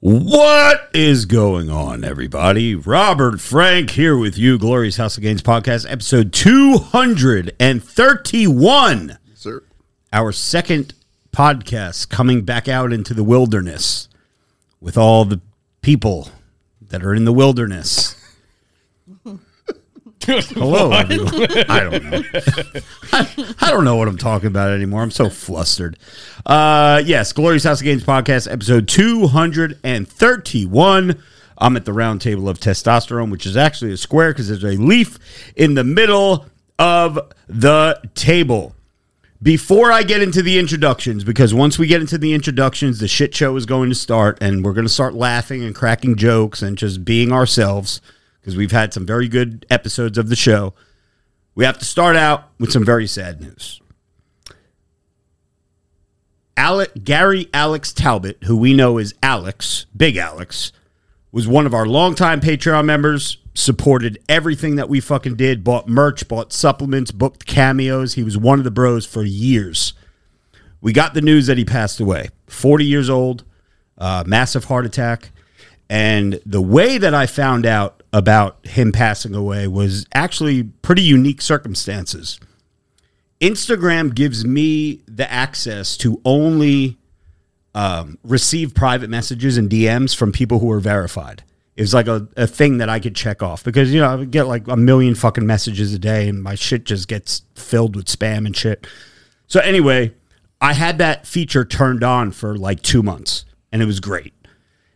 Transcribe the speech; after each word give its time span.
What 0.00 0.90
is 0.94 1.24
going 1.24 1.70
on, 1.70 2.04
everybody? 2.04 2.76
Robert 2.76 3.40
Frank 3.40 3.90
here 3.90 4.16
with 4.16 4.38
you, 4.38 4.56
Glorious 4.56 4.96
House 4.96 5.16
of 5.16 5.24
Gains 5.24 5.42
podcast, 5.42 5.90
episode 5.90 6.32
231. 6.32 9.18
Sir. 9.34 9.64
Our 10.12 10.30
second 10.30 10.94
podcast 11.32 12.10
coming 12.10 12.44
back 12.44 12.68
out 12.68 12.92
into 12.92 13.12
the 13.12 13.24
wilderness 13.24 14.08
with 14.80 14.96
all 14.96 15.24
the 15.24 15.40
people 15.82 16.28
that 16.80 17.02
are 17.02 17.12
in 17.12 17.24
the 17.24 17.32
wilderness. 17.32 18.14
Hello. 20.24 20.92
I 20.92 21.04
don't 21.04 22.04
know. 22.04 22.22
I, 23.12 23.54
I 23.60 23.70
don't 23.70 23.84
know 23.84 23.96
what 23.96 24.08
I'm 24.08 24.18
talking 24.18 24.48
about 24.48 24.72
anymore. 24.72 25.02
I'm 25.02 25.10
so 25.10 25.30
flustered. 25.30 25.98
Uh, 26.44 27.02
yes, 27.04 27.32
Glorious 27.32 27.64
House 27.64 27.80
of 27.80 27.84
Gains 27.84 28.04
podcast, 28.04 28.50
episode 28.50 28.88
231. 28.88 31.22
I'm 31.60 31.76
at 31.76 31.84
the 31.84 31.92
round 31.92 32.20
table 32.20 32.48
of 32.48 32.60
testosterone, 32.60 33.30
which 33.30 33.46
is 33.46 33.56
actually 33.56 33.92
a 33.92 33.96
square 33.96 34.32
because 34.32 34.48
there's 34.48 34.64
a 34.64 34.80
leaf 34.80 35.18
in 35.56 35.74
the 35.74 35.84
middle 35.84 36.46
of 36.78 37.18
the 37.48 38.00
table. 38.14 38.74
Before 39.40 39.92
I 39.92 40.02
get 40.02 40.20
into 40.20 40.42
the 40.42 40.58
introductions, 40.58 41.22
because 41.22 41.54
once 41.54 41.78
we 41.78 41.86
get 41.86 42.00
into 42.00 42.18
the 42.18 42.34
introductions, 42.34 42.98
the 42.98 43.06
shit 43.06 43.32
show 43.34 43.54
is 43.56 43.66
going 43.66 43.88
to 43.88 43.94
start, 43.94 44.36
and 44.40 44.64
we're 44.64 44.72
going 44.72 44.86
to 44.86 44.92
start 44.92 45.14
laughing 45.14 45.62
and 45.62 45.74
cracking 45.74 46.16
jokes 46.16 46.60
and 46.60 46.76
just 46.76 47.04
being 47.04 47.32
ourselves 47.32 48.00
because 48.48 48.56
we've 48.56 48.72
had 48.72 48.94
some 48.94 49.04
very 49.04 49.28
good 49.28 49.66
episodes 49.68 50.16
of 50.16 50.30
the 50.30 50.34
show. 50.34 50.72
We 51.54 51.66
have 51.66 51.76
to 51.80 51.84
start 51.84 52.16
out 52.16 52.44
with 52.58 52.72
some 52.72 52.82
very 52.82 53.06
sad 53.06 53.42
news. 53.42 53.82
Alec, 56.56 57.04
Gary 57.04 57.50
Alex 57.52 57.92
Talbot, 57.92 58.38
who 58.44 58.56
we 58.56 58.72
know 58.72 58.96
is 58.96 59.14
Alex, 59.22 59.84
Big 59.94 60.16
Alex, 60.16 60.72
was 61.30 61.46
one 61.46 61.66
of 61.66 61.74
our 61.74 61.84
longtime 61.84 62.40
Patreon 62.40 62.86
members, 62.86 63.36
supported 63.52 64.18
everything 64.30 64.76
that 64.76 64.88
we 64.88 64.98
fucking 64.98 65.36
did, 65.36 65.62
bought 65.62 65.86
merch, 65.86 66.26
bought 66.26 66.50
supplements, 66.50 67.10
booked 67.10 67.44
cameos. 67.44 68.14
He 68.14 68.24
was 68.24 68.38
one 68.38 68.58
of 68.58 68.64
the 68.64 68.70
bros 68.70 69.04
for 69.04 69.24
years. 69.24 69.92
We 70.80 70.94
got 70.94 71.12
the 71.12 71.20
news 71.20 71.48
that 71.48 71.58
he 71.58 71.66
passed 71.66 72.00
away, 72.00 72.30
40 72.46 72.86
years 72.86 73.10
old, 73.10 73.44
uh, 73.98 74.24
massive 74.26 74.64
heart 74.64 74.86
attack. 74.86 75.32
And 75.90 76.40
the 76.46 76.62
way 76.62 76.96
that 76.96 77.12
I 77.12 77.26
found 77.26 77.66
out 77.66 77.97
about 78.12 78.64
him 78.66 78.92
passing 78.92 79.34
away 79.34 79.66
was 79.66 80.06
actually 80.14 80.64
pretty 80.64 81.02
unique 81.02 81.42
circumstances. 81.42 82.40
Instagram 83.40 84.14
gives 84.14 84.44
me 84.44 85.02
the 85.06 85.30
access 85.30 85.96
to 85.98 86.20
only 86.24 86.98
um, 87.74 88.18
receive 88.24 88.74
private 88.74 89.10
messages 89.10 89.56
and 89.56 89.70
DMs 89.70 90.16
from 90.16 90.32
people 90.32 90.58
who 90.58 90.70
are 90.70 90.80
verified. 90.80 91.44
It 91.76 91.82
was 91.82 91.94
like 91.94 92.08
a, 92.08 92.26
a 92.36 92.48
thing 92.48 92.78
that 92.78 92.88
I 92.88 92.98
could 92.98 93.14
check 93.14 93.40
off 93.40 93.62
because, 93.62 93.94
you 93.94 94.00
know, 94.00 94.08
I 94.08 94.16
would 94.16 94.32
get 94.32 94.48
like 94.48 94.66
a 94.66 94.76
million 94.76 95.14
fucking 95.14 95.46
messages 95.46 95.94
a 95.94 95.98
day 95.98 96.28
and 96.28 96.42
my 96.42 96.56
shit 96.56 96.84
just 96.84 97.06
gets 97.06 97.42
filled 97.54 97.94
with 97.94 98.06
spam 98.06 98.46
and 98.46 98.56
shit. 98.56 98.86
So, 99.46 99.60
anyway, 99.60 100.12
I 100.60 100.72
had 100.72 100.98
that 100.98 101.24
feature 101.24 101.64
turned 101.64 102.02
on 102.02 102.32
for 102.32 102.56
like 102.56 102.82
two 102.82 103.04
months 103.04 103.44
and 103.70 103.80
it 103.80 103.86
was 103.86 104.00
great. 104.00 104.34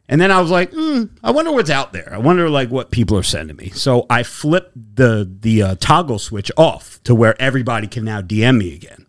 And 0.08 0.20
then 0.20 0.30
I 0.30 0.40
was 0.40 0.50
like, 0.50 0.72
hmm, 0.72 1.04
I 1.22 1.30
wonder 1.30 1.52
what's 1.52 1.70
out 1.70 1.92
there. 1.92 2.12
I 2.12 2.18
wonder 2.18 2.50
like 2.50 2.70
what 2.70 2.90
people 2.90 3.16
are 3.16 3.22
sending 3.22 3.56
me. 3.56 3.70
So 3.70 4.06
I 4.10 4.22
flipped 4.22 4.96
the 4.96 5.30
the 5.40 5.62
uh, 5.62 5.74
toggle 5.76 6.18
switch 6.18 6.50
off 6.56 7.02
to 7.04 7.14
where 7.14 7.40
everybody 7.40 7.86
can 7.86 8.04
now 8.04 8.20
DM 8.20 8.58
me 8.58 8.74
again. 8.74 9.06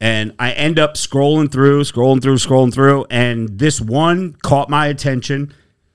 And 0.00 0.34
I 0.38 0.52
end 0.52 0.78
up 0.78 0.94
scrolling 0.94 1.50
through, 1.50 1.82
scrolling 1.82 2.22
through, 2.22 2.36
scrolling 2.36 2.72
through, 2.72 3.06
and 3.10 3.58
this 3.58 3.80
one 3.80 4.34
caught 4.42 4.70
my 4.70 4.86
attention. 4.86 5.52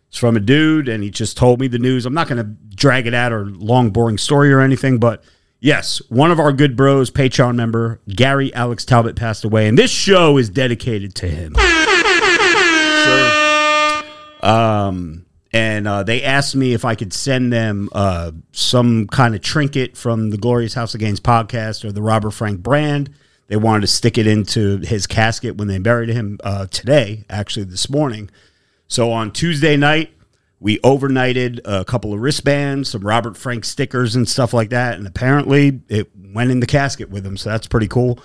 It's 0.10 0.18
from 0.18 0.36
a 0.36 0.42
dude, 0.42 0.90
and 0.90 1.02
he 1.04 1.10
just 1.10 1.38
told 1.38 1.62
me 1.62 1.68
the 1.68 1.80
news. 1.80 2.06
I'm 2.06 2.14
not 2.14 2.28
going 2.28 2.44
to 2.44 2.75
drag 2.75 3.08
it 3.08 3.14
out 3.14 3.31
or 3.31 3.46
long, 3.46 3.92
boring 3.92 4.18
story 4.18 4.52
or 4.52 4.60
anything, 4.60 4.98
but 4.98 5.24
yes, 5.62 6.02
one 6.10 6.31
of 6.31 6.40
our 6.40 6.52
good 6.52 6.75
bros, 6.75 7.10
Patreon 7.10 7.56
member 7.56 8.02
Gary 8.10 8.54
Alex 8.54 8.84
Talbot, 8.84 9.16
passed 9.16 9.46
away, 9.46 9.70
and 9.70 9.78
this 9.78 9.90
show 9.90 10.38
is 10.38 10.50
dedicated 10.50 11.16
to 11.16 11.28
him. 11.30 11.54
Um, 14.44 15.26
and 15.54 15.88
uh, 15.88 16.04
they 16.04 16.24
asked 16.24 16.56
me 16.56 16.74
if 16.74 16.84
I 16.84 16.96
could 16.96 17.14
send 17.14 17.54
them 17.54 17.90
uh, 17.94 18.31
some 18.52 19.08
kind 19.08 19.36
of 19.36 19.42
trinket 19.42 19.96
from 19.96 20.31
the 20.31 20.38
Glorious 20.38 20.74
House 20.74 20.94
of 20.94 21.00
Gains 21.00 21.20
podcast 21.20 21.86
or 21.86 21.92
the 21.92 22.02
Robert 22.02 22.31
Frank 22.31 22.62
brand. 22.62 23.12
They 23.48 23.56
wanted 23.56 23.81
to 23.81 23.88
stick 23.88 24.18
it 24.18 24.26
into 24.26 24.80
his 24.80 25.06
casket 25.06 25.58
when 25.58 25.68
they 25.68 25.78
buried 25.78 26.09
him 26.09 26.40
uh, 26.44 26.66
today, 26.68 27.24
actually 27.30 27.66
this 27.66 27.90
morning. 27.90 28.30
So 28.88 29.12
on 29.12 29.31
Tuesday 29.31 29.78
night, 29.78 30.12
we 30.60 30.80
overnighted 30.80 31.60
a 31.66 31.86
couple 31.86 32.14
of 32.14 32.20
wristbands, 32.20 32.90
some 32.90 33.02
Robert 33.02 33.38
Frank 33.38 33.66
stickers 33.66 34.16
and 34.16 34.28
stuff 34.28 34.54
like 34.54 34.70
that. 34.70 34.98
And 34.98 35.06
apparently 35.06 35.81
it 35.88 36.10
went 36.16 36.52
in 36.52 36.62
the 36.62 36.66
casket 36.66 37.10
with 37.10 37.25
him. 37.25 37.38
So 37.38 37.50
that's 37.50 37.68
pretty 37.68 37.88
cool. 37.88 38.18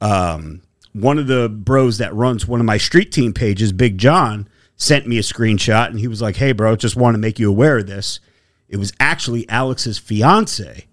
Um, 0.00 0.62
one 0.94 1.18
of 1.18 1.26
the 1.26 1.48
bros 1.48 1.98
that 1.98 2.14
runs 2.14 2.48
one 2.48 2.60
of 2.60 2.66
my 2.66 2.78
street 2.78 3.12
team 3.12 3.32
pages, 3.32 3.72
Big 3.72 3.98
John, 3.98 4.48
sent 4.82 5.06
me 5.06 5.16
a 5.16 5.22
screenshot 5.22 5.86
and 5.86 6.00
he 6.00 6.08
was 6.08 6.20
like, 6.20 6.36
Hey, 6.36 6.50
bro, 6.50 6.74
just 6.74 6.96
want 6.96 7.14
to 7.14 7.18
make 7.18 7.38
you 7.38 7.48
aware 7.48 7.78
of 7.78 7.86
this. 7.86 8.18
It 8.68 8.78
was 8.78 8.92
actually 8.98 9.48
Alex's 9.48 9.96
fiance 9.96 10.86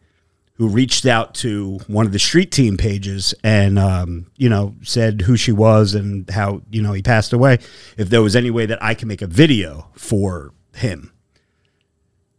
who 0.56 0.68
reached 0.68 1.06
out 1.06 1.34
to 1.34 1.80
one 1.88 2.06
of 2.06 2.12
the 2.12 2.20
street 2.20 2.52
team 2.52 2.78
pages 2.78 3.34
and, 3.44 3.80
um, 3.80 4.28
you 4.36 4.50
know, 4.50 4.76
said 4.84 5.22
who 5.22 5.38
she 5.38 5.52
was 5.52 5.96
and 5.96 6.30
how, 6.30 6.62
you 6.70 6.82
know, 6.82 6.92
he 6.94 7.02
passed 7.02 7.34
away. 7.34 7.58
If 7.98 8.10
there 8.10 8.22
was 8.22 8.36
any 8.36 8.52
way 8.52 8.66
that 8.66 8.84
I 8.84 8.94
can 8.94 9.08
make 9.08 9.22
a 9.22 9.28
video 9.28 9.88
for 9.96 10.54
him 10.76 11.14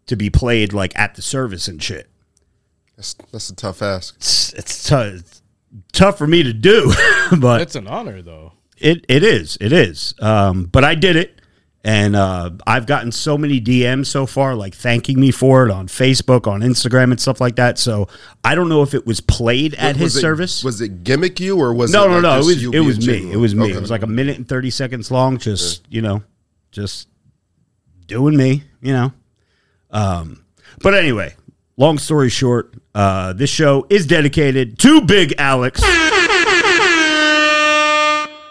to 0.06 0.16
be 0.16 0.30
played 0.30 0.72
like 0.72 0.96
at 0.96 1.14
the 1.14 1.22
service 1.22 1.66
and 1.66 1.82
shit. 1.82 2.10
That's, 2.96 3.14
that's 3.32 3.48
a 3.48 3.56
tough 3.56 3.80
ask. 3.80 4.14
It's, 4.16 4.52
it's, 4.52 4.88
tou- 4.88 5.16
it's 5.16 5.42
tough 5.92 6.18
for 6.18 6.26
me 6.26 6.42
to 6.42 6.52
do, 6.52 6.92
but 7.38 7.62
It's 7.62 7.74
an 7.74 7.86
honor, 7.88 8.20
though. 8.20 8.52
It 8.76 9.04
it 9.08 9.22
is. 9.22 9.58
It 9.60 9.72
is. 9.72 10.14
Um, 10.20 10.64
but 10.64 10.84
I 10.84 10.94
did 10.94 11.16
it. 11.16 11.39
And 11.82 12.14
uh, 12.14 12.50
I've 12.66 12.84
gotten 12.84 13.10
so 13.10 13.38
many 13.38 13.58
DMs 13.58 14.06
so 14.06 14.26
far, 14.26 14.54
like 14.54 14.74
thanking 14.74 15.18
me 15.18 15.30
for 15.30 15.66
it 15.66 15.70
on 15.70 15.88
Facebook, 15.88 16.46
on 16.46 16.60
Instagram, 16.60 17.10
and 17.10 17.18
stuff 17.18 17.40
like 17.40 17.56
that. 17.56 17.78
So 17.78 18.06
I 18.44 18.54
don't 18.54 18.68
know 18.68 18.82
if 18.82 18.92
it 18.92 19.06
was 19.06 19.22
played 19.22 19.72
at 19.74 19.96
his 19.96 20.14
it- 20.14 20.20
service. 20.20 20.62
Was 20.62 20.82
it 20.82 21.04
gimmick 21.04 21.40
you 21.40 21.58
or 21.58 21.72
was 21.72 21.90
no, 21.90 22.04
it 22.04 22.08
no, 22.08 22.14
like 22.16 22.22
no. 22.22 22.34
It 22.34 22.44
was 22.44 22.64
it 22.64 22.80
was 22.80 23.06
me. 23.06 23.32
It 23.32 23.36
was 23.36 23.54
me. 23.54 23.64
Okay. 23.64 23.76
It 23.76 23.80
was 23.80 23.90
like 23.90 24.02
a 24.02 24.06
minute 24.06 24.36
and 24.36 24.46
thirty 24.46 24.68
seconds 24.68 25.10
long. 25.10 25.38
Just 25.38 25.86
you 25.88 26.02
know, 26.02 26.22
just 26.70 27.08
doing 28.06 28.36
me. 28.36 28.64
You 28.82 28.92
know. 28.92 29.12
Um, 29.90 30.44
but 30.82 30.92
anyway, 30.94 31.34
long 31.78 31.96
story 31.96 32.28
short, 32.28 32.74
uh, 32.94 33.32
this 33.32 33.48
show 33.48 33.86
is 33.88 34.06
dedicated 34.06 34.78
to 34.80 35.00
Big 35.00 35.34
Alex. 35.38 35.80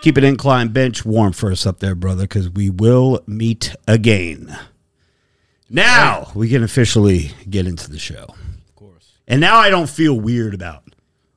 Keep 0.09 0.17
an 0.17 0.23
incline 0.23 0.69
bench 0.69 1.05
warm 1.05 1.33
for 1.33 1.51
us 1.51 1.67
up 1.67 1.81
there, 1.81 1.93
brother, 1.93 2.23
because 2.23 2.49
we 2.49 2.67
will 2.67 3.21
meet 3.27 3.75
again. 3.87 4.57
Now 5.69 6.31
we 6.33 6.49
can 6.49 6.63
officially 6.63 7.33
get 7.47 7.67
into 7.67 7.91
the 7.91 7.99
show. 7.99 8.23
Of 8.69 8.75
course. 8.75 9.11
And 9.27 9.39
now 9.39 9.57
I 9.57 9.69
don't 9.69 9.87
feel 9.87 10.19
weird 10.19 10.55
about 10.55 10.81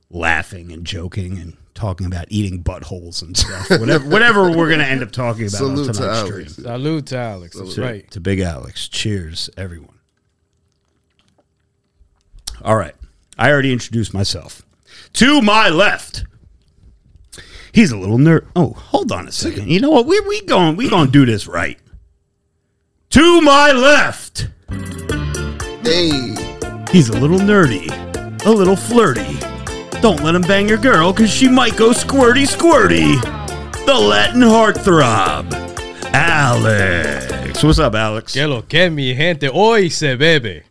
laughing 0.09 0.73
and 0.73 0.87
joking 0.87 1.37
and 1.37 1.55
talking 1.75 2.07
about 2.07 2.25
eating 2.31 2.65
buttholes 2.65 3.21
and 3.21 3.37
stuff. 3.37 3.69
Whatever, 3.79 4.09
whatever 4.09 4.45
we're 4.51 4.69
going 4.69 4.79
to 4.79 4.87
end 4.87 5.03
up 5.03 5.11
talking 5.13 5.43
about 5.43 5.59
Salute 5.59 5.89
on 5.91 5.95
tonight's 5.95 6.01
Alex. 6.19 6.31
stream. 6.31 6.49
Salute 6.67 7.07
to 7.09 7.19
Alex. 7.19 7.57
That's 7.59 7.75
To, 7.75 7.83
right. 7.83 8.11
to 8.11 8.21
Big 8.21 8.41
Alex. 8.41 8.89
Cheers, 8.89 9.51
everyone. 9.59 9.99
All 12.63 12.77
right. 12.77 12.95
I 13.37 13.51
already 13.51 13.71
introduced 13.71 14.15
myself. 14.15 14.63
To 15.13 15.43
my 15.43 15.69
left, 15.69 16.25
he's 17.73 17.91
a 17.91 17.97
little 17.97 18.19
nerd. 18.19 18.47
Oh, 18.55 18.73
hold 18.75 19.13
on 19.13 19.27
a 19.29 19.33
second. 19.33 19.69
You 19.69 19.81
know 19.81 19.91
what? 19.91 20.07
We 20.07 20.21
we 20.21 20.43
going 20.43 20.77
we 20.77 20.89
going 20.89 21.07
to 21.07 21.13
do 21.13 21.27
this 21.27 21.47
right. 21.47 21.79
To 23.11 23.41
my 23.43 23.73
left, 23.73 24.49
Hey, 25.83 26.35
he's 26.91 27.09
a 27.11 27.19
little 27.19 27.39
nerdy, 27.39 27.91
a 28.47 28.51
little 28.51 28.77
flirty. 28.77 29.39
Don't 30.01 30.23
let 30.23 30.35
him 30.35 30.43
bang 30.43 30.69
your 30.69 30.79
girl 30.79 31.13
cuz 31.13 31.31
she 31.31 31.49
might 31.49 31.77
go 31.77 31.91
squirty 31.91 32.47
squirty. 32.47 33.21
The 33.85 33.95
Latin 33.95 34.43
heartthrob, 34.43 35.53
Alex. 36.15 37.63
What's 37.63 37.79
up, 37.79 37.95
Alex? 37.95 38.33
Que 38.33 38.47
lo 38.47 38.63
que 38.63 38.91
mi 38.91 39.15
gente 39.15 39.49
hoy 39.53 39.89
se 39.91 40.17
bebe. 40.17 40.63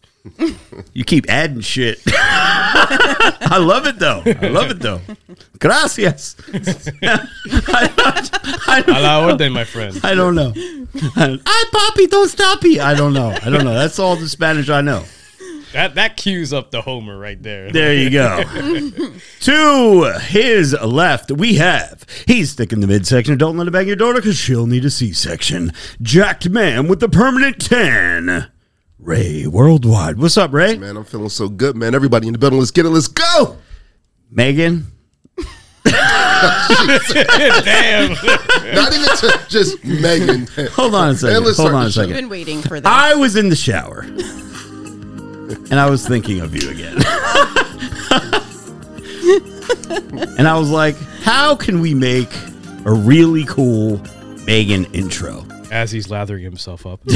You 0.93 1.03
keep 1.03 1.29
adding 1.29 1.61
shit. 1.61 1.99
I 2.07 3.57
love 3.59 3.87
it 3.87 3.97
though. 3.97 4.21
I 4.25 4.47
love 4.47 4.69
it 4.69 4.79
though. 4.79 5.01
Gracias. 5.59 6.35
I, 7.03 8.83
A 8.87 9.01
la 9.01 9.25
orden, 9.25 9.51
my 9.51 9.63
friend. 9.63 9.99
I 10.03 10.13
don't 10.13 10.35
know. 10.35 10.53
Ay, 10.55 11.63
papi, 11.73 12.09
don't 12.09 12.29
stop 12.29 12.61
me. 12.63 12.79
I 12.79 12.93
don't 12.93 13.13
know. 13.13 13.29
I 13.41 13.49
don't 13.49 13.65
know. 13.65 13.73
That's 13.73 13.97
all 13.97 14.15
the 14.15 14.29
Spanish 14.29 14.69
I 14.69 14.81
know. 14.81 15.03
That 15.73 15.95
that 15.95 16.17
cues 16.17 16.51
up 16.51 16.71
the 16.71 16.81
Homer 16.81 17.17
right 17.17 17.41
there. 17.41 17.71
There 17.71 17.93
you 17.93 18.09
go. 18.09 18.43
to 19.41 20.19
his 20.19 20.73
left, 20.73 21.31
we 21.31 21.55
have 21.55 22.05
he's 22.27 22.53
thick 22.53 22.73
in 22.73 22.81
the 22.81 22.87
midsection. 22.87 23.37
Don't 23.37 23.55
let 23.57 23.67
her 23.67 23.71
bang 23.71 23.87
your 23.87 23.95
daughter 23.95 24.19
because 24.19 24.37
she'll 24.37 24.67
need 24.67 24.83
a 24.83 24.89
C-section. 24.89 25.71
Jacked 26.01 26.49
man 26.49 26.87
with 26.89 26.99
the 26.99 27.07
permanent 27.07 27.61
tan. 27.61 28.51
Ray 29.01 29.47
Worldwide. 29.47 30.19
What's 30.19 30.37
up, 30.37 30.53
Ray? 30.53 30.77
Man, 30.77 30.95
I'm 30.95 31.03
feeling 31.05 31.29
so 31.29 31.49
good, 31.49 31.75
man. 31.75 31.95
Everybody 31.95 32.27
in 32.27 32.33
the 32.33 32.39
building, 32.39 32.59
let's 32.59 32.69
get 32.71 32.85
it. 32.85 32.89
Let's 32.89 33.07
go. 33.07 33.57
Megan. 34.29 34.85
Damn. 35.83 38.11
Not 38.75 38.93
even 38.93 39.09
to 39.17 39.41
just 39.49 39.83
Megan. 39.83 40.47
Hold 40.73 40.93
on 40.95 41.09
a 41.09 41.15
second. 41.15 41.43
let's 41.43 41.57
Hold 41.57 41.73
on 41.73 41.81
the 41.83 41.87
a 41.87 41.91
show. 41.91 42.01
second. 42.01 42.15
been 42.15 42.29
waiting 42.29 42.61
for 42.61 42.79
this. 42.79 42.89
I 42.89 43.15
was 43.15 43.35
in 43.35 43.49
the 43.49 43.55
shower 43.55 44.01
and 44.01 45.73
I 45.79 45.89
was 45.89 46.07
thinking 46.07 46.39
of 46.41 46.55
you 46.55 46.69
again. 46.69 46.97
and 50.37 50.47
I 50.47 50.57
was 50.59 50.69
like, 50.69 50.95
how 51.23 51.55
can 51.55 51.81
we 51.81 51.93
make 51.95 52.29
a 52.85 52.93
really 52.93 53.45
cool 53.45 53.99
Megan 54.45 54.85
intro? 54.93 55.45
As 55.71 55.89
he's 55.91 56.09
lathering 56.09 56.43
himself 56.43 56.85
up. 56.85 57.01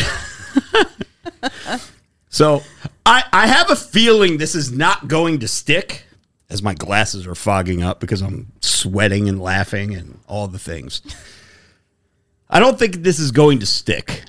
So 2.29 2.63
I, 3.05 3.23
I 3.31 3.47
have 3.47 3.69
a 3.71 3.77
feeling 3.77 4.37
this 4.37 4.55
is 4.55 4.69
not 4.69 5.07
going 5.07 5.39
to 5.39 5.47
stick 5.47 6.03
as 6.49 6.61
my 6.61 6.73
glasses 6.73 7.25
are 7.27 7.35
fogging 7.35 7.81
up 7.81 8.01
because 8.01 8.21
I'm 8.21 8.51
sweating 8.59 9.29
and 9.29 9.41
laughing 9.41 9.95
and 9.95 10.19
all 10.27 10.47
the 10.49 10.59
things. 10.59 11.01
I 12.49 12.59
don't 12.59 12.77
think 12.77 12.97
this 12.97 13.19
is 13.19 13.31
going 13.31 13.59
to 13.59 13.65
stick, 13.65 14.23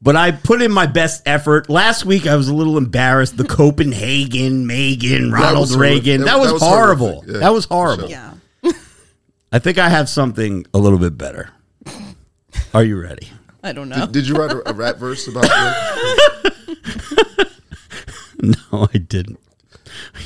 but 0.00 0.14
I 0.14 0.30
put 0.30 0.62
in 0.62 0.70
my 0.70 0.86
best 0.86 1.24
effort. 1.26 1.68
Last 1.68 2.04
week 2.04 2.28
I 2.28 2.36
was 2.36 2.46
a 2.48 2.54
little 2.54 2.78
embarrassed. 2.78 3.36
The 3.36 3.44
Copenhagen, 3.48 4.64
Megan, 4.68 5.32
Ronald 5.32 5.62
was 5.62 5.74
horrific. 5.74 6.04
Reagan. 6.04 6.20
That- 6.20 6.26
That, 6.26 6.38
was 6.38 6.48
that 6.48 6.54
was 6.54 6.62
horrible. 6.62 7.24
Yeah, 7.26 7.38
that 7.38 7.52
was 7.52 7.64
horrible. 7.64 8.08
yeah. 8.08 8.34
I 9.52 9.58
think 9.58 9.78
I 9.78 9.88
have 9.88 10.08
something 10.08 10.64
a 10.72 10.78
little 10.78 10.98
bit 11.00 11.18
better. 11.18 11.50
Are 12.72 12.84
you 12.84 13.00
ready? 13.02 13.32
I 13.62 13.72
don't 13.72 13.88
know. 13.88 14.06
Did 14.06 14.26
you 14.28 14.34
write 14.34 14.52
a, 14.52 14.68
a 14.70 14.72
rap 14.72 14.96
verse 15.00 15.26
about 15.28 15.44
it? 15.46 16.52
No, 18.40 18.86
I 18.94 18.98
didn't. 18.98 19.40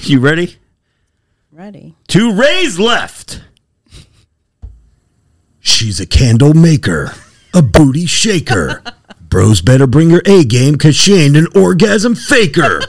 You 0.02 0.20
ready? 0.20 0.56
Ready. 1.50 1.94
To 2.08 2.31
Ray's 2.34 2.79
left. 2.79 3.40
She's 5.61 5.99
a 5.99 6.05
candle 6.05 6.52
maker, 6.52 7.14
a 7.55 7.62
booty 7.62 8.05
shaker. 8.05 8.82
Bros 9.23 9.62
better 9.62 9.87
bring 9.87 10.11
her 10.11 10.20
A 10.26 10.44
game 10.44 10.73
because 10.73 10.94
she 10.94 11.14
ain't 11.14 11.38
an 11.38 11.46
orgasm 11.55 12.14
faker. 12.14 12.82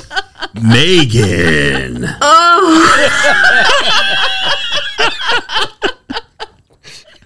Megan. 0.62 2.06
Oh. 2.22 2.90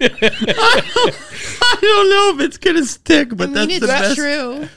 I 0.00 1.78
don't 1.80 2.10
know 2.10 2.32
if 2.34 2.46
it's 2.46 2.58
gonna 2.58 2.84
stick, 2.84 3.30
but 3.36 3.50
I 3.50 3.52
mean, 3.52 3.54
that's 3.54 3.72
it's 3.72 3.80
the 3.80 3.86
best. 3.86 4.16
true. 4.16 4.68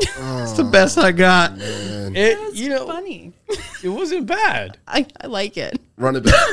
It's 0.00 0.52
the 0.52 0.64
best 0.64 0.96
I 0.98 1.10
got. 1.12 1.52
It, 1.58 2.54
you 2.54 2.68
know, 2.68 2.86
Funny. 2.86 3.32
it 3.82 3.88
wasn't 3.88 4.26
bad. 4.26 4.78
I, 4.86 5.06
I 5.20 5.26
like 5.26 5.56
it. 5.56 5.80
Run 5.96 6.16
it 6.16 6.24
back. 6.24 6.34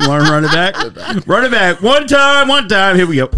You 0.00 0.08
want 0.08 0.24
to 0.24 0.32
run 0.32 0.42
it 0.44 0.50
back? 0.50 1.26
run 1.26 1.44
it 1.44 1.50
back. 1.50 1.82
One 1.82 2.06
time, 2.06 2.48
one 2.48 2.66
time. 2.66 2.96
Here 2.96 3.06
we 3.06 3.16
go. 3.16 3.28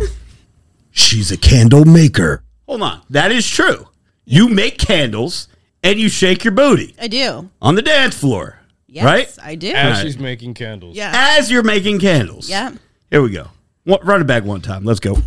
She's 0.92 1.32
a 1.32 1.36
candle 1.36 1.84
maker. 1.84 2.44
Hold 2.68 2.82
on. 2.82 3.00
That 3.10 3.32
is 3.32 3.46
true. 3.46 3.88
You 4.24 4.48
make 4.48 4.78
candles 4.78 5.48
and 5.82 5.98
you 5.98 6.08
shake 6.08 6.44
your 6.44 6.52
booty 6.52 6.94
I 6.98 7.08
do. 7.08 7.50
on 7.60 7.74
the 7.74 7.82
dance 7.82 8.16
floor, 8.16 8.60
Yes, 8.86 9.04
right? 9.04 9.36
I 9.42 9.56
do. 9.56 9.72
As 9.72 9.96
Right. 9.98 10.02
she's 10.06 10.16
making 10.18 10.54
candles. 10.54 10.96
yeah. 10.96 11.10
As 11.38 11.50
you're 11.50 11.64
making 11.64 11.98
candles. 11.98 12.48
Yeah. 12.48 12.70
Here 13.10 13.20
we 13.20 13.30
go. 13.30 13.48
One- 13.84 14.00
Run 14.02 14.20
it 14.20 14.26
back 14.26 14.44
one 14.44 14.60
time. 14.60 14.84
Let's 14.84 15.00
go. 15.00 15.18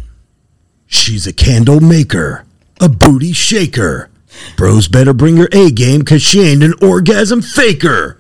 She's 0.88 1.28
a 1.28 1.34
candle 1.34 1.80
maker, 1.80 2.46
a 2.80 2.90
booty 2.90 3.34
shaker. 3.34 4.10
Bros 4.56 4.88
better 4.88 5.14
bring 5.14 5.38
her 5.38 5.50
A 5.52 5.72
game 5.72 6.00
because 6.00 6.22
she 6.22 6.42
ain't 6.42 6.64
an 6.64 6.74
orgasm 6.82 7.42
faker. 7.42 8.18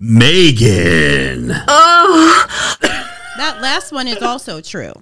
Megan. 0.00 1.50
Oh. 1.68 2.46
that 3.36 3.60
last 3.60 3.92
one 3.92 4.06
is 4.08 4.22
also 4.22 4.60
true. 4.60 4.92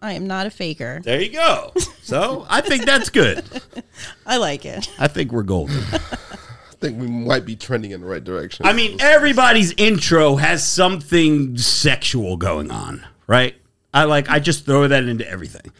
I 0.00 0.12
am 0.12 0.26
not 0.26 0.46
a 0.46 0.50
faker. 0.50 1.00
There 1.02 1.20
you 1.20 1.30
go. 1.32 1.72
So 2.02 2.46
I 2.48 2.60
think 2.60 2.84
that's 2.84 3.10
good. 3.10 3.44
I 4.26 4.36
like 4.36 4.64
it. 4.64 4.90
I 4.98 5.08
think 5.08 5.32
we're 5.32 5.42
golden. 5.42 5.76
I 5.92 6.80
think 6.80 7.00
we 7.00 7.08
might 7.08 7.44
be 7.44 7.56
trending 7.56 7.90
in 7.90 8.00
the 8.00 8.06
right 8.06 8.22
direction. 8.22 8.64
I 8.64 8.72
mean, 8.72 9.00
everybody's 9.00 9.72
intro 9.76 10.36
has 10.36 10.64
something 10.66 11.58
sexual 11.58 12.36
going 12.36 12.70
on, 12.70 13.04
right? 13.26 13.56
I 13.92 14.04
like, 14.04 14.28
I 14.28 14.38
just 14.38 14.64
throw 14.64 14.86
that 14.88 15.04
into 15.04 15.28
everything. 15.28 15.72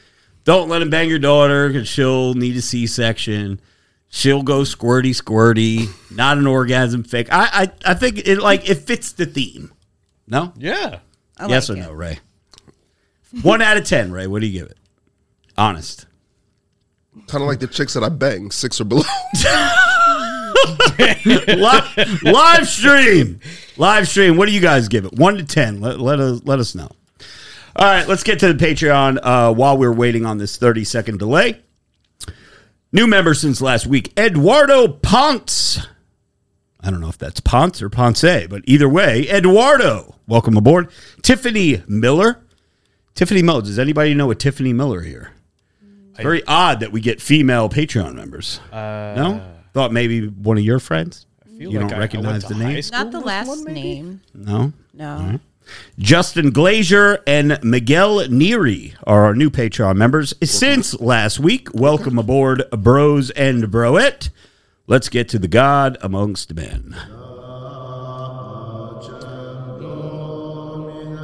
Don't 0.44 0.68
let 0.68 0.80
him 0.82 0.90
bang 0.90 1.08
your 1.10 1.18
daughter 1.18 1.68
because 1.68 1.86
she'll 1.88 2.34
need 2.34 2.56
a 2.56 2.62
C 2.62 2.86
section. 2.86 3.60
She'll 4.08 4.42
go 4.42 4.60
squirty, 4.62 5.10
squirty. 5.10 5.88
Not 6.14 6.38
an 6.38 6.46
orgasm 6.46 7.04
fake. 7.04 7.28
I, 7.30 7.70
I, 7.84 7.90
I 7.90 7.94
think 7.94 8.26
it 8.26 8.38
like 8.38 8.68
it 8.68 8.76
fits 8.76 9.12
the 9.12 9.26
theme. 9.26 9.72
No, 10.26 10.52
Yeah. 10.56 11.00
I 11.38 11.46
yes 11.48 11.68
like 11.68 11.78
or 11.78 11.82
it. 11.82 11.84
no, 11.84 11.92
Ray? 11.92 12.18
One 13.42 13.60
out 13.62 13.76
of 13.76 13.84
ten, 13.84 14.10
Ray. 14.10 14.26
What 14.26 14.40
do 14.40 14.46
you 14.46 14.58
give 14.58 14.70
it? 14.70 14.78
Honest. 15.56 16.06
kind 17.26 17.42
of 17.42 17.48
like 17.48 17.60
the 17.60 17.66
chicks 17.66 17.92
that 17.94 18.02
I 18.02 18.08
bang, 18.08 18.50
six 18.50 18.80
or 18.80 18.84
below. 18.84 19.02
live, 20.98 22.22
live 22.22 22.66
stream, 22.68 23.40
live 23.76 24.08
stream. 24.08 24.36
What 24.36 24.46
do 24.46 24.52
you 24.52 24.60
guys 24.60 24.88
give 24.88 25.04
it? 25.04 25.12
One 25.14 25.36
to 25.36 25.44
ten. 25.44 25.80
Let, 25.80 26.00
let 26.00 26.18
us 26.20 26.40
let 26.44 26.58
us 26.58 26.74
know. 26.74 26.88
All 27.78 27.84
right, 27.86 28.08
let's 28.08 28.24
get 28.24 28.40
to 28.40 28.52
the 28.52 28.64
Patreon 28.66 29.20
uh, 29.22 29.54
while 29.54 29.78
we're 29.78 29.92
waiting 29.92 30.26
on 30.26 30.38
this 30.38 30.56
thirty 30.56 30.82
second 30.82 31.18
delay. 31.18 31.60
New 32.90 33.06
member 33.06 33.34
since 33.34 33.60
last 33.60 33.86
week, 33.86 34.12
Eduardo 34.18 34.88
Ponce. 34.88 35.86
I 36.80 36.90
don't 36.90 37.00
know 37.00 37.08
if 37.08 37.18
that's 37.18 37.38
Ponce 37.40 37.80
or 37.80 37.88
Ponce, 37.88 38.22
but 38.48 38.62
either 38.64 38.88
way, 38.88 39.28
Eduardo, 39.28 40.16
welcome 40.26 40.56
aboard. 40.56 40.90
Tiffany 41.22 41.82
Miller. 41.86 42.40
Tiffany 43.14 43.42
Miller. 43.42 43.62
Does 43.62 43.78
anybody 43.78 44.14
know 44.14 44.30
a 44.30 44.34
Tiffany 44.34 44.72
Miller 44.72 45.02
here? 45.02 45.32
Very 46.16 46.42
odd 46.48 46.80
that 46.80 46.90
we 46.90 47.00
get 47.00 47.20
female 47.22 47.68
Patreon 47.68 48.14
members. 48.14 48.58
Uh, 48.72 49.14
no? 49.16 49.54
Thought 49.72 49.92
maybe 49.92 50.26
one 50.26 50.58
of 50.58 50.64
your 50.64 50.80
friends? 50.80 51.26
feel 51.46 51.70
You 51.72 51.78
like 51.78 51.88
don't 51.90 51.92
I- 51.92 51.96
I 51.96 52.00
recognize 52.00 52.32
went 52.32 52.42
to 52.48 52.54
the 52.54 52.64
name? 52.64 52.74
high 52.74 52.80
school 52.80 52.98
Not 53.04 53.12
the 53.12 53.20
last 53.20 53.66
name. 53.68 54.20
No. 54.34 54.72
No. 54.94 55.38
Justin 55.98 56.50
Glazier 56.50 57.18
and 57.26 57.58
Miguel 57.62 58.20
Neary 58.28 58.94
are 59.04 59.24
our 59.24 59.34
new 59.34 59.50
Patreon 59.50 59.96
members 59.96 60.34
since 60.42 60.98
last 61.00 61.38
week. 61.40 61.68
Welcome 61.74 62.18
aboard, 62.18 62.64
bros 62.70 63.30
and 63.30 63.64
broette. 63.64 64.30
Let's 64.86 65.08
get 65.08 65.28
to 65.30 65.38
the 65.38 65.48
God 65.48 65.98
amongst 66.00 66.54
men. 66.54 66.96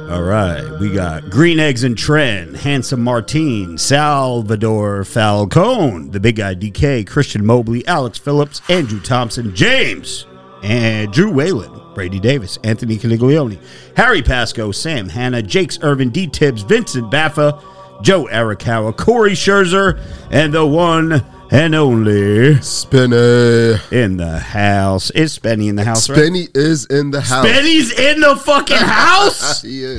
All 0.07 0.21
right, 0.21 0.63
we 0.79 0.93
got 0.93 1.31
Green 1.31 1.59
Eggs 1.59 1.83
and 1.83 1.97
Trend, 1.97 2.57
Handsome 2.57 3.01
Martine, 3.01 3.79
Salvador 3.79 5.03
Falcone, 5.03 6.09
the 6.11 6.19
Big 6.19 6.35
Guy 6.35 6.53
DK, 6.53 7.07
Christian 7.07 7.43
Mobley, 7.43 7.85
Alex 7.87 8.19
Phillips, 8.19 8.61
Andrew 8.69 8.99
Thompson, 8.99 9.55
James, 9.55 10.27
and 10.61 11.11
Drew 11.11 11.31
Whalen, 11.31 11.71
Brady 11.95 12.19
Davis, 12.19 12.59
Anthony 12.63 12.97
Caniglione, 12.97 13.57
Harry 13.97 14.21
Pasco, 14.21 14.71
Sam 14.71 15.09
Hanna, 15.09 15.41
Jakes 15.41 15.79
Irvin, 15.81 16.09
D 16.09 16.27
Tibbs, 16.27 16.61
Vincent 16.61 17.09
Baffa, 17.11 17.63
Joe 18.03 18.25
Arakawa, 18.25 18.95
Corey 18.95 19.31
Scherzer, 19.31 19.99
and 20.29 20.53
the 20.53 20.65
one 20.65 21.23
and 21.51 21.75
only 21.75 22.55
Spenny 22.55 23.91
in 23.91 24.17
the 24.17 24.39
house. 24.39 25.09
Is 25.11 25.37
Spenny 25.39 25.69
in 25.69 25.75
the 25.75 25.83
house, 25.85 26.09
right? 26.09 26.17
Spenny 26.19 26.49
is 26.55 26.85
in 26.87 27.11
the 27.11 27.21
house. 27.21 27.45
Spenny's 27.45 27.91
in 27.97 28.19
the 28.19 28.35
fucking 28.35 28.75
house? 28.79 29.61
He 29.65 29.83
is. 29.83 29.97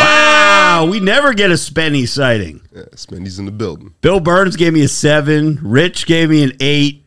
Wow, 0.00 0.86
we 0.90 1.00
never 1.00 1.34
get 1.34 1.50
a 1.50 1.54
Spenny 1.54 2.06
sighting. 2.06 2.60
Yeah, 2.74 2.82
Spenny's 2.94 3.38
in 3.38 3.46
the 3.46 3.52
building. 3.52 3.94
Bill 4.00 4.20
Burns 4.20 4.56
gave 4.56 4.72
me 4.72 4.82
a 4.82 4.88
seven. 4.88 5.58
Rich 5.62 6.06
gave 6.06 6.30
me 6.30 6.42
an 6.44 6.52
eight. 6.60 7.04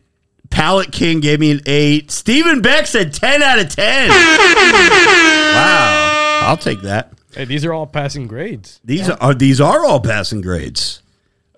Pallet 0.50 0.92
King 0.92 1.20
gave 1.20 1.40
me 1.40 1.50
an 1.50 1.60
eight. 1.66 2.10
Stephen 2.10 2.62
Beck 2.62 2.86
said 2.86 3.12
10 3.12 3.42
out 3.42 3.58
of 3.58 3.68
10. 3.68 4.08
wow. 5.54 6.40
I'll 6.44 6.56
take 6.56 6.82
that. 6.82 7.12
Hey, 7.34 7.44
these 7.46 7.64
are 7.64 7.72
all 7.72 7.86
passing 7.86 8.28
grades. 8.28 8.80
These 8.84 9.10
are 9.10 9.34
these 9.34 9.60
are 9.60 9.84
all 9.84 9.98
passing 10.00 10.40
grades. 10.40 11.02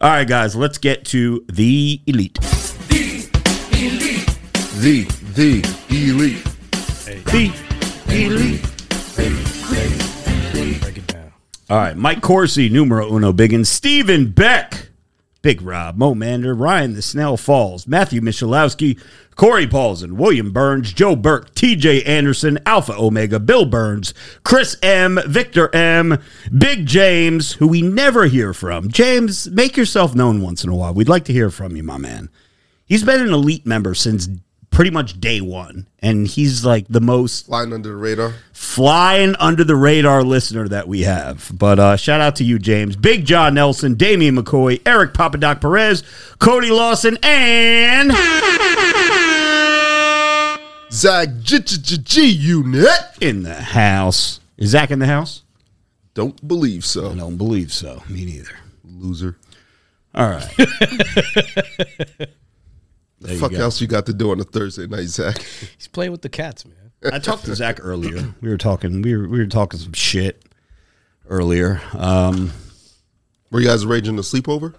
All 0.00 0.08
right, 0.10 0.26
guys, 0.26 0.56
let's 0.56 0.78
get 0.78 1.04
to 1.06 1.44
the 1.52 2.00
elite. 2.06 2.38
The 2.88 3.28
elite. 3.72 4.38
The, 4.78 5.04
the 5.34 5.62
elite. 5.90 6.44
The 7.24 7.52
elite. 8.08 8.62
Break 10.80 10.96
it 10.96 11.06
down. 11.06 11.32
All 11.68 11.78
right, 11.78 11.96
Mike 11.96 12.22
Corsi, 12.22 12.68
numero 12.68 13.10
uno, 13.14 13.32
Biggins, 13.32 13.66
Stephen 13.66 14.30
Beck, 14.30 14.85
Big 15.46 15.62
Rob, 15.62 15.96
Mo 15.96 16.12
Mander, 16.12 16.56
Ryan 16.56 16.94
the 16.94 17.02
Snell 17.02 17.36
Falls, 17.36 17.86
Matthew 17.86 18.20
Michalowski, 18.20 19.00
Corey 19.36 19.68
Paulson, 19.68 20.16
William 20.16 20.50
Burns, 20.50 20.92
Joe 20.92 21.14
Burke, 21.14 21.54
TJ 21.54 22.04
Anderson, 22.04 22.58
Alpha 22.66 22.92
Omega, 22.98 23.38
Bill 23.38 23.64
Burns, 23.64 24.12
Chris 24.42 24.76
M, 24.82 25.20
Victor 25.24 25.72
M, 25.72 26.18
Big 26.58 26.86
James, 26.86 27.52
who 27.52 27.68
we 27.68 27.80
never 27.80 28.26
hear 28.26 28.52
from. 28.52 28.90
James, 28.90 29.48
make 29.48 29.76
yourself 29.76 30.16
known 30.16 30.42
once 30.42 30.64
in 30.64 30.70
a 30.70 30.74
while. 30.74 30.92
We'd 30.92 31.08
like 31.08 31.26
to 31.26 31.32
hear 31.32 31.50
from 31.50 31.76
you, 31.76 31.84
my 31.84 31.96
man. 31.96 32.28
He's 32.84 33.04
been 33.04 33.20
an 33.20 33.32
elite 33.32 33.64
member 33.64 33.94
since 33.94 34.28
pretty 34.76 34.90
much 34.90 35.18
day 35.18 35.40
one, 35.40 35.86
and 36.00 36.26
he's 36.26 36.62
like 36.62 36.86
the 36.86 37.00
most 37.00 37.46
Flying 37.46 37.72
under 37.72 37.88
the 37.88 37.96
radar. 37.96 38.34
flying 38.52 39.34
under 39.36 39.64
the 39.64 39.74
radar 39.74 40.22
listener 40.22 40.68
that 40.68 40.86
we 40.86 41.00
have. 41.00 41.50
But 41.54 41.78
uh, 41.78 41.96
shout 41.96 42.20
out 42.20 42.36
to 42.36 42.44
you, 42.44 42.58
James. 42.58 42.94
Big 42.94 43.24
John 43.24 43.54
Nelson, 43.54 43.94
Damian 43.94 44.36
McCoy, 44.36 44.82
Eric 44.84 45.14
Papadoc 45.14 45.62
Perez, 45.62 46.02
Cody 46.38 46.70
Lawson, 46.70 47.16
and 47.22 48.12
Zach 50.92 51.28
G 51.40 52.28
Unit. 52.28 52.90
in 53.22 53.44
the 53.44 53.54
house. 53.54 54.40
Is 54.58 54.70
Zach 54.70 54.90
in 54.90 54.98
the 54.98 55.06
house? 55.06 55.42
Don't 56.12 56.46
believe 56.46 56.84
so. 56.84 57.12
I 57.12 57.14
don't 57.14 57.38
believe 57.38 57.72
so. 57.72 58.02
Me 58.10 58.26
neither. 58.26 58.58
Loser. 58.84 59.38
All 60.14 60.28
right. 60.28 60.54
The 63.20 63.36
fuck 63.36 63.52
go. 63.52 63.58
else 63.58 63.80
you 63.80 63.86
got 63.86 64.06
to 64.06 64.12
do 64.12 64.30
on 64.30 64.40
a 64.40 64.44
Thursday 64.44 64.86
night, 64.86 65.06
Zach? 65.06 65.38
He's 65.76 65.88
playing 65.88 66.12
with 66.12 66.22
the 66.22 66.28
cats, 66.28 66.64
man. 66.66 66.76
I 67.12 67.18
talked 67.18 67.44
to 67.46 67.54
Zach 67.54 67.78
earlier. 67.82 68.34
We 68.40 68.48
were 68.50 68.58
talking. 68.58 69.00
We 69.02 69.16
were 69.16 69.28
we 69.28 69.38
were 69.38 69.46
talking 69.46 69.78
some 69.80 69.92
shit 69.92 70.44
earlier. 71.28 71.80
Um, 71.94 72.52
Were 73.50 73.60
you 73.60 73.66
guys 73.68 73.84
arranging 73.84 74.18
a 74.18 74.22
sleepover? 74.22 74.74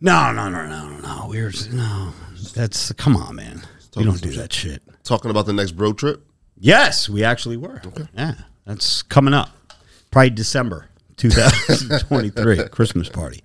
no, 0.00 0.32
no, 0.32 0.48
no, 0.48 0.66
no, 0.66 0.88
no, 0.88 0.98
no. 1.00 1.26
We 1.28 1.40
were 1.42 1.52
no. 1.72 2.12
That's 2.54 2.92
come 2.92 3.16
on, 3.16 3.36
man. 3.36 3.62
We 3.96 4.04
don't 4.04 4.20
do 4.22 4.30
that 4.32 4.52
shit. 4.52 4.82
Talking 5.04 5.30
about 5.30 5.46
the 5.46 5.52
next 5.52 5.72
road 5.72 5.98
trip? 5.98 6.24
Yes, 6.58 7.08
we 7.08 7.24
actually 7.24 7.56
were. 7.56 7.80
Yeah, 8.16 8.34
that's 8.64 9.02
coming 9.02 9.34
up. 9.34 9.50
Probably 10.10 10.30
December 10.30 10.88
2023 11.16 12.68
Christmas 12.70 13.08
party. 13.08 13.42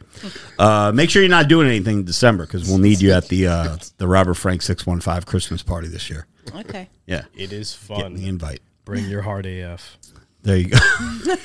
Uh, 0.58 0.92
make 0.94 1.10
sure 1.10 1.22
you're 1.22 1.30
not 1.30 1.48
doing 1.48 1.68
anything 1.68 2.00
in 2.00 2.06
December 2.06 2.46
because 2.46 2.68
we'll 2.68 2.78
need 2.80 3.00
you 3.02 3.12
at 3.12 3.28
the 3.28 3.48
uh, 3.48 3.78
the 3.98 4.08
Robert 4.08 4.36
Frank 4.36 4.62
615 4.62 5.24
Christmas 5.30 5.62
party 5.64 5.88
this 5.88 6.10
year. 6.10 6.26
Okay. 6.56 6.90
Yeah, 7.06 7.24
It 7.36 7.52
is 7.54 7.74
get 7.88 8.02
fun. 8.02 8.14
the 8.16 8.28
invite. 8.28 8.62
Bring 8.86 9.06
your 9.06 9.22
hard 9.22 9.46
AF. 9.46 9.98
There 10.44 10.58
you 10.58 10.70
go. 10.70 10.78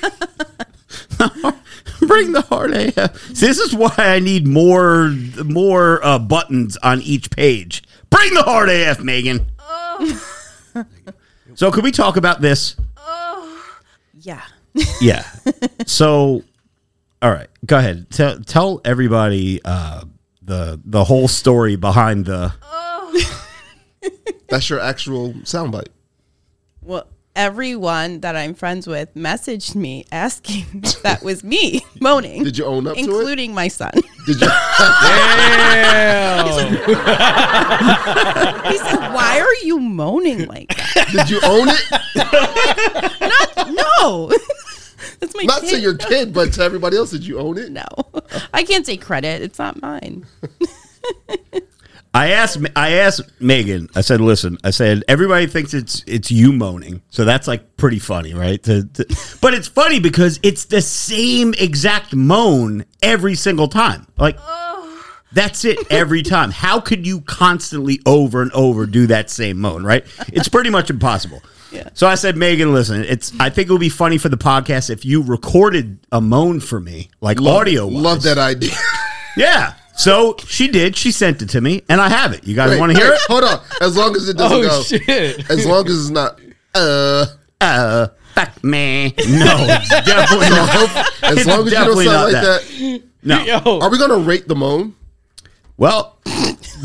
Bring 1.99 2.31
the 2.33 2.41
hard 2.49 2.71
AF. 2.73 3.17
See, 3.35 3.47
this 3.47 3.59
is 3.59 3.73
why 3.75 3.93
I 3.97 4.19
need 4.19 4.47
more 4.47 5.09
more 5.45 6.03
uh, 6.05 6.19
buttons 6.19 6.77
on 6.77 7.01
each 7.01 7.29
page. 7.31 7.83
Bring 8.09 8.33
the 8.33 8.43
hard 8.43 8.69
AF, 8.69 8.99
Megan. 9.01 9.45
so, 11.55 11.71
could 11.71 11.83
we 11.83 11.91
talk 11.91 12.17
about 12.17 12.41
this? 12.41 12.75
Oh. 12.97 13.65
Yeah. 14.21 14.41
Yeah. 15.01 15.23
so, 15.85 16.43
all 17.21 17.31
right, 17.31 17.49
go 17.65 17.77
ahead. 17.77 18.09
Tell 18.09 18.39
tell 18.39 18.81
everybody 18.83 19.61
uh, 19.63 20.03
the 20.41 20.81
the 20.83 21.03
whole 21.03 21.27
story 21.27 21.75
behind 21.75 22.25
the. 22.25 22.53
That's 24.49 24.69
your 24.69 24.79
actual 24.79 25.33
soundbite. 25.43 25.87
Well, 26.81 27.07
everyone 27.35 28.19
that 28.21 28.35
I'm 28.35 28.53
friends 28.53 28.85
with 28.87 29.13
messaged 29.15 29.75
me 29.75 30.05
asking 30.11 30.65
if 30.83 31.01
that 31.03 31.23
was 31.23 31.43
me 31.43 31.81
moaning. 31.99 32.43
Did 32.43 32.57
you 32.57 32.65
own 32.65 32.87
up 32.87 32.95
to 32.95 32.99
it? 32.99 33.05
including 33.05 33.53
my 33.53 33.67
son. 33.67 33.91
Did 34.25 34.41
you? 34.41 34.47
Damn. 34.77 36.47
He 38.71 38.77
said, 38.77 39.13
"Why 39.13 39.39
are 39.39 39.65
you 39.65 39.79
moaning 39.79 40.45
like 40.47 40.69
that?" 40.75 41.09
Did 41.11 41.29
you 41.29 41.39
own 41.43 41.67
it? 41.69 43.19
No, 43.21 43.42
that's 45.19 45.35
my 45.35 45.43
Not 45.43 45.61
kid. 45.61 45.71
to 45.71 45.79
your 45.79 45.95
kid, 45.95 46.33
but 46.33 46.53
to 46.53 46.63
everybody 46.63 46.97
else. 46.97 47.11
Did 47.11 47.25
you 47.25 47.39
own 47.39 47.57
it? 47.57 47.71
No, 47.71 47.85
I 48.53 48.63
can't 48.63 48.85
say 48.85 48.97
credit. 48.97 49.41
It's 49.41 49.59
not 49.59 49.81
mine. 49.81 50.25
I 52.15 52.29
asked 52.29 52.59
I 52.75 52.91
asked 52.93 53.21
Megan. 53.41 53.89
I 53.95 54.01
said, 54.01 54.21
"Listen, 54.21 54.59
I 54.63 54.69
said 54.69 55.03
everybody 55.07 55.47
thinks 55.47 55.73
it's 55.73 56.03
it's 56.05 56.29
you 56.29 56.53
moaning, 56.53 57.01
so 57.09 57.25
that's 57.25 57.47
like 57.47 57.75
pretty 57.75 57.97
funny, 57.97 58.35
right? 58.35 58.61
To- 58.63 58.83
to- 58.85 59.37
but 59.41 59.55
it's 59.55 59.67
funny 59.67 59.99
because 59.99 60.39
it's 60.43 60.65
the 60.65 60.79
same 60.81 61.55
exact 61.57 62.13
moan 62.15 62.85
every 63.01 63.33
single 63.33 63.67
time. 63.67 64.05
Like 64.15 64.37
oh, 64.39 64.62
that's 65.33 65.65
it 65.65 65.77
every 65.91 66.23
time. 66.35 66.51
How 66.51 66.79
could 66.79 67.05
you 67.05 67.21
constantly 67.21 67.99
over 68.05 68.41
and 68.41 68.51
over 68.53 68.85
do 68.85 69.07
that 69.07 69.29
same 69.29 69.59
moan? 69.59 69.83
Right? 69.83 70.05
It's 70.27 70.47
pretty 70.49 70.69
much 70.69 70.89
impossible. 70.89 71.41
Yeah. 71.71 71.89
So 71.95 72.05
I 72.07 72.15
said, 72.15 72.37
Megan, 72.37 72.71
listen, 72.73 73.03
it's. 73.03 73.33
I 73.39 73.49
think 73.49 73.67
it 73.69 73.71
would 73.71 73.79
be 73.81 73.89
funny 73.89 74.17
for 74.19 74.29
the 74.29 74.37
podcast 74.37 74.89
if 74.91 75.05
you 75.05 75.23
recorded 75.23 75.97
a 76.11 76.21
moan 76.21 76.59
for 76.59 76.79
me, 76.79 77.09
like 77.19 77.41
audio. 77.41 77.87
Love 77.87 78.23
that 78.23 78.37
idea. 78.37 78.71
Yeah. 79.35 79.73
So 79.95 80.35
she 80.45 80.67
did. 80.67 80.95
She 80.95 81.11
sent 81.11 81.41
it 81.41 81.49
to 81.49 81.61
me, 81.61 81.81
and 81.89 81.99
I 81.99 82.07
have 82.07 82.33
it. 82.33 82.45
You 82.45 82.55
guys 82.55 82.77
want 82.79 82.91
to 82.91 82.97
hear 82.99 83.09
wait, 83.09 83.15
it? 83.15 83.21
Hold 83.27 83.43
on. 83.43 83.61
As 83.81 83.97
long 83.97 84.15
as 84.15 84.29
it 84.29 84.37
doesn't 84.37 84.59
Oh 84.59 84.61
go. 84.61 84.81
shit. 84.83 85.49
As 85.49 85.65
long 85.65 85.87
as 85.87 85.99
it's 86.01 86.09
not. 86.11 86.39
Uh. 86.75 87.25
Uh, 87.59 88.07
fuck 88.35 88.63
me. 88.63 89.13
No, 89.27 89.65
definitely 89.89 90.49
not. 90.49 91.13
As 91.23 91.47
long 91.47 91.65
as 91.65 91.65
you 91.65 91.71
don't 91.71 91.71
definitely 91.71 92.05
sound 92.05 92.15
not 92.15 92.33
like 92.33 92.43
that. 92.43 92.61
that. 92.61 93.03
No. 93.23 93.43
Yo. 93.43 93.79
Are 93.79 93.89
we 93.89 93.97
gonna 93.97 94.17
rate 94.19 94.47
the 94.47 94.55
moan? 94.55 94.95
Well, 95.83 96.17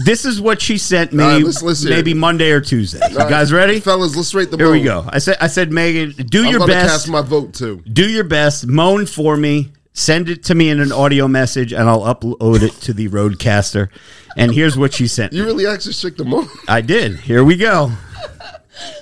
this 0.04 0.24
is 0.24 0.40
what 0.40 0.60
she 0.60 0.76
sent 0.76 1.12
me 1.12 1.22
All 1.22 1.30
right, 1.30 1.44
let's- 1.44 1.62
let's 1.62 1.84
maybe 1.84 2.10
it. 2.10 2.16
Monday 2.16 2.50
or 2.50 2.60
Tuesday. 2.60 2.98
You 2.98 3.10
All 3.16 3.26
right, 3.26 3.30
guys 3.30 3.52
ready? 3.52 3.78
fellas? 3.78 4.16
Let's 4.16 4.34
rate 4.34 4.50
the 4.50 4.56
Here 4.56 4.66
moan. 4.66 4.78
we 4.78 4.82
go. 4.82 5.04
I 5.08 5.20
said, 5.20 5.36
I 5.40 5.46
said, 5.46 5.70
Megan, 5.70 6.10
do 6.26 6.44
I'm 6.44 6.50
your 6.50 6.66
best. 6.66 6.90
cast 6.90 7.08
my 7.08 7.22
vote 7.22 7.54
too. 7.54 7.80
do 7.92 8.10
your 8.10 8.24
best. 8.24 8.66
Moan 8.66 9.06
for 9.06 9.36
me. 9.36 9.70
Send 9.92 10.28
it 10.28 10.42
to 10.46 10.54
me 10.56 10.68
in 10.70 10.80
an 10.80 10.90
audio 10.90 11.28
message, 11.28 11.72
and 11.72 11.88
I'll 11.88 12.00
upload 12.12 12.62
it 12.62 12.72
to 12.82 12.92
the 12.92 13.08
Rodecaster. 13.08 13.88
And 14.36 14.52
here's 14.52 14.76
what 14.76 14.92
she 14.94 15.06
sent. 15.06 15.32
You 15.32 15.42
me. 15.42 15.46
really 15.48 15.66
actually 15.68 15.92
shook 15.92 16.16
the 16.16 16.24
moan. 16.24 16.48
I 16.66 16.80
did. 16.80 17.20
Here 17.20 17.44
we 17.44 17.56
go. 17.56 17.92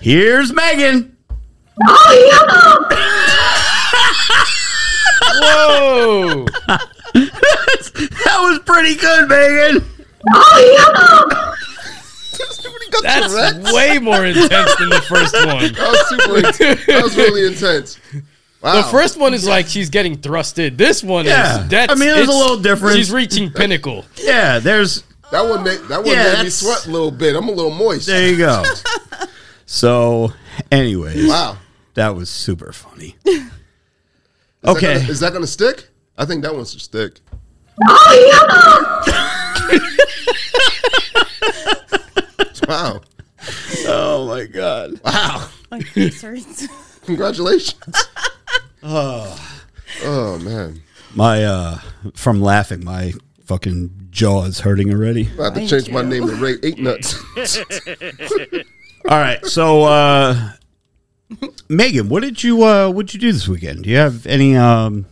Here's 0.03 0.53
Megan. 0.53 1.17
Oh 1.89 2.89
yeah. 2.91 2.97
Whoa. 5.41 6.47
That 8.25 8.39
was 8.43 8.59
pretty 8.67 8.95
good, 8.97 9.29
Megan. 9.29 9.85
Oh 10.35 11.55
yeah. 11.55 11.55
That's 13.03 13.73
way 13.73 13.99
more 13.99 14.25
intense 14.25 14.75
than 14.77 14.89
the 14.91 15.01
first 15.09 15.35
one. 15.35 15.73
That 15.73 15.79
was 15.79 16.09
super. 16.09 16.37
intense. 16.39 16.87
That 16.87 17.03
was 17.03 17.17
really 17.17 17.47
intense. 17.47 17.99
Wow. 18.63 18.77
The 18.83 18.83
first 18.89 19.17
one 19.19 19.33
is 19.35 19.47
like 19.47 19.67
she's 19.67 19.89
getting 19.91 20.17
thrusted. 20.17 20.77
This 20.77 21.03
one 21.03 21.25
Yeah. 21.27 21.63
is 21.63 21.69
that's 21.69 21.93
I 21.93 21.95
mean, 21.95 22.09
there's 22.09 22.29
a 22.29 22.33
little 22.33 22.59
difference. 22.59 22.97
She's 22.97 23.11
reaching 23.13 23.51
pinnacle. 23.51 24.05
Yeah, 24.17 24.59
there's 24.59 25.05
that 25.31 25.43
one 25.43 25.63
made 25.65 25.81
that 25.89 26.03
one 26.03 26.07
Yeah, 26.13 26.35
made 26.35 26.45
me 26.45 26.51
sweat 26.51 26.87
a 26.87 26.91
little 26.91 27.11
bit. 27.11 27.35
I'm 27.37 27.49
a 27.49 27.53
little 27.53 27.71
moist. 27.71 28.07
there 28.07 28.29
you 28.29 28.37
go. 28.39 28.65
so, 29.67 30.33
anyways, 30.73 31.29
Wow. 31.29 31.59
that 31.95 32.15
was 32.15 32.29
super 32.31 32.73
funny. 32.73 33.17
Is 33.25 33.41
that 34.63 34.71
Okay. 34.77 34.95
gonna- 34.99 35.09
is 35.11 35.21
that 35.21 35.33
gonna 35.33 35.47
stick? 35.47 35.89
I 36.19 36.25
think 36.25 36.43
that 36.43 36.55
one 36.55 36.65
should 36.65 36.81
stick. 36.81 37.21
wow. 42.69 43.01
Oh 43.87 44.27
my 44.27 44.47
god. 44.47 45.01
Wow. 45.05 45.49
My 45.71 45.81
face 45.81 46.23
hurts. 46.23 46.67
Congratulations. 47.05 48.09
oh 48.83 49.63
Oh 50.05 50.39
man. 50.39 50.83
My 51.15 51.45
uh 51.45 51.79
from 52.15 52.41
laughing, 52.41 52.85
my 52.85 53.13
fucking 53.45 54.09
jaw 54.11 54.45
is 54.45 54.61
hurting 54.61 54.93
already. 54.93 55.29
I 55.39 55.45
have 55.45 55.55
to 55.55 55.61
Mine 55.61 55.69
change 55.69 55.91
my 55.91 56.03
name 56.03 56.27
to 56.27 56.35
Ray 56.35 56.55
Eight 56.63 56.79
Nuts. 56.79 57.23
All 59.09 59.19
right, 59.19 59.45
so 59.45 59.85
uh 59.85 60.53
Megan, 61.69 62.09
what 62.09 62.23
did 62.23 62.43
you 62.43 62.65
uh 62.65 62.91
what 62.91 63.07
did 63.07 63.15
you 63.15 63.21
do 63.21 63.33
this 63.33 63.49
weekend? 63.49 63.85
Do 63.85 63.91
you 63.91 63.97
have 63.97 64.27
any 64.27 64.57
um 64.57 65.07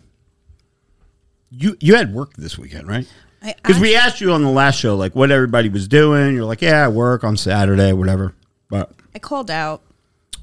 you 1.58 1.76
you 1.80 1.94
had 1.94 2.12
work 2.12 2.34
this 2.34 2.58
weekend, 2.58 2.88
right? 2.88 3.06
Because 3.42 3.78
we 3.78 3.94
asked 3.94 4.20
you 4.22 4.32
on 4.32 4.42
the 4.42 4.50
last 4.50 4.78
show 4.78 4.96
like 4.96 5.14
what 5.14 5.30
everybody 5.30 5.68
was 5.68 5.86
doing. 5.86 6.34
You're 6.34 6.46
like, 6.46 6.62
yeah, 6.62 6.84
I 6.86 6.88
work 6.88 7.24
on 7.24 7.36
Saturday, 7.36 7.92
whatever. 7.92 8.34
But 8.70 8.92
I 9.14 9.18
called 9.18 9.50
out. 9.50 9.82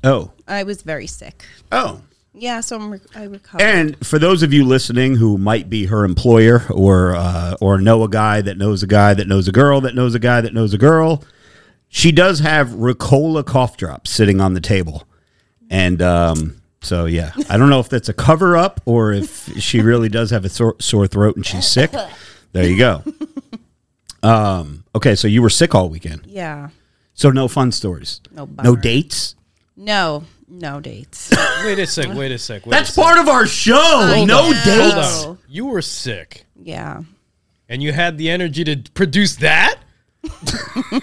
oh, 0.03 0.31
I 0.47 0.63
was 0.63 0.83
very 0.83 1.07
sick. 1.07 1.43
oh, 1.71 2.01
Yeah, 2.33 2.59
so 2.61 2.75
I'm 2.75 2.91
re- 2.91 2.99
I 3.15 3.23
recovered. 3.23 3.63
And 3.63 4.05
for 4.05 4.19
those 4.19 4.43
of 4.43 4.53
you 4.53 4.63
listening 4.65 5.15
who 5.15 5.39
might 5.39 5.67
be 5.69 5.87
her 5.87 6.03
employer 6.05 6.61
or 6.69 7.15
uh, 7.15 7.55
or 7.59 7.79
know 7.79 8.03
a 8.03 8.09
guy 8.09 8.41
that 8.41 8.57
knows 8.57 8.83
a 8.83 8.87
guy 8.87 9.15
that 9.15 9.27
knows 9.27 9.47
a 9.47 9.51
girl 9.51 9.81
that 9.81 9.95
knows 9.95 10.13
a 10.13 10.19
guy 10.19 10.41
that 10.41 10.53
knows 10.53 10.73
a 10.73 10.77
girl, 10.77 11.23
she 11.89 12.11
does 12.11 12.39
have 12.39 12.69
Ricola 12.69 13.43
cough 13.43 13.77
drops 13.77 14.11
sitting 14.11 14.39
on 14.39 14.53
the 14.53 14.61
table, 14.61 15.07
and 15.71 16.01
um, 16.03 16.60
so 16.81 17.05
yeah, 17.05 17.31
I 17.49 17.57
don't 17.57 17.69
know 17.69 17.79
if 17.79 17.89
that's 17.89 18.09
a 18.09 18.13
cover 18.13 18.57
up 18.57 18.81
or 18.85 19.11
if 19.13 19.45
she 19.61 19.81
really 19.81 20.09
does 20.09 20.31
have 20.31 20.45
a 20.45 20.49
sore, 20.49 20.75
sore 20.79 21.07
throat 21.07 21.35
and 21.35 21.45
she's 21.45 21.65
sick. 21.67 21.91
There 22.51 22.67
you 22.67 22.77
go. 22.77 23.03
Um, 24.23 24.83
okay, 24.93 25.15
so 25.15 25.27
you 25.27 25.41
were 25.41 25.49
sick 25.49 25.73
all 25.73 25.89
weekend, 25.89 26.27
Yeah. 26.27 26.69
so 27.15 27.31
no 27.31 27.47
fun 27.47 27.71
stories, 27.71 28.21
No 28.31 28.47
no 28.63 28.75
dates. 28.75 29.35
No, 29.75 30.25
no 30.47 30.79
dates. 30.79 31.31
Wait 31.65 31.79
a 31.79 31.87
sec. 31.87 32.13
Wait 32.13 32.31
a 32.31 32.37
sec. 32.37 32.65
Wait 32.67 32.71
That's 32.71 32.91
a 32.91 32.93
sec. 32.93 33.03
part 33.03 33.17
of 33.17 33.27
our 33.27 33.47
show. 33.47 33.81
Hold 33.81 34.27
no 34.27 34.43
on, 34.43 34.51
dates. 34.63 35.23
Hold 35.23 35.37
on. 35.37 35.37
You 35.49 35.65
were 35.65 35.81
sick, 35.81 36.45
yeah. 36.55 37.01
and 37.67 37.81
you 37.81 37.93
had 37.93 38.19
the 38.19 38.29
energy 38.29 38.63
to 38.63 38.77
produce 38.93 39.37
that. 39.37 39.79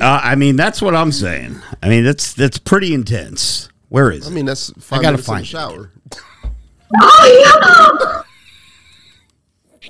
Uh, 0.00 0.18
I 0.24 0.34
mean, 0.34 0.56
that's 0.56 0.80
what 0.80 0.94
I'm 0.94 1.12
saying. 1.12 1.56
I 1.82 1.90
mean, 1.90 2.04
that's 2.04 2.32
that's 2.32 2.56
pretty 2.56 2.94
intense. 2.94 3.68
Where 3.90 4.10
is 4.10 4.26
I 4.26 4.30
it? 4.30 4.34
mean, 4.34 4.46
that's 4.46 4.70
five 4.82 5.02
gotta 5.02 5.18
minutes 5.18 5.28
in 5.28 5.34
find 5.34 5.44
the 5.44 5.48
it. 5.48 5.50
shower. 5.50 5.92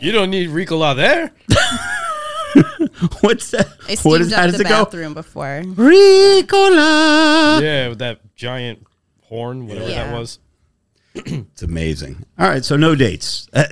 You 0.00 0.12
don't 0.12 0.30
need 0.30 0.48
Ricola 0.50 0.94
there. 0.96 1.32
What's 3.20 3.50
that? 3.50 3.66
I 3.88 3.94
steamed 3.96 4.12
What 4.12 4.20
is? 4.22 4.32
How 4.32 4.42
up 4.44 4.50
does 4.50 4.58
the 4.58 4.64
it 4.64 4.68
go? 4.68 4.84
bathroom 4.84 5.14
before. 5.14 5.62
Ricola. 5.64 7.60
Yeah, 7.60 7.88
with 7.88 7.98
that 7.98 8.34
giant 8.34 8.86
horn, 9.24 9.66
whatever 9.66 9.86
that 9.86 9.92
Yeah. 10.10 10.18
was. 10.18 10.38
It's 11.14 11.62
amazing. 11.62 12.24
All 12.38 12.48
right, 12.48 12.64
so 12.64 12.76
no 12.76 12.94
dates. 12.94 13.48
Uh, 13.52 13.64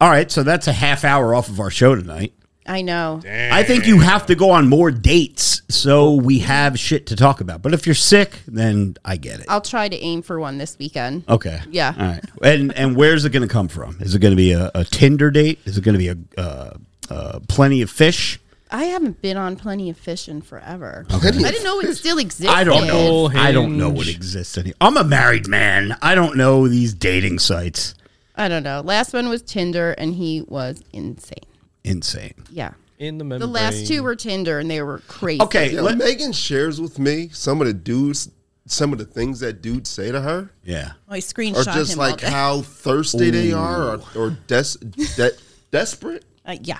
all 0.00 0.10
right, 0.10 0.30
so 0.30 0.42
that's 0.42 0.68
a 0.68 0.72
half 0.72 1.04
hour 1.04 1.34
off 1.34 1.48
of 1.48 1.58
our 1.58 1.70
show 1.70 1.94
tonight. 1.96 2.34
I 2.66 2.82
know. 2.82 3.20
I 3.26 3.64
think 3.64 3.86
you 3.86 3.98
have 3.98 4.26
to 4.26 4.34
go 4.34 4.50
on 4.50 4.68
more 4.68 4.90
dates 4.92 5.62
so 5.68 6.12
we 6.14 6.38
have 6.40 6.78
shit 6.78 7.06
to 7.06 7.16
talk 7.16 7.40
about. 7.40 7.60
But 7.62 7.74
if 7.74 7.86
you're 7.86 7.94
sick, 7.94 8.40
then 8.46 8.96
I 9.04 9.16
get 9.16 9.40
it. 9.40 9.46
I'll 9.48 9.60
try 9.60 9.88
to 9.88 9.96
aim 9.96 10.22
for 10.22 10.38
one 10.38 10.58
this 10.58 10.78
weekend. 10.78 11.24
Okay. 11.28 11.60
Yeah. 11.70 11.94
All 11.98 12.06
right. 12.06 12.24
And 12.42 12.72
and 12.76 12.96
where's 12.96 13.24
it 13.24 13.30
going 13.30 13.46
to 13.46 13.52
come 13.52 13.68
from? 13.68 13.96
Is 14.00 14.14
it 14.14 14.20
going 14.20 14.32
to 14.32 14.36
be 14.36 14.52
a, 14.52 14.70
a 14.74 14.84
Tinder 14.84 15.30
date? 15.30 15.58
Is 15.64 15.76
it 15.76 15.82
going 15.84 15.94
to 15.94 15.98
be 15.98 16.08
a 16.08 16.16
uh, 16.40 16.74
uh, 17.10 17.40
plenty 17.48 17.82
of 17.82 17.90
fish? 17.90 18.38
I 18.70 18.84
haven't 18.84 19.20
been 19.20 19.36
on 19.36 19.56
Plenty 19.56 19.90
of 19.90 19.98
Fish 19.98 20.28
in 20.28 20.40
forever. 20.40 21.04
Plenty 21.10 21.44
I 21.44 21.48
of- 21.48 21.54
didn't 21.54 21.64
know 21.64 21.80
it 21.80 21.94
still 21.94 22.16
existed. 22.16 22.48
I 22.50 22.64
don't 22.64 22.86
know. 22.86 23.28
Bumble, 23.28 23.38
I 23.38 23.52
don't 23.52 23.76
know 23.76 23.90
what 23.90 24.08
exists 24.08 24.56
anymore. 24.56 24.76
I'm 24.80 24.96
a 24.96 25.04
married 25.04 25.46
man. 25.46 25.94
I 26.00 26.14
don't 26.14 26.38
know 26.38 26.66
these 26.68 26.94
dating 26.94 27.40
sites. 27.40 27.94
I 28.34 28.48
don't 28.48 28.62
know. 28.62 28.80
Last 28.80 29.12
one 29.12 29.28
was 29.28 29.42
Tinder, 29.42 29.92
and 29.98 30.14
he 30.14 30.40
was 30.48 30.82
insane. 30.90 31.44
Insane. 31.84 32.34
Yeah. 32.50 32.72
In 32.98 33.18
the 33.18 33.24
middle, 33.24 33.46
The 33.48 33.52
last 33.52 33.86
two 33.88 34.02
were 34.04 34.14
Tinder, 34.14 34.60
and 34.60 34.70
they 34.70 34.80
were 34.82 35.00
crazy. 35.08 35.42
Okay. 35.42 35.72
Yeah, 35.74 35.80
let- 35.80 35.98
Megan 35.98 36.32
shares 36.32 36.80
with 36.80 36.98
me 37.00 37.30
some 37.32 37.60
of 37.60 37.66
the 37.66 37.74
dudes, 37.74 38.30
some 38.66 38.92
of 38.92 38.98
the 39.00 39.04
things 39.04 39.40
that 39.40 39.60
dudes 39.60 39.90
say 39.90 40.12
to 40.12 40.20
her, 40.20 40.50
yeah. 40.62 40.92
I 41.08 41.16
or 41.16 41.20
screenshot 41.20 41.64
just 41.74 41.94
him 41.94 41.98
all 42.00 42.06
like 42.10 42.20
day. 42.20 42.30
how 42.30 42.62
thirsty 42.62 43.30
they 43.30 43.52
are, 43.52 43.96
or, 43.96 44.02
or 44.14 44.30
des- 44.46 44.78
de- 45.16 45.32
desperate. 45.72 46.24
Uh, 46.46 46.56
yeah. 46.62 46.78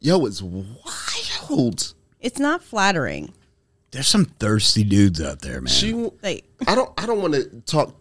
Yo, 0.00 0.24
it's 0.24 0.40
wild. 0.42 1.92
It's 2.20 2.38
not 2.38 2.62
flattering. 2.62 3.34
There's 3.90 4.08
some 4.08 4.24
thirsty 4.24 4.84
dudes 4.84 5.20
out 5.20 5.40
there, 5.42 5.60
man. 5.60 5.66
She, 5.72 5.92
Like 6.22 6.44
I 6.66 6.74
don't, 6.74 6.90
I 6.98 7.04
don't 7.04 7.20
want 7.20 7.34
to 7.34 7.44
talk 7.66 7.94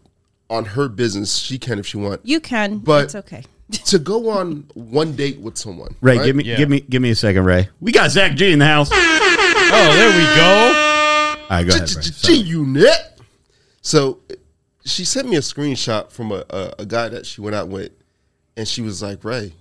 on 0.49 0.63
her 0.63 0.87
business. 0.87 1.35
She 1.37 1.59
can 1.59 1.79
if 1.79 1.85
she 1.85 1.97
want. 1.97 2.21
you 2.23 2.39
can, 2.39 2.77
But- 2.77 2.85
but 2.85 3.03
it's 3.05 3.15
okay. 3.15 3.43
To 3.71 3.99
go 3.99 4.29
on 4.29 4.65
one 4.73 5.15
date 5.15 5.39
with 5.39 5.57
someone, 5.57 5.95
Ray, 6.01 6.17
right? 6.17 6.25
give 6.25 6.35
me, 6.35 6.43
Yeah. 6.43 6.57
give 6.57 6.69
me, 6.69 6.79
give 6.81 7.01
me 7.01 7.09
a 7.11 7.15
second, 7.15 7.45
Ray. 7.45 7.69
We 7.79 7.91
got 7.91 8.11
Zach 8.11 8.35
G 8.35 8.51
in 8.51 8.59
the 8.59 8.65
house. 8.65 8.91
All 8.91 8.97
Oh, 8.99 9.93
there 9.95 10.09
we 10.17 10.23
go. 10.35 11.45
right, 11.49 11.63
go 11.67 11.75
ahead, 11.75 11.95
Ray. 11.95 12.03
G-Unit. 12.21 13.19
So 13.81 14.19
she 14.85 15.05
sent 15.05 15.29
me 15.29 15.37
a 15.37 15.41
screenshot 15.41 16.11
from 16.11 16.31
a, 16.31 16.43
a, 16.49 16.73
a 16.79 16.85
guy 16.85 17.07
that 17.09 17.25
she 17.25 17.41
went 17.41 17.55
out 17.55 17.69
with, 17.69 17.91
and 18.57 18.67
she 18.67 18.81
was 18.81 19.01
like, 19.01 19.23
Ray, 19.23 19.53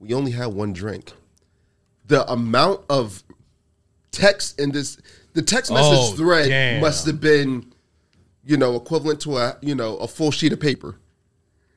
we 0.00 0.12
only 0.14 0.32
had 0.32 0.46
one 0.46 0.72
drink. 0.72 1.12
The 2.08 2.28
amount 2.30 2.80
of 2.90 3.22
text 4.10 4.58
in 4.60 4.72
this, 4.72 4.98
the 5.34 5.42
text 5.42 5.70
oh, 5.70 5.74
message 5.74 5.98
Oh, 5.98 6.16
thread 6.16 6.48
damn. 6.48 6.80
must 6.80 7.06
have 7.06 7.20
been, 7.20 7.72
you 8.44 8.56
know, 8.56 8.74
equivalent 8.74 9.20
to 9.22 9.36
a, 9.38 9.56
you 9.62 9.74
know, 9.76 9.96
a 9.98 10.08
full 10.08 10.32
sheet 10.32 10.52
of 10.52 10.58
paper. 10.60 10.96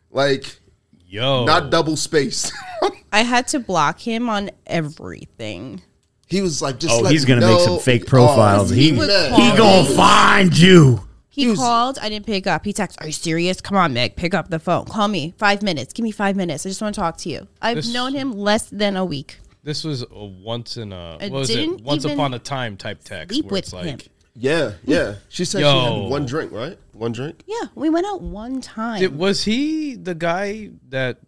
Like, 0.09 0.59
Yo. 1.07 1.45
not 1.45 1.69
double 1.69 1.95
spaced. 1.97 2.51
I 3.11 3.21
had 3.23 3.47
to 3.49 3.59
block 3.59 3.99
him 3.99 4.29
on 4.29 4.49
everything. 4.67 5.81
he 6.27 6.41
was 6.41 6.61
like, 6.61 6.79
just 6.79 6.93
Oh, 6.93 6.99
let 7.01 7.11
he's 7.11 7.25
me 7.27 7.35
gonna 7.35 7.47
make 7.47 7.59
some 7.59 7.79
fake 7.79 8.05
profiles. 8.07 8.71
Oh, 8.71 8.75
he 8.75 8.91
was 8.91 9.07
man. 9.07 9.33
he 9.33 9.57
gonna 9.57 9.87
find 9.89 10.57
you. 10.57 11.01
He, 11.29 11.47
was- 11.49 11.59
called. 11.59 11.99
I 12.01 12.07
didn't 12.09 12.25
pick 12.25 12.47
up. 12.47 12.63
He 12.65 12.71
texted, 12.73 13.01
"Are 13.01 13.07
you 13.07 13.11
serious? 13.11 13.59
Come 13.59 13.75
on, 13.77 13.93
Meg, 13.93 14.15
pick 14.15 14.33
up 14.33 14.49
the 14.49 14.57
phone. 14.59 14.85
Call 14.85 15.09
me. 15.09 15.33
Five 15.37 15.61
minutes. 15.63 15.91
Give 15.93 16.03
me 16.03 16.11
five 16.11 16.35
minutes. 16.37 16.65
I 16.65 16.69
just 16.69 16.81
want 16.81 16.95
to 16.95 17.01
talk 17.01 17.17
to 17.17 17.29
you. 17.29 17.47
I've 17.61 17.75
This- 17.75 17.93
known 17.93 18.13
him 18.13 18.31
less 18.31 18.69
than 18.69 18.95
a 18.95 19.03
week. 19.03 19.39
This 19.63 19.83
was 19.83 20.03
a 20.03 20.25
once 20.25 20.77
in 20.77 20.93
a 20.93 21.17
I 21.19 21.27
what 21.29 21.31
was 21.39 21.49
it? 21.49 21.55
didn't 21.55 21.81
Once 21.83 22.05
even 22.05 22.17
upon 22.17 22.33
a 22.35 22.39
time 22.39 22.77
type 22.77 23.03
text 23.03 23.33
sleep 23.33 23.45
where 23.51 23.57
it's 23.59 23.73
with 23.73 23.85
like 23.85 24.01
him. 24.03 24.11
Yeah, 24.35 24.73
yeah. 24.85 25.15
She 25.29 25.43
said 25.43 25.59
she 25.59 25.63
Yo. 25.63 26.01
had 26.03 26.09
one 26.11 26.25
drink, 26.25 26.51
right? 26.51 26.77
One 26.95 27.11
drink. 27.11 27.43
Yeah, 27.45 27.67
we 27.75 27.89
went 27.89 28.05
out 28.07 28.21
one 28.21 28.61
time. 28.61 28.99
Did, 28.99 29.17
was 29.17 29.43
he 29.43 29.95
the 29.95 30.15
guy 30.15 30.69
that 30.89 31.19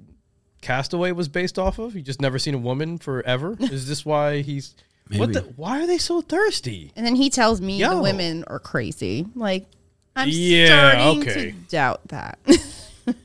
Castaway 0.61 1.11
was 1.11 1.27
based 1.27 1.59
off 1.59 1.77
of? 1.77 1.95
You 1.95 2.01
just 2.01 2.21
never 2.21 2.39
seen 2.39 2.53
a 2.53 2.57
woman 2.57 2.97
forever? 2.97 3.55
Is 3.59 3.87
this 3.87 4.05
why 4.05 4.41
he's 4.41 4.75
what 5.15 5.33
the 5.33 5.41
why 5.55 5.81
are 5.81 5.87
they 5.87 5.97
so 5.97 6.21
thirsty? 6.21 6.91
and 6.95 7.05
then 7.05 7.15
he 7.15 7.29
tells 7.29 7.61
me 7.61 7.77
Yo. 7.77 7.95
the 7.95 8.01
women 8.01 8.43
are 8.47 8.59
crazy. 8.59 9.25
Like, 9.35 9.67
I'm 10.15 10.29
Yeah, 10.31 10.91
starting 10.91 11.21
okay. 11.21 11.51
to 11.51 11.57
doubt 11.69 12.07
that. 12.09 12.39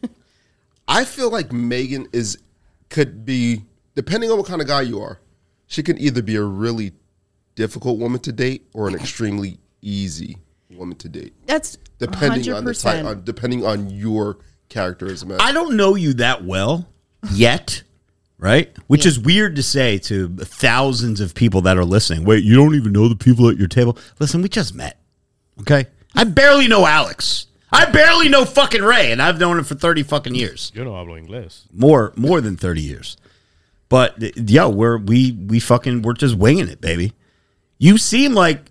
I 0.88 1.04
feel 1.04 1.30
like 1.30 1.52
Megan 1.52 2.08
is 2.12 2.38
could 2.90 3.24
be 3.24 3.62
depending 3.94 4.30
on 4.30 4.36
what 4.38 4.46
kind 4.46 4.60
of 4.60 4.66
guy 4.68 4.82
you 4.82 5.00
are. 5.00 5.18
She 5.66 5.82
could 5.82 5.98
either 5.98 6.22
be 6.22 6.36
a 6.36 6.42
really 6.42 6.92
difficult 7.54 7.98
woman 7.98 8.20
to 8.20 8.32
date 8.32 8.66
or 8.74 8.88
an 8.88 8.94
extremely 8.94 9.58
easy 9.80 10.38
woman 10.76 10.96
to 10.98 11.08
date, 11.08 11.32
That's 11.46 11.78
depending 11.98 12.42
100%. 12.42 12.56
on 12.56 12.64
the 12.64 12.74
type, 12.74 13.04
on, 13.04 13.24
depending 13.24 13.64
on 13.64 13.90
your 13.90 14.38
character 14.68 15.06
as 15.10 15.22
a 15.22 15.26
man. 15.26 15.38
I 15.40 15.52
don't 15.52 15.76
know 15.76 15.94
you 15.94 16.14
that 16.14 16.44
well 16.44 16.88
yet, 17.32 17.82
right? 18.38 18.74
Which 18.86 19.06
is 19.06 19.18
weird 19.18 19.56
to 19.56 19.62
say 19.62 19.98
to 19.98 20.28
thousands 20.28 21.20
of 21.20 21.34
people 21.34 21.60
that 21.62 21.76
are 21.76 21.84
listening. 21.84 22.24
Wait, 22.24 22.44
you 22.44 22.54
don't 22.56 22.74
even 22.74 22.92
know 22.92 23.08
the 23.08 23.16
people 23.16 23.48
at 23.48 23.56
your 23.56 23.68
table? 23.68 23.96
Listen, 24.18 24.42
we 24.42 24.48
just 24.48 24.74
met. 24.74 24.98
Okay? 25.60 25.86
I 26.14 26.24
barely 26.24 26.68
know 26.68 26.86
Alex. 26.86 27.46
I 27.74 27.86
barely 27.90 28.28
know 28.28 28.44
fucking 28.44 28.82
Ray, 28.82 29.12
and 29.12 29.22
I've 29.22 29.38
known 29.40 29.58
him 29.58 29.64
for 29.64 29.74
30 29.74 30.02
fucking 30.02 30.34
years. 30.34 30.70
Yo 30.74 30.84
no 30.84 30.90
hablo 30.92 31.18
inglés. 31.18 31.62
More 31.72 32.12
more 32.16 32.42
than 32.42 32.56
30 32.56 32.82
years. 32.82 33.16
But 33.88 34.20
th- 34.20 34.36
yo, 34.36 34.68
we're 34.68 34.98
we 34.98 35.32
we 35.32 35.58
fucking 35.58 36.02
we're 36.02 36.12
just 36.12 36.34
winging 36.34 36.68
it, 36.68 36.82
baby. 36.82 37.14
You 37.78 37.96
seem 37.96 38.34
like 38.34 38.70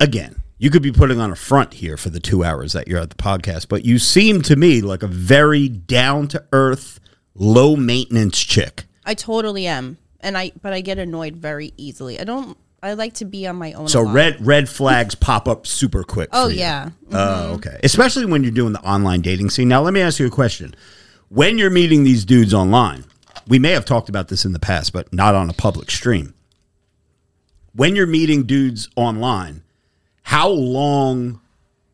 again, 0.00 0.39
you 0.60 0.68
could 0.68 0.82
be 0.82 0.92
putting 0.92 1.18
on 1.18 1.32
a 1.32 1.36
front 1.36 1.72
here 1.72 1.96
for 1.96 2.10
the 2.10 2.20
2 2.20 2.44
hours 2.44 2.74
that 2.74 2.86
you're 2.86 3.00
at 3.00 3.08
the 3.08 3.16
podcast, 3.16 3.66
but 3.66 3.82
you 3.82 3.98
seem 3.98 4.42
to 4.42 4.56
me 4.56 4.82
like 4.82 5.02
a 5.02 5.06
very 5.06 5.68
down 5.68 6.28
to 6.28 6.44
earth, 6.52 7.00
low 7.34 7.76
maintenance 7.76 8.38
chick. 8.38 8.84
I 9.06 9.14
totally 9.14 9.66
am, 9.66 9.96
and 10.20 10.36
I 10.36 10.52
but 10.60 10.74
I 10.74 10.82
get 10.82 10.98
annoyed 10.98 11.34
very 11.34 11.72
easily. 11.78 12.20
I 12.20 12.24
don't. 12.24 12.58
I 12.82 12.92
like 12.92 13.14
to 13.14 13.24
be 13.24 13.46
on 13.46 13.56
my 13.56 13.72
own. 13.72 13.88
So 13.88 14.02
red 14.02 14.44
red 14.44 14.68
flags 14.68 15.14
pop 15.16 15.48
up 15.48 15.66
super 15.66 16.04
quick. 16.04 16.28
Oh 16.32 16.48
yeah. 16.48 16.90
Oh, 17.10 17.16
mm-hmm. 17.16 17.52
okay. 17.54 17.80
Especially 17.82 18.26
when 18.26 18.42
you're 18.42 18.52
doing 18.52 18.74
the 18.74 18.82
online 18.82 19.22
dating 19.22 19.48
scene. 19.48 19.68
Now, 19.68 19.80
let 19.80 19.94
me 19.94 20.02
ask 20.02 20.20
you 20.20 20.26
a 20.26 20.30
question. 20.30 20.74
When 21.30 21.56
you're 21.56 21.70
meeting 21.70 22.04
these 22.04 22.26
dudes 22.26 22.52
online, 22.52 23.04
we 23.48 23.58
may 23.58 23.70
have 23.70 23.86
talked 23.86 24.10
about 24.10 24.28
this 24.28 24.44
in 24.44 24.52
the 24.52 24.58
past, 24.58 24.92
but 24.92 25.10
not 25.10 25.34
on 25.34 25.48
a 25.48 25.54
public 25.54 25.90
stream. 25.90 26.34
When 27.72 27.96
you're 27.96 28.06
meeting 28.06 28.44
dudes 28.44 28.90
online, 28.94 29.62
how 30.30 30.48
long 30.48 31.40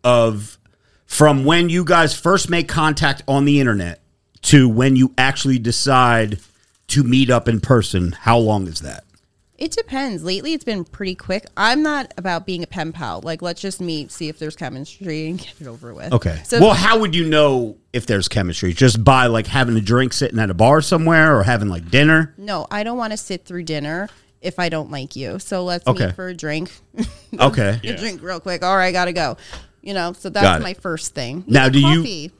of 0.05 0.59
from 1.07 1.47
when 1.47 1.71
you 1.71 1.83
guys 1.83 2.15
first 2.15 2.51
make 2.51 2.69
contact 2.69 3.23
on 3.27 3.47
the 3.47 3.61
internet 3.61 4.03
to 4.43 4.69
when 4.69 4.95
you 4.95 5.15
actually 5.17 5.59
decide 5.59 6.39
to 6.87 7.03
meet 7.03 7.31
up 7.31 7.49
in 7.49 7.61
person, 7.61 8.13
how 8.13 8.37
long 8.37 8.69
is 8.69 8.81
that? 8.81 9.05
It 9.57 9.71
depends. 9.71 10.23
Lately, 10.23 10.53
it's 10.53 10.65
been 10.65 10.85
pretty 10.85 11.15
quick. 11.15 11.47
I'm 11.57 11.83
not 11.83 12.13
about 12.19 12.45
being 12.45 12.63
a 12.63 12.67
pen 12.67 12.93
pal. 12.93 13.23
Like, 13.23 13.41
let's 13.41 13.63
just 13.63 13.81
meet, 13.81 14.13
see 14.13 14.29
if 14.29 14.39
there's 14.39 14.55
chemistry, 14.55 15.31
and 15.31 15.39
get 15.43 15.55
it 15.59 15.67
over 15.67 15.95
with. 15.95 16.13
Okay. 16.13 16.43
So, 16.45 16.61
well, 16.61 16.75
how 16.75 16.99
would 16.99 17.15
you 17.15 17.25
know 17.27 17.79
if 17.95 18.05
there's 18.05 18.29
chemistry? 18.29 18.75
Just 18.75 19.03
by 19.03 19.29
like 19.29 19.47
having 19.47 19.79
a 19.79 19.81
drink 19.81 20.13
sitting 20.13 20.39
at 20.39 20.51
a 20.51 20.55
bar 20.55 20.83
somewhere 20.83 21.35
or 21.35 21.43
having 21.43 21.71
like 21.71 21.91
dinner? 21.91 22.35
no, 22.37 22.67
I 22.71 22.85
don't 22.85 22.99
want 22.99 23.13
to 23.13 23.17
sit 23.17 23.47
through 23.47 23.63
dinner 23.63 24.11
if 24.41 24.59
I 24.59 24.69
don't 24.69 24.91
like 24.91 25.17
you. 25.17 25.39
So 25.39 25.65
let's 25.65 25.87
Okay. 25.87 26.07
meet 26.07 26.15
for 26.17 26.29
a 26.29 26.35
drink. 26.35 26.71
Okay. 27.39 27.81
A 27.85 27.97
drink 27.97 28.23
real 28.23 28.41
quick. 28.41 28.63
All 28.63 28.77
right, 28.77 28.93
gotta 28.93 29.13
go. 29.13 29.37
You 29.83 29.93
know, 29.93 30.15
so 30.15 30.31
that's 30.31 30.63
my 30.63 30.73
first 30.75 31.15
thing. 31.15 31.45
Now, 31.47 31.65
Yeah, 31.65 31.69
do 31.71 31.81
you- 31.81 32.31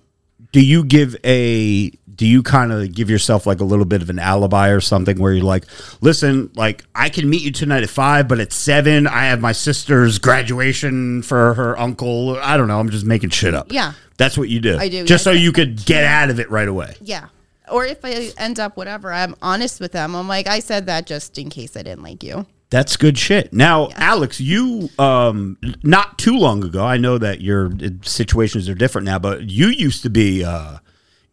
do 0.53 0.61
you 0.65 0.85
give 0.85 1.17
a 1.25 1.91
do 2.15 2.27
you 2.27 2.43
kind 2.43 2.73
of 2.73 2.95
give 2.95 3.11
yourself 3.11 3.47
like 3.47 3.61
a 3.61 3.65
little 3.65 3.85
bit 3.85 4.01
of 4.01 4.09
an 4.09 4.19
alibi 4.19 4.69
or 4.71 4.81
something 4.81 5.19
where 5.19 5.35
you're 5.35 5.45
like, 5.45 5.67
listen, 6.01 6.51
like 6.55 6.83
I 6.95 7.11
can 7.11 7.29
meet 7.29 7.43
you 7.43 7.53
tonight 7.53 7.83
at 7.83 7.91
five, 7.91 8.27
but 8.27 8.41
at 8.41 8.55
seven 8.55 9.07
I 9.07 9.27
have 9.27 9.41
my 9.41 9.53
sister's 9.53 10.19
graduation 10.19 11.21
for 11.23 11.53
her 11.55 11.79
uncle. 11.79 12.39
I 12.41 12.57
don't 12.57 12.69
know. 12.69 12.81
I'm 12.81 12.89
just 12.89 13.05
making 13.05 13.31
shit 13.31 13.55
up. 13.55 13.67
Yeah. 13.71 13.93
that's 14.17 14.39
what 14.39 14.49
you 14.49 14.61
do. 14.61 14.79
I 14.79 14.89
do, 14.89 15.05
just 15.05 15.25
so 15.25 15.33
yes. 15.33 15.43
you 15.43 15.53
could 15.53 15.85
get 15.85 16.05
out 16.05 16.31
of 16.31 16.41
it 16.41 16.51
right 16.51 16.69
away. 16.69 16.95
Yeah. 17.03 17.27
Or 17.71 17.85
if 17.85 18.05
I 18.05 18.31
end 18.39 18.61
up 18.61 18.77
whatever, 18.77 19.13
I'm 19.13 19.35
honest 19.43 19.81
with 19.81 19.93
them. 19.93 20.15
I'm 20.15 20.29
like, 20.29 20.47
I 20.47 20.61
said 20.61 20.87
that 20.87 21.07
just 21.07 21.39
in 21.39 21.51
case 21.51 21.77
I 21.77 21.83
didn't 21.83 22.03
like 22.03 22.23
you. 22.23 22.47
That's 22.71 22.97
good 22.97 23.17
shit. 23.17 23.53
Now, 23.53 23.91
Alex, 23.95 24.41
you 24.41 24.91
um 24.99 25.57
not 25.85 26.19
too 26.19 26.37
long 26.37 26.65
ago, 26.65 26.85
I 26.85 26.97
know 26.97 27.17
that 27.19 27.41
your 27.41 27.67
uh, 27.73 27.89
situations 28.03 28.69
are 28.69 28.75
different 28.75 29.05
now, 29.05 29.19
but 29.21 29.49
you 29.49 29.69
used 29.69 30.03
to 30.03 30.11
be 30.11 30.45
uh 30.45 30.79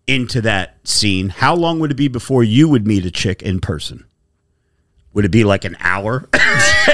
into 0.05 0.41
that 0.41 0.77
scene. 0.87 1.29
How 1.29 1.55
long 1.55 1.79
would 1.79 1.91
it 1.91 1.95
be 1.95 2.07
before 2.07 2.43
you 2.43 2.69
would 2.69 2.85
meet 2.85 3.05
a 3.05 3.11
chick 3.11 3.41
in 3.41 3.59
person? 3.61 4.05
Would 5.13 5.25
it 5.25 5.31
be 5.31 5.43
like 5.43 5.63
an 5.63 5.77
hour? 5.79 6.27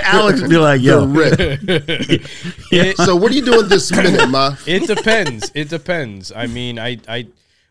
Alex 0.04 0.42
would 0.42 0.50
be 0.50 0.58
like, 0.58 0.82
The 0.82 0.86
"Yo, 0.86 1.06
rip. 2.72 2.96
So 2.98 3.16
what 3.16 3.32
are 3.32 3.36
you 3.36 3.44
doing 3.46 3.70
this 3.70 3.92
minute, 3.96 4.28
ma? 4.30 4.56
It 4.66 4.88
depends. 4.88 5.52
it 5.56 5.70
depends. 5.70 6.32
I 6.36 6.48
mean, 6.48 6.78
I, 6.80 6.98
I, 7.08 7.28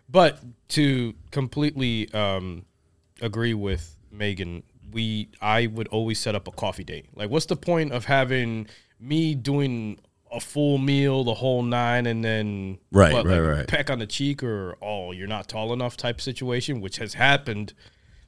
but 0.08 0.38
to 0.70 1.14
completely 1.30 2.12
um, 2.12 2.64
agree 3.20 3.54
with 3.54 3.96
Megan, 4.10 4.62
we, 4.92 5.28
I 5.40 5.66
would 5.66 5.88
always 5.88 6.18
set 6.18 6.34
up 6.34 6.48
a 6.48 6.52
coffee 6.52 6.84
date. 6.84 7.06
Like, 7.14 7.30
what's 7.30 7.46
the 7.46 7.56
point 7.56 7.92
of 7.92 8.06
having 8.06 8.66
me 8.98 9.34
doing 9.34 9.98
a 10.32 10.40
full 10.40 10.76
meal, 10.78 11.24
the 11.24 11.34
whole 11.34 11.62
nine, 11.62 12.06
and 12.06 12.22
then 12.24 12.78
Right, 12.92 13.12
what, 13.12 13.24
right, 13.26 13.40
like, 13.40 13.56
right. 13.58 13.66
peck 13.66 13.90
on 13.90 13.98
the 13.98 14.06
cheek 14.06 14.42
or 14.42 14.76
oh, 14.82 15.12
you're 15.12 15.26
not 15.26 15.48
tall 15.48 15.72
enough 15.72 15.96
type 15.96 16.20
situation, 16.20 16.80
which 16.80 16.98
has 16.98 17.14
happened. 17.14 17.72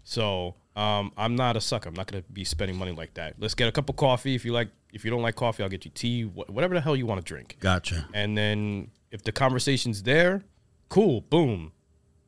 So 0.05 0.55
um, 0.77 1.13
I'm 1.17 1.37
not 1.37 1.57
a 1.57 1.61
sucker. 1.61 1.89
I'm 1.89 1.95
not 1.95 2.07
gonna 2.11 2.25
be 2.33 2.45
spending 2.45 2.77
money 2.79 2.93
like 2.93 3.15
that. 3.15 3.35
Let's 3.39 3.55
get 3.55 3.69
a 3.69 3.73
cup 3.73 3.89
of 3.91 3.97
coffee. 3.97 4.35
If 4.35 4.45
you 4.47 4.53
like, 4.53 4.69
if 4.93 5.05
you 5.05 5.11
don't 5.11 5.21
like 5.23 5.37
coffee, 5.37 5.63
I'll 5.63 5.69
get 5.69 5.85
you 5.85 5.91
tea. 5.91 6.23
wh- 6.23 6.49
Whatever 6.51 6.75
the 6.75 6.81
hell 6.81 6.97
you 6.97 7.05
want 7.07 7.21
to 7.21 7.25
drink. 7.25 7.57
gotcha." 7.61 8.09
And 8.15 8.37
then 8.37 8.91
if 9.11 9.23
the 9.23 9.33
conversation's 9.33 10.03
there, 10.05 10.43
cool, 10.91 11.23
boom, 11.23 11.73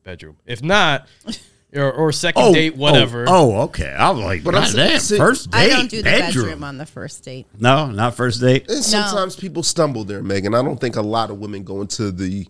bedroom. 0.05 0.39
If 0.47 0.63
not, 0.63 1.07
or, 1.75 1.93
or 1.93 2.13
second 2.13 2.43
oh, 2.43 2.55
date, 2.55 2.73
oh, 2.75 2.79
whatever. 2.81 3.27
Oh, 3.29 3.53
oh, 3.53 3.61
okay. 3.65 3.91
I 3.91 4.11
was 4.11 4.25
like, 4.25 4.45
But 4.45 4.55
I'm 4.55 4.73
damn, 4.73 4.99
saying- 4.99 5.21
first 5.21 5.51
date, 5.51 5.59
I 5.59 5.69
don't 5.69 5.91
do 5.91 5.99
the 5.99 6.05
bedroom. 6.05 6.45
bedroom 6.45 6.65
on 6.65 6.79
the 6.79 6.87
first 6.87 7.23
date. 7.23 7.47
No, 7.59 7.91
not 7.91 8.15
first 8.15 8.41
date. 8.41 8.71
And 8.71 8.83
sometimes 8.83 9.37
people 9.37 9.63
stumble 9.63 10.05
there, 10.05 10.23
Megan. 10.23 10.55
I 10.55 10.63
don't 10.63 10.81
think 10.81 10.97
a 10.97 11.03
lot 11.03 11.31
of 11.31 11.39
women 11.39 11.63
go 11.65 11.83
into 11.83 12.11
the 12.11 12.47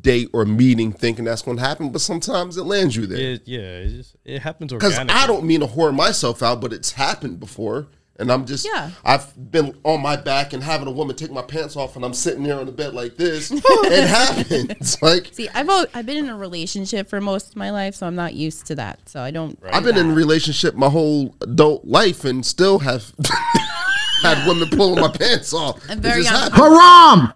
date 0.00 0.28
or 0.32 0.44
meeting 0.44 0.92
thinking 0.92 1.24
that's 1.24 1.42
going 1.42 1.56
to 1.58 1.62
happen, 1.62 1.90
but 1.90 2.00
sometimes 2.00 2.56
it 2.56 2.64
lands 2.64 2.96
you 2.96 3.06
there. 3.06 3.18
It, 3.18 3.42
yeah, 3.44 3.60
it, 3.60 3.88
just, 3.90 4.16
it 4.24 4.42
happens 4.42 4.72
Because. 4.72 4.98
I 4.98 5.26
don't 5.26 5.44
mean 5.44 5.60
to 5.60 5.66
whore 5.66 5.94
myself 5.94 6.42
out, 6.42 6.60
but 6.60 6.72
it's 6.72 6.92
happened 6.92 7.38
before. 7.40 7.86
And 8.18 8.32
I'm 8.32 8.46
just, 8.46 8.64
Yeah. 8.66 8.90
I've 9.04 9.50
been 9.50 9.76
on 9.84 10.00
my 10.00 10.16
back 10.16 10.52
and 10.54 10.62
having 10.62 10.88
a 10.88 10.90
woman 10.90 11.14
take 11.16 11.30
my 11.30 11.42
pants 11.42 11.76
off, 11.76 11.96
and 11.96 12.04
I'm 12.04 12.14
sitting 12.14 12.42
there 12.44 12.58
on 12.58 12.64
the 12.66 12.72
bed 12.72 12.94
like 12.94 13.16
this. 13.16 13.50
it 13.54 14.06
happens. 14.08 14.96
Like, 15.02 15.28
See, 15.34 15.48
I've 15.50 15.68
al- 15.68 15.86
I've 15.94 16.06
been 16.06 16.16
in 16.16 16.28
a 16.30 16.36
relationship 16.36 17.08
for 17.08 17.20
most 17.20 17.50
of 17.50 17.56
my 17.56 17.70
life, 17.70 17.94
so 17.94 18.06
I'm 18.06 18.14
not 18.14 18.34
used 18.34 18.66
to 18.66 18.74
that. 18.76 19.06
So 19.08 19.20
I 19.20 19.30
don't. 19.30 19.58
I've 19.72 19.84
been 19.84 19.96
in 19.98 20.10
a 20.10 20.14
relationship 20.14 20.74
my 20.74 20.88
whole 20.88 21.34
adult 21.42 21.84
life 21.84 22.24
and 22.24 22.44
still 22.44 22.78
have 22.80 23.12
had 24.22 24.46
women 24.48 24.68
pulling 24.70 25.00
my 25.00 25.08
pants 25.10 25.52
off. 25.52 25.80
I'm 25.90 26.00
very 26.00 26.22
just 26.22 26.34
un- 26.34 26.52
Haram! 26.52 27.32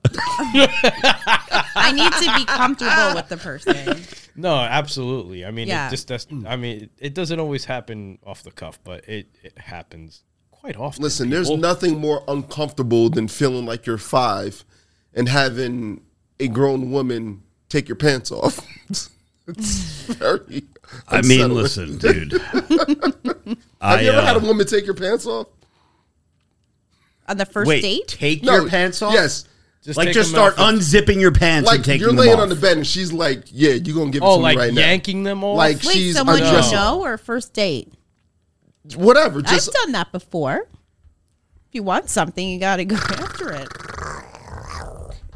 I 1.76 1.92
need 1.94 2.12
to 2.12 2.38
be 2.38 2.44
comfortable 2.46 3.14
with 3.14 3.28
the 3.28 3.36
person. 3.36 4.02
No, 4.36 4.54
absolutely. 4.56 5.44
I 5.44 5.50
mean, 5.50 5.68
Yeah. 5.68 5.88
it 5.88 5.90
just 5.90 6.08
that's. 6.08 6.26
I 6.46 6.56
mean, 6.56 6.82
it, 6.84 6.90
it 6.98 7.14
doesn't 7.14 7.38
always 7.38 7.64
happen 7.66 8.18
off 8.24 8.42
the 8.42 8.50
cuff, 8.52 8.78
but 8.84 9.06
it, 9.08 9.28
it 9.42 9.58
happens 9.58 10.22
quite 10.60 10.76
often. 10.76 11.02
Listen, 11.02 11.30
there's 11.30 11.50
nothing 11.50 11.98
more 11.98 12.22
uncomfortable 12.28 13.08
than 13.10 13.28
feeling 13.28 13.66
like 13.66 13.86
you're 13.86 13.98
five 13.98 14.64
and 15.14 15.28
having 15.28 16.02
a 16.38 16.48
grown 16.48 16.90
woman 16.90 17.42
take 17.68 17.88
your 17.88 17.96
pants 17.96 18.30
off. 18.30 18.60
it's 18.88 19.08
very. 20.06 20.64
I 21.08 21.22
mean, 21.22 21.54
listen, 21.54 21.98
dude. 21.98 22.32
Have 22.42 23.58
I, 23.80 24.00
you 24.02 24.10
ever 24.10 24.20
had 24.20 24.36
uh, 24.36 24.40
a 24.40 24.42
woman 24.42 24.66
take 24.66 24.84
your 24.84 24.94
pants 24.94 25.26
off? 25.26 25.46
On 27.26 27.36
the 27.36 27.46
first 27.46 27.68
wait, 27.68 27.82
date, 27.82 28.08
take 28.08 28.44
your 28.44 28.68
pants 28.68 29.00
off? 29.02 29.14
Yes. 29.14 29.46
Just 29.82 29.96
like 29.96 30.12
just 30.12 30.28
start 30.28 30.56
unzipping 30.56 31.20
your 31.20 31.32
pants 31.32 31.66
Like 31.66 31.76
and 31.76 31.84
taking 31.86 32.00
you're 32.02 32.12
laying 32.12 32.38
on 32.38 32.50
the 32.50 32.54
bed 32.54 32.76
and 32.76 32.86
she's 32.86 33.14
like, 33.14 33.44
"Yeah, 33.50 33.70
you're 33.70 33.96
gonna 33.96 34.10
give 34.10 34.22
it 34.22 34.26
Oh, 34.26 34.36
to 34.36 34.42
like 34.42 34.56
me 34.58 34.62
right 34.64 34.72
yanking 34.74 35.22
now." 35.22 35.30
them 35.30 35.44
off. 35.44 35.56
Like 35.56 35.82
wait, 35.82 35.94
she's 35.94 36.16
someone 36.16 36.38
you 36.38 36.44
undressing. 36.44 36.76
know 36.76 37.00
or 37.02 37.16
first 37.16 37.54
date? 37.54 37.90
Whatever. 38.96 39.42
Just 39.42 39.68
I've 39.68 39.74
done 39.84 39.92
that 39.92 40.12
before. 40.12 40.66
If 41.68 41.74
you 41.74 41.82
want 41.82 42.08
something, 42.08 42.48
you 42.48 42.58
got 42.58 42.76
to 42.76 42.84
go 42.84 42.96
after 43.18 43.52
it. 43.52 43.68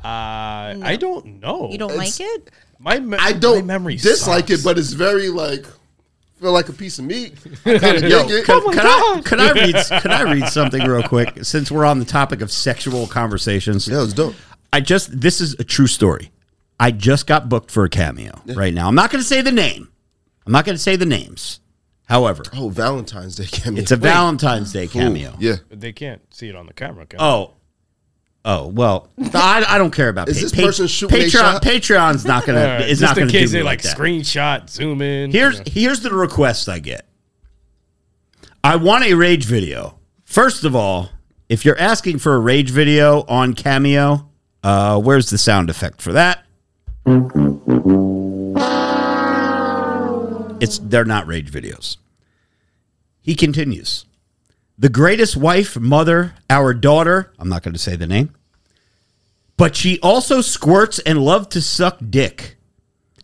Uh, 0.02 0.76
I 0.83 0.96
don't 1.00 1.40
know. 1.40 1.70
You 1.70 1.78
don't 1.78 1.92
It's- 1.92 2.20
like 2.20 2.28
it? 2.28 2.50
My 2.78 2.98
me- 2.98 3.16
I 3.18 3.33
don't 3.33 3.61
My 3.61 3.62
memory 3.62 3.96
dislike 3.96 4.48
sucks. 4.48 4.61
it, 4.61 4.64
but 4.64 4.78
it's 4.78 4.92
very 4.92 5.28
like 5.30 5.64
feel 6.40 6.52
like 6.52 6.68
a 6.68 6.72
piece 6.72 6.98
of 6.98 7.07
meat. 7.07 7.33
I 7.64 7.78
kind 7.78 7.96
of 7.96 8.02
dig 8.02 8.30
it. 8.30 8.44
Could, 8.44 8.62
could 8.64 8.78
I, 8.78 9.22
could 9.24 9.40
I 9.40 9.52
read? 9.52 9.74
Could 10.02 10.11
I 10.11 10.22
read 10.30 10.48
something 10.48 10.83
real 10.83 11.02
quick? 11.02 11.44
Since 11.44 11.70
we're 11.70 11.87
on 11.87 11.98
the 12.00 12.04
topic 12.04 12.42
of 12.42 12.50
sexual 12.52 13.07
conversations, 13.07 13.88
Yeah, 13.88 14.02
it's 14.02 14.12
dope. 14.12 14.35
I 14.72 14.80
just 14.80 15.18
this 15.18 15.40
is 15.40 15.54
a 15.59 15.64
true 15.64 15.87
story. 15.87 16.30
I 16.78 16.90
just 16.90 17.26
got 17.26 17.48
booked 17.48 17.70
for 17.70 17.85
a 17.85 17.88
cameo 17.88 18.42
right 18.48 18.74
now. 18.74 18.88
I'm 18.88 18.94
not 18.96 19.11
going 19.11 19.22
to 19.22 19.26
say 19.26 19.40
the 19.40 19.52
name. 19.52 19.88
I'm 20.44 20.52
not 20.52 20.66
going 20.66 20.76
to 20.76 20.83
say 20.83 20.96
the 20.96 21.07
names. 21.07 21.61
However, 22.06 22.42
Oh, 22.54 22.68
Valentine's 22.68 23.36
Day 23.36 23.46
cameo. 23.46 23.80
it's 23.80 23.90
a 23.90 23.96
Valentine's 23.96 24.72
Day 24.72 24.86
cameo. 24.86 25.34
Yeah. 25.38 25.56
They 25.70 25.92
can't 25.92 26.20
see 26.34 26.48
it 26.48 26.56
on 26.56 26.66
the 26.66 26.72
camera. 26.74 27.06
Can 27.06 27.18
they? 27.18 27.24
Oh. 27.24 27.52
Oh 28.46 28.66
well, 28.66 29.08
I, 29.32 29.64
I 29.66 29.78
don't 29.78 29.90
care 29.90 30.10
about. 30.10 30.28
Is 30.28 30.36
pa- 30.36 30.42
this 30.42 30.52
pa- 30.52 30.62
person 30.66 30.86
shooting 30.86 31.18
a 31.18 31.24
Patreon? 31.24 31.30
shot? 31.30 31.62
Patreon's 31.62 32.26
not 32.26 32.44
gonna. 32.44 32.60
All 32.60 32.66
right, 32.66 32.80
is 32.82 33.00
just 33.00 33.12
not 33.12 33.16
in 33.16 33.22
gonna 33.22 33.32
case 33.32 33.50
do 33.52 33.56
me 33.56 33.60
they 33.60 33.64
like 33.64 33.80
that. 33.80 33.96
screenshot, 33.96 34.68
zoom 34.68 35.00
in. 35.00 35.30
Here's 35.30 35.54
you 35.54 35.58
know. 35.60 35.64
here's 35.72 36.00
the 36.00 36.12
request 36.14 36.68
I 36.68 36.78
get. 36.78 37.06
I 38.62 38.76
want 38.76 39.04
a 39.04 39.14
rage 39.14 39.46
video. 39.46 39.98
First 40.26 40.64
of 40.64 40.76
all, 40.76 41.08
if 41.48 41.64
you're 41.64 41.78
asking 41.78 42.18
for 42.18 42.34
a 42.34 42.38
rage 42.38 42.68
video 42.70 43.24
on 43.28 43.54
Cameo, 43.54 44.28
uh, 44.62 45.00
where's 45.00 45.30
the 45.30 45.38
sound 45.38 45.70
effect 45.70 46.02
for 46.02 46.12
that? 46.12 46.44
It's 50.64 50.79
they're 50.79 51.05
not 51.05 51.27
rage 51.27 51.53
videos. 51.53 51.98
He 53.20 53.35
continues. 53.35 54.07
The 54.79 54.88
greatest 54.88 55.37
wife, 55.37 55.79
mother, 55.79 56.35
our 56.48 56.72
daughter, 56.72 57.35
I'm 57.38 57.50
not 57.50 57.62
going 57.62 57.74
to 57.74 57.79
say 57.79 57.96
the 57.96 58.07
name, 58.07 58.35
but 59.59 59.77
she 59.77 60.00
also 60.00 60.40
squirts 60.40 60.98
and 61.00 61.22
loves 61.22 61.48
to 61.48 61.61
suck 61.61 61.98
dick 62.09 62.57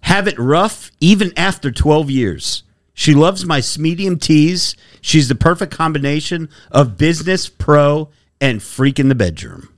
have 0.03 0.29
it 0.29 0.39
rough 0.39 0.91
even 1.01 1.33
after 1.35 1.71
12 1.71 2.11
years. 2.11 2.63
She 2.93 3.15
loves 3.15 3.47
my 3.47 3.63
medium 3.79 4.19
teas. 4.19 4.77
She's 5.01 5.29
the 5.29 5.35
perfect 5.35 5.73
combination 5.73 6.51
of 6.71 6.99
business, 6.99 7.49
pro, 7.49 8.11
and 8.39 8.63
freak 8.63 8.99
in 8.99 9.09
the 9.09 9.15
bedroom. 9.15 9.73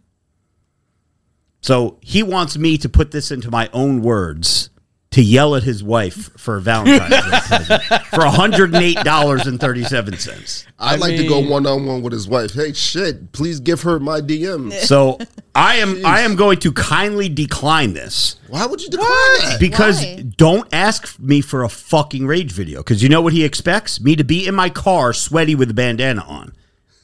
So 1.61 1.99
he 2.01 2.25
wants 2.25 2.59
me 2.59 2.77
to 2.79 2.89
put 2.89 3.13
this 3.13 3.31
into 3.31 3.51
my 3.51 3.71
own 3.73 4.03
words 4.03 4.71
to 5.13 5.23
yell 5.23 5.55
at 5.55 5.63
his 5.63 5.85
wife 5.85 6.31
for 6.39 6.57
a 6.57 6.61
Valentine's 6.61 7.11
Day 7.11 7.21
present 7.47 7.83
for 8.07 8.21
$108.37. 8.21 10.67
I'd 10.79 11.01
like 11.01 11.17
to 11.17 11.27
go 11.29 11.41
one 11.41 11.67
on 11.67 11.87
one 11.87 12.03
with 12.03 12.13
his 12.13 12.29
wife. 12.29 12.53
Hey, 12.55 12.73
shit, 12.73 13.33
please 13.33 13.61
give 13.61 13.83
her 13.83 14.01
my 14.01 14.21
DM. 14.21 14.73
So 14.73 15.19
I 15.55 15.77
am 15.77 16.05
I 16.05 16.21
am 16.21 16.35
going 16.35 16.59
to 16.61 16.73
kindly 16.73 17.29
decline 17.29 17.93
this. 17.93 18.37
Why 18.49 18.67
would 18.67 18.81
you 18.81 18.89
decline 18.89 19.09
that? 19.09 19.59
Because 19.61 20.03
Why? 20.03 20.25
don't 20.37 20.67
ask 20.73 21.19
me 21.21 21.41
for 21.41 21.63
a 21.63 21.69
fucking 21.69 22.27
rage 22.27 22.53
video. 22.53 22.81
Because 22.81 23.03
you 23.03 23.09
know 23.09 23.21
what 23.21 23.33
he 23.35 23.45
expects? 23.45 24.01
Me 24.01 24.17
to 24.17 24.25
be 24.25 24.47
in 24.47 24.55
my 24.55 24.71
car 24.71 25.13
sweaty 25.13 25.55
with 25.55 25.71
a 25.71 25.75
bandana 25.75 26.23
on. 26.23 26.55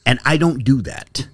And 0.05 0.19
I 0.25 0.37
don't 0.37 0.63
do 0.63 0.81
that. 0.81 1.27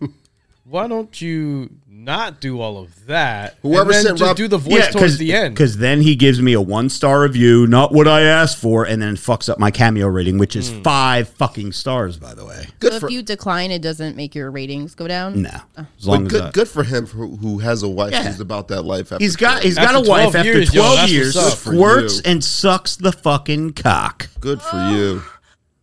Why 0.65 0.87
don't 0.87 1.21
you 1.21 1.69
not 2.05 2.39
do 2.39 2.61
all 2.61 2.77
of 2.77 3.07
that? 3.07 3.57
Whoever 3.63 3.81
and 3.81 3.91
then 3.91 4.03
sent 4.03 4.17
just 4.19 4.29
Rob- 4.29 4.37
do 4.37 4.47
the 4.47 4.57
voice 4.57 4.93
towards 4.93 5.17
the 5.17 5.33
end. 5.33 5.55
Because 5.55 5.77
then 5.77 6.01
he 6.01 6.15
gives 6.15 6.39
me 6.39 6.53
a 6.53 6.61
one 6.61 6.89
star 6.89 7.21
review, 7.21 7.65
not 7.65 7.91
what 7.91 8.07
I 8.07 8.21
asked 8.21 8.57
for, 8.57 8.85
and 8.85 9.01
then 9.01 9.15
fucks 9.15 9.49
up 9.49 9.59
my 9.59 9.71
cameo 9.71 10.07
rating, 10.07 10.37
which 10.37 10.55
is 10.55 10.71
hmm. 10.71 10.83
five 10.83 11.27
fucking 11.29 11.71
stars, 11.71 12.17
by 12.17 12.35
the 12.35 12.45
way. 12.45 12.67
Good 12.79 12.93
so 12.93 12.99
for 13.01 13.07
if 13.07 13.11
you 13.11 13.23
decline, 13.23 13.71
it 13.71 13.81
doesn't 13.81 14.15
make 14.15 14.35
your 14.35 14.51
ratings 14.51 14.93
go 14.93 15.07
down. 15.07 15.41
No. 15.41 15.49
Oh. 15.77 15.87
As 15.97 16.07
long 16.07 16.23
but 16.23 16.25
as 16.25 16.31
good, 16.31 16.43
I- 16.43 16.51
good 16.51 16.69
for 16.69 16.83
him 16.83 17.07
who, 17.07 17.35
who 17.37 17.57
has 17.59 17.83
a 17.83 17.89
wife 17.89 18.11
Yeah. 18.11 18.23
who's 18.23 18.39
about 18.39 18.67
that 18.69 18.83
life. 18.83 19.11
After 19.11 19.23
He's 19.23 19.35
got 19.35 19.61
12. 19.61 19.63
he's 19.63 19.75
got 19.75 19.95
After 19.95 19.97
a 19.97 20.01
wife 20.01 20.31
12 20.31 20.35
after 20.35 20.51
years, 20.51 20.73
yo, 20.73 20.81
twelve 20.81 20.95
that's 20.97 21.11
years, 21.11 21.35
what's 21.35 21.57
squirts 21.57 22.15
Good 22.15 22.23
for 22.23 22.29
you. 22.29 22.33
and 22.33 22.43
sucks 22.43 22.95
the 22.95 23.11
fucking 23.11 23.73
cock. 23.73 24.29
good 24.39 24.61
for 24.61 24.77
you. 24.89 25.23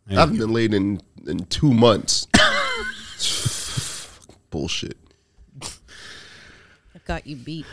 I 0.09 0.15
haven't 0.15 0.39
been 0.39 0.53
laid 0.53 0.73
in 0.73 1.01
in 1.27 1.45
two 1.47 1.73
months. 1.73 2.27
Bullshit. 4.51 4.97
I've 7.03 7.07
got 7.09 7.27
you 7.27 7.35
beat. 7.37 7.67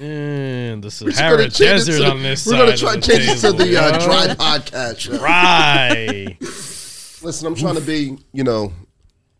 in 0.00 0.80
the 0.80 0.86
We're 0.86 0.90
just 0.90 1.00
gonna 1.00 1.12
Sahara 1.12 1.48
Desert 1.48 1.98
to- 1.98 2.10
on 2.10 2.22
this 2.24 2.44
We're 2.46 2.52
side. 2.52 2.58
gonna 2.58 2.76
try 2.76 2.94
to 2.96 3.00
change 3.00 3.28
it 3.28 3.38
to 3.38 3.52
the 3.52 3.76
uh, 3.76 3.92
yo. 3.92 4.04
dry 4.04 4.26
podcast. 4.34 5.08
yo. 5.08 5.22
Right. 5.22 6.36
Listen, 7.22 7.46
I'm 7.46 7.54
trying 7.54 7.76
to 7.76 7.80
be, 7.80 8.18
you 8.32 8.42
know, 8.42 8.72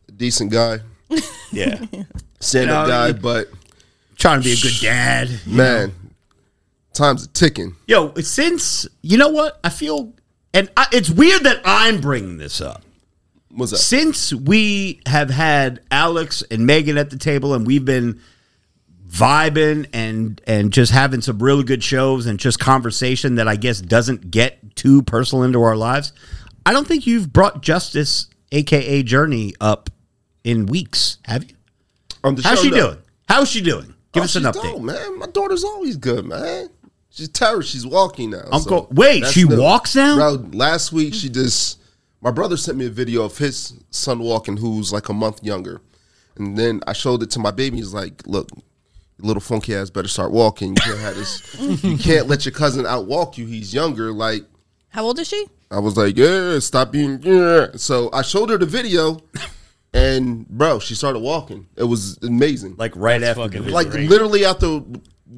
a 0.08 0.12
decent 0.12 0.52
guy, 0.52 0.78
Yeah. 1.50 1.84
stand 2.40 2.70
up 2.70 2.86
guy, 2.86 3.12
but 3.12 3.48
Trying 4.16 4.40
to 4.42 4.44
be 4.44 4.52
a 4.52 4.56
good 4.56 4.80
dad. 4.80 5.40
man, 5.44 5.92
time's 6.94 7.24
a 7.24 7.28
ticking. 7.28 7.74
Yo, 7.88 8.14
since, 8.14 8.86
you 9.02 9.18
know 9.18 9.28
what? 9.28 9.58
I 9.64 9.68
feel, 9.70 10.14
and 10.54 10.70
I, 10.76 10.86
it's 10.92 11.10
weird 11.10 11.42
that 11.42 11.60
I'm 11.64 12.00
bringing 12.00 12.38
this 12.38 12.60
up. 12.60 12.82
What's 13.50 13.72
up? 13.72 13.80
Since 13.80 14.32
we 14.32 15.00
have 15.06 15.30
had 15.30 15.80
Alex 15.90 16.42
and 16.50 16.64
Megan 16.64 16.96
at 16.96 17.10
the 17.10 17.18
table 17.18 17.52
and 17.54 17.66
we've 17.66 17.84
been 17.84 18.20
vibing 19.14 19.86
and 19.92 20.40
and 20.46 20.72
just 20.72 20.90
having 20.92 21.20
some 21.20 21.38
really 21.38 21.62
good 21.64 21.82
shows 21.84 22.26
and 22.26 22.38
just 22.38 22.58
conversation 22.58 23.36
that 23.36 23.46
I 23.46 23.56
guess 23.56 23.80
doesn't 23.80 24.30
get 24.30 24.74
too 24.76 25.02
personal 25.02 25.44
into 25.44 25.62
our 25.62 25.76
lives, 25.76 26.12
I 26.66 26.72
don't 26.72 26.86
think 26.86 27.06
you've 27.06 27.32
brought 27.32 27.62
Justice, 27.62 28.28
aka 28.52 29.02
Journey, 29.02 29.54
up 29.60 29.90
in 30.42 30.66
weeks, 30.66 31.18
have 31.26 31.44
you? 31.44 31.54
On 32.24 32.34
the 32.34 32.42
How's 32.42 32.58
show, 32.58 32.64
she 32.64 32.70
no. 32.70 32.76
doing? 32.76 32.98
How's 33.28 33.50
she 33.50 33.60
doing? 33.60 33.94
Give 34.12 34.22
Oh, 34.22 34.24
us 34.24 34.36
an 34.36 34.44
update. 34.44 34.62
dope, 34.62 34.82
man. 34.82 35.18
My 35.18 35.26
daughter's 35.26 35.64
always 35.64 35.96
good, 35.96 36.24
man. 36.24 36.68
She's 37.10 37.28
terror. 37.28 37.62
She's 37.62 37.86
walking 37.86 38.30
now. 38.30 38.42
Uncle- 38.50 38.88
wait, 38.90 39.20
that's 39.20 39.32
she 39.32 39.44
walks 39.44 39.94
now? 39.94 40.16
Bro, 40.16 40.48
last 40.52 40.92
week 40.92 41.14
she 41.14 41.28
just. 41.28 41.78
My 42.20 42.30
brother 42.30 42.56
sent 42.56 42.78
me 42.78 42.86
a 42.86 42.90
video 42.90 43.22
of 43.24 43.36
his 43.36 43.74
son 43.90 44.18
walking, 44.20 44.56
who's 44.56 44.92
like 44.92 45.08
a 45.10 45.12
month 45.12 45.42
younger, 45.44 45.82
and 46.36 46.56
then 46.56 46.80
I 46.86 46.94
showed 46.94 47.22
it 47.22 47.30
to 47.32 47.38
my 47.38 47.50
baby. 47.50 47.76
He's 47.76 47.92
like, 47.92 48.22
"Look, 48.26 48.48
little 49.18 49.40
funky 49.40 49.74
ass 49.74 49.90
better 49.90 50.08
start 50.08 50.32
walking. 50.32 50.70
You 50.70 50.82
can't 50.82 50.98
have 50.98 51.14
this. 51.16 51.82
you 51.84 51.96
can't 51.98 52.26
let 52.28 52.44
your 52.44 52.52
cousin 52.52 52.84
outwalk 52.84 53.36
you. 53.38 53.46
He's 53.46 53.72
younger. 53.72 54.12
Like 54.12 54.44
How 54.88 55.04
old 55.04 55.18
is 55.18 55.28
she? 55.28 55.46
I 55.70 55.78
was 55.78 55.96
like, 55.96 56.16
yeah, 56.16 56.58
stop 56.60 56.92
being. 56.92 57.20
Yeah. 57.22 57.68
So 57.76 58.10
I 58.12 58.22
showed 58.22 58.50
her 58.50 58.58
the 58.58 58.66
video, 58.66 59.18
and 59.92 60.46
bro, 60.48 60.78
she 60.78 60.94
started 60.94 61.20
walking. 61.20 61.66
It 61.76 61.84
was 61.84 62.18
amazing. 62.22 62.74
Like 62.76 62.94
right 62.96 63.20
That's 63.20 63.38
after 63.38 63.48
the 63.48 63.58
fucking 63.58 63.72
like 63.72 63.90
great. 63.90 64.08
literally 64.10 64.44
after 64.44 64.82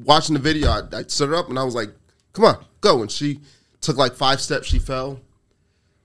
watching 0.03 0.33
the 0.33 0.39
video, 0.41 0.69
I, 0.69 0.81
I 0.93 1.03
set 1.07 1.29
her 1.29 1.35
up 1.35 1.49
and 1.49 1.57
I 1.57 1.63
was 1.63 1.75
like, 1.75 1.89
"Come 2.33 2.45
on, 2.45 2.63
go!" 2.81 3.01
And 3.01 3.11
she 3.11 3.39
took 3.81 3.97
like 3.97 4.13
five 4.13 4.41
steps. 4.41 4.67
She 4.67 4.79
fell. 4.79 5.19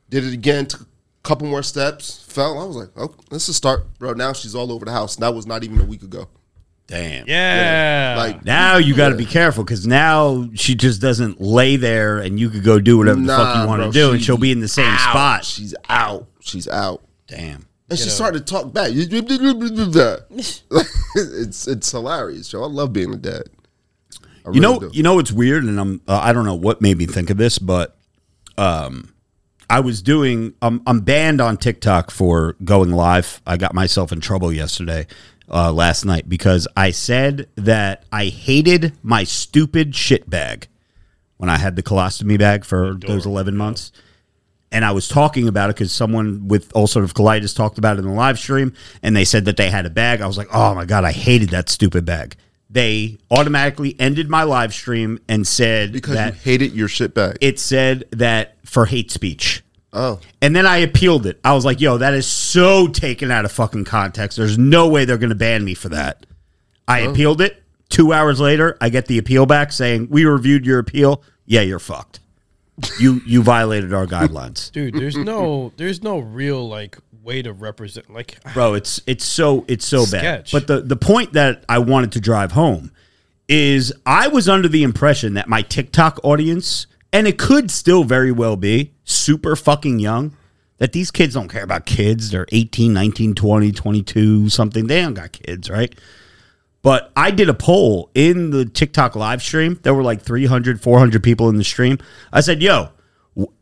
Did 0.08 0.24
it 0.24 0.32
again. 0.34 0.66
Took 0.66 0.82
a 0.82 0.86
couple 1.22 1.46
more 1.48 1.62
steps. 1.62 2.22
Fell. 2.22 2.58
I 2.58 2.64
was 2.64 2.76
like, 2.76 2.90
"Oh, 2.96 3.14
this 3.30 3.44
is 3.44 3.48
a 3.50 3.54
start, 3.54 3.98
bro." 3.98 4.12
Now 4.12 4.32
she's 4.32 4.54
all 4.54 4.70
over 4.72 4.84
the 4.84 4.92
house. 4.92 5.16
That 5.16 5.34
was 5.34 5.46
not 5.46 5.64
even 5.64 5.80
a 5.80 5.84
week 5.84 6.02
ago. 6.02 6.28
Damn. 6.92 7.26
Yeah. 7.26 8.14
Like 8.18 8.44
Now 8.44 8.76
you 8.76 8.94
got 8.94 9.08
to 9.08 9.14
be 9.16 9.24
careful 9.24 9.64
because 9.64 9.86
now 9.86 10.50
she 10.54 10.74
just 10.74 11.00
doesn't 11.00 11.40
lay 11.40 11.76
there, 11.76 12.18
and 12.18 12.38
you 12.38 12.50
could 12.50 12.62
go 12.64 12.78
do 12.80 12.98
whatever 12.98 13.18
the 13.20 13.26
fuck 13.28 13.62
you 13.62 13.66
want 13.66 13.80
to 13.80 13.86
bro, 13.86 13.92
do, 13.92 14.10
and 14.12 14.20
she 14.20 14.26
she'll 14.26 14.36
be 14.36 14.52
in 14.52 14.60
the 14.60 14.68
same 14.68 14.84
out. 14.86 15.00
spot. 15.00 15.44
She's 15.46 15.74
out. 15.88 16.28
She's 16.40 16.68
out. 16.68 17.02
Damn. 17.26 17.66
And 17.88 17.98
she 17.98 18.10
started 18.10 18.46
to 18.46 18.52
talk 18.52 18.72
back. 18.74 18.90
it's 20.30 21.66
it's 21.66 21.90
hilarious, 21.90 22.52
yo. 22.52 22.62
I 22.62 22.66
love 22.66 22.92
being 22.92 23.14
a 23.14 23.16
dad. 23.16 23.44
I 24.46 24.50
You 24.52 24.60
know, 24.60 24.78
do. 24.80 24.90
you 24.92 25.02
know, 25.02 25.18
it's 25.18 25.32
weird, 25.32 25.64
and 25.64 25.80
I'm 25.80 26.02
uh, 26.06 26.20
I 26.22 26.32
don't 26.34 26.44
know 26.44 26.54
what 26.54 26.82
made 26.82 26.98
me 26.98 27.06
think 27.06 27.30
of 27.30 27.38
this, 27.38 27.58
but 27.58 27.96
um, 28.58 29.14
I 29.70 29.80
was 29.80 30.02
doing 30.02 30.54
I'm 30.60 30.82
I'm 30.86 31.00
banned 31.00 31.40
on 31.40 31.56
TikTok 31.56 32.10
for 32.10 32.54
going 32.64 32.90
live. 32.90 33.40
I 33.46 33.56
got 33.56 33.74
myself 33.74 34.12
in 34.12 34.20
trouble 34.20 34.52
yesterday, 34.52 35.06
uh, 35.52 35.72
last 35.72 36.04
night 36.04 36.28
because 36.28 36.66
I 36.76 36.90
said 36.90 37.48
that 37.56 38.04
I 38.10 38.26
hated 38.26 38.92
my 39.02 39.24
stupid 39.24 39.94
shit 39.94 40.28
bag 40.30 40.68
when 41.36 41.50
I 41.50 41.58
had 41.58 41.76
the 41.76 41.82
colostomy 41.82 42.38
bag 42.38 42.64
for 42.64 42.94
those 42.94 43.26
eleven 43.26 43.56
months. 43.56 43.92
and 44.70 44.84
I 44.86 44.92
was 44.92 45.06
talking 45.08 45.48
about 45.48 45.68
it 45.68 45.76
because 45.76 45.92
someone 45.92 46.48
with 46.48 46.72
ulcerative 46.72 47.12
colitis 47.12 47.54
talked 47.54 47.76
about 47.76 47.96
it 47.96 48.00
in 48.00 48.06
the 48.06 48.12
live 48.14 48.38
stream, 48.38 48.72
and 49.02 49.14
they 49.14 49.24
said 49.24 49.44
that 49.44 49.56
they 49.58 49.68
had 49.68 49.84
a 49.84 49.90
bag. 49.90 50.20
I 50.22 50.26
was 50.26 50.38
like, 50.38 50.48
oh 50.52 50.74
my 50.74 50.86
god, 50.86 51.04
I 51.04 51.12
hated 51.12 51.50
that 51.50 51.68
stupid 51.68 52.04
bag. 52.06 52.36
They 52.70 53.18
automatically 53.30 53.94
ended 54.00 54.30
my 54.30 54.44
live 54.44 54.72
stream 54.72 55.18
and 55.28 55.46
said 55.46 55.92
because 55.92 56.14
that 56.14 56.32
you 56.32 56.40
hated 56.40 56.72
your 56.72 56.88
shit 56.88 57.12
bag. 57.12 57.36
it 57.42 57.60
said 57.60 58.04
that 58.12 58.56
for 58.64 58.86
hate 58.86 59.10
speech. 59.10 59.62
Oh, 59.92 60.20
And 60.40 60.54
then 60.54 60.66
I 60.66 60.78
appealed 60.78 61.26
it. 61.26 61.40
I 61.44 61.54
was 61.54 61.64
like, 61.64 61.80
yo, 61.80 61.98
that 61.98 62.14
is 62.14 62.26
so 62.26 62.88
taken 62.88 63.30
out 63.30 63.44
of 63.44 63.52
fucking 63.52 63.84
context. 63.84 64.36
There's 64.36 64.58
no 64.58 64.88
way 64.88 65.04
they're 65.04 65.18
going 65.18 65.30
to 65.30 65.36
ban 65.36 65.64
me 65.64 65.74
for 65.74 65.88
that. 65.90 66.26
I 66.88 67.02
oh. 67.02 67.10
appealed 67.10 67.40
it. 67.40 67.62
Two 67.88 68.12
hours 68.12 68.40
later, 68.40 68.76
I 68.80 68.88
get 68.88 69.06
the 69.06 69.18
appeal 69.18 69.44
back 69.46 69.70
saying, 69.70 70.08
we 70.10 70.24
reviewed 70.24 70.64
your 70.64 70.78
appeal. 70.78 71.22
Yeah, 71.44 71.60
you're 71.60 71.78
fucked. 71.78 72.20
You 72.98 73.20
you 73.26 73.42
violated 73.42 73.92
our 73.92 74.06
guidelines. 74.06 74.72
dude, 74.72 74.94
there's 74.94 75.16
no 75.16 75.72
there's 75.76 76.02
no 76.02 76.18
real 76.18 76.66
like 76.66 76.96
way 77.22 77.42
to 77.42 77.52
represent 77.52 78.10
like 78.12 78.38
bro 78.54 78.74
it's 78.74 79.00
it's 79.06 79.24
so 79.24 79.64
it's 79.68 79.86
so 79.86 80.04
bad 80.10 80.48
but 80.52 80.66
the 80.66 80.80
the 80.80 80.96
point 80.96 81.32
that 81.34 81.64
i 81.68 81.78
wanted 81.78 82.12
to 82.12 82.20
drive 82.20 82.52
home 82.52 82.90
is 83.48 83.92
i 84.04 84.28
was 84.28 84.48
under 84.48 84.68
the 84.68 84.82
impression 84.82 85.34
that 85.34 85.48
my 85.48 85.62
tiktok 85.62 86.18
audience 86.24 86.86
and 87.12 87.26
it 87.26 87.38
could 87.38 87.70
still 87.70 88.04
very 88.04 88.32
well 88.32 88.56
be 88.56 88.92
super 89.04 89.54
fucking 89.56 89.98
young 89.98 90.36
that 90.78 90.92
these 90.92 91.10
kids 91.10 91.34
don't 91.34 91.48
care 91.48 91.62
about 91.62 91.86
kids. 91.86 92.30
They're 92.30 92.46
18 92.50 92.92
19 92.92 93.34
20 93.34 93.72
22 93.72 94.48
something. 94.48 94.86
They 94.86 95.00
don't 95.02 95.14
got 95.14 95.32
kids 95.32 95.70
right? 95.70 95.94
But 96.82 97.12
i 97.14 97.30
did 97.30 97.48
a 97.48 97.54
poll 97.54 98.10
in 98.14 98.50
the 98.50 98.64
tiktok 98.64 99.14
live 99.14 99.42
stream. 99.42 99.78
There 99.82 99.94
were 99.94 100.02
like 100.02 100.22
300 100.22 100.80
400 100.80 101.22
people 101.22 101.48
in 101.48 101.56
the 101.56 101.64
stream. 101.64 101.98
I 102.32 102.40
said 102.40 102.62
yo 102.62 102.90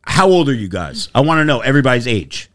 how 0.02 0.28
old 0.28 0.48
are 0.48 0.54
you 0.54 0.68
guys? 0.68 1.08
I 1.14 1.20
want 1.20 1.38
to 1.40 1.44
know 1.44 1.60
everybody's 1.60 2.06
age. 2.06 2.50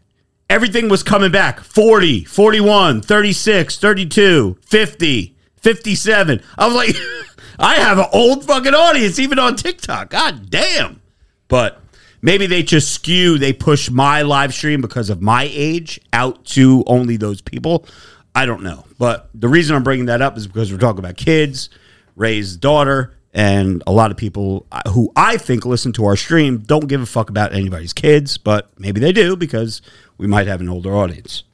Everything 0.50 0.88
was 0.88 1.02
coming 1.02 1.32
back. 1.32 1.60
40 1.60 2.24
41 2.24 3.02
36 3.02 3.78
32 3.78 4.58
50 4.62 5.36
57 5.62 6.42
i 6.58 6.66
was 6.66 6.74
like 6.74 6.96
i 7.58 7.74
have 7.76 7.98
an 7.98 8.06
old 8.12 8.44
fucking 8.44 8.74
audience 8.74 9.18
even 9.18 9.38
on 9.38 9.56
tiktok 9.56 10.10
god 10.10 10.50
damn 10.50 11.00
but 11.48 11.80
maybe 12.22 12.46
they 12.46 12.62
just 12.62 12.92
skew 12.92 13.38
they 13.38 13.52
push 13.52 13.90
my 13.90 14.22
live 14.22 14.52
stream 14.52 14.80
because 14.80 15.10
of 15.10 15.22
my 15.22 15.48
age 15.52 16.00
out 16.12 16.44
to 16.44 16.82
only 16.86 17.16
those 17.16 17.40
people 17.40 17.86
i 18.34 18.46
don't 18.46 18.62
know 18.62 18.84
but 18.98 19.28
the 19.34 19.48
reason 19.48 19.74
i'm 19.76 19.84
bringing 19.84 20.06
that 20.06 20.22
up 20.22 20.36
is 20.36 20.46
because 20.46 20.72
we're 20.72 20.78
talking 20.78 20.98
about 20.98 21.16
kids 21.16 21.70
ray's 22.14 22.56
daughter 22.56 23.16
and 23.36 23.82
a 23.86 23.92
lot 23.92 24.10
of 24.10 24.16
people 24.16 24.66
uh, 24.72 24.80
who 24.90 25.12
I 25.14 25.36
think 25.36 25.66
listen 25.66 25.92
to 25.92 26.06
our 26.06 26.16
stream 26.16 26.56
don't 26.56 26.86
give 26.86 27.02
a 27.02 27.06
fuck 27.06 27.28
about 27.28 27.52
anybody's 27.52 27.92
kids, 27.92 28.38
but 28.38 28.70
maybe 28.80 28.98
they 28.98 29.12
do 29.12 29.36
because 29.36 29.82
we 30.16 30.26
might 30.26 30.46
have 30.46 30.62
an 30.62 30.70
older 30.70 30.96
audience. 30.96 31.44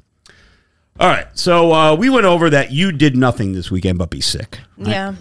All 1.01 1.09
right, 1.09 1.27
so 1.37 1.73
uh, 1.73 1.97
we 1.97 2.09
went 2.09 2.25
over 2.25 2.49
that 2.51 2.71
you 2.71 2.93
did 2.93 3.17
nothing 3.17 3.53
this 3.53 3.73
weekend 3.73 3.99
but 3.99 4.11
be 4.11 4.21
sick. 4.21 4.61
Yeah. 4.77 5.17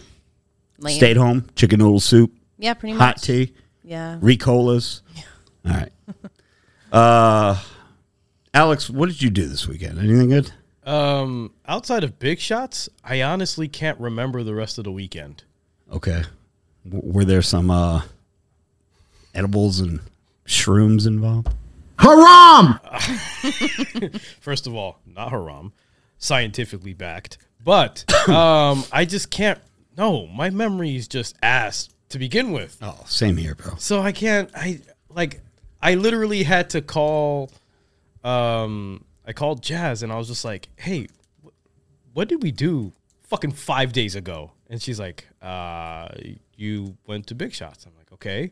Lame. 0.82 0.96
Stayed 0.98 1.18
home, 1.18 1.48
chicken 1.56 1.80
noodle 1.80 2.00
soup, 2.00 2.34
Yeah, 2.58 2.74
pretty 2.74 2.94
much. 2.94 3.02
hot 3.02 3.22
tea, 3.22 3.54
Yeah. 3.84 4.18
Ricolas. 4.22 5.02
Yeah. 5.16 5.22
All 5.66 5.72
right. 5.74 5.92
Uh, 6.92 7.58
Alex, 8.54 8.90
what 8.90 9.08
did 9.08 9.22
you 9.22 9.30
do 9.30 9.46
this 9.48 9.68
weekend? 9.68 10.00
Anything 10.00 10.30
good? 10.30 10.52
um 10.84 11.54
outside 11.68 12.04
of 12.04 12.18
big 12.18 12.40
shots, 12.40 12.90
I 13.04 13.22
honestly 13.22 13.68
can't 13.68 14.00
remember 14.00 14.42
the 14.44 14.56
rest 14.56 14.80
of 14.80 14.84
the 14.84 14.92
weekend. 14.92 15.44
Okay. 15.94 16.24
W- 16.90 17.14
were 17.14 17.24
there 17.24 17.44
some 17.44 17.70
uh, 17.70 18.02
edibles 19.36 19.80
and 19.80 20.00
shrooms 20.48 21.06
involved? 21.06 21.50
Haram! 22.00 22.80
First 24.42 24.66
of 24.66 24.74
all, 24.74 24.98
not 25.06 25.30
haram, 25.30 25.72
scientifically 26.18 26.94
backed. 26.94 27.38
But 27.64 28.04
um 28.28 28.84
I 28.92 29.06
just 29.06 29.30
can't 29.30 29.60
no, 29.98 30.28
my 30.28 30.50
memory 30.50 30.96
is 30.96 31.08
just 31.08 31.36
ass 31.42 31.90
to 32.10 32.20
begin 32.20 32.52
with. 32.52 32.78
Oh, 32.82 33.04
same 33.08 33.38
here, 33.38 33.56
bro. 33.56 33.76
So 33.78 34.02
I 34.02 34.12
can't. 34.12 34.50
I 34.56 34.82
like. 35.10 35.42
I 35.82 35.96
literally 35.96 36.44
had 36.44 36.70
to 36.72 36.82
call. 36.82 37.52
Um, 38.24 39.06
I 39.26 39.34
called 39.34 39.64
Jazz 39.64 40.04
and 40.04 40.12
I 40.12 40.18
was 40.18 40.28
just 40.28 40.46
like, 40.46 40.70
"Hey, 40.76 41.08
wh- 41.44 41.50
what 42.14 42.28
did 42.28 42.44
we 42.44 42.52
do 42.52 42.92
fucking 43.24 43.52
five 43.52 43.94
days 43.94 44.16
ago?" 44.16 44.52
And 44.70 44.82
she's 44.82 45.00
like, 45.00 45.28
"Uh, 45.42 46.10
you 46.56 46.98
went 47.08 47.28
to 47.28 47.36
Big 47.36 47.54
Shots." 47.54 47.86
I'm 47.86 47.94
like, 47.98 48.12
"Okay." 48.14 48.52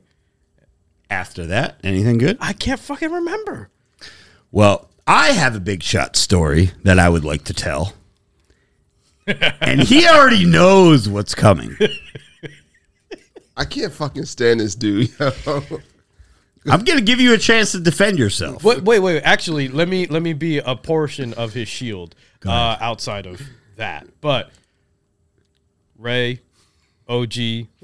After 1.12 1.48
that, 1.48 1.80
anything 1.84 2.20
good? 2.20 2.38
I 2.40 2.54
can't 2.54 2.80
fucking 2.80 3.12
remember. 3.12 3.70
Well, 4.52 4.90
I 5.08 5.30
have 5.32 5.56
a 5.56 5.60
big 5.60 5.82
shot 5.82 6.16
story 6.16 6.72
that 6.84 7.00
I 7.00 7.10
would 7.10 7.26
like 7.26 7.44
to 7.46 7.54
tell. 7.54 7.94
And 9.62 9.82
he 9.82 10.08
already 10.08 10.46
knows 10.46 11.08
what's 11.08 11.36
coming. 11.36 11.76
I 13.58 13.66
can't 13.66 13.92
fucking 13.92 14.26
stand 14.26 14.60
this 14.60 14.76
dude. 14.76 15.12
yo. 15.20 15.62
I'm 16.68 16.84
going 16.84 16.98
to 16.98 17.04
give 17.04 17.20
you 17.20 17.34
a 17.34 17.38
chance 17.38 17.72
to 17.74 17.80
defend 17.80 18.18
yourself. 18.18 18.64
Wait, 18.64 18.84
wait, 18.84 19.00
wait. 19.00 19.22
Actually, 19.22 19.68
let 19.68 19.88
me 19.88 20.08
let 20.08 20.22
me 20.22 20.34
be 20.34 20.60
a 20.60 20.76
portion 20.76 21.34
of 21.34 21.54
his 21.54 21.68
shield 21.68 22.16
uh, 22.46 22.78
outside 22.80 23.26
of 23.26 23.42
that. 23.76 24.08
But 24.22 24.52
Ray, 25.98 26.42
OG 27.08 27.34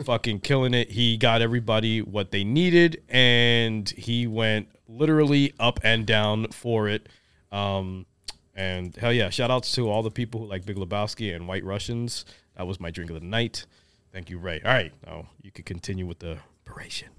fucking 0.05 0.41
killing 0.41 0.73
it. 0.73 0.91
He 0.91 1.17
got 1.17 1.41
everybody 1.41 2.01
what 2.01 2.31
they 2.31 2.43
needed, 2.43 3.01
and 3.09 3.89
he 3.89 4.27
went 4.27 4.69
literally 4.87 5.53
up 5.59 5.79
and 5.83 6.05
down 6.05 6.47
for 6.51 6.87
it. 6.87 7.07
Um, 7.51 8.05
and 8.55 8.95
hell 8.95 9.11
yeah, 9.13 9.29
shout 9.29 9.51
outs 9.51 9.71
to 9.73 9.89
all 9.89 10.01
the 10.01 10.11
people 10.11 10.39
who 10.41 10.45
like 10.47 10.65
Big 10.65 10.77
Lebowski 10.77 11.35
and 11.35 11.47
White 11.47 11.63
Russians. 11.63 12.25
That 12.55 12.65
was 12.65 12.79
my 12.79 12.89
drink 12.89 13.11
of 13.11 13.19
the 13.19 13.25
night. 13.25 13.65
Thank 14.13 14.29
you, 14.29 14.37
Ray. 14.39 14.61
All 14.63 14.71
right, 14.71 14.93
now 15.05 15.27
you 15.41 15.51
can 15.51 15.65
continue 15.65 16.05
with 16.05 16.19
the 16.19 16.37
operation. 16.65 17.09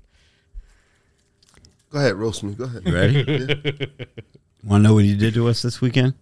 Go 1.91 1.99
ahead, 1.99 2.15
roast 2.15 2.43
me. 2.43 2.55
Go 2.55 2.65
ahead. 2.65 2.87
You 2.87 2.95
ready? 2.95 3.93
Want 4.65 4.83
to 4.83 4.89
know 4.89 4.95
what 4.95 5.05
he 5.05 5.15
did 5.15 5.35
to 5.35 5.47
us 5.49 5.63
this 5.63 5.81
weekend? 5.81 6.15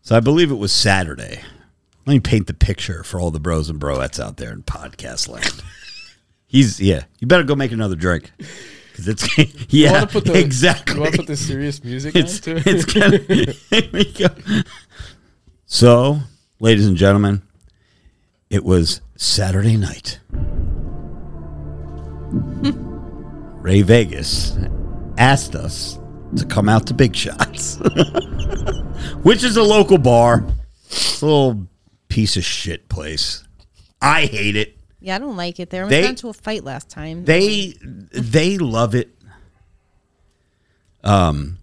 So 0.00 0.16
I 0.16 0.20
believe 0.20 0.50
it 0.50 0.56
was 0.56 0.72
Saturday. 0.72 1.42
Let 2.06 2.14
me 2.14 2.20
paint 2.20 2.46
the 2.46 2.54
picture 2.54 3.04
for 3.04 3.20
all 3.20 3.30
the 3.30 3.38
bros 3.38 3.68
and 3.68 3.80
broettes 3.80 4.18
out 4.18 4.36
there 4.36 4.52
in 4.52 4.62
podcast 4.62 5.28
land. 5.28 5.62
He's 6.46 6.80
yeah. 6.80 7.04
You 7.18 7.26
better 7.26 7.44
go 7.44 7.54
make 7.54 7.72
another 7.72 7.94
drink 7.94 8.30
because 8.92 9.08
it's 9.08 9.26
yeah 9.72 9.92
wanna 9.92 10.06
put 10.06 10.24
the- 10.24 10.38
exactly. 10.38 10.94
You 10.96 11.00
want 11.00 11.12
to 11.14 11.18
put 11.18 11.26
the 11.26 11.36
serious 11.36 11.82
music 11.82 12.14
it's 12.14 12.36
on 12.36 12.42
to 12.42 12.56
it? 12.56 12.66
it's 12.66 12.84
gonna 12.84 13.16
here 13.82 13.90
we 13.92 14.04
go. 14.12 14.28
So, 15.66 16.18
ladies 16.60 16.86
and 16.86 16.96
gentlemen, 16.96 17.42
it 18.50 18.64
was 18.64 19.00
Saturday 19.16 19.76
night. 19.76 20.20
Ray 23.62 23.82
Vegas 23.82 24.56
asked 25.18 25.54
us 25.54 25.98
to 26.36 26.44
come 26.46 26.68
out 26.68 26.86
to 26.88 26.94
Big 26.94 27.14
Shots, 27.14 27.78
which 29.22 29.44
is 29.44 29.56
a 29.56 29.62
local 29.62 29.98
bar. 29.98 30.44
It's 30.86 31.22
a 31.22 31.26
little 31.26 31.66
piece 32.08 32.36
of 32.36 32.44
shit 32.44 32.88
place. 32.88 33.44
I 34.00 34.26
hate 34.26 34.56
it. 34.56 34.76
Yeah, 35.02 35.16
I 35.16 35.18
don't 35.18 35.36
like 35.36 35.58
it 35.60 35.70
there. 35.70 35.86
They- 35.88 36.02
got 36.02 36.10
into 36.10 36.28
a 36.28 36.32
fight 36.32 36.64
last 36.64 36.88
time. 36.88 37.24
They 37.24 37.74
they 38.12 38.56
love 38.58 38.94
it. 38.94 39.10
Um, 41.04 41.58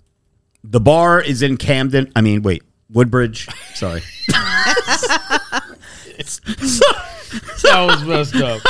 the 0.64 0.82
bar 0.82 1.22
is 1.22 1.42
in 1.42 1.56
Camden. 1.58 2.12
I 2.16 2.22
mean, 2.22 2.42
wait, 2.42 2.64
Woodbridge. 2.92 3.48
Sorry. 3.76 4.02
that 4.28 5.64
was 7.64 8.04
messed 8.04 8.36
up. 8.36 8.62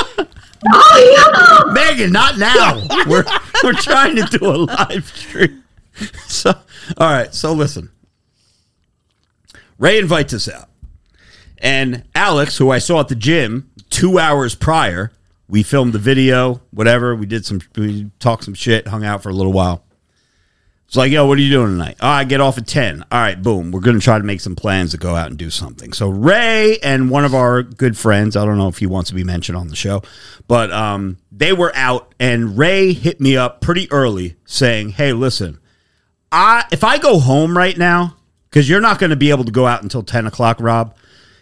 Oh, 0.72 1.64
yeah. 1.66 1.72
Megan, 1.72 2.12
not 2.12 2.38
now. 2.38 2.82
We're 3.08 3.24
we're 3.64 3.72
trying 3.72 4.16
to 4.16 4.38
do 4.38 4.46
a 4.46 4.56
live 4.56 5.06
stream. 5.06 5.64
So, 6.26 6.50
all 6.96 7.10
right. 7.10 7.34
So 7.34 7.52
listen. 7.52 7.90
Ray 9.78 9.98
invites 9.98 10.34
us 10.34 10.48
out, 10.48 10.68
and 11.58 12.04
Alex, 12.14 12.58
who 12.58 12.70
I 12.70 12.78
saw 12.78 13.00
at 13.00 13.08
the 13.08 13.14
gym 13.14 13.69
two 13.90 14.18
hours 14.18 14.54
prior, 14.54 15.12
we 15.48 15.62
filmed 15.62 15.92
the 15.92 15.98
video. 15.98 16.62
Whatever. 16.70 17.14
We 17.14 17.26
did 17.26 17.44
some. 17.44 17.60
We 17.76 18.10
talked 18.18 18.44
some 18.44 18.54
shit. 18.54 18.88
Hung 18.88 19.04
out 19.04 19.22
for 19.22 19.28
a 19.28 19.34
little 19.34 19.52
while. 19.52 19.84
It's 20.90 20.96
like, 20.96 21.12
yo, 21.12 21.24
what 21.24 21.38
are 21.38 21.40
you 21.40 21.52
doing 21.52 21.68
tonight? 21.68 21.98
Oh, 22.00 22.08
I 22.08 22.24
get 22.24 22.40
off 22.40 22.58
at 22.58 22.66
10. 22.66 23.04
All 23.12 23.20
right, 23.20 23.40
boom. 23.40 23.70
We're 23.70 23.78
going 23.78 23.96
to 23.96 24.02
try 24.02 24.18
to 24.18 24.24
make 24.24 24.40
some 24.40 24.56
plans 24.56 24.90
to 24.90 24.96
go 24.96 25.14
out 25.14 25.28
and 25.28 25.38
do 25.38 25.48
something. 25.48 25.92
So, 25.92 26.08
Ray 26.10 26.78
and 26.82 27.10
one 27.10 27.24
of 27.24 27.32
our 27.32 27.62
good 27.62 27.96
friends, 27.96 28.36
I 28.36 28.44
don't 28.44 28.58
know 28.58 28.66
if 28.66 28.78
he 28.78 28.86
wants 28.86 29.10
to 29.10 29.14
be 29.14 29.22
mentioned 29.22 29.56
on 29.56 29.68
the 29.68 29.76
show, 29.76 30.02
but 30.48 30.72
um, 30.72 31.18
they 31.30 31.52
were 31.52 31.70
out, 31.76 32.12
and 32.18 32.58
Ray 32.58 32.92
hit 32.92 33.20
me 33.20 33.36
up 33.36 33.60
pretty 33.60 33.86
early 33.92 34.34
saying, 34.46 34.88
hey, 34.88 35.12
listen, 35.12 35.60
I 36.32 36.64
if 36.72 36.82
I 36.82 36.98
go 36.98 37.20
home 37.20 37.56
right 37.56 37.78
now, 37.78 38.16
because 38.50 38.68
you're 38.68 38.80
not 38.80 38.98
going 38.98 39.10
to 39.10 39.16
be 39.16 39.30
able 39.30 39.44
to 39.44 39.52
go 39.52 39.68
out 39.68 39.84
until 39.84 40.02
10 40.02 40.26
o'clock, 40.26 40.56
Rob. 40.58 40.96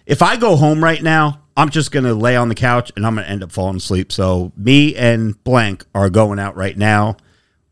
If 0.04 0.20
I 0.20 0.36
go 0.36 0.56
home 0.56 0.84
right 0.84 1.02
now, 1.02 1.40
I'm 1.58 1.70
just 1.70 1.90
going 1.90 2.04
to 2.04 2.14
lay 2.14 2.36
on 2.36 2.48
the 2.48 2.54
couch 2.54 2.92
and 2.94 3.04
I'm 3.04 3.16
going 3.16 3.24
to 3.24 3.30
end 3.30 3.42
up 3.42 3.50
falling 3.50 3.78
asleep. 3.78 4.12
So, 4.12 4.52
me 4.56 4.94
and 4.94 5.42
Blank 5.42 5.84
are 5.92 6.08
going 6.08 6.38
out 6.38 6.54
right 6.54 6.78
now. 6.78 7.16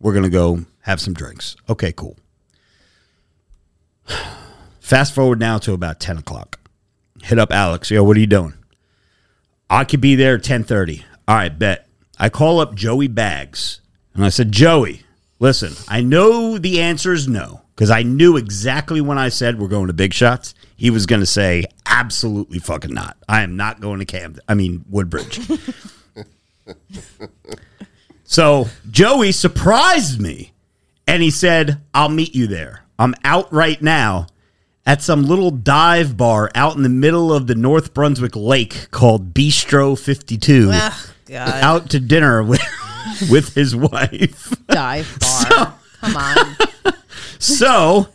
We're 0.00 0.12
going 0.12 0.24
to 0.24 0.28
go 0.28 0.64
have 0.80 1.00
some 1.00 1.14
drinks. 1.14 1.54
Okay, 1.68 1.92
cool. 1.92 2.16
Fast 4.80 5.14
forward 5.14 5.38
now 5.38 5.58
to 5.58 5.72
about 5.72 6.00
10 6.00 6.18
o'clock. 6.18 6.58
Hit 7.22 7.38
up 7.38 7.52
Alex. 7.52 7.88
Yo, 7.92 8.02
what 8.02 8.16
are 8.16 8.20
you 8.20 8.26
doing? 8.26 8.54
I 9.70 9.84
could 9.84 10.00
be 10.00 10.16
there 10.16 10.34
at 10.34 10.38
1030. 10.38 11.04
All 11.28 11.36
right, 11.36 11.56
bet. 11.56 11.86
I 12.18 12.28
call 12.28 12.58
up 12.58 12.74
Joey 12.74 13.06
Bags 13.06 13.82
and 14.14 14.24
I 14.24 14.30
said, 14.30 14.50
Joey, 14.50 15.02
listen, 15.38 15.74
I 15.86 16.00
know 16.00 16.58
the 16.58 16.80
answer 16.80 17.12
is 17.12 17.28
no 17.28 17.62
because 17.76 17.90
I 17.90 18.02
knew 18.02 18.38
exactly 18.38 19.02
when 19.02 19.18
I 19.18 19.28
said 19.28 19.58
we're 19.58 19.68
going 19.68 19.88
to 19.88 19.92
big 19.92 20.14
shots, 20.14 20.54
he 20.76 20.88
was 20.88 21.04
going 21.04 21.20
to 21.20 21.26
say, 21.26 21.66
absolutely 21.84 22.58
fucking 22.58 22.94
not. 22.94 23.18
I 23.28 23.42
am 23.42 23.56
not 23.56 23.80
going 23.80 23.98
to 23.98 24.06
Camden. 24.06 24.42
I 24.48 24.54
mean, 24.54 24.86
Woodbridge. 24.88 25.40
so 28.24 28.68
Joey 28.90 29.30
surprised 29.30 30.18
me 30.18 30.54
and 31.06 31.22
he 31.22 31.30
said, 31.30 31.82
I'll 31.92 32.08
meet 32.08 32.34
you 32.34 32.46
there. 32.46 32.82
I'm 32.98 33.14
out 33.24 33.52
right 33.52 33.80
now 33.82 34.28
at 34.86 35.02
some 35.02 35.24
little 35.24 35.50
dive 35.50 36.16
bar 36.16 36.50
out 36.54 36.76
in 36.76 36.82
the 36.82 36.88
middle 36.88 37.30
of 37.30 37.46
the 37.46 37.54
North 37.54 37.92
Brunswick 37.92 38.34
Lake 38.34 38.90
called 38.90 39.34
Bistro 39.34 39.98
52. 39.98 40.70
Ugh, 40.72 40.92
God. 41.26 41.62
Out 41.62 41.90
to 41.90 42.00
dinner 42.00 42.42
with, 42.42 42.62
with 43.30 43.54
his 43.54 43.76
wife. 43.76 44.54
Dive 44.66 45.18
bar. 45.50 45.74
Come 46.00 46.16
on. 46.16 46.56
So, 47.38 48.08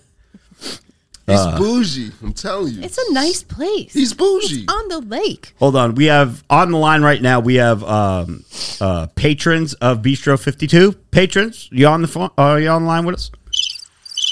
He's 1.28 1.46
bougie. 1.58 2.12
I'm 2.22 2.34
telling 2.34 2.74
you. 2.74 2.82
It's 2.84 2.98
a 2.98 3.14
nice 3.14 3.44
place. 3.44 3.94
He's 3.94 4.14
bougie. 4.14 4.66
on 4.68 4.88
the 4.90 5.00
lake. 5.00 5.54
hold 5.60 5.76
on. 5.76 5.96
We 5.96 6.06
have 6.06 6.44
on 6.50 6.72
the 6.72 6.78
line 6.78 7.04
right 7.04 7.22
now, 7.22 7.40
we 7.40 7.56
have 7.56 7.84
um, 7.84 8.44
uh, 8.80 9.08
patrons 9.16 9.74
of 9.76 10.02
Bistro 10.02 10.40
52. 10.40 10.94
Patrons, 11.12 11.70
you 11.72 11.88
on 11.88 12.02
the 12.02 12.08
phone? 12.08 12.32
Are 12.38 12.60
you 12.60 12.70
on 12.70 12.84
the 12.84 12.88
line 12.88 13.06
with 13.06 13.16
us? 13.16 13.32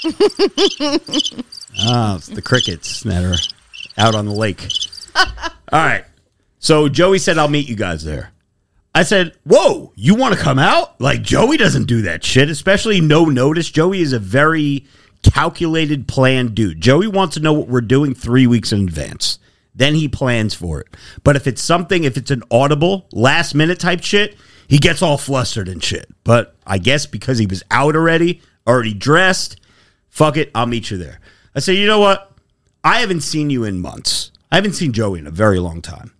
Ah, 1.82 2.17
it's 2.17 2.28
the 2.28 2.41
crickets 2.41 3.04
that 3.04 3.23
are 3.23 3.38
out 3.97 4.13
on 4.13 4.25
the 4.25 4.34
lake. 4.34 4.67
All 5.15 5.25
right. 5.71 6.04
So 6.60 6.89
Joey 6.89 7.19
said, 7.19 7.38
I'll 7.38 7.47
meet 7.47 7.69
you 7.69 7.75
guys 7.75 8.04
there. 8.04 8.32
I 8.93 9.04
said, 9.04 9.34
Whoa, 9.43 9.93
you 9.95 10.15
want 10.15 10.36
to 10.36 10.39
come 10.39 10.60
out? 10.60 10.99
Like, 10.99 11.21
Joey 11.21 11.58
doesn't 11.58 11.86
do 11.86 12.02
that 12.04 12.23
shit, 12.23 12.49
especially 12.49 13.02
no 13.02 13.25
notice. 13.25 13.69
Joey 13.69 14.02
is 14.02 14.13
a 14.13 14.19
very 14.19 14.86
calculated, 15.23 16.08
planned 16.08 16.56
dude. 16.56 16.82
Joey 16.82 17.08
wants 17.08 17.36
to 17.36 17.39
know 17.39 17.54
what 17.54 17.67
we're 17.67 17.82
doing 17.82 18.13
three 18.13 18.47
weeks 18.47 18.71
in 18.71 18.82
advance. 18.82 19.39
Then 19.75 19.95
he 19.95 20.08
plans 20.08 20.54
for 20.54 20.82
it. 20.82 20.88
But 21.23 21.36
if 21.36 21.47
it's 21.47 21.62
something, 21.62 22.04
if 22.04 22.17
it's 22.17 22.32
an 22.32 22.43
audible, 22.52 23.08
last 23.12 23.54
minute 23.54 23.80
type 23.80 24.02
shit, 24.02 24.36
he 24.67 24.78
gets 24.78 25.02
all 25.02 25.17
flustered 25.17 25.67
and 25.67 25.84
shit. 25.84 26.10
But 26.23 26.56
I 26.65 26.78
guess 26.78 27.06
because 27.06 27.38
he 27.38 27.45
was 27.45 27.63
out 27.71 27.95
already, 27.95 28.41
already 28.67 28.93
dressed, 28.93 29.60
fuck 30.10 30.38
it, 30.38 30.52
I'll 30.54 30.65
meet 30.65 30.91
you 30.91 30.97
there. 30.97 31.19
I 31.56 31.60
said, 31.60 31.75
you 31.75 31.88
know 31.88 31.99
what? 31.99 32.32
I 32.84 32.99
haven't 32.99 33.21
seen 33.21 33.49
you 33.49 33.63
in 33.63 33.82
months. 33.82 34.32
I 34.52 34.56
haven't 34.56 34.73
seen 34.73 34.93
Joey 34.93 35.19
in 35.19 35.28
a 35.28 35.32
very 35.32 35.60
long 35.60 35.82
time. 35.82 36.13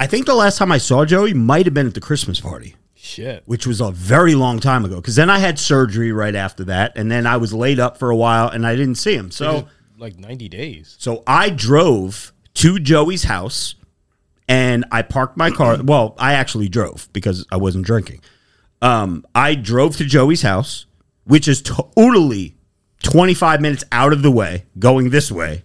I 0.00 0.06
think 0.06 0.24
the 0.24 0.34
last 0.34 0.56
time 0.56 0.72
I 0.72 0.78
saw 0.78 1.04
Joey 1.04 1.34
might 1.34 1.66
have 1.66 1.74
been 1.74 1.86
at 1.86 1.92
the 1.92 2.00
Christmas 2.00 2.40
party, 2.40 2.74
Shit. 2.94 3.42
which 3.44 3.66
was 3.66 3.82
a 3.82 3.90
very 3.90 4.34
long 4.34 4.58
time 4.58 4.86
ago. 4.86 4.96
Because 4.96 5.14
then 5.14 5.28
I 5.28 5.38
had 5.38 5.58
surgery 5.58 6.10
right 6.10 6.34
after 6.34 6.64
that, 6.64 6.96
and 6.96 7.10
then 7.10 7.26
I 7.26 7.36
was 7.36 7.52
laid 7.52 7.78
up 7.78 7.98
for 7.98 8.08
a 8.08 8.16
while, 8.16 8.48
and 8.48 8.66
I 8.66 8.76
didn't 8.76 8.94
see 8.94 9.14
him. 9.14 9.30
So, 9.30 9.68
like 9.98 10.18
90 10.18 10.48
days. 10.48 10.96
so 10.98 11.22
I 11.26 11.50
drove 11.50 12.32
to 12.54 12.78
Joey's 12.78 13.24
house, 13.24 13.74
and 14.48 14.86
I 14.90 15.02
parked 15.02 15.36
my 15.36 15.50
car. 15.50 15.76
Well, 15.84 16.14
I 16.18 16.32
actually 16.32 16.70
drove 16.70 17.10
because 17.12 17.46
I 17.52 17.58
wasn't 17.58 17.84
drinking. 17.84 18.22
Um, 18.80 19.26
I 19.34 19.54
drove 19.54 19.98
to 19.98 20.06
Joey's 20.06 20.40
house, 20.40 20.86
which 21.24 21.46
is 21.46 21.60
totally 21.60 22.56
25 23.02 23.60
minutes 23.60 23.84
out 23.92 24.14
of 24.14 24.22
the 24.22 24.30
way, 24.30 24.64
going 24.78 25.10
this 25.10 25.30
way. 25.30 25.64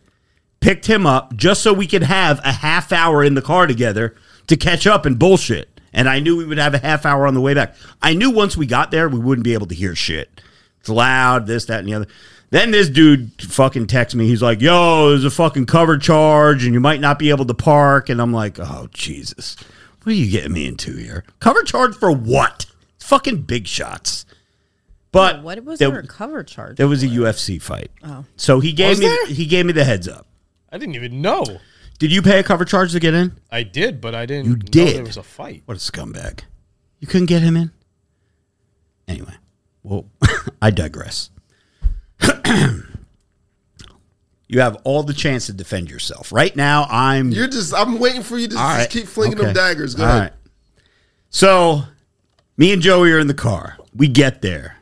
Picked 0.65 0.87
him 0.87 1.05
up 1.05 1.35
just 1.35 1.61
so 1.61 1.73
we 1.73 1.85
could 1.85 2.01
have 2.01 2.39
a 2.43 2.51
half 2.51 2.91
hour 2.91 3.23
in 3.23 3.35
the 3.35 3.41
car 3.43 3.67
together 3.67 4.15
to 4.47 4.57
catch 4.57 4.87
up 4.87 5.05
and 5.05 5.19
bullshit. 5.19 5.69
And 5.93 6.09
I 6.09 6.19
knew 6.19 6.35
we 6.35 6.43
would 6.43 6.57
have 6.57 6.73
a 6.73 6.79
half 6.79 7.05
hour 7.05 7.27
on 7.27 7.35
the 7.35 7.39
way 7.39 7.53
back. 7.53 7.75
I 8.01 8.15
knew 8.15 8.31
once 8.31 8.57
we 8.57 8.65
got 8.65 8.89
there, 8.89 9.07
we 9.07 9.19
wouldn't 9.19 9.45
be 9.45 9.53
able 9.53 9.67
to 9.67 9.75
hear 9.75 9.93
shit. 9.93 10.41
It's 10.79 10.89
loud, 10.89 11.45
this, 11.45 11.65
that, 11.65 11.81
and 11.81 11.87
the 11.87 11.93
other. 11.93 12.07
Then 12.49 12.71
this 12.71 12.89
dude 12.89 13.31
fucking 13.43 13.85
texts 13.85 14.15
me. 14.15 14.27
He's 14.27 14.41
like, 14.41 14.59
yo, 14.59 15.09
there's 15.09 15.23
a 15.23 15.29
fucking 15.29 15.67
cover 15.67 15.99
charge 15.99 16.65
and 16.65 16.73
you 16.73 16.79
might 16.79 16.99
not 16.99 17.19
be 17.19 17.29
able 17.29 17.45
to 17.45 17.53
park. 17.53 18.09
And 18.09 18.19
I'm 18.19 18.33
like, 18.33 18.57
oh, 18.59 18.87
Jesus. 18.91 19.55
What 20.01 20.13
are 20.13 20.15
you 20.15 20.31
getting 20.31 20.53
me 20.53 20.65
into 20.65 20.95
here? 20.95 21.25
Cover 21.39 21.61
charge 21.61 21.95
for 21.95 22.11
what? 22.11 22.65
It's 22.95 23.05
fucking 23.05 23.43
big 23.43 23.67
shots. 23.67 24.25
But 25.11 25.43
what 25.43 25.63
was 25.63 25.77
there, 25.77 25.91
there 25.91 25.99
a 25.99 26.07
cover 26.07 26.43
charge? 26.43 26.77
there 26.77 26.87
was 26.87 27.03
a? 27.03 27.07
UFC 27.07 27.61
fight. 27.61 27.91
Oh. 28.03 28.25
So 28.35 28.59
he 28.59 28.73
gave 28.73 28.89
Was 28.89 28.99
me 29.01 29.05
there? 29.05 29.27
he 29.27 29.45
gave 29.45 29.67
me 29.67 29.71
the 29.71 29.83
heads 29.83 30.07
up. 30.07 30.25
I 30.75 30.77
didn't 30.77 30.95
even 30.95 31.21
know. 31.21 31.45
Did 31.99 32.11
you 32.11 32.21
pay 32.21 32.37
a 32.39 32.43
cover 32.43 32.65
charge 32.65 32.91
to 32.91 32.99
get 32.99 33.13
in? 33.13 33.31
I 33.49 33.63
did, 33.63 34.01
but 34.01 34.13
I 34.13 34.25
didn't 34.25 34.45
You 34.47 34.51
know 34.57 34.57
did? 34.57 34.97
there 34.97 35.05
was 35.05 35.15
a 35.15 35.23
fight. 35.23 35.61
What 35.63 35.77
a 35.77 35.79
scumbag. 35.79 36.41
You 36.99 37.07
couldn't 37.07 37.27
get 37.27 37.41
him 37.41 37.55
in? 37.55 37.71
Anyway, 39.07 39.33
well, 39.83 40.05
I 40.61 40.71
digress. 40.71 41.29
you 44.49 44.59
have 44.59 44.75
all 44.83 45.03
the 45.03 45.13
chance 45.13 45.45
to 45.45 45.53
defend 45.53 45.89
yourself. 45.89 46.33
Right 46.33 46.53
now, 46.55 46.87
I'm 46.89 47.31
You're 47.31 47.47
just. 47.47 47.73
I'm 47.73 47.99
waiting 47.99 48.21
for 48.21 48.37
you 48.37 48.47
to 48.49 48.53
just 48.55 48.61
right. 48.63 48.89
keep 48.89 49.05
flinging 49.07 49.37
Okay. 49.37 49.45
them 49.45 49.53
daggers. 49.55 49.95
Go 49.95 50.03
All 50.03 50.09
ahead. 50.09 50.21
right. 50.21 50.33
So, 51.29 51.83
me 52.57 52.73
and 52.73 52.81
Joey 52.81 53.11
are 53.13 53.19
in 53.19 53.27
the 53.27 53.33
car. 53.33 53.77
We 53.95 54.09
get 54.09 54.41
there. 54.41 54.75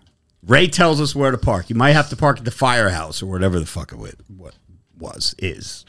Ray 0.46 0.68
tells 0.68 1.00
us 1.00 1.16
where 1.16 1.30
to 1.32 1.38
park. 1.38 1.70
You 1.70 1.76
might 1.76 1.91
have 1.94 2.10
to 2.10 2.16
park 2.16 2.39
at 2.39 2.46
the 2.46 2.52
firehouse 2.52 3.22
or 3.22 3.28
whatever 3.28 3.60
the 3.60 3.66
fuck 3.68 3.91
it 3.94 3.98
wa- 4.00 4.10
what 4.36 4.56
was 5.04 5.36
is. 5.38 5.86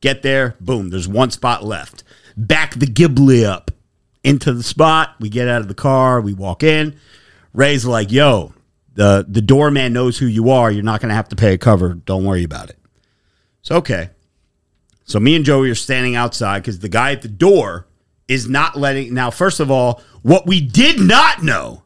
Get 0.00 0.22
there. 0.22 0.56
Boom. 0.60 0.90
There's 0.90 1.06
one 1.06 1.30
spot 1.30 1.64
left. 1.64 2.02
Back 2.36 2.74
the 2.74 2.86
Ghibli 2.86 3.44
up 3.44 3.70
into 4.24 4.52
the 4.52 4.62
spot. 4.62 5.14
We 5.20 5.28
get 5.28 5.48
out 5.48 5.60
of 5.60 5.68
the 5.68 5.74
car. 5.74 6.20
We 6.20 6.32
walk 6.34 6.62
in. 6.62 6.96
Ray's 7.52 7.84
like, 7.84 8.10
"Yo, 8.10 8.54
the 8.94 9.24
the 9.28 9.42
doorman 9.42 9.92
knows 9.92 10.18
who 10.18 10.26
you 10.26 10.50
are. 10.50 10.70
You're 10.70 10.82
not 10.82 11.00
going 11.00 11.10
to 11.10 11.14
have 11.14 11.28
to 11.28 11.36
pay 11.36 11.54
a 11.54 11.58
cover. 11.58 11.94
Don't 11.94 12.24
worry 12.24 12.44
about 12.44 12.70
it." 12.70 12.78
So 13.62 13.76
okay. 13.76 14.10
So 15.04 15.18
me 15.18 15.34
and 15.34 15.44
Joey 15.44 15.70
are 15.70 15.74
standing 15.74 16.16
outside 16.16 16.60
because 16.60 16.80
the 16.80 16.88
guy 16.88 17.12
at 17.12 17.22
the 17.22 17.28
door 17.28 17.86
is 18.28 18.48
not 18.48 18.76
letting. 18.76 19.14
Now, 19.14 19.30
first 19.30 19.58
of 19.58 19.70
all, 19.70 20.02
what 20.22 20.46
we 20.46 20.60
did 20.60 21.00
not 21.00 21.42
know 21.42 21.82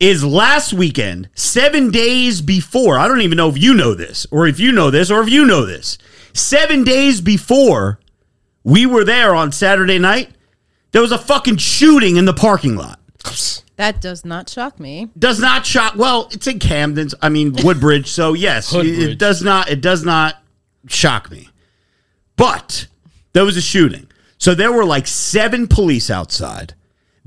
is 0.00 0.24
last 0.24 0.72
weekend, 0.72 1.28
seven 1.34 1.90
days 1.90 2.40
before. 2.40 2.98
I 2.98 3.08
don't 3.08 3.20
even 3.22 3.36
know 3.36 3.48
if 3.48 3.58
you 3.58 3.74
know 3.74 3.94
this, 3.94 4.26
or 4.30 4.46
if 4.46 4.60
you 4.60 4.72
know 4.72 4.90
this, 4.90 5.10
or 5.10 5.22
if 5.22 5.28
you 5.28 5.44
know 5.44 5.66
this. 5.66 5.98
Seven 6.32 6.84
days 6.84 7.20
before 7.20 7.98
we 8.62 8.86
were 8.86 9.04
there 9.04 9.34
on 9.34 9.50
Saturday 9.50 9.98
night, 9.98 10.30
there 10.92 11.02
was 11.02 11.12
a 11.12 11.18
fucking 11.18 11.56
shooting 11.56 12.16
in 12.16 12.24
the 12.24 12.34
parking 12.34 12.76
lot. 12.76 13.00
That 13.76 14.00
does 14.00 14.24
not 14.24 14.48
shock 14.48 14.80
me. 14.80 15.08
Does 15.18 15.40
not 15.40 15.64
shock. 15.64 15.94
Well, 15.96 16.28
it's 16.32 16.46
in 16.46 16.58
Camden's. 16.58 17.14
I 17.22 17.28
mean 17.28 17.54
Woodbridge. 17.62 18.08
So 18.08 18.34
yes, 18.34 18.74
it, 18.74 18.86
it 18.86 19.18
does 19.18 19.42
not. 19.42 19.68
It 19.68 19.80
does 19.80 20.04
not 20.04 20.42
shock 20.88 21.30
me. 21.30 21.48
But 22.36 22.88
there 23.34 23.44
was 23.44 23.56
a 23.56 23.60
shooting. 23.60 24.08
So 24.36 24.54
there 24.54 24.72
were 24.72 24.84
like 24.84 25.06
seven 25.06 25.68
police 25.68 26.10
outside. 26.10 26.74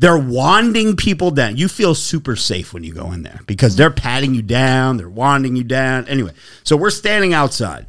They're 0.02 0.18
wanding 0.18 0.96
people 0.96 1.30
down. 1.30 1.58
You 1.58 1.68
feel 1.68 1.94
super 1.94 2.36
safe 2.36 2.74
when 2.74 2.84
you 2.84 2.92
go 2.92 3.12
in 3.12 3.22
there 3.22 3.40
because 3.46 3.76
they're 3.76 3.92
patting 3.92 4.34
you 4.34 4.42
down, 4.42 4.98
they're 4.98 5.08
wanding 5.08 5.56
you 5.56 5.64
down. 5.64 6.08
Anyway, 6.08 6.32
so 6.64 6.76
we're 6.76 6.90
standing 6.90 7.36
outside. 7.36 7.86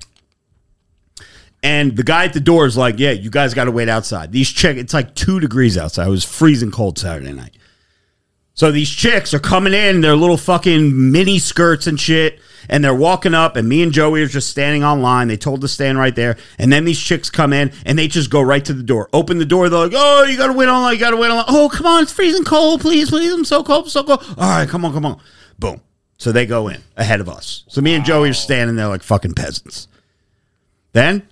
And 1.62 1.96
the 1.96 2.02
guy 2.02 2.26
at 2.26 2.34
the 2.34 2.40
door 2.40 2.66
is 2.66 2.76
like, 2.76 2.98
Yeah, 2.98 3.12
you 3.12 3.30
guys 3.30 3.54
got 3.54 3.64
to 3.64 3.70
wait 3.70 3.88
outside. 3.88 4.30
These 4.30 4.50
check, 4.50 4.76
it's 4.76 4.92
like 4.92 5.14
two 5.14 5.40
degrees 5.40 5.78
outside. 5.78 6.06
It 6.06 6.10
was 6.10 6.22
freezing 6.22 6.70
cold 6.70 6.98
Saturday 6.98 7.32
night. 7.32 7.56
So 8.54 8.70
these 8.70 8.90
chicks 8.90 9.32
are 9.32 9.38
coming 9.38 9.72
in, 9.72 10.02
their 10.02 10.14
little 10.16 10.36
fucking 10.36 11.10
mini 11.10 11.38
skirts 11.38 11.86
and 11.86 11.98
shit, 11.98 12.38
and 12.68 12.84
they're 12.84 12.94
walking 12.94 13.34
up, 13.34 13.56
and 13.56 13.68
me 13.68 13.82
and 13.82 13.92
Joey 13.92 14.22
are 14.22 14.26
just 14.26 14.50
standing 14.50 14.84
on 14.84 15.00
line. 15.00 15.28
They 15.28 15.36
told 15.38 15.62
to 15.62 15.68
stand 15.68 15.98
right 15.98 16.14
there, 16.14 16.36
and 16.58 16.70
then 16.70 16.84
these 16.84 17.00
chicks 17.00 17.30
come 17.30 17.52
in, 17.52 17.72
and 17.86 17.98
they 17.98 18.08
just 18.08 18.30
go 18.30 18.42
right 18.42 18.64
to 18.64 18.74
the 18.74 18.82
door, 18.82 19.08
open 19.12 19.38
the 19.38 19.46
door. 19.46 19.68
They're 19.68 19.78
like, 19.78 19.92
"Oh, 19.94 20.24
you 20.24 20.36
gotta 20.36 20.52
wait 20.52 20.68
online, 20.68 20.92
you 20.94 21.00
gotta 21.00 21.16
wait 21.16 21.30
online. 21.30 21.46
Oh, 21.48 21.70
come 21.72 21.86
on, 21.86 22.02
it's 22.02 22.12
freezing 22.12 22.44
cold, 22.44 22.82
please, 22.82 23.08
please. 23.08 23.32
I'm 23.32 23.44
so 23.44 23.64
cold, 23.64 23.90
so 23.90 24.04
cold. 24.04 24.22
All 24.36 24.50
right, 24.58 24.68
come 24.68 24.84
on, 24.84 24.92
come 24.92 25.06
on. 25.06 25.18
Boom. 25.58 25.80
So 26.18 26.30
they 26.30 26.46
go 26.46 26.68
in 26.68 26.82
ahead 26.96 27.20
of 27.20 27.28
us. 27.28 27.64
So 27.68 27.80
me 27.80 27.94
and 27.94 28.04
Joey 28.04 28.30
are 28.30 28.34
standing 28.34 28.76
there 28.76 28.86
like 28.88 29.02
fucking 29.02 29.34
peasants. 29.34 29.88
Then 30.92 31.26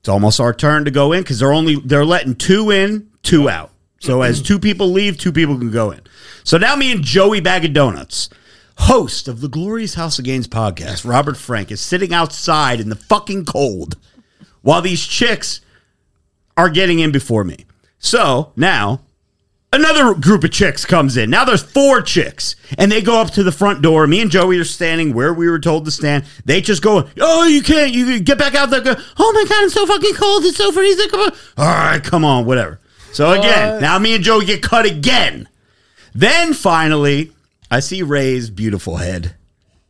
it's 0.00 0.08
almost 0.08 0.40
our 0.40 0.52
turn 0.54 0.86
to 0.86 0.90
go 0.90 1.12
in 1.12 1.22
because 1.22 1.38
they're 1.38 1.52
only 1.52 1.76
they're 1.76 2.04
letting 2.06 2.34
two 2.34 2.70
in, 2.70 3.10
two 3.22 3.48
out. 3.48 3.70
So 4.00 4.22
as 4.22 4.40
two 4.40 4.58
people 4.58 4.92
leave, 4.92 5.18
two 5.18 5.32
people 5.32 5.58
can 5.58 5.70
go 5.70 5.90
in. 5.90 6.00
So 6.48 6.56
now 6.56 6.76
me 6.76 6.90
and 6.90 7.04
Joey 7.04 7.40
Bag 7.40 7.66
of 7.66 7.74
Donuts, 7.74 8.30
host 8.78 9.28
of 9.28 9.42
the 9.42 9.50
Glorious 9.50 9.96
House 9.96 10.18
of 10.18 10.24
Gains 10.24 10.48
podcast, 10.48 11.06
Robert 11.06 11.36
Frank, 11.36 11.70
is 11.70 11.78
sitting 11.78 12.14
outside 12.14 12.80
in 12.80 12.88
the 12.88 12.96
fucking 12.96 13.44
cold 13.44 13.98
while 14.62 14.80
these 14.80 15.06
chicks 15.06 15.60
are 16.56 16.70
getting 16.70 17.00
in 17.00 17.12
before 17.12 17.44
me. 17.44 17.66
So 17.98 18.54
now 18.56 19.02
another 19.74 20.14
group 20.14 20.42
of 20.42 20.50
chicks 20.50 20.86
comes 20.86 21.18
in. 21.18 21.28
Now 21.28 21.44
there's 21.44 21.62
four 21.62 22.00
chicks, 22.00 22.56
and 22.78 22.90
they 22.90 23.02
go 23.02 23.20
up 23.20 23.30
to 23.32 23.42
the 23.42 23.52
front 23.52 23.82
door. 23.82 24.06
Me 24.06 24.22
and 24.22 24.30
Joey 24.30 24.58
are 24.58 24.64
standing 24.64 25.12
where 25.12 25.34
we 25.34 25.50
were 25.50 25.60
told 25.60 25.84
to 25.84 25.90
stand. 25.90 26.24
They 26.46 26.62
just 26.62 26.80
go, 26.80 27.10
"Oh, 27.20 27.44
you 27.44 27.60
can't! 27.60 27.92
You 27.92 28.20
get 28.20 28.38
back 28.38 28.54
out 28.54 28.70
there!" 28.70 28.80
Go, 28.80 28.94
"Oh 29.18 29.32
my 29.34 29.44
god, 29.46 29.64
it's 29.64 29.74
so 29.74 29.84
fucking 29.84 30.14
cold! 30.14 30.46
It's 30.46 30.56
so 30.56 30.72
freezing!" 30.72 31.10
Come 31.10 31.20
on! 31.20 31.32
All 31.58 31.66
right, 31.66 32.02
come 32.02 32.24
on, 32.24 32.46
whatever. 32.46 32.80
So 33.12 33.32
again, 33.32 33.82
now 33.82 33.98
me 33.98 34.14
and 34.14 34.24
Joey 34.24 34.46
get 34.46 34.62
cut 34.62 34.86
again. 34.86 35.46
Then 36.14 36.54
finally, 36.54 37.32
I 37.70 37.80
see 37.80 38.02
Ray's 38.02 38.50
beautiful 38.50 38.96
head 38.96 39.34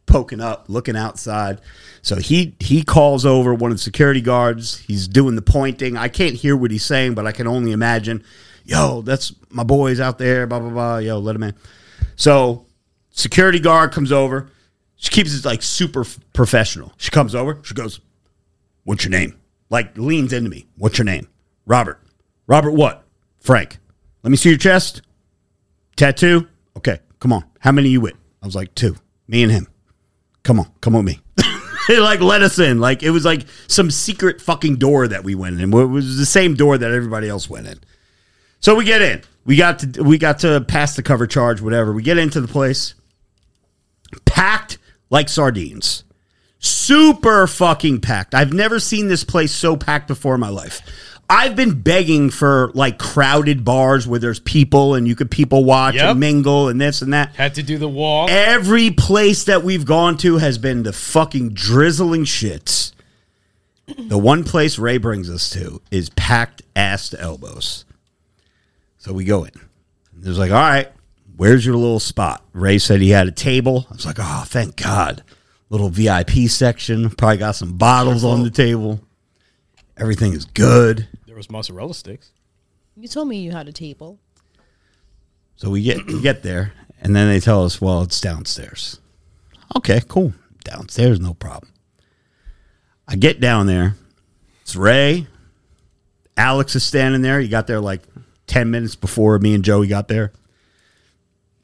poking 0.07 0.41
up, 0.41 0.65
looking 0.69 0.97
outside. 0.97 1.61
So 2.03 2.17
he 2.17 2.57
he 2.59 2.83
calls 2.83 3.25
over 3.25 3.55
one 3.55 3.71
of 3.71 3.77
the 3.77 3.83
security 3.83 4.21
guards. 4.21 4.79
He's 4.79 5.07
doing 5.07 5.37
the 5.37 5.43
pointing. 5.43 5.97
I 5.97 6.09
can't 6.09 6.35
hear 6.35 6.57
what 6.57 6.71
he's 6.71 6.85
saying, 6.85 7.15
but 7.15 7.27
I 7.27 7.33
can 7.33 7.47
only 7.47 7.73
imagine. 7.73 8.25
Yo, 8.65 9.03
that's 9.03 9.33
my 9.51 9.63
boys 9.63 10.01
out 10.01 10.19
there. 10.19 10.47
Blah 10.47 10.61
blah 10.61 10.71
blah. 10.71 10.99
Yo, 10.99 11.19
let 11.19 11.37
him 11.37 11.45
in. 11.45 11.55
So 12.17 12.67
security 13.11 13.61
guard 13.61 13.93
comes 13.93 14.11
over. 14.11 14.51
She 14.97 15.11
keeps 15.11 15.35
it 15.35 15.45
like 15.45 15.63
super 15.63 16.05
professional. 16.33 16.93
She 16.97 17.11
comes 17.11 17.35
over. 17.35 17.59
She 17.63 17.75
goes, 17.75 18.01
"What's 18.85 19.05
your 19.05 19.11
name?" 19.11 19.39
Like 19.71 19.97
leans 19.97 20.33
into 20.33 20.51
me. 20.51 20.67
"What's 20.77 20.99
your 20.99 21.05
name?" 21.05 21.29
Robert. 21.67 22.01
Robert 22.47 22.73
what? 22.73 23.05
Frank. 23.39 23.79
Let 24.23 24.31
me 24.31 24.37
see 24.37 24.49
your 24.49 24.59
chest. 24.59 25.03
Tattoo? 25.99 26.47
Okay, 26.77 27.01
come 27.19 27.33
on. 27.33 27.45
How 27.59 27.73
many 27.73 27.89
you 27.89 28.01
with? 28.01 28.15
I 28.41 28.47
was 28.47 28.55
like, 28.55 28.73
two. 28.77 28.97
Me 29.27 29.43
and 29.43 29.51
him. 29.51 29.67
Come 30.45 30.61
on, 30.61 30.71
come 30.81 30.95
with 30.95 31.05
me. 31.05 31.21
they 31.89 31.99
like 31.99 32.21
let 32.21 32.41
us 32.41 32.59
in. 32.61 32.79
Like 32.79 33.03
it 33.03 33.11
was 33.11 33.25
like 33.25 33.43
some 33.67 33.91
secret 33.91 34.41
fucking 34.41 34.77
door 34.77 35.09
that 35.09 35.25
we 35.25 35.35
went 35.35 35.61
in. 35.61 35.75
It 35.75 35.87
was 35.87 36.17
the 36.17 36.25
same 36.25 36.55
door 36.55 36.79
that 36.79 36.91
everybody 36.93 37.29
else 37.29 37.51
went 37.51 37.67
in. 37.67 37.81
So 38.61 38.77
we 38.77 38.85
get 38.85 39.03
in. 39.03 39.23
We 39.45 39.57
got 39.57 39.81
to 39.81 40.03
we 40.05 40.19
got 40.19 40.39
to 40.41 40.61
pass 40.61 40.95
the 40.95 41.03
cover 41.03 41.27
charge, 41.27 41.61
whatever. 41.61 41.93
We 41.93 42.03
get 42.03 42.17
into 42.17 42.41
the 42.41 42.49
place. 42.49 42.95
Packed 44.25 44.79
like 45.11 45.29
sardines. 45.29 46.05
Super 46.61 47.49
fucking 47.49 48.01
packed. 48.01 48.35
I've 48.35 48.53
never 48.53 48.79
seen 48.79 49.09
this 49.09 49.25
place 49.25 49.53
so 49.53 49.77
packed 49.77 50.07
before 50.07 50.35
in 50.35 50.41
my 50.41 50.49
life. 50.49 50.81
I've 51.31 51.55
been 51.55 51.83
begging 51.83 52.31
for 52.31 52.71
like 52.75 52.99
crowded 52.99 53.65
bars 53.65 54.07
where 54.09 54.19
there's 54.19 54.41
people 54.41 54.95
and 54.95 55.07
you 55.07 55.15
could 55.15 55.31
people 55.31 55.65
watch 55.65 55.95
Yep. 55.97 56.11
and 56.13 56.21
mingle 56.21 56.69
and 56.69 56.81
this 56.81 57.03
and 57.03 57.13
that. 57.13 57.35
Had 57.35 57.55
to 57.57 57.63
do 57.63 57.77
the 57.77 57.89
walk. 57.89 58.31
Every 58.31 58.91
place 58.91 59.45
that 59.45 59.63
we've 59.63 59.85
gone 59.85 60.17
to 60.19 60.39
has 60.39 60.57
been 60.57 60.85
the 60.85 60.93
fucking 60.93 61.51
drizzling 61.51 62.25
shits. 62.25 62.93
The 63.87 64.19
one 64.19 64.45
place 64.45 64.79
Ray 64.79 64.97
brings 64.99 65.29
us 65.31 65.51
to 65.51 65.81
is 65.91 66.09
packed 66.11 66.63
ass 66.77 67.11
to 67.11 67.21
elbows. 67.21 67.85
So 68.99 69.13
we 69.13 69.25
go 69.25 69.45
in. 69.45 69.53
It 70.23 70.29
was 70.29 70.39
like, 70.39 70.51
all 70.51 70.57
right, 70.59 70.89
where's 71.37 71.65
your 71.65 71.77
little 71.77 72.01
spot? 72.01 72.43
Ray 72.53 72.79
said 72.79 73.01
he 73.01 73.11
had 73.11 73.29
a 73.29 73.33
table. 73.33 73.87
I 73.91 73.95
was 73.95 74.05
like, 74.07 74.17
oh, 74.19 74.45
thank 74.47 74.77
God. 74.77 75.23
Little 75.71 75.89
VIP 75.91 76.49
section. 76.49 77.09
Probably 77.11 77.37
got 77.37 77.55
some 77.55 77.77
bottles 77.77 78.25
on 78.25 78.43
the 78.43 78.51
table. 78.51 79.01
Everything 79.97 80.33
is 80.33 80.45
good. 80.47 81.07
There 81.39 81.41
was 81.41 81.51
mozzarella 81.53 81.95
sticks. 81.95 82.33
You 82.97 83.07
told 83.07 83.29
me 83.29 83.37
you 83.37 83.53
had 83.53 83.69
a 83.69 83.73
table. 83.73 84.19
So 85.55 85.71
we 85.71 85.85
get 85.85 86.05
we 86.05 86.21
get 86.21 86.43
there, 86.43 86.73
and 87.01 87.15
then 87.15 87.29
they 87.29 87.39
tell 87.39 87.65
us, 87.65 87.81
well, 87.81 88.03
it's 88.03 88.21
downstairs. 88.21 88.99
Okay, 89.77 90.03
cool. 90.09 90.33
Downstairs, 90.65 91.21
no 91.21 91.35
problem. 91.35 91.73
I 93.07 93.15
get 93.15 93.39
down 93.39 93.69
there. 93.69 93.95
It's 94.63 94.75
Ray. 94.75 95.29
Alex 96.37 96.75
is 96.75 96.83
standing 96.83 97.23
there. 97.23 97.39
He 97.39 97.47
got 97.47 97.69
there 97.69 97.81
like 97.81 98.03
10 98.49 98.73
minutes 98.73 98.97
before 98.97 99.39
me 99.39 99.55
and 99.55 99.65
Joey 99.65 99.87
got 99.87 100.09
there. 100.09 100.33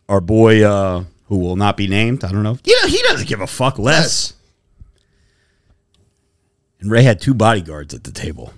Our 0.08 0.20
boy, 0.20 0.62
uh, 0.62 1.02
who 1.24 1.38
will 1.38 1.56
not 1.56 1.76
be 1.76 1.88
named, 1.88 2.22
I 2.22 2.30
don't 2.30 2.44
know. 2.44 2.58
You 2.62 2.80
know, 2.80 2.86
he 2.86 3.02
doesn't 3.02 3.26
give 3.26 3.40
a 3.40 3.48
fuck 3.48 3.80
less. 3.80 4.34
And 6.78 6.92
Ray 6.92 7.02
had 7.02 7.20
two 7.20 7.34
bodyguards 7.34 7.92
at 7.92 8.04
the 8.04 8.12
table. 8.12 8.54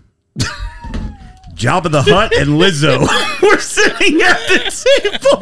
Jabba 1.57 1.90
the 1.90 2.02
Hutt 2.02 2.34
and 2.36 2.50
Lizzo 2.50 3.00
were 3.42 3.59
sitting 3.59 4.20
at 4.20 4.38
the 4.46 4.59
table. 5.00 5.40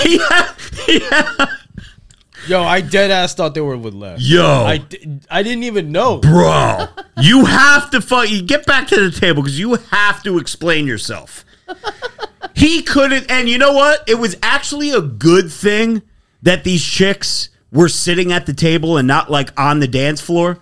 he 0.86 1.00
had, 1.00 1.48
Yo, 2.46 2.62
I 2.62 2.80
dead 2.80 3.10
ass 3.10 3.34
thought 3.34 3.54
they 3.54 3.60
were 3.60 3.76
with 3.76 3.94
Les. 3.94 4.20
Yo. 4.20 4.44
I, 4.44 4.84
I 5.30 5.42
didn't 5.42 5.64
even 5.64 5.90
know. 5.90 6.18
bro, 6.18 6.86
you 7.18 7.44
have 7.44 7.90
to 7.90 8.00
fuck. 8.00 8.30
You 8.30 8.42
get 8.42 8.66
back 8.66 8.86
to 8.88 9.10
the 9.10 9.10
table 9.10 9.42
because 9.42 9.58
you 9.58 9.74
have 9.74 10.22
to 10.22 10.38
explain 10.38 10.86
yourself. 10.86 11.44
He 12.54 12.82
couldn't, 12.82 13.30
and 13.30 13.48
you 13.48 13.58
know 13.58 13.72
what? 13.72 14.08
It 14.08 14.16
was 14.16 14.36
actually 14.42 14.90
a 14.90 15.00
good 15.00 15.52
thing 15.52 16.02
that 16.42 16.64
these 16.64 16.84
chicks 16.84 17.48
were 17.72 17.88
sitting 17.88 18.32
at 18.32 18.46
the 18.46 18.52
table 18.52 18.96
and 18.96 19.06
not 19.06 19.30
like 19.30 19.58
on 19.60 19.80
the 19.80 19.88
dance 19.88 20.20
floor 20.20 20.58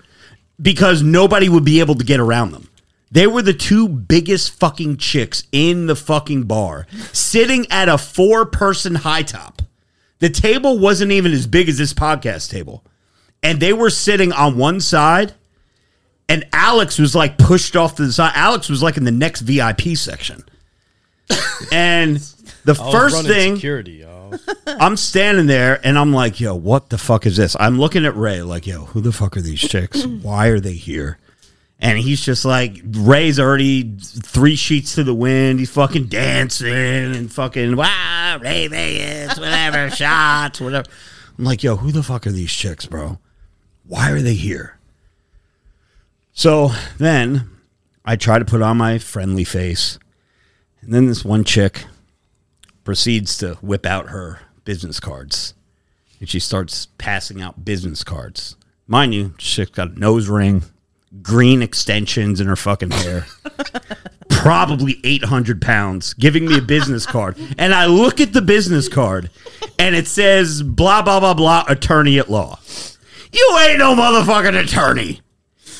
because 0.61 1.03
nobody 1.03 1.49
would 1.49 1.65
be 1.65 1.81
able 1.81 1.95
to 1.95 2.05
get 2.05 2.21
around 2.21 2.53
them. 2.53 2.69
They 3.11 3.27
were 3.27 3.43
the 3.43 3.55
two 3.55 3.89
biggest 3.89 4.53
fucking 4.59 4.99
chicks 4.99 5.45
in 5.51 5.87
the 5.87 5.97
fucking 5.97 6.45
bar, 6.45 6.87
sitting 7.13 7.67
at 7.71 7.89
a 7.89 7.97
four 7.97 8.45
person 8.45 8.97
high 8.97 9.23
top. 9.23 9.63
The 10.19 10.29
table 10.29 10.79
wasn't 10.79 11.13
even 11.13 11.33
as 11.33 11.47
big 11.47 11.69
as 11.69 11.79
this 11.79 11.95
podcast 11.95 12.51
table. 12.51 12.85
And 13.43 13.61
they 13.61 13.73
were 13.73 13.89
sitting 13.89 14.33
on 14.33 14.59
one 14.59 14.81
side, 14.81 15.33
and 16.29 16.47
Alex 16.53 16.99
was 16.99 17.15
like 17.15 17.39
pushed 17.39 17.77
off 17.77 17.95
to 17.97 18.05
the 18.05 18.13
side. 18.13 18.33
Alex 18.35 18.69
was 18.69 18.83
like 18.83 18.97
in 18.97 19.05
the 19.05 19.13
next 19.13 19.43
VIP 19.43 19.97
section. 19.97 20.45
and 21.73 22.17
the 22.65 22.75
first 22.75 23.27
thing 23.27 23.55
security. 23.57 24.05
I'm 24.67 24.97
standing 24.97 25.47
there 25.47 25.81
and 25.85 25.99
I'm 25.99 26.13
like, 26.13 26.41
yo, 26.41 26.55
what 26.55 26.91
the 26.91 26.99
fuck 26.99 27.27
is 27.27 27.37
this? 27.37 27.57
I'm 27.59 27.79
looking 27.79 28.05
at 28.07 28.17
Ray 28.17 28.43
like, 28.43 28.67
yo, 28.67 28.87
who 28.87 29.01
the 29.01 29.13
fuck 29.13 29.37
are 29.37 29.41
these 29.41 29.61
chicks? 29.61 30.05
Why 30.23 30.49
are 30.49 30.61
they 30.61 30.75
here? 30.75 31.19
And 31.81 31.99
he's 31.99 32.21
just 32.21 32.45
like, 32.45 32.81
Ray's 32.85 33.39
already 33.39 33.97
three 33.99 34.57
sheets 34.57 34.97
to 34.97 35.05
the 35.05 35.15
wind. 35.15 35.61
He's 35.61 35.71
fucking 35.71 36.07
dancing 36.07 36.73
and 36.73 37.33
fucking, 37.33 37.77
wow, 37.77 38.39
Ray 38.41 38.67
Vegas, 38.67 39.39
whatever, 39.39 39.89
shots, 39.95 40.61
whatever. 40.61 40.89
I'm 41.39 41.45
like, 41.45 41.63
yo, 41.63 41.77
who 41.77 41.93
the 41.93 42.03
fuck 42.03 42.27
are 42.27 42.33
these 42.33 42.53
chicks, 42.53 42.87
bro? 42.87 43.21
Why 43.87 44.11
are 44.11 44.21
they 44.21 44.35
here? 44.35 44.79
So 46.33 46.73
then 46.99 47.49
I 48.05 48.17
try 48.17 48.39
to 48.39 48.45
put 48.45 48.63
on 48.63 48.77
my 48.77 48.99
friendly 48.99 49.45
face. 49.45 49.99
And 50.81 50.93
then 50.93 51.07
this 51.07 51.25
one 51.25 51.45
chick 51.45 51.85
proceeds 52.89 53.37
to 53.37 53.53
whip 53.57 53.85
out 53.85 54.09
her 54.09 54.41
business 54.65 54.99
cards. 54.99 55.53
And 56.21 56.27
she 56.27 56.41
starts 56.41 56.87
passing 56.97 57.43
out 57.43 57.63
business 57.63 58.03
cards. 58.03 58.57
Mind 58.87 59.13
you, 59.13 59.35
she's 59.37 59.69
got 59.69 59.91
a 59.91 60.01
nose 60.01 60.27
ring, 60.27 60.63
green 61.21 61.61
extensions 61.61 62.41
in 62.41 62.47
her 62.47 62.57
fucking 62.57 62.93
hair, 62.93 63.27
probably 64.31 65.01
800 65.05 65.61
pounds, 65.61 66.15
giving 66.15 66.47
me 66.47 66.57
a 66.57 66.63
business 66.63 67.05
card. 67.05 67.37
And 67.59 67.75
I 67.75 67.85
look 67.85 68.23
at 68.23 68.33
the 68.33 68.41
business 68.41 68.89
card 68.89 69.29
and 69.79 69.95
it 69.95 70.07
says, 70.07 70.63
blah, 70.63 71.03
blah, 71.03 71.21
blah, 71.21 71.35
blah, 71.35 71.65
attorney 71.69 72.19
at 72.19 72.31
law. 72.31 72.59
You 73.31 73.59
ain't 73.65 73.81
no 73.81 73.95
motherfucking 73.95 74.65
attorney. 74.65 75.21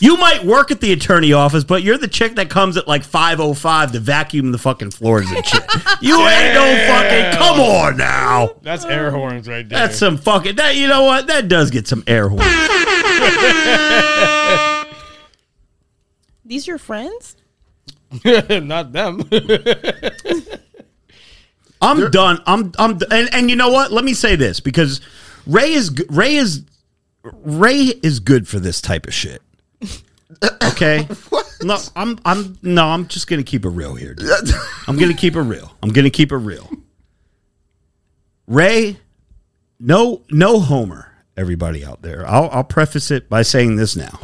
You 0.01 0.17
might 0.17 0.45
work 0.45 0.71
at 0.71 0.81
the 0.81 0.93
attorney 0.93 1.33
office, 1.33 1.65
but 1.65 1.83
you're 1.83 1.99
the 1.99 2.09
chick 2.09 2.37
that 2.37 2.49
comes 2.49 2.77
at 2.77 2.87
like 2.87 3.03
505 3.03 3.93
to 3.93 4.01
vacuum 4.01 4.53
the 4.53 4.59
fucking 4.59 4.93
floors 4.93 5.31
and 5.31 5.45
shit. 5.45 5.65
You 6.01 6.17
ain't 6.19 6.55
no 6.55 6.87
fucking 6.87 7.39
come 7.39 7.61
on 7.61 7.97
now. 7.97 8.51
That's 8.63 8.85
air 8.85 9.11
horns 9.11 9.49
right 9.49 9.69
there. 9.69 9.79
That's 9.79 9.99
some 9.99 10.17
fucking 10.17 10.57
that 10.57 10.77
you 10.77 10.87
know 10.87 11.03
what? 11.03 11.27
That 11.27 11.49
does 11.49 11.71
get 11.71 11.89
some 11.89 12.05
air 12.07 12.29
horns. 12.29 12.45
These 16.45 16.67
your 16.67 16.79
friends? 16.79 17.37
not 18.25 18.93
them. 18.93 19.29
I'm 21.81 22.11
done. 22.11 22.41
I'm 22.47 22.73
I'm 22.79 22.99
and, 23.11 23.29
and 23.33 23.51
you 23.51 23.57
know 23.57 23.71
what? 23.71 23.93
Let 23.93 24.05
me 24.05 24.15
say 24.15 24.37
this 24.37 24.61
because 24.61 25.01
Ray 25.47 25.73
is 25.73 25.95
Ray 26.09 26.37
is 26.37 26.63
Ray 27.23 27.93
is 28.03 28.21
good 28.21 28.49
for 28.49 28.59
this 28.59 28.81
type 28.81 29.07
of 29.07 29.15
shit. 29.15 29.43
Okay? 30.69 31.09
no, 31.63 31.79
I'm 31.97 32.19
I'm 32.25 32.59
no, 32.63 32.85
I'm 32.85 33.09
just 33.09 33.27
gonna 33.27 33.43
keep 33.43 33.65
it 33.65 33.71
real 33.71 33.95
here. 33.95 34.15
Dude. 34.15 34.29
I'm 34.87 34.97
gonna 34.97 35.15
keep 35.15 35.35
it 35.35 35.41
real. 35.41 35.73
I'm 35.83 35.91
gonna 35.91 36.11
keep 36.11 36.31
it 36.31 36.37
real. 36.37 36.71
Ray, 38.47 38.99
no 39.81 40.23
no 40.31 40.61
Homer, 40.61 41.13
everybody 41.37 41.85
out 41.85 42.03
there. 42.03 42.27
I'll 42.29 42.49
I'll 42.51 42.65
preface 42.65 43.11
it 43.11 43.29
by 43.29 43.43
saying 43.43 43.77
this 43.77 43.97
now. 43.97 44.21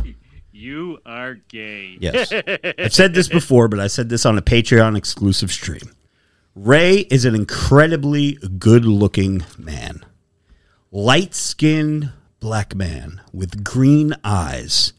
You 0.53 0.99
are 1.05 1.35
gay. 1.35 1.99
Yes. 2.01 2.33
I've 2.79 2.95
said 2.95 3.15
this 3.15 3.29
before, 3.29 3.69
but 3.69 3.81
I 3.81 3.87
said 3.87 4.09
this 4.09 4.25
on 4.25 4.39
a 4.39 4.43
Patreon 4.43 4.97
exclusive 4.97 5.51
stream. 5.51 5.93
Ray 6.55 7.01
is 7.11 7.25
an 7.25 7.35
incredibly 7.35 8.39
good 8.59 8.85
looking 8.85 9.45
man. 9.59 10.05
Light 10.93 11.35
skinned 11.35 12.13
black 12.39 12.75
man 12.75 13.21
with 13.33 13.65
green 13.65 14.15
eyes, 14.23 14.93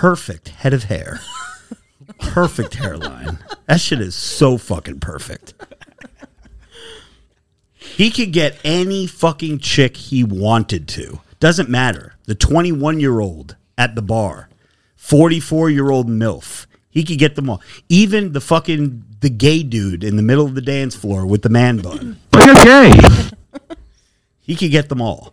perfect 0.00 0.48
head 0.48 0.74
of 0.74 0.84
hair, 0.84 1.20
perfect 2.18 2.74
hairline. 2.74 3.38
That 3.66 3.80
shit 3.80 4.00
is 4.00 4.14
so 4.14 4.58
fucking 4.58 5.00
perfect. 5.00 5.54
He 7.76 8.10
could 8.10 8.32
get 8.32 8.58
any 8.64 9.06
fucking 9.06 9.58
chick 9.58 9.96
he 9.96 10.24
wanted 10.24 10.88
to. 10.88 11.20
Doesn't 11.40 11.68
matter. 11.68 12.14
The 12.26 12.34
21 12.34 13.00
year 13.00 13.20
old 13.20 13.56
at 13.76 13.94
the 13.94 14.02
bar, 14.02 14.48
44 14.96 15.70
year 15.70 15.90
old 15.90 16.08
MILF. 16.08 16.66
He 16.88 17.04
could 17.04 17.18
get 17.18 17.36
them 17.36 17.48
all. 17.50 17.60
Even 17.88 18.32
the 18.32 18.40
fucking 18.40 19.04
the 19.20 19.30
gay 19.30 19.62
dude 19.62 20.04
in 20.04 20.16
the 20.16 20.22
middle 20.22 20.44
of 20.44 20.54
the 20.54 20.60
dance 20.60 20.94
floor 20.94 21.26
with 21.26 21.42
the 21.42 21.48
man 21.48 21.78
bun. 21.78 22.18
You're 22.44 22.54
gay. 22.54 22.92
He 24.40 24.56
could 24.56 24.70
get 24.70 24.88
them 24.88 25.00
all. 25.00 25.32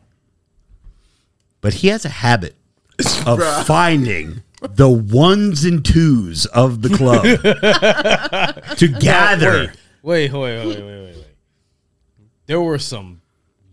But 1.61 1.75
he 1.75 1.87
has 1.89 2.05
a 2.05 2.09
habit 2.09 2.55
of 3.25 3.65
finding 3.65 4.43
the 4.61 4.89
ones 4.89 5.63
and 5.65 5.83
twos 5.85 6.45
of 6.47 6.81
the 6.81 6.89
club 6.89 7.23
to 8.77 8.87
gather. 8.87 9.73
Wait, 10.01 10.31
wait, 10.31 10.33
wait, 10.33 10.65
wait, 10.65 10.67
wait, 10.67 10.83
wait, 10.83 11.15
wait. 11.15 11.25
There 12.45 12.61
were 12.61 12.79
some 12.79 13.21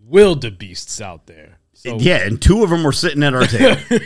wildebeests 0.05 1.01
out 1.01 1.27
there. 1.27 1.59
So 1.73 1.97
Yeah, 1.99 2.19
and 2.25 2.41
two 2.41 2.63
of 2.63 2.71
them 2.71 2.85
were 2.85 2.93
sitting 2.93 3.23
at 3.23 3.35
our 3.35 3.47
table. 3.47 3.81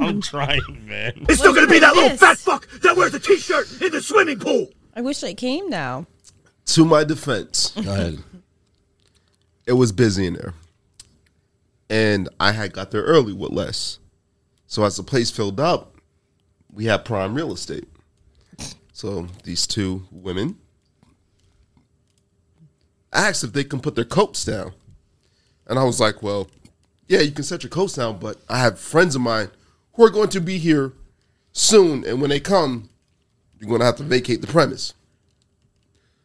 I'm 0.00 0.20
trying, 0.22 0.86
man. 0.86 1.12
It's 1.28 1.38
still 1.40 1.52
gonna 1.54 1.66
be 1.66 1.80
that 1.80 1.94
little 1.94 2.16
fat 2.16 2.38
fuck 2.38 2.68
that 2.82 2.96
wears 2.96 3.14
a 3.14 3.18
t-shirt 3.20 3.82
in 3.82 3.90
the 3.92 4.00
swimming 4.00 4.38
pool. 4.38 4.68
I 4.94 5.00
wish 5.00 5.22
I 5.24 5.34
came 5.34 5.68
now. 5.68 6.06
To 6.66 6.84
my 6.84 7.02
defense, 7.04 7.70
Go 7.70 7.80
ahead. 7.92 8.18
it 9.66 9.72
was 9.72 9.90
busy 9.90 10.26
in 10.26 10.34
there. 10.34 10.54
And 11.90 12.28
I 12.38 12.52
had 12.52 12.72
got 12.72 12.90
there 12.90 13.02
early 13.02 13.32
with 13.32 13.50
Les. 13.50 13.98
So 14.68 14.84
as 14.84 14.96
the 14.96 15.02
place 15.02 15.30
filled 15.30 15.58
up, 15.58 15.96
we 16.72 16.84
had 16.84 17.04
prime 17.04 17.34
real 17.34 17.52
estate. 17.52 17.88
So 18.92 19.26
these 19.42 19.66
two 19.66 20.06
women 20.12 20.56
asked 23.12 23.42
if 23.42 23.52
they 23.52 23.64
can 23.64 23.80
put 23.80 23.94
their 23.94 24.04
coats 24.04 24.44
down. 24.44 24.74
And 25.66 25.78
I 25.78 25.84
was 25.84 26.00
like, 26.00 26.22
well, 26.22 26.48
yeah, 27.06 27.20
you 27.20 27.32
can 27.32 27.44
set 27.44 27.62
your 27.62 27.70
coats 27.70 27.94
down, 27.94 28.18
but 28.18 28.36
I 28.48 28.58
have 28.58 28.78
friends 28.78 29.16
of 29.16 29.22
mine 29.22 29.50
who 29.94 30.04
are 30.04 30.10
going 30.10 30.28
to 30.30 30.40
be 30.40 30.58
here 30.58 30.92
soon. 31.52 32.04
And 32.04 32.20
when 32.20 32.30
they 32.30 32.40
come, 32.40 32.90
you're 33.58 33.68
going 33.68 33.80
to 33.80 33.86
have 33.86 33.96
to 33.96 34.02
vacate 34.02 34.42
the 34.42 34.46
premise. 34.46 34.92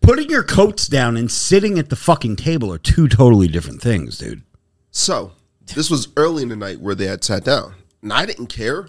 Putting 0.01 0.29
your 0.29 0.43
coats 0.43 0.87
down 0.87 1.15
and 1.15 1.31
sitting 1.31 1.79
at 1.79 1.89
the 1.89 1.95
fucking 1.95 2.35
table 2.35 2.73
are 2.73 2.77
two 2.77 3.07
totally 3.07 3.47
different 3.47 3.81
things, 3.81 4.17
dude. 4.17 4.43
So 4.91 5.31
this 5.73 5.89
was 5.89 6.09
early 6.17 6.43
in 6.43 6.49
the 6.49 6.57
night 6.57 6.81
where 6.81 6.93
they 6.93 7.05
had 7.05 7.23
sat 7.23 7.45
down, 7.45 7.75
and 8.03 8.13
I 8.13 8.25
didn't 8.27 8.47
care. 8.47 8.87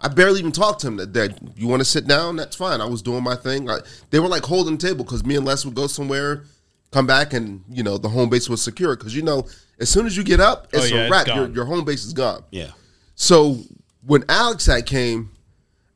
I 0.00 0.08
barely 0.08 0.40
even 0.40 0.50
talked 0.50 0.80
to 0.80 0.88
him. 0.88 0.96
That, 0.96 1.12
that 1.14 1.38
you 1.56 1.68
want 1.68 1.80
to 1.80 1.84
sit 1.84 2.08
down? 2.08 2.34
That's 2.34 2.56
fine. 2.56 2.80
I 2.80 2.86
was 2.86 3.02
doing 3.02 3.22
my 3.22 3.36
thing. 3.36 3.70
I, 3.70 3.78
they 4.10 4.18
were 4.18 4.26
like 4.26 4.42
holding 4.42 4.76
the 4.76 4.88
table 4.88 5.04
because 5.04 5.24
me 5.24 5.36
and 5.36 5.46
Les 5.46 5.64
would 5.64 5.76
go 5.76 5.86
somewhere, 5.86 6.42
come 6.90 7.06
back, 7.06 7.32
and 7.32 7.62
you 7.70 7.84
know 7.84 7.98
the 7.98 8.08
home 8.08 8.28
base 8.28 8.48
was 8.48 8.60
secure. 8.60 8.96
Because 8.96 9.14
you 9.14 9.22
know, 9.22 9.46
as 9.78 9.88
soon 9.88 10.06
as 10.06 10.16
you 10.16 10.24
get 10.24 10.40
up, 10.40 10.66
it's 10.72 10.90
Oh, 10.90 10.94
yeah, 10.96 11.06
a 11.06 11.10
wrap. 11.10 11.26
Your, 11.28 11.48
your 11.50 11.64
home 11.66 11.84
base 11.84 12.04
is 12.04 12.12
gone. 12.12 12.42
Yeah. 12.50 12.72
So 13.14 13.58
when 14.04 14.24
Alex 14.28 14.66
had 14.66 14.86
came, 14.86 15.30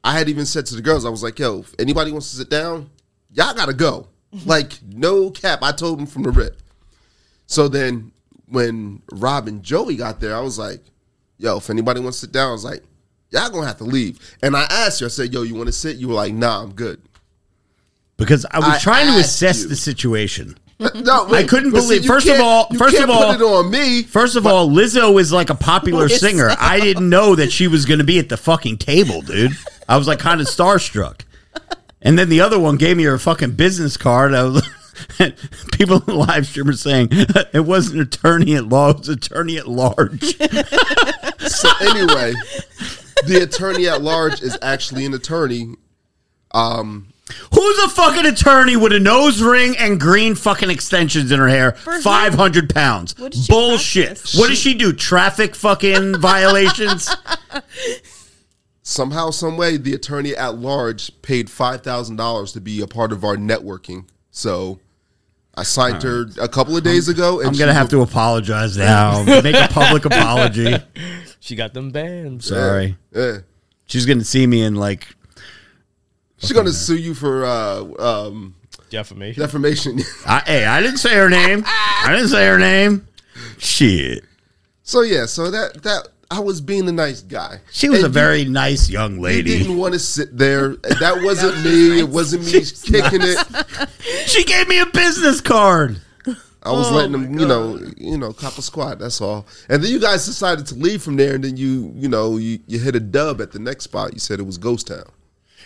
I 0.05 0.17
had 0.17 0.29
even 0.29 0.47
said 0.47 0.67
to 0.67 0.77
the 0.77 0.83
girls, 0.83 1.05
I 1.05 1.09
was 1.09 1.25
like, 1.25 1.39
"Yo, 1.41 1.61
if 1.61 1.75
anybody 1.81 2.13
wants 2.13 2.31
to 2.31 2.37
sit 2.37 2.49
down, 2.51 2.91
y'all 3.33 3.55
gotta 3.55 3.75
go." 3.75 4.07
like 4.45 4.73
no 4.85 5.31
cap. 5.31 5.61
I 5.63 5.73
told 5.73 5.99
them 5.99 6.07
from 6.07 6.23
the 6.23 6.31
rip. 6.31 6.61
So 7.47 7.67
then 7.69 8.13
when 8.49 9.03
Rob 9.13 9.49
and 9.49 9.63
Joey 9.63 9.97
got 9.97 10.21
there, 10.21 10.37
I 10.37 10.41
was 10.41 10.59
like, 10.59 10.81
"Yo, 11.39 11.59
if 11.59 11.71
anybody 11.71 12.01
wants 12.01 12.19
to 12.21 12.27
sit 12.27 12.33
down," 12.33 12.49
I 12.51 12.53
was 12.53 12.65
like, 12.65 12.83
"Y'all 13.31 13.51
gonna 13.51 13.67
have 13.67 13.79
to 13.79 13.85
leave." 13.85 14.19
And 14.43 14.57
I 14.57 14.63
asked 14.71 15.01
you, 15.01 15.07
I 15.07 15.11
said, 15.11 15.33
"Yo, 15.33 15.43
you 15.43 15.55
want 15.55 15.67
to 15.69 15.73
sit?" 15.73 15.97
You 15.97 16.09
were 16.09 16.15
like, 16.15 16.33
"Nah, 16.35 16.63
I'm 16.63 16.73
good." 16.73 17.01
Because 18.17 18.47
I 18.51 18.59
was 18.59 18.69
I 18.69 18.79
trying 18.79 19.13
to 19.13 19.19
assess 19.21 19.63
you. 19.63 19.69
the 19.69 19.77
situation. 19.77 20.57
No, 20.79 21.33
I 21.33 21.43
couldn't 21.45 21.71
but 21.71 21.81
see, 21.81 21.95
believe- 22.01 22.05
first 22.05 22.29
of 22.29 22.39
all- 22.39 22.69
first 22.77 22.99
of 22.99 23.09
all- 23.09 23.33
put 23.33 23.41
it 23.41 23.45
on 23.45 23.71
me. 23.71 24.03
First 24.03 24.37
of 24.37 24.47
all, 24.47 24.69
Lizzo 24.69 25.19
is 25.19 25.33
like 25.33 25.49
a 25.49 25.55
popular 25.55 26.07
Yes. 26.07 26.21
singer. 26.21 26.51
I 26.61 26.81
didn't 26.81 27.09
know 27.09 27.35
that 27.35 27.51
she 27.51 27.67
was 27.67 27.87
going 27.87 27.97
to 27.99 28.05
be 28.05 28.19
at 28.19 28.29
the 28.29 28.37
fucking 28.37 28.77
table, 28.77 29.23
dude. 29.23 29.53
I 29.89 29.97
was 29.97 30.07
like 30.07 30.19
kind 30.19 30.39
of 30.39 30.47
starstruck. 30.47 31.23
And 32.03 32.19
then 32.19 32.29
the 32.29 32.43
other 32.43 32.59
one 32.59 32.77
gave 32.77 32.99
me 32.99 33.05
her 33.05 33.17
fucking 33.17 33.53
business 33.53 33.97
card. 33.97 34.35
I 34.35 34.43
was, 34.43 34.69
people 35.73 35.97
in 35.99 36.07
the 36.07 36.15
live 36.15 36.47
stream 36.47 36.69
are 36.69 36.73
saying 36.75 37.09
it 37.11 37.65
wasn't 37.65 38.01
attorney 38.01 38.55
at 38.55 38.67
law; 38.67 38.91
it 38.91 38.99
was 38.99 39.09
attorney 39.09 39.57
at 39.59 39.69
large. 39.69 40.37
So 41.47 41.69
anyway, 41.81 42.33
the 43.27 43.41
attorney 43.43 43.87
at 43.89 44.03
large 44.03 44.43
is 44.43 44.59
actually 44.63 45.05
an 45.05 45.15
attorney. 45.15 45.75
Um, 46.53 47.13
Who's 47.53 47.79
a 47.85 47.89
fucking 47.89 48.27
attorney 48.27 48.77
with 48.77 48.93
a 48.93 48.99
nose 49.01 49.41
ring 49.41 49.77
and 49.79 49.99
green 50.01 50.35
fucking 50.35 50.71
extensions 50.71 51.31
in 51.31 51.39
her 51.39 51.49
hair? 51.49 51.73
who? 51.85 52.01
Five 52.03 52.35
hundred 52.35 52.75
pounds. 52.75 53.17
What 53.19 53.33
does 53.33 53.47
Bullshit. 53.49 54.07
practice? 54.07 54.35
What 54.35 54.49
does 54.49 54.59
she 54.59 54.75
do? 54.75 54.93
Traffic 54.93 55.55
fucking 55.55 56.17
violations? 56.21 57.15
somehow, 58.83 59.31
some 59.31 59.57
way, 59.57 59.77
the 59.77 59.95
attorney 59.95 60.35
at 60.37 60.57
large 60.57 61.11
paid 61.23 61.49
five 61.51 61.83
thousand 61.83 62.17
dollars 62.17 62.53
to 62.53 62.61
be 62.61 62.81
a 62.81 62.87
part 62.87 63.13
of 63.13 63.25
our 63.25 63.37
networking. 63.37 64.07
So 64.31 64.81
I 65.57 65.63
signed 65.63 66.03
her 66.03 66.27
a 66.41 66.49
couple 66.49 66.77
of 66.77 66.85
days 66.85 67.09
ago. 67.09 67.41
And 67.41 67.49
I'm 67.49 67.55
gonna 67.57 67.73
she- 67.73 67.77
have 67.79 67.89
to 67.91 68.03
apologize 68.03 68.77
now. 68.77 69.23
Make 69.43 69.57
a 69.57 69.69
public 69.69 70.05
apology. 70.05 70.77
She 71.39 71.55
got 71.55 71.75
them 71.75 71.93
banned. 71.93 72.43
Sorry. 72.43 72.97
Yeah. 73.15 73.39
She's 73.87 74.05
gonna 74.05 74.25
see 74.25 74.49
me 74.49 74.63
in 74.63 74.75
like 74.75 75.07
She's 76.39 76.51
gonna 76.51 76.73
sue 76.73 76.97
you 76.97 77.15
for 77.15 77.45
uh, 77.45 77.85
um, 78.01 78.57
Defamation. 78.91 79.41
defamation. 79.43 80.01
I, 80.27 80.41
hey, 80.45 80.65
I 80.67 80.81
didn't 80.83 80.97
say 80.99 81.15
her 81.15 81.31
name. 81.31 81.63
I 81.65 82.09
didn't 82.11 82.29
say 82.31 82.47
her 82.49 82.59
name. 82.59 83.07
Shit. 83.59 84.25
so 84.83 85.03
yeah, 85.03 85.27
so 85.27 85.51
that 85.53 85.85
that 85.85 86.09
I 86.31 86.41
was 86.41 86.61
being 86.61 86.89
a 86.89 86.93
nice 86.93 87.21
guy. 87.23 87.61
She 87.71 87.89
was 87.89 87.99
And 88.01 88.07
a 88.07 88.09
you- 88.09 88.13
very 88.15 88.45
nice 88.45 88.91
young 88.91 89.15
You 89.17 89.21
lady. 89.21 89.59
didn't 89.59 89.77
want 89.77 89.95
to 89.95 90.01
sit 90.01 90.37
there. 90.37 90.71
That 91.01 91.23
wasn't 91.23 91.65
me. 91.65 92.01
It 92.01 92.09
wasn't 92.09 92.45
me 92.45 92.51
She's 92.65 92.83
kicking 92.83 93.21
it. 93.23 93.89
She 94.27 94.45
gave 94.45 94.67
me 94.69 94.81
a 94.81 94.87
business 94.87 95.41
card. 95.41 96.01
I 96.63 96.73
was 96.73 96.91
letting 96.91 97.15
oh 97.15 97.19
them, 97.19 97.39
you 97.39 97.47
know, 97.47 97.79
you 97.97 98.19
know, 98.19 98.33
cop 98.33 98.59
a 98.59 98.63
squat. 98.63 98.99
That's 98.99 99.21
all. 99.21 99.47
And 99.69 99.85
then 99.85 99.93
you 99.93 100.01
guys 100.01 100.27
decided 100.27 100.67
to 100.67 100.75
leave 100.75 101.01
from 101.01 101.15
there, 101.15 101.37
and 101.37 101.45
then 101.45 101.57
you, 101.57 101.93
you 101.95 102.09
know, 102.09 102.39
you, 102.39 102.59
you 102.67 102.81
hit 102.81 102.97
a 102.97 103.01
dub 103.01 103.41
at 103.41 103.53
the 103.53 103.61
next 103.61 103.85
spot. 103.85 104.13
You 104.15 104.19
said 104.19 104.41
it 104.41 104.47
was 104.47 104.59
Ghost 104.59 104.89
Town. 104.89 105.09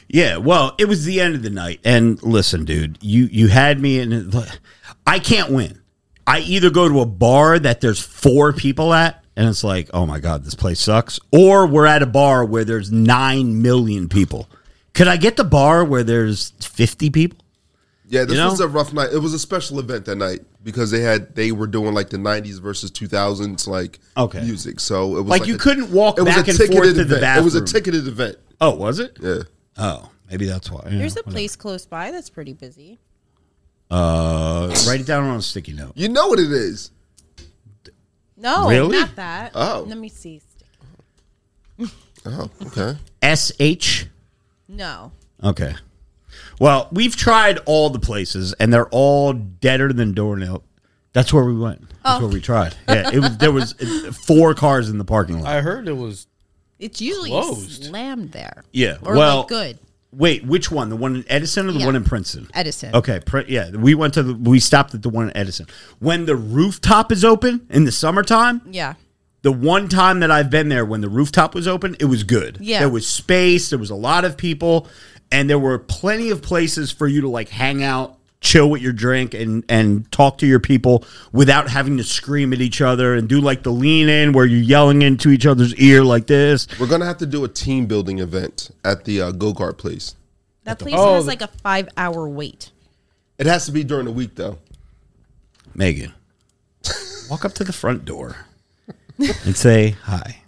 Yeah, 0.08 0.36
well, 0.36 0.74
it 0.76 0.86
was 0.88 1.06
the 1.06 1.18
end 1.22 1.36
of 1.36 1.42
the 1.42 1.48
night, 1.48 1.80
and 1.84 2.22
listen, 2.22 2.66
dude, 2.66 2.98
you 3.00 3.24
you 3.32 3.48
had 3.48 3.80
me 3.80 3.98
in. 3.98 4.30
I 5.06 5.20
can't 5.20 5.50
win. 5.50 5.80
I 6.26 6.40
either 6.40 6.68
go 6.68 6.86
to 6.86 7.00
a 7.00 7.06
bar 7.06 7.58
that 7.58 7.80
there's 7.80 8.00
four 8.00 8.52
people 8.52 8.92
at, 8.92 9.19
and 9.40 9.48
it's 9.48 9.64
like, 9.64 9.88
oh 9.94 10.04
my 10.04 10.20
god, 10.20 10.44
this 10.44 10.54
place 10.54 10.80
sucks, 10.80 11.18
or 11.32 11.66
we're 11.66 11.86
at 11.86 12.02
a 12.02 12.06
bar 12.06 12.44
where 12.44 12.62
there's 12.64 12.92
nine 12.92 13.62
million 13.62 14.06
people. 14.10 14.50
Could 14.92 15.08
I 15.08 15.16
get 15.16 15.38
the 15.38 15.44
bar 15.44 15.82
where 15.82 16.02
there's 16.04 16.50
fifty 16.60 17.08
people? 17.08 17.38
Yeah, 18.06 18.24
this 18.24 18.32
You 18.32 18.38
know? 18.42 18.50
was 18.50 18.60
a 18.60 18.68
rough 18.68 18.92
night. 18.92 19.10
It 19.14 19.18
was 19.20 19.32
a 19.32 19.38
special 19.38 19.78
event 19.78 20.04
that 20.04 20.16
night 20.16 20.40
because 20.62 20.90
they 20.90 21.00
had 21.00 21.34
they 21.36 21.52
were 21.52 21.66
doing 21.68 21.94
like 21.94 22.10
the 22.10 22.16
'90s 22.18 22.60
versus 22.60 22.90
2000s 22.90 23.66
like 23.66 23.98
Okay. 24.16 24.42
music. 24.42 24.78
So 24.80 25.16
it 25.16 25.22
was 25.22 25.26
Like, 25.30 25.46
you 25.46 25.54
a- 25.54 25.58
couldn't 25.58 25.90
walk 25.90 26.18
it 26.18 26.22
was 26.22 26.34
back 26.34 26.46
a 26.48 26.50
and 26.50 26.58
ticketed 26.58 26.76
forth 26.76 26.94
to 26.96 27.04
the 27.04 27.16
event. 27.16 27.38
It 27.38 27.44
was 27.44 27.54
a 27.54 27.64
ticketed 27.64 28.06
event. 28.08 28.36
Oh, 28.60 28.74
was 28.74 28.98
it? 28.98 29.16
Yeah. 29.22 29.42
Oh, 29.78 30.10
maybe 30.28 30.44
that's 30.46 30.70
why. 30.70 30.82
Yeah, 30.90 30.98
There's 30.98 31.14
a 31.16 31.20
whatever. 31.20 31.30
place 31.32 31.56
close 31.56 31.86
by 31.86 32.10
that's 32.10 32.28
pretty 32.30 32.52
busy. 32.52 32.98
Uh, 33.90 34.74
write 34.86 35.00
it 35.00 35.06
down 35.06 35.24
on 35.24 35.36
a 35.38 35.42
sticky 35.42 35.72
note. 35.72 35.92
You 35.96 36.08
know 36.08 36.28
what 36.28 36.38
it 36.38 36.50
is. 36.52 36.90
No, 38.40 38.68
Really? 38.68 38.98
not 38.98 39.14
that. 39.16 39.52
Oh. 39.54 39.84
Let 39.86 39.98
me 39.98 40.08
see. 40.08 40.40
Oh, 42.26 42.50
okay. 42.66 42.98
S 43.22 43.50
H. 43.58 44.06
No. 44.68 45.10
Okay. 45.42 45.74
Well, 46.60 46.88
we've 46.92 47.16
tried 47.16 47.58
all 47.64 47.88
the 47.88 47.98
places, 47.98 48.52
and 48.60 48.70
they're 48.70 48.88
all 48.90 49.32
deader 49.32 49.90
than 49.90 50.12
doornail. 50.12 50.62
That's 51.14 51.32
where 51.32 51.44
we 51.46 51.56
went. 51.58 51.80
That's 51.88 51.96
Oh. 52.04 52.20
where 52.20 52.28
we 52.28 52.40
tried. 52.42 52.74
Yeah, 52.86 53.08
it 53.10 53.20
was. 53.20 53.38
There 53.38 53.50
was 53.52 53.72
uh, 53.80 54.12
four 54.12 54.52
cars 54.54 54.90
in 54.90 54.98
the 54.98 55.04
parking 55.06 55.40
lot. 55.40 55.50
I 55.50 55.62
heard 55.62 55.88
it 55.88 55.94
was 55.96 56.26
It's 56.78 57.00
usually 57.00 57.30
Closed. 57.30 57.84
slammed 57.84 58.32
there. 58.32 58.64
Yeah, 58.70 58.98
Or 59.02 59.14
well- 59.16 59.38
like 59.38 59.48
good. 59.48 59.78
Wait, 60.12 60.44
which 60.44 60.70
one? 60.70 60.88
The 60.88 60.96
one 60.96 61.14
in 61.16 61.24
Edison 61.28 61.68
or 61.68 61.72
the 61.72 61.78
Yeah. 61.80 61.86
one 61.86 61.96
in 61.96 62.02
Princeton? 62.04 62.48
Edison. 62.52 62.94
Okay, 62.94 63.20
yeah, 63.46 63.70
we 63.70 63.94
went 63.94 64.14
to 64.14 64.22
the. 64.24 64.34
We 64.34 64.58
stopped 64.58 64.92
at 64.94 65.02
the 65.02 65.08
one 65.08 65.28
in 65.30 65.36
Edison. 65.36 65.66
When 66.00 66.26
the 66.26 66.34
rooftop 66.36 67.12
is 67.12 67.24
open 67.24 67.60
in 67.70 67.84
the 67.84 67.92
summertime, 67.92 68.60
Yeah. 68.70 68.94
the 69.42 69.52
one 69.52 69.88
time 69.88 70.18
that 70.20 70.30
I've 70.30 70.50
been 70.50 70.68
there 70.68 70.84
when 70.84 71.00
the 71.00 71.08
rooftop 71.08 71.54
was 71.54 71.68
open, 71.68 71.96
it 72.00 72.06
was 72.06 72.24
good. 72.24 72.58
Yeah. 72.60 72.80
There 72.80 72.88
was 72.88 73.06
space, 73.06 73.70
there 73.70 73.78
was 73.78 73.90
a 73.90 73.94
lot 73.94 74.24
of 74.24 74.36
people, 74.36 74.88
and 75.30 75.48
there 75.48 75.58
were 75.60 75.78
plenty 75.78 76.30
of 76.30 76.42
places 76.42 76.90
for 76.90 77.06
you 77.06 77.20
to 77.20 77.28
like 77.28 77.50
hang 77.50 77.84
out, 77.84 78.16
chill 78.40 78.70
with 78.70 78.80
your 78.80 78.92
drink 78.92 79.34
and 79.34 79.64
and 79.68 80.10
talk 80.10 80.38
to 80.38 80.46
your 80.46 80.60
people 80.60 81.04
without 81.32 81.68
having 81.68 81.96
to 81.98 82.04
scream 82.04 82.52
at 82.52 82.60
each 82.60 82.80
other 82.80 83.14
and 83.14 83.28
do 83.28 83.40
like 83.40 83.62
the 83.62 83.70
lean 83.70 84.08
in 84.08 84.32
where 84.32 84.46
you're 84.46 84.60
yelling 84.62 85.02
into 85.02 85.28
each 85.30 85.44
other's 85.46 85.74
ear 85.76 86.02
like 86.02 86.26
this. 86.26 86.66
We're 86.78 86.86
gonna 86.88 87.04
have 87.04 87.18
to 87.18 87.26
do 87.26 87.44
a 87.44 87.48
team 87.48 87.86
building 87.86 88.18
event 88.18 88.70
at 88.84 89.04
the 89.04 89.20
uh, 89.22 89.30
go 89.32 89.52
kart 89.52 89.76
place. 89.78 90.14
That 90.64 90.78
place 90.78 90.94
Oh, 90.96 91.14
has 91.14 91.24
the- 91.24 91.28
like 91.30 91.42
a 91.42 91.48
five 91.48 91.88
hour 91.96 92.28
wait. 92.28 92.70
It 93.38 93.46
has 93.46 93.66
to 93.66 93.72
be 93.72 93.84
during 93.84 94.06
the 94.06 94.12
week 94.12 94.34
though. 94.36 94.58
Megan, 95.74 96.12
walk 97.30 97.44
up 97.44 97.52
to 97.54 97.64
the 97.64 97.72
front 97.72 98.04
door 98.04 98.36
and 99.18 99.56
say 99.56 99.90
hi. 100.02 100.42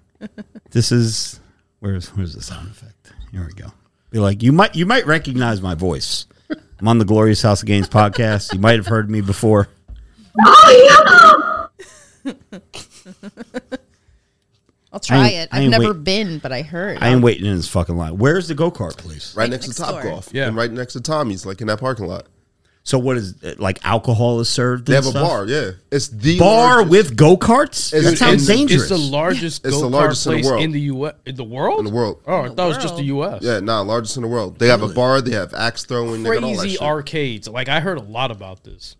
This 0.71 0.91
is 0.93 1.41
where's 1.81 2.09
where's 2.11 2.35
the 2.35 2.43
sound 2.43 2.71
effect? 2.71 3.13
Here 3.33 3.47
we 3.47 3.53
go. 3.55 3.73
Be 4.11 4.19
like, 4.19 4.43
you 4.43 4.53
might 4.53 4.75
you 4.75 4.85
might 4.87 5.07
recognize 5.07 5.61
my 5.63 5.75
voice. 5.75 6.27
I'm 6.83 6.89
on 6.89 6.99
the 6.99 7.05
Glorious 7.05 7.41
House 7.43 7.63
of 7.63 7.69
Gains 7.69 7.89
podcast. 7.89 8.53
You 8.53 8.59
might 8.59 8.75
have 8.75 8.89
heard 8.89 9.09
me 9.09 9.21
before. 9.21 9.69
Oh 10.45 11.59
yeah. 12.25 12.33
I'll 14.93 14.99
try 14.99 15.29
ain't- 15.29 15.35
it. 15.35 15.49
I 15.53 15.57
I've 15.59 15.63
ain't 15.63 15.71
never 15.71 15.93
wait- 15.93 16.03
been, 16.05 16.39
but 16.39 16.51
I 16.51 16.63
heard. 16.63 16.99
I 17.01 17.11
ain't 17.11 17.23
waiting 17.23 17.47
in 17.47 17.55
this 17.57 17.69
fucking 17.69 17.97
line. 17.97 18.19
Where's 18.19 18.49
the 18.49 18.55
go 18.57 18.73
kart 18.73 18.97
place? 18.97 19.37
Right 19.37 19.45
Right 19.45 19.51
next, 19.51 19.69
next 19.69 19.77
to 19.77 19.83
Top. 19.85 20.03
Golf. 20.03 20.31
Yeah. 20.33 20.49
And 20.49 20.57
right 20.57 20.73
next 20.73 20.95
to 20.95 21.01
Tommy's, 21.01 21.47
like 21.47 21.61
in 21.61 21.69
that 21.69 21.79
parking 21.79 22.07
lot. 22.09 22.27
So 22.85 22.99
what 22.99 23.17
is 23.17 23.41
it, 23.43 23.61
like 23.61 23.79
alcohol 23.85 24.41
is 24.41 24.49
served? 24.49 24.87
They 24.87 24.97
and 24.97 25.05
have 25.05 25.15
a 25.15 25.17
stuff? 25.17 25.29
bar, 25.29 25.47
yeah. 25.47 25.71
It's 25.93 26.09
the 26.09 26.37
Bar 26.39 26.79
largest 26.79 26.91
with 26.91 27.17
go 27.17 27.37
karts. 27.37 27.95
It's- 27.95 28.11
That 28.11 28.19
sounds 28.19 28.43
it's- 28.43 28.47
dangerous. 28.59 28.83
It's 28.83 28.91
the 28.91 28.97
largest 28.99 29.65
It's 29.65 29.77
the 29.77 29.83
go-kart 29.83 29.91
largest 29.93 30.27
in 30.27 30.33
the 30.33 30.37
place 30.39 30.47
world. 30.47 30.63
in 30.65 30.73
the 30.73 30.81
U.S. 30.81 31.15
In 31.25 31.35
the 31.37 31.45
world? 31.45 31.79
in 31.79 31.85
the 31.85 31.93
world. 31.93 32.23
Oh, 32.27 32.35
I 32.43 32.49
the 32.49 32.55
thought 32.57 32.65
it 32.65 32.69
was 32.75 32.79
just 32.79 32.97
the. 32.97 33.05
U.S. 33.05 33.43
Yeah, 33.43 33.61
nah, 33.61 33.83
largest 33.83 34.17
in 34.17 34.23
the 34.23 34.29
world. 34.29 34.59
They 34.59 34.67
have 34.67 34.83
a 34.83 34.89
bar, 34.89 35.21
they 35.21 35.31
have 35.31 35.55
axe 35.55 35.85
throwing, 35.85 36.25
they 36.25 36.31
got 36.35 36.43
all 36.45 36.51
that 36.51 36.59
Crazy 36.59 36.73
shit. 36.75 36.83
arcades. 36.83 37.49
Like 37.49 37.69
I 37.69 37.79
heard 37.79 37.99
a 37.99 38.03
lot 38.03 38.33
about 38.33 38.65
this. 38.65 38.97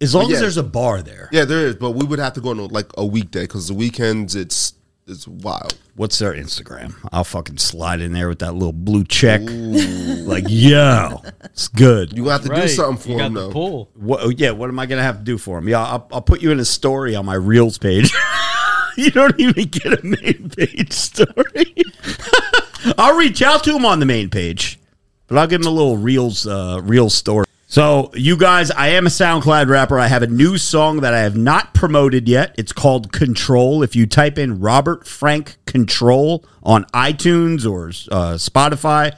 as 0.00 0.14
long 0.14 0.28
yeah. 0.30 0.36
as 0.36 0.40
there's 0.40 0.56
a 0.56 0.62
bar 0.62 1.02
there. 1.02 1.28
Yeah, 1.30 1.44
there 1.44 1.66
is, 1.66 1.76
but 1.76 1.90
we 1.90 2.06
would 2.06 2.18
have 2.20 2.32
to 2.32 2.40
go 2.40 2.50
on 2.50 2.68
like 2.68 2.90
a 2.96 3.04
weekday 3.04 3.42
because 3.42 3.68
the 3.68 3.74
weekends 3.74 4.34
it's 4.34 4.72
it's 5.10 5.26
wild. 5.28 5.76
What's 5.96 6.18
their 6.18 6.32
Instagram? 6.32 6.94
I'll 7.12 7.24
fucking 7.24 7.58
slide 7.58 8.00
in 8.00 8.12
there 8.12 8.28
with 8.28 8.38
that 8.38 8.52
little 8.52 8.72
blue 8.72 9.04
check. 9.04 9.42
Like, 9.44 10.44
yo, 10.48 11.22
it's 11.44 11.68
good. 11.68 12.16
You 12.16 12.24
gonna 12.24 12.32
have 12.32 12.42
to 12.42 12.48
do 12.48 12.54
Right. 12.54 12.70
something 12.70 13.02
for 13.02 13.08
you 13.10 13.16
got 13.18 13.24
them 13.24 13.34
the 13.34 13.40
though. 13.42 13.50
pull. 13.52 13.90
What, 13.94 14.20
oh, 14.22 14.28
yeah, 14.30 14.50
what 14.52 14.70
am 14.70 14.78
I 14.78 14.86
gonna 14.86 15.02
have 15.02 15.18
to 15.18 15.24
do 15.24 15.36
for 15.36 15.58
him? 15.58 15.68
Yeah, 15.68 15.84
I'll, 15.84 16.08
I'll 16.12 16.22
put 16.22 16.40
you 16.40 16.50
in 16.52 16.60
a 16.60 16.64
story 16.64 17.14
on 17.16 17.26
my 17.26 17.34
Reels 17.34 17.76
page. 17.76 18.12
you 18.96 19.10
don't 19.10 19.38
even 19.38 19.64
get 19.68 19.86
a 20.02 20.04
main 20.06 20.48
page 20.50 20.92
story. 20.92 21.74
I'll 22.98 23.16
reach 23.16 23.42
out 23.42 23.64
to 23.64 23.74
him 23.76 23.84
on 23.84 24.00
the 24.00 24.06
main 24.06 24.30
page, 24.30 24.78
but 25.26 25.36
I'll 25.38 25.46
give 25.46 25.60
him 25.60 25.66
a 25.66 25.70
little 25.70 25.96
Reels 25.98 26.46
uh, 26.46 26.80
Reels 26.82 27.14
story. 27.14 27.46
So, 27.70 28.10
you 28.14 28.36
guys, 28.36 28.72
I 28.72 28.88
am 28.88 29.06
a 29.06 29.10
SoundCloud 29.10 29.68
rapper. 29.68 29.96
I 29.96 30.08
have 30.08 30.24
a 30.24 30.26
new 30.26 30.58
song 30.58 31.02
that 31.02 31.14
I 31.14 31.20
have 31.20 31.36
not 31.36 31.72
promoted 31.72 32.28
yet. 32.28 32.52
It's 32.58 32.72
called 32.72 33.12
Control. 33.12 33.84
If 33.84 33.94
you 33.94 34.08
type 34.08 34.38
in 34.38 34.58
Robert 34.58 35.06
Frank 35.06 35.56
Control 35.66 36.44
on 36.64 36.84
iTunes 36.86 37.64
or 37.64 37.90
uh, 38.12 38.34
Spotify, 38.34 39.16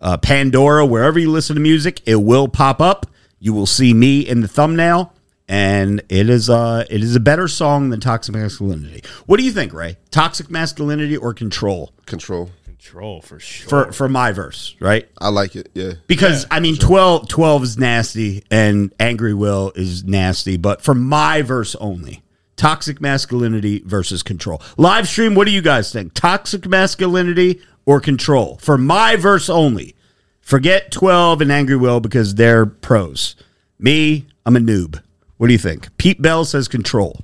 uh, 0.00 0.16
Pandora, 0.16 0.86
wherever 0.86 1.18
you 1.18 1.28
listen 1.28 1.56
to 1.56 1.60
music, 1.60 2.00
it 2.06 2.22
will 2.22 2.46
pop 2.46 2.80
up. 2.80 3.06
You 3.40 3.52
will 3.52 3.66
see 3.66 3.92
me 3.92 4.20
in 4.20 4.42
the 4.42 4.48
thumbnail, 4.48 5.12
and 5.48 6.00
it 6.08 6.30
is 6.30 6.48
uh 6.48 6.84
it 6.88 7.02
is 7.02 7.16
a 7.16 7.20
better 7.20 7.48
song 7.48 7.90
than 7.90 7.98
Toxic 7.98 8.32
Masculinity. 8.32 9.02
What 9.26 9.38
do 9.38 9.44
you 9.44 9.50
think, 9.50 9.72
Ray? 9.72 9.96
Toxic 10.12 10.50
Masculinity 10.50 11.16
or 11.16 11.34
Control 11.34 11.92
Control. 12.06 12.50
Control 12.78 13.20
for 13.20 13.40
sure. 13.40 13.68
for 13.68 13.92
for 13.92 14.08
my 14.08 14.30
verse, 14.30 14.76
right? 14.78 15.08
I 15.18 15.28
like 15.28 15.56
it. 15.56 15.68
Yeah. 15.74 15.94
Because 16.06 16.46
I 16.50 16.60
mean 16.60 16.76
12, 16.76 17.28
12 17.28 17.62
is 17.64 17.78
nasty 17.78 18.44
and 18.50 18.94
Angry 19.00 19.34
Will 19.34 19.72
is 19.74 20.04
nasty, 20.04 20.56
but 20.56 20.80
for 20.80 20.94
my 20.94 21.42
verse 21.42 21.74
only. 21.76 22.22
Toxic 22.56 23.00
masculinity 23.00 23.82
versus 23.84 24.22
control. 24.22 24.62
Live 24.76 25.08
stream, 25.08 25.34
what 25.34 25.46
do 25.46 25.52
you 25.52 25.60
guys 25.60 25.92
think? 25.92 26.14
Toxic 26.14 26.66
masculinity 26.66 27.60
or 27.84 28.00
control? 28.00 28.58
For 28.60 28.78
my 28.78 29.16
verse 29.16 29.48
only. 29.48 29.94
Forget 30.40 30.90
12 30.90 31.40
and 31.40 31.52
Angry 31.52 31.76
Will 31.76 32.00
because 32.00 32.36
they're 32.36 32.64
pros. 32.64 33.36
Me, 33.78 34.26
I'm 34.46 34.56
a 34.56 34.60
noob. 34.60 35.02
What 35.36 35.48
do 35.48 35.52
you 35.52 35.58
think? 35.58 35.96
Pete 35.98 36.22
Bell 36.22 36.44
says 36.44 36.68
control. 36.68 37.20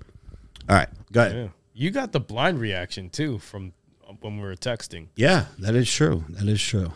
All 0.69 0.77
right, 0.77 0.89
go 1.13 1.23
ahead. 1.23 1.37
Yeah. 1.37 1.49
You 1.75 1.91
got 1.91 2.13
the 2.13 2.21
blind 2.21 2.61
reaction 2.61 3.11
too 3.11 3.39
from 3.39 3.73
when 4.21 4.37
we 4.37 4.43
were 4.43 4.55
texting. 4.57 5.09
Yeah, 5.17 5.47
that 5.59 5.75
is 5.75 5.91
true. 5.93 6.25
That 6.31 6.49
is 6.49 6.63
true. 6.63 6.93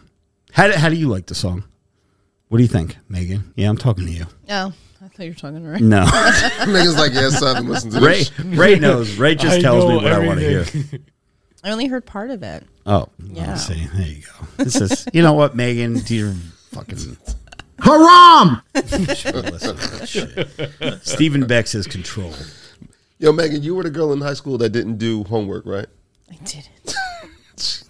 How 0.52 0.66
do, 0.68 0.74
how 0.74 0.88
do 0.88 0.96
you 0.96 1.08
like 1.08 1.26
the 1.26 1.34
song? 1.34 1.64
What 2.48 2.58
do 2.58 2.62
you 2.64 2.68
think, 2.68 2.96
Megan? 3.08 3.52
Yeah, 3.56 3.68
I'm 3.68 3.76
talking 3.76 4.06
to 4.06 4.12
you. 4.12 4.26
Oh, 4.48 4.72
I 5.02 5.08
thought 5.08 5.24
you 5.24 5.30
were 5.30 5.34
talking 5.34 5.62
to 5.62 5.68
Ray. 5.68 5.78
No. 5.80 6.04
Niggas 6.06 6.96
like 6.96 7.12
yeah, 7.12 7.28
seven. 7.28 7.68
Listen 7.68 7.90
to 7.90 8.00
Ray 8.00 8.24
this. 8.24 8.40
Ray 8.40 8.78
knows. 8.78 9.16
Ray 9.16 9.34
just 9.34 9.58
I 9.58 9.60
tells 9.60 9.84
me 9.84 9.90
know 9.90 9.96
what 9.96 10.12
I 10.12 10.26
want 10.26 10.40
to 10.40 10.64
hear. 10.64 11.00
I 11.64 11.70
only 11.70 11.86
heard 11.86 12.06
part 12.06 12.30
of 12.30 12.42
it. 12.42 12.64
Oh, 12.86 13.08
Yeah. 13.18 13.48
yeah. 13.48 13.54
See, 13.56 13.86
there 13.94 14.06
you 14.06 14.22
go. 14.22 14.64
This 14.64 14.80
is, 14.80 15.06
you 15.12 15.22
know 15.22 15.34
what, 15.34 15.54
Megan? 15.54 16.00
You're 16.06 16.34
fucking. 16.70 17.16
Haram! 17.80 18.62
listen 18.74 19.04
to 19.04 19.44
that. 20.78 21.00
Stephen 21.02 21.46
Beck 21.46 21.66
says 21.66 21.86
control. 21.86 22.32
Yo, 23.18 23.32
Megan, 23.32 23.62
you 23.62 23.74
were 23.74 23.82
the 23.82 23.90
girl 23.90 24.12
in 24.12 24.20
high 24.20 24.34
school 24.34 24.56
that 24.58 24.70
didn't 24.70 24.96
do 24.96 25.24
homework, 25.24 25.66
right? 25.66 25.86
I 26.30 26.36
didn't. 26.44 27.84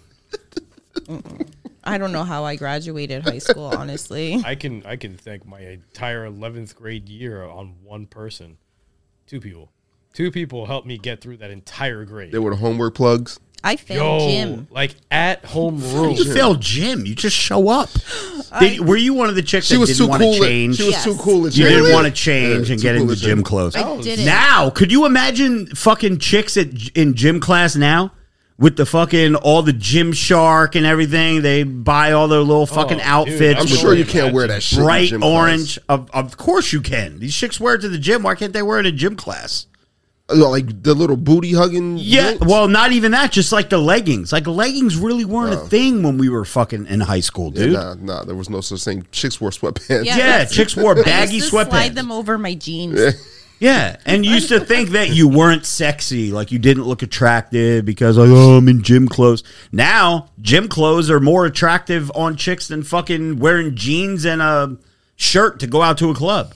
I 1.83 1.97
don't 1.97 2.11
know 2.11 2.23
how 2.23 2.43
I 2.43 2.55
graduated 2.55 3.23
high 3.23 3.39
school, 3.39 3.65
honestly. 3.65 4.41
I 4.45 4.55
can 4.55 4.83
I 4.85 4.95
can 4.95 5.17
thank 5.17 5.45
my 5.45 5.59
entire 5.59 6.25
eleventh 6.25 6.75
grade 6.75 7.09
year 7.09 7.43
on 7.43 7.75
one 7.83 8.05
person, 8.05 8.57
two 9.25 9.39
people, 9.39 9.71
two 10.13 10.29
people 10.31 10.65
helped 10.67 10.85
me 10.87 10.97
get 10.97 11.21
through 11.21 11.37
that 11.37 11.51
entire 11.51 12.05
grade. 12.05 12.31
They 12.31 12.39
were 12.39 12.51
the 12.51 12.57
homework 12.57 12.95
plugs. 12.95 13.39
I 13.61 13.75
failed 13.75 14.21
Yo, 14.21 14.29
gym. 14.29 14.67
like 14.71 14.95
at 15.11 15.43
home 15.45 15.81
room. 15.93 16.11
You 16.15 16.31
failed 16.33 16.61
gym. 16.61 17.05
You 17.05 17.15
just 17.15 17.35
show 17.35 17.67
up. 17.69 17.89
Did- 18.59 18.87
were 18.87 18.95
you 18.95 19.13
one 19.13 19.27
of 19.29 19.35
the 19.35 19.41
chicks 19.41 19.65
She 19.67 19.73
that 19.73 19.79
was 19.81 19.89
didn't 19.89 20.05
too 20.05 20.07
want 20.09 20.21
cool. 20.21 20.33
to 20.35 20.39
change? 20.39 20.77
She 20.77 20.83
was 20.83 20.91
Yes. 20.93 21.03
too 21.03 21.15
cool. 21.19 21.45
at 21.47 21.57
you 21.57 21.65
gym. 21.65 21.73
didn't 21.83 21.93
want 21.93 22.05
to 22.07 22.11
change 22.13 22.69
Yeah, 22.69 22.73
and 22.73 22.81
get 22.81 22.93
cool 22.93 23.01
into 23.01 23.13
at 23.13 23.19
gym 23.19 23.43
clothes. 23.43 23.75
I 23.75 24.01
did 24.01 24.19
it. 24.19 24.25
Now, 24.25 24.69
could 24.69 24.91
you 24.91 25.05
imagine 25.05 25.67
fucking 25.75 26.19
chicks 26.19 26.55
at 26.55 26.67
in 26.95 27.15
gym 27.15 27.39
class 27.41 27.75
now 27.75 28.13
with 28.59 28.75
the 28.75 28.85
fucking 28.85 29.35
all 29.35 29.63
the 29.63 29.73
Gymshark 29.73 30.75
and 30.75 30.85
everything? 30.85 31.41
They 31.41 31.63
buy 31.63 32.11
all 32.11 32.27
their 32.27 32.39
little 32.39 32.63
oh, 32.63 32.65
fucking 32.67 32.97
dude, 32.97 33.05
outfits. 33.05 33.61
I'm 33.61 33.67
sure 33.67 33.95
you 33.95 34.05
can't 34.05 34.33
wear 34.33 34.47
that 34.47 34.61
shit. 34.61 34.79
in 34.79 34.85
bright 34.85 35.09
gym 35.09 35.21
class. 35.21 35.31
orange. 35.31 35.79
Of, 35.89 36.11
of 36.11 36.37
course 36.37 36.71
you 36.71 36.81
can. 36.81 37.19
These 37.19 37.35
chicks 37.35 37.59
wear 37.59 37.75
it 37.75 37.81
to 37.81 37.89
the 37.89 37.97
gym. 37.97 38.21
Why 38.21 38.35
can't 38.35 38.53
they 38.53 38.61
wear 38.61 38.79
it 38.79 38.85
in 38.85 38.97
gym 38.97 39.15
class? 39.15 39.65
Like 40.31 40.83
the 40.83 40.93
little 40.93 41.17
booty 41.17 41.53
hugging. 41.53 41.97
Yeah, 41.97 42.31
joints? 42.31 42.45
well, 42.45 42.67
not 42.67 42.91
even 42.91 43.13
that. 43.13 43.31
Just 43.31 43.51
like 43.51 43.69
the 43.69 43.79
leggings. 43.79 44.31
Like 44.31 44.45
leggings 44.45 44.95
really 44.95 45.25
weren't 45.25 45.55
a 45.55 45.61
oh. 45.61 45.65
thing 45.65 46.03
when 46.03 46.19
we 46.19 46.29
were 46.29 46.45
fucking 46.45 46.85
in 46.85 46.99
high 46.99 47.21
school, 47.21 47.51
Yeah, 47.55 47.63
dude. 47.63 47.73
nah, 47.73 47.93
nah. 47.95 48.23
There 48.25 48.35
was 48.35 48.47
no 48.47 48.61
such 48.61 48.83
thing. 48.83 49.07
Chicks 49.11 49.41
wore 49.41 49.49
sweatpants. 49.49 50.05
Yeah. 50.05 50.17
Yeah, 50.17 50.45
chicks 50.45 50.75
wore 50.75 50.91
I 50.99 51.01
baggy 51.01 51.35
used 51.35 51.49
to 51.49 51.55
sweatpants. 51.55 51.69
Slide 51.69 51.95
them 51.95 52.11
over 52.11 52.37
my 52.37 52.53
jeans. 52.53 52.99
Yeah, 52.99 53.11
and 54.05 54.25
you 54.25 54.31
used 54.31 54.49
to 54.49 54.59
think 54.59 54.89
that 54.91 55.09
you 55.09 55.27
weren't 55.27 55.65
sexy, 55.65 56.31
like 56.31 56.51
you 56.51 56.59
didn't 56.59 56.83
look 56.83 57.01
attractive 57.01 57.83
because 57.85 58.17
like, 58.17 58.29
oh, 58.29 58.57
I'm 58.57 58.67
in 58.69 58.83
gym 58.83 59.07
clothes. 59.07 59.43
Now, 59.71 60.29
gym 60.41 60.69
clothes 60.69 61.09
are 61.09 61.19
more 61.19 61.45
attractive 61.45 62.11
on 62.15 62.37
chicks 62.37 62.67
than 62.67 62.83
fucking 62.83 63.39
wearing 63.39 63.75
jeans 63.75 64.25
and 64.25 64.41
a 64.41 64.77
shirt 65.17 65.59
to 65.59 65.67
go 65.67 65.81
out 65.81 65.97
to 65.97 66.09
a 66.09 66.15
club. 66.15 66.53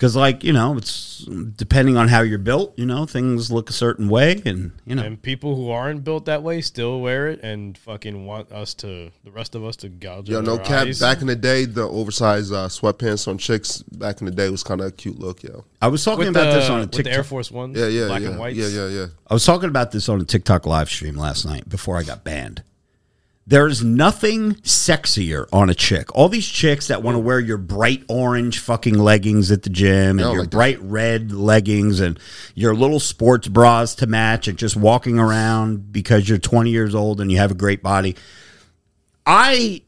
Because, 0.00 0.16
like, 0.16 0.42
you 0.42 0.54
know, 0.54 0.78
it's 0.78 1.26
depending 1.56 1.98
on 1.98 2.08
how 2.08 2.22
you're 2.22 2.38
built, 2.38 2.72
you 2.78 2.86
know, 2.86 3.04
things 3.04 3.52
look 3.52 3.68
a 3.68 3.74
certain 3.74 4.08
way, 4.08 4.40
and 4.46 4.72
you 4.86 4.94
know, 4.94 5.02
And 5.02 5.20
people 5.20 5.56
who 5.56 5.70
aren't 5.70 6.04
built 6.04 6.24
that 6.24 6.42
way 6.42 6.62
still 6.62 7.02
wear 7.02 7.28
it 7.28 7.40
and 7.42 7.76
fucking 7.76 8.24
want 8.24 8.50
us 8.50 8.72
to, 8.76 9.10
the 9.24 9.30
rest 9.30 9.54
of 9.54 9.62
us 9.62 9.76
to 9.76 9.90
gouge 9.90 10.30
Yo, 10.30 10.38
out 10.38 10.44
no 10.44 10.52
our 10.52 10.58
cap. 10.64 10.86
eyes. 10.86 11.00
Back 11.00 11.20
in 11.20 11.26
the 11.26 11.36
day, 11.36 11.66
the 11.66 11.82
oversized 11.86 12.50
uh, 12.50 12.68
sweatpants 12.68 13.28
on 13.28 13.36
chicks 13.36 13.82
back 13.82 14.20
in 14.22 14.24
the 14.24 14.30
day 14.32 14.48
was 14.48 14.62
kind 14.62 14.80
of 14.80 14.86
a 14.86 14.90
cute 14.90 15.18
look, 15.18 15.42
yo. 15.42 15.66
I 15.82 15.88
was 15.88 16.02
talking 16.02 16.20
with 16.20 16.28
about 16.28 16.54
the, 16.54 16.60
this 16.60 16.70
on 16.70 16.80
a 16.80 16.86
TikTok 16.86 16.96
with 16.96 17.04
the 17.04 17.12
Air 17.12 17.22
Force 17.24 17.50
Ones, 17.50 17.78
Yeah, 17.78 17.88
yeah, 17.88 18.06
black 18.06 18.22
yeah, 18.22 18.28
and 18.30 18.38
whites. 18.38 18.56
yeah, 18.56 18.68
yeah, 18.68 18.86
yeah. 18.88 19.06
I 19.28 19.34
was 19.34 19.44
talking 19.44 19.68
about 19.68 19.92
this 19.92 20.08
on 20.08 20.18
a 20.18 20.24
TikTok 20.24 20.64
live 20.64 20.88
stream 20.88 21.14
last 21.16 21.44
night 21.44 21.68
before 21.68 21.98
I 21.98 22.04
got 22.04 22.24
banned. 22.24 22.62
There's 23.46 23.82
nothing 23.82 24.54
sexier 24.56 25.46
on 25.52 25.70
a 25.70 25.74
chick. 25.74 26.14
All 26.14 26.28
these 26.28 26.46
chicks 26.46 26.86
that 26.86 27.02
want 27.02 27.16
to 27.16 27.18
wear 27.18 27.40
your 27.40 27.56
bright 27.58 28.04
orange 28.08 28.60
fucking 28.60 28.96
leggings 28.96 29.50
at 29.50 29.62
the 29.64 29.70
gym 29.70 30.10
and 30.10 30.18
No, 30.18 30.30
your 30.32 30.40
like 30.42 30.50
that. 30.50 30.56
bright 30.56 30.78
red 30.82 31.32
leggings 31.32 31.98
and 32.00 32.18
your 32.54 32.74
little 32.76 33.00
sports 33.00 33.48
bras 33.48 33.96
to 33.96 34.06
match 34.06 34.46
and 34.46 34.56
just 34.56 34.76
walking 34.76 35.18
around 35.18 35.90
because 35.90 36.28
you're 36.28 36.38
20 36.38 36.70
years 36.70 36.94
old 36.94 37.20
and 37.20 37.32
you 37.32 37.38
have 37.38 37.50
a 37.50 37.54
great 37.54 37.82
body. 37.82 38.14
I 39.26 39.82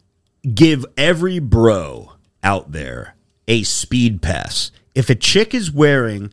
give 0.54 0.84
every 0.96 1.38
bro 1.38 2.12
out 2.42 2.72
there 2.72 3.14
a 3.46 3.62
speed 3.62 4.22
pass. 4.22 4.72
If 4.94 5.08
a 5.08 5.14
chick 5.14 5.54
is 5.54 5.70
wearing 5.70 6.32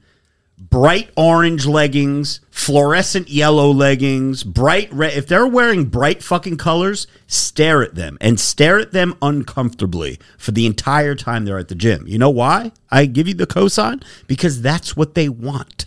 bright 0.70 1.10
orange 1.16 1.66
leggings, 1.66 2.40
fluorescent 2.52 3.30
yellow 3.30 3.72
leggings, 3.72 4.44
bright 4.44 4.92
red. 4.94 5.14
If 5.14 5.28
they're 5.28 5.48
wearing 5.48 5.86
bright 5.86 6.24
fucking 6.24 6.58
colors, 6.58 7.08
stare 7.28 7.82
at 7.82 7.96
them 7.96 8.18
and 8.22 8.40
stare 8.40 8.80
at 8.80 8.92
them 8.92 9.16
uncomfortably 9.22 10.20
for 10.38 10.52
the 10.52 10.66
entire 10.66 11.16
time 11.16 11.46
they're 11.46 11.58
at 11.58 11.68
the 11.68 11.76
gym. 11.76 12.08
You 12.08 12.18
know 12.18 12.30
why? 12.30 12.72
I 12.92 13.06
give 13.06 13.28
you 13.28 13.34
the 13.34 13.48
cosign 13.48 14.04
because 14.28 14.62
that's 14.62 14.96
what 14.96 15.16
they 15.16 15.30
want. 15.30 15.86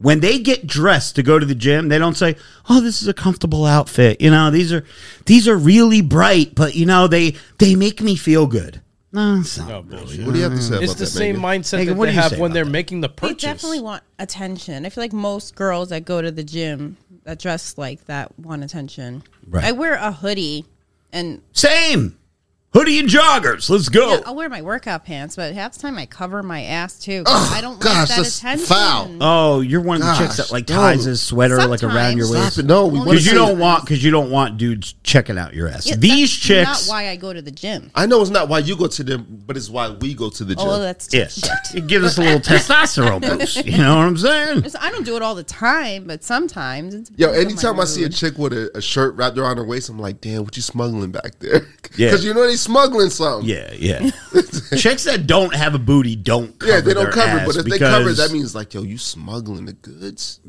When 0.00 0.20
they 0.20 0.38
get 0.38 0.66
dressed 0.66 1.16
to 1.16 1.24
go 1.24 1.40
to 1.40 1.46
the 1.46 1.56
gym, 1.56 1.88
they 1.88 1.98
don't 1.98 2.16
say, 2.16 2.36
"Oh, 2.68 2.80
this 2.80 3.02
is 3.02 3.08
a 3.08 3.14
comfortable 3.14 3.66
outfit." 3.66 4.20
You 4.20 4.30
know, 4.30 4.48
these 4.48 4.72
are 4.72 4.84
these 5.26 5.48
are 5.48 5.56
really 5.56 6.02
bright, 6.02 6.54
but 6.54 6.76
you 6.76 6.86
know, 6.86 7.08
they 7.08 7.34
they 7.58 7.74
make 7.74 8.00
me 8.00 8.14
feel 8.14 8.46
good. 8.46 8.80
No, 9.10 9.40
it's 9.40 9.56
not 9.56 9.68
No, 9.68 9.82
bullshit. 9.82 10.26
What 10.26 10.32
do 10.32 10.38
you 10.38 10.44
have 10.44 10.52
to 10.54 10.60
say 10.62 10.74
It's 10.76 10.92
about 10.92 10.98
the 10.98 11.04
that, 11.04 11.10
same 11.10 11.40
Megan? 11.40 11.62
mindset 11.62 11.72
Megan, 11.78 11.86
that 11.94 11.98
what 11.98 12.06
they 12.06 12.10
do 12.12 12.16
you 12.16 12.22
have 12.22 12.32
when 12.32 12.40
about 12.42 12.54
they're 12.54 12.64
that? 12.64 12.70
making 12.70 13.00
the 13.00 13.08
purchase. 13.08 13.42
They 13.42 13.48
definitely 13.48 13.80
want 13.80 14.02
attention. 14.18 14.84
I 14.84 14.88
feel 14.90 15.02
like 15.02 15.12
most 15.14 15.54
girls 15.54 15.88
that 15.88 16.04
go 16.04 16.20
to 16.20 16.30
the 16.30 16.44
gym 16.44 16.98
that 17.24 17.38
dress 17.38 17.78
like 17.78 18.04
that 18.04 18.38
want 18.38 18.64
attention. 18.64 19.22
Right. 19.46 19.64
I 19.64 19.72
wear 19.72 19.94
a 19.94 20.12
hoodie 20.12 20.66
and 21.10 21.40
Same. 21.52 22.17
Hoodie 22.74 22.98
and 22.98 23.08
joggers. 23.08 23.70
Let's 23.70 23.88
go. 23.88 24.10
yeah, 24.16 24.20
I'll 24.26 24.34
wear 24.34 24.50
my 24.50 24.60
workout 24.60 25.06
pants, 25.06 25.36
but 25.36 25.54
half 25.54 25.72
the 25.72 25.80
time 25.80 25.96
I 25.96 26.04
cover 26.04 26.42
my 26.42 26.64
ass 26.64 26.98
too. 26.98 27.24
'cause 27.24 27.52
I 27.52 27.62
don't 27.62 27.80
gosh, 27.80 27.94
like 27.96 28.08
that 28.08 28.16
that's 28.18 28.38
attention. 28.38 28.66
foul. 28.66 29.16
Oh, 29.22 29.60
you're 29.62 29.80
one 29.80 30.02
of 30.02 30.06
the 30.06 30.14
chicks 30.18 30.36
that 30.36 30.52
like 30.52 30.68
no. 30.68 30.74
ties 30.76 31.04
his 31.04 31.22
sweater 31.22 31.66
like 31.66 31.82
around 31.82 32.18
your 32.18 32.26
Sometimes. 32.26 32.44
waist. 32.44 32.52
Stop 32.56 32.64
it. 32.64 32.68
No, 32.68 32.86
we 32.86 32.98
Well, 32.98 33.06
want 33.06 33.10
Because 33.12 33.24
you 33.26 33.32
see. 33.32 33.38
don't 33.38 33.58
want 33.58 33.84
because 33.84 34.04
you 34.04 34.10
don't 34.10 34.30
want 34.30 34.58
dudes 34.58 34.94
checking 35.02 35.38
out 35.38 35.54
your 35.54 35.66
ass. 35.68 35.86
Yeah, 35.86 35.96
These 35.96 36.28
that's 36.30 36.38
chicks, 36.42 36.86
not 36.88 36.92
why 36.92 37.08
I 37.08 37.16
go 37.16 37.32
to 37.32 37.40
the 37.40 37.50
gym. 37.50 37.90
I 37.94 38.04
know 38.04 38.20
it's 38.20 38.30
not 38.30 38.50
why 38.50 38.58
you 38.58 38.76
go 38.76 38.86
to 38.86 39.02
them, 39.02 39.42
but 39.46 39.56
it's 39.56 39.70
why 39.70 39.88
we 39.88 40.12
go 40.12 40.28
to 40.28 40.44
the 40.44 40.54
oh, 40.58 40.62
gym. 40.62 40.68
Oh, 40.68 40.78
that's 40.80 41.08
yes, 41.12 41.40
it 41.74 41.86
gives 41.86 42.04
us 42.04 42.18
a 42.18 42.20
little 42.20 42.40
testosterone 42.40 43.22
boost. 43.22 43.64
You 43.64 43.78
know 43.78 43.96
what 43.96 44.04
I'm 44.04 44.18
saying? 44.18 44.62
Just- 44.62 44.76
I 44.78 44.90
don't 44.90 45.06
do 45.06 45.16
it 45.16 45.22
all 45.22 45.34
the 45.34 45.42
time, 45.42 46.04
but 46.06 46.22
sometimes. 46.22 46.94
It 46.94 47.08
Yo, 47.16 47.32
anytime 47.32 47.80
I 47.80 47.86
see 47.86 48.04
a 48.04 48.10
chick 48.10 48.36
with 48.36 48.52
a, 48.52 48.70
a 48.76 48.82
shirt 48.82 49.14
wrapped 49.14 49.38
around 49.38 49.56
her 49.56 49.64
waist, 49.64 49.88
I'm 49.88 49.98
like, 49.98 50.20
damn, 50.20 50.44
what 50.44 50.54
you 50.54 50.62
smuggling 50.62 51.12
back 51.12 51.38
there? 51.38 51.66
Yeah. 51.96 52.08
Because 52.10 52.22
you 52.24 52.34
know 52.34 52.46
they 52.46 52.54
smuggling 52.58 53.10
something. 53.10 53.48
Yeah, 53.48 53.72
yeah. 53.72 54.10
chicks 54.76 55.04
that 55.04 55.24
don't 55.26 55.54
have 55.54 55.74
a 55.74 55.78
booty 55.78 56.16
don't. 56.16 56.58
Cover 56.58 56.72
Yeah, 56.72 56.80
they 56.80 56.94
don't 56.94 57.04
their 57.04 57.12
cover, 57.12 57.38
ass 57.38 57.46
but 57.46 57.56
if 57.56 57.64
they 57.66 57.78
cover, 57.78 58.04
because- 58.04 58.16
that 58.18 58.30
means 58.32 58.54
like, 58.54 58.74
yo, 58.74 58.82
you 58.82 58.98
smuggling 58.98 59.64
the 59.64 59.72
goods. 59.72 60.40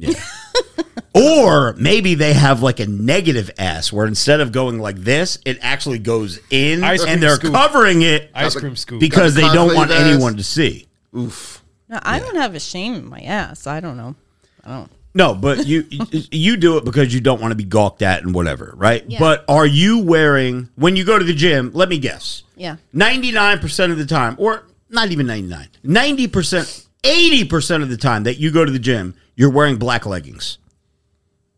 Or 1.13 1.73
maybe 1.73 2.13
they 2.15 2.33
have 2.33 2.61
like 2.61 2.79
a 2.79 2.85
negative 2.85 3.49
ass 3.57 3.91
where 3.91 4.05
instead 4.05 4.41
of 4.41 4.51
going 4.51 4.79
like 4.79 4.97
this, 4.97 5.39
it 5.43 5.57
actually 5.61 5.99
goes 5.99 6.39
in, 6.51 6.83
Ice 6.83 7.01
cream 7.01 7.13
and 7.13 7.23
they're 7.23 7.35
scoop. 7.35 7.51
covering 7.53 8.03
it 8.03 8.29
Ice 8.35 8.55
cream 8.55 8.75
scoop. 8.75 8.99
because 8.99 9.33
they 9.33 9.41
Got 9.41 9.49
the 9.49 9.55
don't 9.55 9.75
want 9.75 9.89
concave 9.89 10.05
ass. 10.07 10.13
anyone 10.13 10.37
to 10.37 10.43
see. 10.43 10.87
Oof. 11.17 11.63
No, 11.89 11.99
I 12.03 12.19
don't 12.19 12.35
have 12.35 12.53
a 12.53 12.59
shame 12.59 12.93
in 12.93 13.09
my 13.09 13.21
ass. 13.21 13.65
I 13.65 13.79
don't 13.79 13.97
know. 13.97 14.15
I 14.63 14.69
don't. 14.69 14.91
No, 15.13 15.33
but 15.33 15.65
you 15.65 15.85
you 16.31 16.57
do 16.57 16.77
it 16.77 16.85
because 16.85 17.13
you 17.13 17.19
don't 17.19 17.41
want 17.41 17.51
to 17.51 17.55
be 17.55 17.63
gawked 17.63 18.01
at 18.01 18.23
and 18.23 18.33
whatever, 18.33 18.73
right? 18.77 19.03
Yeah. 19.07 19.19
But 19.19 19.45
are 19.47 19.65
you 19.65 19.99
wearing 19.99 20.69
when 20.75 20.95
you 20.95 21.03
go 21.03 21.17
to 21.17 21.25
the 21.25 21.33
gym? 21.33 21.71
Let 21.73 21.89
me 21.89 21.97
guess. 21.97 22.43
Yeah. 22.55 22.77
Ninety 22.93 23.31
nine 23.31 23.59
percent 23.59 23.91
of 23.91 23.97
the 23.97 24.05
time, 24.05 24.35
or 24.37 24.63
not 24.89 25.11
even 25.11 25.27
99. 25.27 25.67
90% 25.85 26.87
eighty 27.03 27.45
percent 27.45 27.83
of 27.83 27.89
the 27.89 27.97
time 27.97 28.23
that 28.23 28.37
you 28.39 28.51
go 28.51 28.65
to 28.65 28.71
the 28.71 28.79
gym, 28.79 29.15
you're 29.35 29.51
wearing 29.51 29.77
black 29.77 30.05
leggings. 30.05 30.57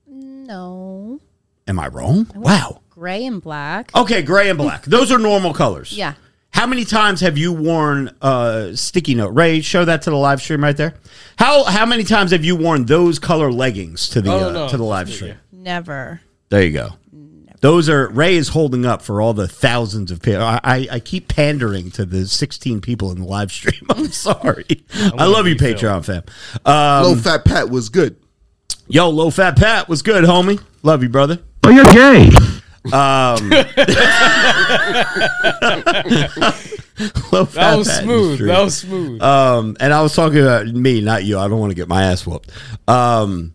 No. 0.07 1.19
Am 1.67 1.79
I 1.79 1.87
wrong? 1.87 2.29
Wow. 2.35 2.81
Gray 2.89 3.25
and 3.25 3.41
black. 3.41 3.95
Okay, 3.95 4.21
gray 4.21 4.49
and 4.49 4.57
black. 4.57 4.83
Those 4.83 5.11
are 5.11 5.17
normal 5.17 5.53
colors. 5.53 5.97
Yeah. 5.97 6.13
How 6.53 6.67
many 6.67 6.85
times 6.85 7.21
have 7.21 7.37
you 7.37 7.53
worn 7.53 8.15
uh, 8.21 8.75
sticky 8.75 9.15
note? 9.15 9.29
Ray, 9.29 9.61
show 9.61 9.85
that 9.85 10.01
to 10.03 10.09
the 10.09 10.15
live 10.17 10.41
stream 10.41 10.63
right 10.63 10.75
there. 10.77 10.95
How 11.37 11.63
how 11.63 11.85
many 11.85 12.03
times 12.03 12.31
have 12.31 12.43
you 12.45 12.55
worn 12.55 12.85
those 12.85 13.19
color 13.19 13.51
leggings 13.51 14.09
to 14.09 14.21
the 14.21 14.31
Oh, 14.31 14.49
uh, 14.49 14.51
no. 14.51 14.67
to 14.69 14.77
the 14.77 14.83
live 14.83 15.09
stream? 15.09 15.35
Never. 15.51 16.21
There 16.49 16.63
you 16.63 16.71
go. 16.71 16.89
Those 17.61 17.89
are 17.89 18.09
Ray 18.09 18.35
is 18.35 18.49
holding 18.49 18.85
up 18.87 19.01
for 19.03 19.21
all 19.21 19.33
the 19.33 19.47
thousands 19.47 20.09
of 20.11 20.21
people. 20.21 20.41
I, 20.41 20.59
I, 20.63 20.87
I 20.93 20.99
keep 20.99 21.27
pandering 21.27 21.91
to 21.91 22.05
the 22.05 22.25
16 22.27 22.81
people 22.81 23.11
in 23.11 23.19
the 23.19 23.25
live 23.27 23.51
stream. 23.51 23.81
I'm 23.89 24.07
sorry. 24.07 24.65
I 24.95 25.25
love 25.25 25.45
you, 25.47 25.53
refill. 25.53 25.75
Patreon 25.75 26.03
fam. 26.05 26.23
Um, 26.65 27.03
Low 27.03 27.15
fat 27.15 27.45
Pat 27.45 27.69
was 27.69 27.89
good. 27.89 28.17
yo, 28.87 29.09
low 29.09 29.29
fat 29.29 29.55
Pat 29.57 29.87
was 29.87 30.01
good, 30.01 30.23
homie. 30.23 30.59
Love 30.83 31.03
you, 31.03 31.09
brother. 31.09 31.37
Oh, 31.63 31.69
you're 31.69 31.83
gay. 31.85 32.29
Low 37.31 37.45
fat 37.45 37.53
That 37.55 37.75
was 37.77 37.87
Pat 37.87 38.03
in 38.03 38.07
the 38.07 38.13
smooth. 38.13 38.35
stream. 38.35 38.47
That 38.47 38.61
was 38.63 38.77
smooth. 38.77 39.21
Um, 39.21 39.77
and 39.79 39.93
I 39.93 40.01
was 40.01 40.15
talking 40.15 40.39
about 40.39 40.67
me, 40.67 41.01
not 41.01 41.23
you. 41.23 41.37
I 41.39 41.47
don't 41.47 41.59
want 41.59 41.71
to 41.71 41.75
get 41.75 41.87
my 41.87 42.03
ass 42.03 42.25
whooped. 42.25 42.51
Um, 42.87 43.53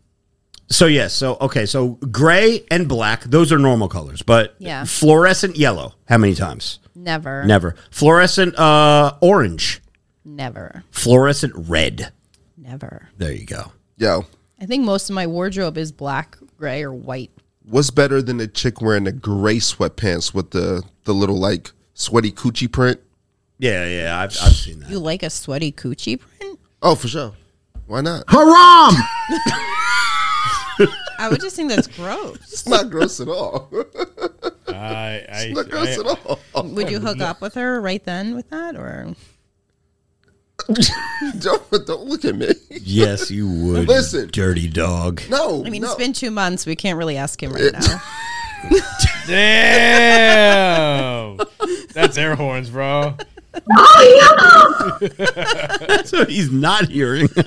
so 0.68 0.86
yes, 0.86 1.12
so 1.12 1.36
okay, 1.40 1.66
so 1.66 1.90
gray 2.10 2.64
and 2.70 2.88
black, 2.88 3.22
those 3.24 3.52
are 3.52 3.58
normal 3.58 3.88
colors, 3.88 4.22
but 4.22 4.54
Yeah. 4.58 4.84
fluorescent 4.84 5.56
yellow, 5.56 5.94
how 6.08 6.18
many 6.18 6.34
times? 6.34 6.78
Never. 6.94 7.44
Never. 7.44 7.76
Fluorescent 7.90 8.58
uh, 8.58 9.14
orange, 9.20 9.80
Never. 10.24 10.82
fluorescent 10.90 11.52
red. 11.68 12.12
Never. 12.56 13.08
There 13.16 13.32
you 13.32 13.46
go. 13.46 13.72
Yo, 13.96 14.24
I 14.60 14.66
think 14.66 14.84
most 14.84 15.08
of 15.08 15.14
my 15.14 15.26
wardrobe 15.28 15.78
is 15.78 15.92
black, 15.92 16.36
gray, 16.58 16.82
or 16.82 16.92
white. 16.92 17.30
What's 17.68 17.90
better 17.90 18.22
than 18.22 18.40
a 18.40 18.46
chick 18.46 18.80
wearing 18.80 19.04
the 19.04 19.12
gray 19.12 19.56
sweatpants 19.56 20.32
with 20.34 20.50
the 20.50 20.82
the 21.04 21.12
little 21.14 21.38
like 21.38 21.72
sweaty 21.94 22.32
coochie 22.32 22.70
print? 22.70 23.00
Yeah, 23.58 23.86
yeah, 23.86 24.18
I've, 24.20 24.36
I've 24.42 24.52
seen 24.54 24.80
that. 24.80 24.90
You 24.90 24.98
like 24.98 25.22
a 25.22 25.30
sweaty 25.30 25.72
coochie 25.72 26.20
print? 26.20 26.58
Oh, 26.82 26.94
for 26.94 27.08
sure. 27.08 27.32
Why 27.86 28.00
not? 28.02 28.24
Haram. 28.28 28.94
I 31.18 31.28
would 31.30 31.40
just 31.40 31.56
think 31.56 31.70
that's 31.70 31.86
gross. 31.86 32.36
It's 32.52 32.68
not 32.68 32.90
gross 32.90 33.20
at 33.20 33.28
all. 33.28 33.70
I 34.68 34.74
I, 34.74 35.26
I, 35.32 35.52
Not 35.54 35.70
gross 35.70 35.98
I- 35.98 36.00
at 36.00 36.06
all. 36.54 36.64
Would 36.64 36.90
you 36.90 37.00
hook 37.00 37.20
up 37.20 37.40
with 37.40 37.54
her 37.54 37.80
right 37.80 38.04
then 38.04 38.34
with 38.34 38.50
that, 38.50 38.76
or 38.76 39.14
don't, 41.38 41.70
don't 41.70 42.06
look 42.06 42.24
at 42.24 42.34
me. 42.34 42.48
Yes, 42.70 43.30
you 43.30 43.48
would. 43.48 43.88
Listen. 43.88 44.28
dirty 44.32 44.68
dog. 44.68 45.22
No. 45.28 45.64
I 45.64 45.70
mean, 45.70 45.82
no. 45.82 45.88
it's 45.88 45.96
been 45.96 46.12
two 46.12 46.30
months. 46.30 46.66
We 46.66 46.76
can't 46.76 46.98
really 46.98 47.16
ask 47.16 47.42
him 47.42 47.52
right 47.52 47.72
now. 47.72 48.02
Damn. 49.26 51.38
That's 51.92 52.16
air 52.16 52.34
horns, 52.34 52.70
bro. 52.70 53.14
That's 55.00 56.12
what 56.12 56.30
he's 56.30 56.50
not 56.50 56.88
hearing. 56.88 57.28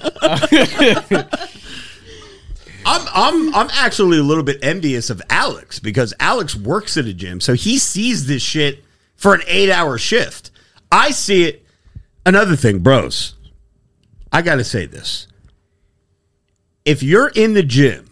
I'm 2.86 3.07
I'm 3.14 3.53
I'm 3.53 3.68
actually 3.74 4.18
a 4.18 4.24
little 4.24 4.43
bit 4.43 4.64
envious 4.64 5.10
of 5.10 5.22
Alex 5.30 5.80
because 5.80 6.14
Alex 6.20 6.55
works 6.55 6.97
at 6.97 7.05
a 7.05 7.14
gym, 7.14 7.41
so 7.41 7.53
he 7.53 7.78
sees 7.78 8.28
this 8.28 8.41
shit 8.41 8.84
for 9.16 9.36
an 9.36 9.41
eight 9.47 9.70
hour 9.70 9.97
shift. 9.97 10.51
I 10.91 11.12
see 11.12 11.43
it. 11.43 11.66
Another 12.30 12.55
thing, 12.55 12.77
bros. 12.77 13.34
I 14.32 14.43
gotta 14.43 14.63
say 14.63 14.86
this. 14.86 15.25
If 16.86 17.01
you're 17.01 17.30
in 17.30 17.55
the 17.55 17.63
gym, 17.63 18.07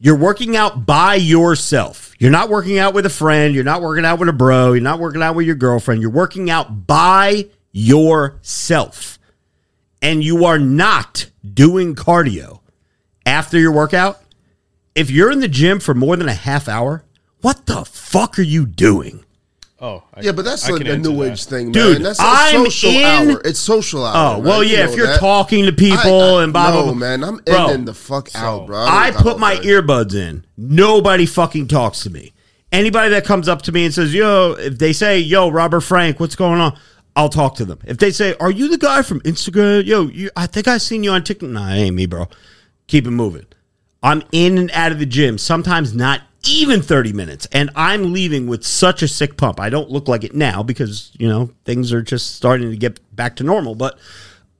you're 0.00 0.16
working 0.16 0.56
out 0.56 0.86
by 0.86 1.16
yourself. 1.16 2.14
You're 2.18 2.30
not 2.30 2.48
working 2.48 2.78
out 2.78 2.94
with 2.94 3.04
a 3.04 3.10
friend. 3.10 3.54
You're 3.54 3.64
not 3.64 3.82
working 3.82 4.06
out 4.06 4.20
with 4.20 4.30
a 4.30 4.32
bro. 4.32 4.72
You're 4.72 4.80
not 4.80 5.00
working 5.00 5.22
out 5.22 5.34
with 5.34 5.44
your 5.44 5.54
girlfriend. 5.54 6.00
You're 6.00 6.10
working 6.10 6.48
out 6.48 6.86
by 6.86 7.48
yourself. 7.70 9.18
And 10.00 10.24
you 10.24 10.46
are 10.46 10.58
not 10.58 11.28
doing 11.44 11.94
cardio 11.94 12.60
after 13.26 13.58
your 13.58 13.72
workout. 13.72 14.18
If 14.94 15.10
you're 15.10 15.30
in 15.30 15.40
the 15.40 15.46
gym 15.46 15.78
for 15.78 15.92
more 15.92 16.16
than 16.16 16.30
a 16.30 16.32
half 16.32 16.70
hour, 16.70 17.04
what 17.42 17.66
the 17.66 17.84
fuck 17.84 18.38
are 18.38 18.42
you 18.42 18.64
doing? 18.64 19.26
Oh, 19.80 20.02
I, 20.12 20.22
Yeah, 20.22 20.32
but 20.32 20.44
that's 20.44 20.68
I 20.68 20.74
a, 20.74 20.78
can 20.78 20.86
a 20.88 20.90
answer 20.94 21.10
new 21.10 21.22
that. 21.24 21.32
age 21.32 21.44
thing, 21.44 21.64
man. 21.66 21.72
Dude, 21.72 22.02
that's 22.02 22.18
a 22.18 22.22
I'm 22.24 22.64
social 22.64 22.90
in- 22.90 23.04
hour. 23.30 23.40
It's 23.44 23.60
social 23.60 24.04
hour. 24.04 24.36
Oh, 24.36 24.40
well, 24.40 24.58
man. 24.60 24.68
You 24.68 24.74
yeah, 24.76 24.84
know 24.86 24.90
if 24.90 24.96
you're 24.96 25.06
that. 25.06 25.20
talking 25.20 25.64
to 25.66 25.72
people 25.72 25.98
I- 26.20 26.40
I- 26.40 26.42
and 26.44 26.52
blah, 26.52 26.70
blah, 26.72 26.80
no, 26.80 26.84
blah. 26.86 26.94
man, 26.94 27.22
I'm 27.24 27.36
Bro, 27.38 27.66
ending 27.68 27.84
the 27.84 27.94
fuck 27.94 28.28
out, 28.34 28.66
bro. 28.66 28.76
I 28.78 29.12
don't 29.12 29.22
put 29.22 29.38
my 29.38 29.54
all 29.56 29.62
earbuds 29.62 30.14
in. 30.14 30.44
Nobody 30.56 31.26
fucking 31.26 31.68
talks 31.68 32.00
to 32.00 32.10
me. 32.10 32.32
Anybody 32.72 33.10
that 33.10 33.24
comes 33.24 33.48
up 33.48 33.62
to 33.62 33.72
me 33.72 33.84
and 33.84 33.94
says, 33.94 34.12
"Yo," 34.12 34.52
if 34.58 34.78
they 34.78 34.92
say, 34.92 35.20
"Yo, 35.20 35.48
Robert 35.48 35.80
Frank, 35.82 36.18
what's 36.20 36.36
going 36.36 36.60
on?" 36.60 36.76
I'll 37.16 37.28
talk 37.30 37.54
to 37.56 37.64
them. 37.64 37.78
If 37.86 37.96
they 37.98 38.10
say, 38.10 38.34
"Are 38.40 38.50
you 38.50 38.68
the 38.68 38.76
guy 38.78 39.02
from 39.02 39.20
Instagram?" 39.20 39.86
Yo, 39.86 40.02
you, 40.02 40.28
I 40.36 40.46
think 40.46 40.68
I 40.68 40.78
seen 40.78 41.02
you 41.04 41.12
on 41.12 41.22
TikTok. 41.24 41.48
Nah, 41.50 41.70
it 41.70 41.76
ain't 41.78 41.94
me, 41.96 42.06
bro. 42.06 42.28
Keep 42.88 43.06
it 43.06 43.10
moving. 43.12 43.46
I'm 44.02 44.22
in 44.32 44.58
and 44.58 44.70
out 44.72 44.92
of 44.92 44.98
the 44.98 45.06
gym. 45.06 45.38
Sometimes 45.38 45.94
not 45.94 46.20
even 46.48 46.82
30 46.82 47.12
minutes, 47.12 47.46
and 47.52 47.70
I'm 47.76 48.12
leaving 48.12 48.46
with 48.46 48.64
such 48.64 49.02
a 49.02 49.08
sick 49.08 49.36
pump. 49.36 49.60
I 49.60 49.70
don't 49.70 49.90
look 49.90 50.08
like 50.08 50.24
it 50.24 50.34
now 50.34 50.62
because 50.62 51.12
you 51.18 51.28
know 51.28 51.50
things 51.64 51.92
are 51.92 52.02
just 52.02 52.34
starting 52.34 52.70
to 52.70 52.76
get 52.76 53.00
back 53.14 53.36
to 53.36 53.44
normal, 53.44 53.74
but. 53.74 53.98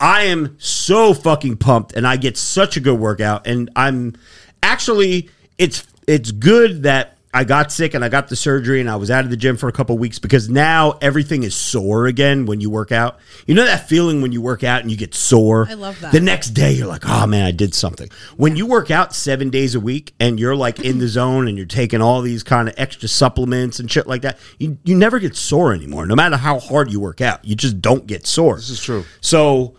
I 0.00 0.26
am 0.26 0.54
so 0.60 1.12
fucking 1.12 1.56
pumped 1.56 1.92
and 1.92 2.06
I 2.06 2.18
get 2.18 2.36
such 2.36 2.76
a 2.76 2.80
good 2.80 3.00
workout 3.00 3.48
and 3.48 3.68
I'm 3.74 4.14
actually 4.62 5.28
it's 5.58 5.84
it's 6.06 6.30
good 6.30 6.84
that 6.84 7.17
I 7.32 7.44
got 7.44 7.70
sick 7.70 7.92
and 7.92 8.02
I 8.02 8.08
got 8.08 8.28
the 8.28 8.36
surgery 8.36 8.80
and 8.80 8.88
I 8.88 8.96
was 8.96 9.10
out 9.10 9.24
of 9.24 9.30
the 9.30 9.36
gym 9.36 9.58
for 9.58 9.68
a 9.68 9.72
couple 9.72 9.98
weeks 9.98 10.18
because 10.18 10.48
now 10.48 10.92
everything 11.02 11.42
is 11.42 11.54
sore 11.54 12.06
again 12.06 12.46
when 12.46 12.60
you 12.60 12.70
work 12.70 12.90
out. 12.90 13.18
You 13.46 13.54
know 13.54 13.64
that 13.64 13.86
feeling 13.86 14.22
when 14.22 14.32
you 14.32 14.40
work 14.40 14.64
out 14.64 14.80
and 14.80 14.90
you 14.90 14.96
get 14.96 15.14
sore? 15.14 15.66
I 15.68 15.74
love 15.74 16.00
that. 16.00 16.12
The 16.12 16.20
next 16.20 16.50
day 16.50 16.72
you're 16.72 16.86
like, 16.86 17.06
"Oh 17.06 17.26
man, 17.26 17.44
I 17.44 17.50
did 17.50 17.74
something." 17.74 18.08
When 18.36 18.56
you 18.56 18.64
work 18.66 18.90
out 18.90 19.14
7 19.14 19.50
days 19.50 19.74
a 19.74 19.80
week 19.80 20.14
and 20.18 20.40
you're 20.40 20.56
like 20.56 20.80
in 20.80 20.98
the 20.98 21.08
zone 21.18 21.48
and 21.48 21.56
you're 21.58 21.66
taking 21.66 22.00
all 22.00 22.22
these 22.22 22.42
kind 22.42 22.66
of 22.66 22.74
extra 22.78 23.08
supplements 23.08 23.78
and 23.78 23.90
shit 23.90 24.06
like 24.06 24.22
that, 24.22 24.38
you 24.58 24.78
you 24.84 24.96
never 24.96 25.18
get 25.18 25.36
sore 25.36 25.74
anymore. 25.74 26.06
No 26.06 26.16
matter 26.16 26.38
how 26.38 26.58
hard 26.58 26.90
you 26.90 26.98
work 26.98 27.20
out, 27.20 27.44
you 27.44 27.54
just 27.54 27.82
don't 27.82 28.06
get 28.06 28.26
sore. 28.26 28.56
This 28.56 28.70
is 28.70 28.82
true. 28.82 29.04
So 29.20 29.76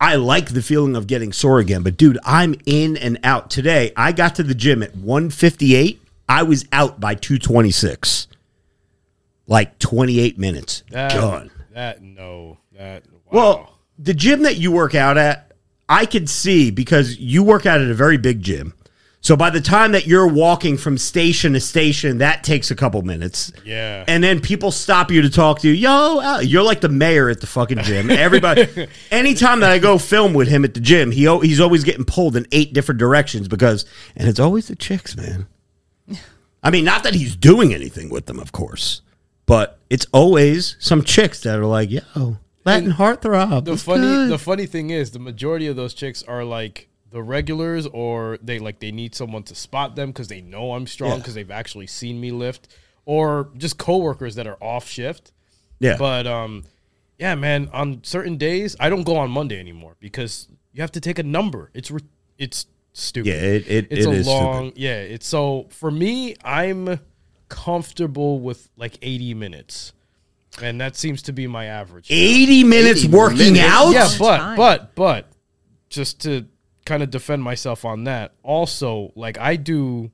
I 0.00 0.16
like 0.16 0.50
the 0.50 0.62
feeling 0.62 0.94
of 0.94 1.06
getting 1.06 1.32
sore 1.32 1.58
again, 1.58 1.82
but 1.82 1.96
dude, 1.96 2.18
I'm 2.24 2.54
in 2.64 2.96
and 2.96 3.18
out. 3.24 3.50
Today, 3.50 3.92
I 3.96 4.12
got 4.12 4.34
to 4.36 4.42
the 4.42 4.54
gym 4.54 4.82
at 4.82 4.94
158. 4.94 6.02
I 6.28 6.42
was 6.42 6.64
out 6.72 7.00
by 7.00 7.14
226. 7.14 8.28
Like 9.46 9.78
28 9.78 10.38
minutes. 10.38 10.82
That, 10.90 11.12
Done. 11.12 11.50
That 11.72 12.02
no. 12.02 12.58
That 12.72 13.04
wow. 13.26 13.32
Well, 13.32 13.78
the 13.98 14.14
gym 14.14 14.42
that 14.42 14.56
you 14.56 14.72
work 14.72 14.94
out 14.94 15.16
at, 15.16 15.52
I 15.88 16.04
could 16.06 16.28
see 16.28 16.70
because 16.70 17.16
you 17.18 17.44
work 17.44 17.64
out 17.64 17.80
at 17.80 17.88
a 17.88 17.94
very 17.94 18.16
big 18.16 18.42
gym. 18.42 18.74
So 19.26 19.36
by 19.36 19.50
the 19.50 19.60
time 19.60 19.90
that 19.92 20.06
you're 20.06 20.28
walking 20.28 20.76
from 20.76 20.96
station 20.98 21.54
to 21.54 21.60
station, 21.60 22.18
that 22.18 22.44
takes 22.44 22.70
a 22.70 22.76
couple 22.76 23.02
minutes. 23.02 23.50
Yeah. 23.64 24.04
And 24.06 24.22
then 24.22 24.40
people 24.40 24.70
stop 24.70 25.10
you 25.10 25.20
to 25.22 25.30
talk 25.30 25.60
to 25.62 25.68
you. 25.68 25.74
Yo, 25.74 26.38
you're 26.40 26.62
like 26.62 26.80
the 26.80 26.88
mayor 26.88 27.28
at 27.28 27.40
the 27.40 27.48
fucking 27.48 27.78
gym. 27.78 28.08
Everybody, 28.08 28.88
anytime 29.10 29.60
that 29.60 29.72
I 29.72 29.80
go 29.80 29.98
film 29.98 30.32
with 30.32 30.46
him 30.46 30.64
at 30.64 30.74
the 30.74 30.80
gym, 30.80 31.10
he 31.10 31.22
he's 31.40 31.60
always 31.60 31.82
getting 31.82 32.04
pulled 32.04 32.36
in 32.36 32.46
eight 32.52 32.72
different 32.72 33.00
directions 33.00 33.48
because, 33.48 33.84
and 34.14 34.28
it's 34.28 34.38
always 34.38 34.68
the 34.68 34.76
chicks, 34.76 35.16
man. 35.16 35.48
I 36.66 36.70
mean, 36.70 36.84
not 36.84 37.02
that 37.04 37.14
he's 37.14 37.36
doing 37.36 37.72
anything 37.72 38.08
with 38.10 38.26
them, 38.26 38.38
of 38.40 38.50
course, 38.52 39.02
but 39.46 39.78
it's 39.88 40.06
always 40.12 40.76
some 40.80 41.02
chicks 41.04 41.40
that 41.42 41.58
are 41.58 41.64
like, 41.66 41.90
yo, 41.90 42.38
Latin 42.64 42.92
heartthrob. 42.92 43.64
the 43.64 43.76
funny 43.76 44.02
good?" 44.02 44.30
the 44.30 44.38
funny 44.38 44.66
thing 44.66 44.90
is 44.90 45.12
the 45.12 45.20
majority 45.20 45.68
of 45.68 45.76
those 45.76 45.94
chicks 45.94 46.22
are 46.24 46.42
like 46.44 46.88
the 47.12 47.22
regulars 47.22 47.86
or 47.86 48.38
they 48.42 48.58
like 48.58 48.80
they 48.80 48.90
need 48.90 49.14
someone 49.14 49.44
to 49.44 49.54
spot 49.54 49.94
them 49.94 50.08
because 50.10 50.26
they 50.28 50.40
know 50.40 50.72
I'm 50.72 50.86
strong 50.88 51.12
Yeah. 51.12 51.16
because 51.18 51.34
they've 51.34 51.50
actually 51.52 51.86
seen 51.86 52.20
me 52.20 52.32
lift 52.32 52.66
or 53.04 53.50
just 53.56 53.78
coworkers 53.78 54.34
that 54.34 54.46
are 54.48 54.58
off 54.60 54.88
shift. 54.88 55.32
yeah. 55.78 55.96
But 55.96 56.26
um 56.26 56.64
yeah, 57.18 57.34
man, 57.36 57.70
on 57.72 58.02
certain 58.02 58.36
days 58.36 58.74
I 58.80 58.90
don't 58.90 59.04
go 59.04 59.16
on 59.16 59.30
Monday 59.30 59.58
anymore 59.60 59.94
because 60.00 60.48
you 60.72 60.82
have 60.82 60.92
to 60.92 61.00
take 61.00 61.18
a 61.20 61.22
number. 61.22 61.70
It's 61.74 61.90
re- 61.92 62.00
it's 62.36 62.66
stupid. 62.98 63.28
Yeah, 63.28 63.34
it- 63.34 63.66
it- 63.68 63.86
it's 63.90 64.06
it 64.06 64.08
a 64.08 64.12
is 64.12 64.26
long 64.26 64.72
yeah, 64.76 64.96
it's 65.00 65.26
so 65.26 65.66
for 65.70 65.90
me 65.90 66.34
I'm 66.44 66.98
comfortable 67.48 68.40
with 68.40 68.68
like 68.76 68.98
80 69.02 69.34
minutes. 69.34 69.92
And 70.62 70.80
that 70.80 70.96
seems 70.96 71.20
to 71.22 71.32
be 71.34 71.46
my 71.46 71.66
average. 71.66 72.06
80 72.10 72.64
minutes 72.64 73.00
80 73.04 73.12
working 73.12 73.38
minutes? 73.52 73.64
out? 73.74 73.90
Yeah, 73.92 74.08
but 74.18 74.56
but 74.56 74.94
but 74.94 75.28
just 75.90 76.20
to 76.22 76.46
kind 76.86 77.02
of 77.02 77.10
defend 77.10 77.42
myself 77.42 77.84
on 77.84 78.04
that. 78.04 78.32
Also, 78.42 79.12
like 79.16 79.38
I 79.38 79.56
do, 79.56 80.10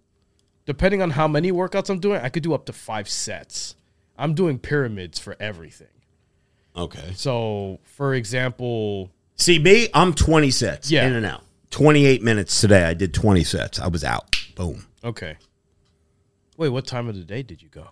depending 0.66 1.00
on 1.00 1.10
how 1.10 1.28
many 1.28 1.52
workouts 1.52 1.90
I'm 1.90 2.00
doing, 2.00 2.20
I 2.20 2.28
could 2.28 2.42
do 2.42 2.54
up 2.54 2.66
to 2.66 2.72
five 2.72 3.08
sets. 3.08 3.76
I'm 4.18 4.34
doing 4.34 4.58
pyramids 4.58 5.18
for 5.20 5.36
everything. 5.38 5.86
Okay. 6.76 7.12
So, 7.14 7.78
for 7.84 8.14
example, 8.14 9.10
See, 9.36 9.58
me, 9.58 9.88
I'm 9.94 10.12
20 10.14 10.50
sets 10.50 10.90
Yeah. 10.90 11.06
in 11.06 11.12
and 11.14 11.26
out. 11.26 11.44
28 11.72 12.22
minutes 12.22 12.60
today. 12.60 12.84
I 12.84 12.94
did 12.94 13.12
20 13.12 13.42
sets. 13.44 13.80
I 13.80 13.88
was 13.88 14.04
out. 14.04 14.36
Boom. 14.54 14.86
okay. 15.04 15.36
Wait, 16.58 16.68
what 16.68 16.86
time 16.86 17.08
of 17.08 17.16
the 17.16 17.24
day 17.24 17.42
did 17.42 17.60
you 17.62 17.68
go? 17.68 17.88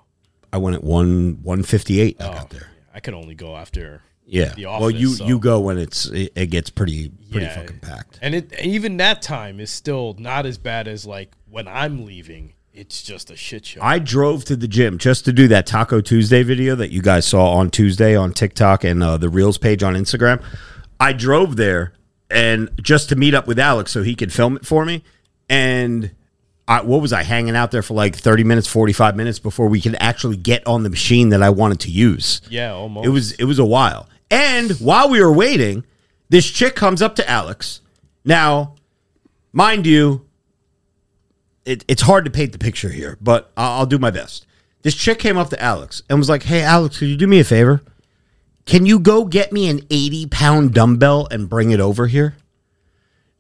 I 0.53 0.59
went 0.59 0.77
at 0.77 0.85
1 0.85 1.41
158. 1.43 2.21
I 2.21 2.25
Oh, 2.29 2.33
got 2.33 2.51
there. 2.51 2.61
yeah, 2.73 2.91
I 2.95 3.01
could 3.01 3.15
only 3.15 3.35
go 3.35 3.57
after. 3.57 4.03
Yeah. 4.27 4.53
the 4.55 4.67
office, 4.67 4.81
well, 4.83 4.91
you 4.93 5.09
so- 5.15 5.27
you 5.27 5.41
go 5.41 5.59
when 5.61 5.77
it's 5.79 6.07
it, 6.07 6.33
it 6.37 6.47
gets 6.51 6.71
pretty 6.71 7.11
pretty 7.33 7.47
Yeah. 7.47 7.55
fucking 7.57 7.81
packed. 7.81 8.19
And 8.23 8.35
it 8.37 8.53
even 8.63 8.97
that 8.99 9.23
time 9.23 9.59
is 9.59 9.71
still 9.71 10.15
not 10.21 10.47
as 10.47 10.57
bad 10.57 10.87
as 10.87 11.05
like 11.05 11.33
when 11.51 11.67
I'm 11.67 12.05
leaving. 12.05 12.53
It's 12.73 13.03
just 13.03 13.31
a 13.33 13.37
shit 13.37 13.67
show. 13.67 13.81
I 13.83 13.99
drove 13.99 14.45
to 14.45 14.55
the 14.57 14.69
gym 14.69 14.99
just 14.99 15.25
to 15.25 15.33
do 15.33 15.49
that 15.49 15.67
Taco 15.67 16.01
Tuesday 16.01 16.45
video 16.45 16.77
that 16.77 16.93
you 16.93 17.03
guys 17.03 17.27
saw 17.27 17.51
on 17.55 17.71
Tuesday 17.71 18.15
on 18.15 18.33
TikTok 18.33 18.85
and 18.85 19.03
uh, 19.03 19.17
the 19.17 19.29
Reels 19.29 19.59
page 19.59 19.83
on 19.83 19.95
Instagram. 19.95 20.41
I 21.01 21.13
drove 21.13 21.57
there 21.57 21.93
and 22.31 22.71
just 22.81 23.09
to 23.11 23.17
meet 23.17 23.35
up 23.35 23.47
with 23.47 23.59
Alex 23.59 23.93
so 23.93 24.03
he 24.03 24.15
could 24.15 24.33
film 24.33 24.57
it 24.57 24.65
for 24.67 24.85
me. 24.85 25.03
And 25.49 26.13
I, 26.69 26.83
what 26.83 27.01
was 27.03 27.13
I 27.13 27.25
hanging 27.25 27.57
out 27.57 27.71
there 27.73 27.83
for 27.83 27.95
like 27.95 28.15
30 28.17 28.45
minutes, 28.45 28.69
45 28.69 29.17
minutes 29.17 29.39
before 29.39 29.69
we 29.69 29.81
could 29.81 29.97
actually 29.99 30.37
get 30.37 30.65
on 30.67 30.85
the 30.85 30.91
machine 30.91 31.31
that 31.31 31.43
I 31.43 31.51
wanted 31.51 31.81
to 31.81 31.91
use? 31.91 32.41
yeah, 32.49 32.73
almost. 32.73 33.07
It 33.07 33.11
was 33.11 33.33
it 33.33 33.45
was 33.45 33.59
a 33.59 33.65
while. 33.65 34.09
And 34.31 34.71
while 34.73 35.11
we 35.11 35.21
were 35.21 35.33
waiting, 35.33 35.85
this 36.29 36.49
chick 36.49 36.77
comes 36.77 37.03
up 37.03 37.17
to 37.17 37.29
Alex. 37.29 37.81
Now, 38.25 38.77
mind 39.53 39.87
you, 39.87 40.25
it, 41.65 41.85
it's 41.89 42.03
hard 42.03 42.25
to 42.27 42.31
paint 42.31 42.53
the 42.53 42.59
picture 42.59 42.91
here, 42.91 43.19
but 43.21 43.51
I'll, 43.57 43.81
I'll 43.81 43.87
do 43.87 43.99
my 43.99 44.11
best. 44.11 44.47
This 44.83 44.95
chick 44.95 45.19
came 45.19 45.37
up 45.37 45.51
to 45.51 45.61
Alex 45.61 46.03
and 46.09 46.19
was 46.19 46.29
like, 46.29 46.45
"Hey, 46.45 46.63
Alex, 46.63 46.99
could 46.99 47.09
you 47.09 47.17
do 47.17 47.27
me 47.27 47.41
a 47.41 47.45
favor? 47.45 47.83
Can 48.71 48.87
you 48.87 49.01
go 49.01 49.25
get 49.25 49.53
me 49.53 49.69
an 49.69 49.81
eighty 49.91 50.27
pound 50.27 50.73
dumbbell 50.73 51.27
and 51.31 51.49
bring 51.49 51.73
it 51.73 51.81
over 51.81 52.07
here?" 52.07 52.37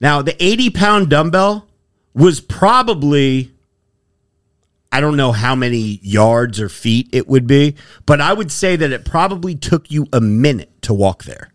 Now, 0.01 0.23
the 0.23 0.35
eighty 0.43 0.71
pound 0.71 1.09
dumbbell 1.09 1.69
was 2.15 2.41
probably 2.41 3.53
I 4.91 5.01
don't 5.01 5.17
know 5.17 5.31
how 5.31 5.55
many 5.55 6.01
yards 6.03 6.61
or 6.61 6.69
feet 6.69 7.09
it 7.13 7.29
would 7.29 7.47
be, 7.47 7.77
but 8.07 8.21
I 8.21 8.33
would 8.33 8.51
say 8.51 8.75
that 8.75 8.91
it 8.91 9.05
probably 9.05 9.55
took 9.55 9.89
you 9.89 10.09
a 10.13 10.21
minute 10.21 10.83
to 10.83 10.93
walk 10.93 11.23
there. 11.25 11.53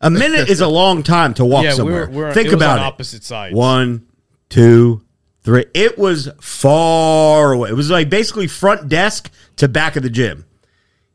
A 0.00 0.08
minute 0.08 0.48
is 0.48 0.62
a 0.62 0.66
long 0.80 1.02
time 1.02 1.34
to 1.34 1.44
walk 1.44 1.64
Yeah, 1.64 1.72
somewhere. 1.74 2.06
we're- 2.06 2.16
we're- 2.16 2.32
Think 2.32 2.48
it 2.48 2.54
about 2.54 2.78
on 2.78 2.84
it. 2.84 2.88
opposite 2.88 3.22
sides. 3.22 3.54
One, 3.54 4.06
two, 4.48 5.02
Three. 5.42 5.64
It 5.74 5.98
was 5.98 6.28
far 6.40 7.52
away. 7.52 7.68
It 7.70 7.74
was 7.74 7.90
like 7.90 8.08
basically 8.10 8.46
front 8.46 8.88
desk 8.90 9.30
to 9.56 9.68
back 9.68 9.96
of 9.96 10.02
the 10.02 10.10
gym. 10.10 10.44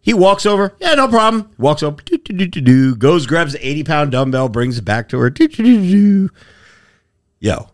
He 0.06 0.14
walks 0.14 0.46
over. 0.46 0.76
Yeah, 0.80 0.94
no 0.94 1.08
problem. 1.08 1.50
Walks 1.58 1.82
over. 1.82 2.00
doo, 2.06 2.20
doo, 2.20 2.34
doo, 2.34 2.46
doo, 2.48 2.62
doo, 2.62 2.96
goes, 2.96 3.26
grabs 3.26 3.54
the 3.54 3.68
80 3.68 3.84
pound 3.86 4.12
dumbbell, 4.12 4.50
brings 4.50 4.78
it 4.78 4.86
back 4.86 5.10
to 5.10 5.18
her. 5.18 5.32
doo, 5.32 5.48
doo, 5.48 5.64
doo, 5.64 5.82
doo. 5.82 6.30
Yo, 7.40 7.70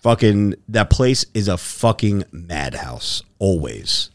fucking, 0.00 0.54
that 0.68 0.90
place 0.90 1.26
is 1.34 1.48
a 1.48 1.56
fucking 1.56 2.22
madhouse, 2.30 3.24
always. 3.40 4.10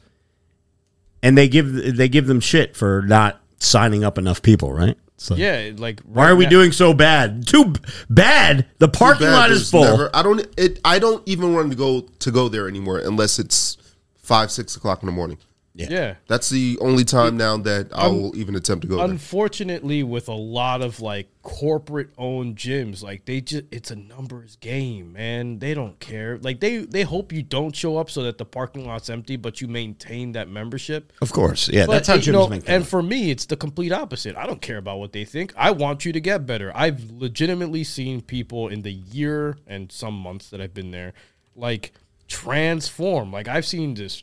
And 1.22 1.38
they 1.38 1.48
give 1.50 1.98
they 1.98 2.08
give 2.08 2.28
them 2.28 2.40
shit 2.40 2.76
for 2.78 3.02
not 3.06 3.42
signing 3.60 4.04
up 4.06 4.18
enough 4.18 4.42
people, 4.42 4.72
right? 4.72 4.96
So 5.18 5.36
Yeah, 5.36 5.72
like 5.76 6.00
why 6.02 6.30
are 6.30 6.36
we 6.36 6.44
now- 6.46 6.52
doing 6.52 6.72
so 6.72 6.94
bad? 6.94 7.48
Too 7.48 7.66
b- 7.66 7.80
bad. 8.10 8.66
The 8.78 8.88
parking 8.88 9.28
Bad, 9.28 9.34
lot 9.34 9.52
is 9.52 9.70
full. 9.72 9.84
never- 9.84 10.10
I 10.16 10.22
don't. 10.24 10.46
It. 10.56 10.80
I 10.86 11.00
don't 11.00 11.22
even 11.26 11.54
want 11.54 11.72
to 11.72 11.76
go 11.78 12.02
to 12.20 12.32
go 12.32 12.48
there 12.48 12.68
anymore 12.70 13.00
unless 13.00 13.40
it's 13.40 13.78
five, 14.22 14.52
six 14.52 14.76
o'clock 14.76 15.02
in 15.02 15.08
the 15.08 15.12
morning. 15.14 15.38
Yeah. 15.76 16.16
That's 16.28 16.50
the 16.50 16.78
only 16.80 17.04
time 17.04 17.38
now 17.38 17.58
that 17.58 17.94
I 17.94 18.08
will 18.08 18.36
even 18.38 18.56
attempt 18.56 18.84
to 18.84 18.88
go 18.88 18.98
there. 18.98 19.06
Unfortunately, 19.06 20.04
with 20.04 20.30
a 20.30 20.34
lot 20.34 20.82
of 20.82 21.02
like 21.02 21.28
corporate 21.44 22.10
owned 22.18 22.56
gyms, 22.56 23.04
like 23.04 23.26
they 23.26 23.42
just 23.42 23.66
it's 23.72 23.92
a 23.92 23.96
numbers 23.96 24.56
game, 24.56 25.14
man. 25.14 25.60
They 25.60 25.74
don't 25.74 26.00
care. 26.00 26.38
Like 26.38 26.62
they 26.62 26.78
they 26.78 27.04
hope 27.04 27.34
you 27.34 27.44
don't 27.44 27.76
show 27.76 27.98
up 27.98 28.10
so 28.10 28.24
that 28.24 28.38
the 28.38 28.46
parking 28.46 28.88
lot's 28.88 29.10
empty, 29.10 29.36
but 29.36 29.60
you 29.60 29.68
maintain 29.68 30.32
that 30.32 30.48
membership. 30.48 31.12
Of 31.22 31.34
course, 31.34 31.68
yeah. 31.68 31.86
But, 31.86 31.94
that's 31.94 32.08
how 32.08 32.16
you 32.16 32.22
gyms 32.22 32.34
know, 32.34 32.48
make 32.48 32.70
And 32.70 32.88
for 32.88 33.04
me, 33.04 33.30
it's 33.30 33.46
the 33.46 33.58
complete 33.58 33.92
opposite. 33.92 34.38
I 34.38 34.48
don't 34.48 34.62
care 34.62 34.78
about 34.78 35.00
what 35.00 35.12
they 35.12 35.26
think. 35.26 35.54
I 35.58 35.72
want 35.72 36.06
you 36.06 36.14
to 36.14 36.22
get 36.22 36.46
better. 36.46 36.72
I've 36.74 37.12
legitimately 37.12 37.84
seen 37.84 38.22
people 38.22 38.70
in 38.70 38.82
the 38.82 38.94
year 38.94 39.58
and 39.68 39.92
some 39.92 40.14
months 40.14 40.50
that 40.52 40.62
I've 40.62 40.74
been 40.74 40.92
there, 40.92 41.14
like 41.56 41.92
transform. 42.28 43.32
Like 43.32 43.48
I've 43.48 43.66
seen 43.66 43.94
this 43.94 44.22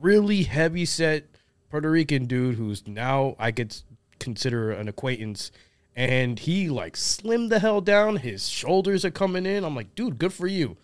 really 0.00 0.44
heavy 0.44 0.84
set 0.84 1.24
Puerto 1.70 1.90
Rican 1.90 2.26
dude 2.26 2.56
who's 2.56 2.86
now 2.86 3.36
I 3.38 3.52
could 3.52 3.76
consider 4.18 4.72
an 4.72 4.88
acquaintance. 4.88 5.50
And 5.96 6.38
he 6.38 6.68
like 6.68 6.94
slimmed 6.94 7.48
the 7.48 7.58
hell 7.58 7.80
down. 7.80 8.16
His 8.16 8.48
shoulders 8.48 9.04
are 9.04 9.10
coming 9.10 9.46
in. 9.46 9.64
I'm 9.64 9.74
like, 9.74 9.94
dude, 9.94 10.18
good 10.18 10.32
for 10.32 10.46
you. 10.46 10.76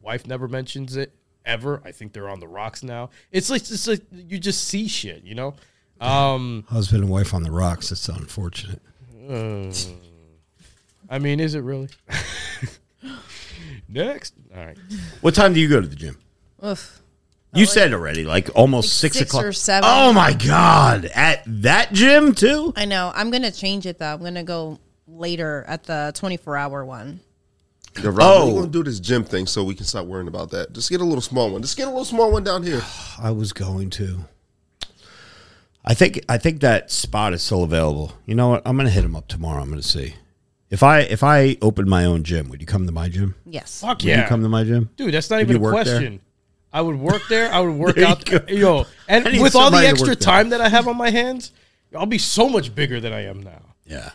Wife 0.00 0.26
never 0.26 0.46
mentions 0.48 0.96
it 0.96 1.12
ever. 1.44 1.82
I 1.84 1.92
think 1.92 2.12
they're 2.12 2.28
on 2.28 2.40
the 2.40 2.48
rocks 2.48 2.82
now. 2.82 3.10
It's 3.32 3.50
like 3.50 3.62
it's 3.62 3.88
like 3.88 4.02
you 4.12 4.38
just 4.38 4.64
see 4.64 4.86
shit, 4.86 5.24
you 5.24 5.34
know. 5.34 5.54
Um, 6.00 6.64
Husband 6.68 7.02
and 7.02 7.12
wife 7.12 7.34
on 7.34 7.42
the 7.42 7.50
rocks. 7.50 7.92
It's 7.92 8.08
unfortunate. 8.08 8.80
I 11.10 11.18
mean, 11.18 11.40
is 11.40 11.54
it 11.54 11.60
really? 11.60 11.88
Next, 13.88 14.34
all 14.54 14.64
right. 14.64 14.78
What 15.20 15.34
time 15.34 15.52
do 15.52 15.60
you 15.60 15.68
go 15.68 15.80
to 15.80 15.86
the 15.86 15.96
gym? 15.96 16.16
Oof. 16.64 17.02
You 17.52 17.66
said 17.66 17.92
already, 17.92 18.24
like 18.24 18.48
almost 18.54 18.86
Like 19.02 19.12
six, 19.12 19.18
six 19.18 19.30
o'clock. 19.30 19.44
or 19.44 19.52
seven. 19.52 19.90
Oh 19.92 20.12
my 20.12 20.32
god! 20.32 21.06
At 21.06 21.42
that 21.46 21.92
gym 21.92 22.34
too? 22.34 22.72
I 22.76 22.84
know. 22.84 23.10
I'm 23.14 23.30
gonna 23.30 23.50
change 23.50 23.86
it 23.86 23.98
though. 23.98 24.06
I'm 24.14 24.22
gonna 24.22 24.44
go 24.44 24.78
later 25.08 25.64
at 25.66 25.82
the 25.84 26.12
24 26.14 26.56
hour 26.56 26.84
one. 26.84 27.18
Yeah, 28.00 28.10
Rob, 28.12 28.20
Oh. 28.20 28.46
we're 28.54 28.60
gonna 28.60 28.72
do 28.72 28.84
this 28.84 29.00
gym 29.00 29.24
thing 29.24 29.46
so 29.46 29.64
we 29.64 29.74
can 29.74 29.84
stop 29.84 30.06
worrying 30.06 30.28
about 30.28 30.50
that. 30.52 30.72
Just 30.72 30.90
get 30.90 31.00
a 31.00 31.04
little 31.04 31.20
small 31.20 31.50
one. 31.50 31.60
Just 31.60 31.76
get 31.76 31.84
a 31.88 31.90
little 31.90 32.04
small 32.04 32.30
one 32.30 32.44
down 32.44 32.62
here. 32.62 32.82
I 33.18 33.32
was 33.32 33.52
going 33.52 33.90
to. 33.90 34.20
I 35.84 35.94
think 35.94 36.24
I 36.28 36.38
think 36.38 36.60
that 36.60 36.90
spot 36.90 37.32
is 37.32 37.42
still 37.42 37.64
available. 37.64 38.12
You 38.26 38.34
know 38.34 38.50
what? 38.50 38.62
I'm 38.64 38.76
gonna 38.76 38.90
hit 38.90 39.04
him 39.04 39.16
up 39.16 39.26
tomorrow. 39.28 39.60
I'm 39.62 39.70
gonna 39.70 39.82
see 39.82 40.14
if 40.70 40.82
I 40.84 41.00
if 41.00 41.24
I 41.24 41.56
opened 41.62 41.88
my 41.88 42.04
own 42.04 42.22
gym. 42.22 42.48
Would 42.50 42.60
you 42.60 42.66
come 42.66 42.86
to 42.86 42.92
my 42.92 43.08
gym? 43.08 43.34
Yes. 43.44 43.80
Fuck 43.80 43.98
Would 43.98 44.04
you 44.04 44.10
yeah, 44.10 44.28
come 44.28 44.42
to 44.42 44.48
my 44.48 44.62
gym? 44.62 44.90
dude. 44.96 45.14
That's 45.14 45.28
not 45.30 45.36
Would 45.38 45.50
even 45.50 45.62
you 45.62 45.68
a 45.68 45.72
work 45.74 45.84
there? 45.84 46.18
I 46.72 46.80
would 46.82 46.96
work 46.98 47.22
there. 47.28 47.52
I 47.52 47.60
would 47.60 47.74
work 47.76 47.96
There 47.96 48.04
you 48.04 48.10
out. 48.10 48.24
go. 48.24 48.38
Yo, 48.48 48.86
and 49.08 49.24
need 49.24 49.40
with 49.42 49.54
all 49.56 49.70
the 49.70 49.76
somebody 49.78 49.86
to 49.86 49.90
extra 49.90 50.08
work 50.10 50.18
there. 50.18 50.26
time 50.26 50.48
that 50.50 50.60
I 50.60 50.68
have 50.68 50.86
on 50.88 50.96
my 50.96 51.10
hands, 51.10 51.52
I'll 51.96 52.06
be 52.06 52.18
so 52.18 52.48
much 52.48 52.74
bigger 52.74 53.00
than 53.00 53.12
I 53.12 53.24
am 53.24 53.42
now. 53.42 53.60
Yeah. 53.86 54.10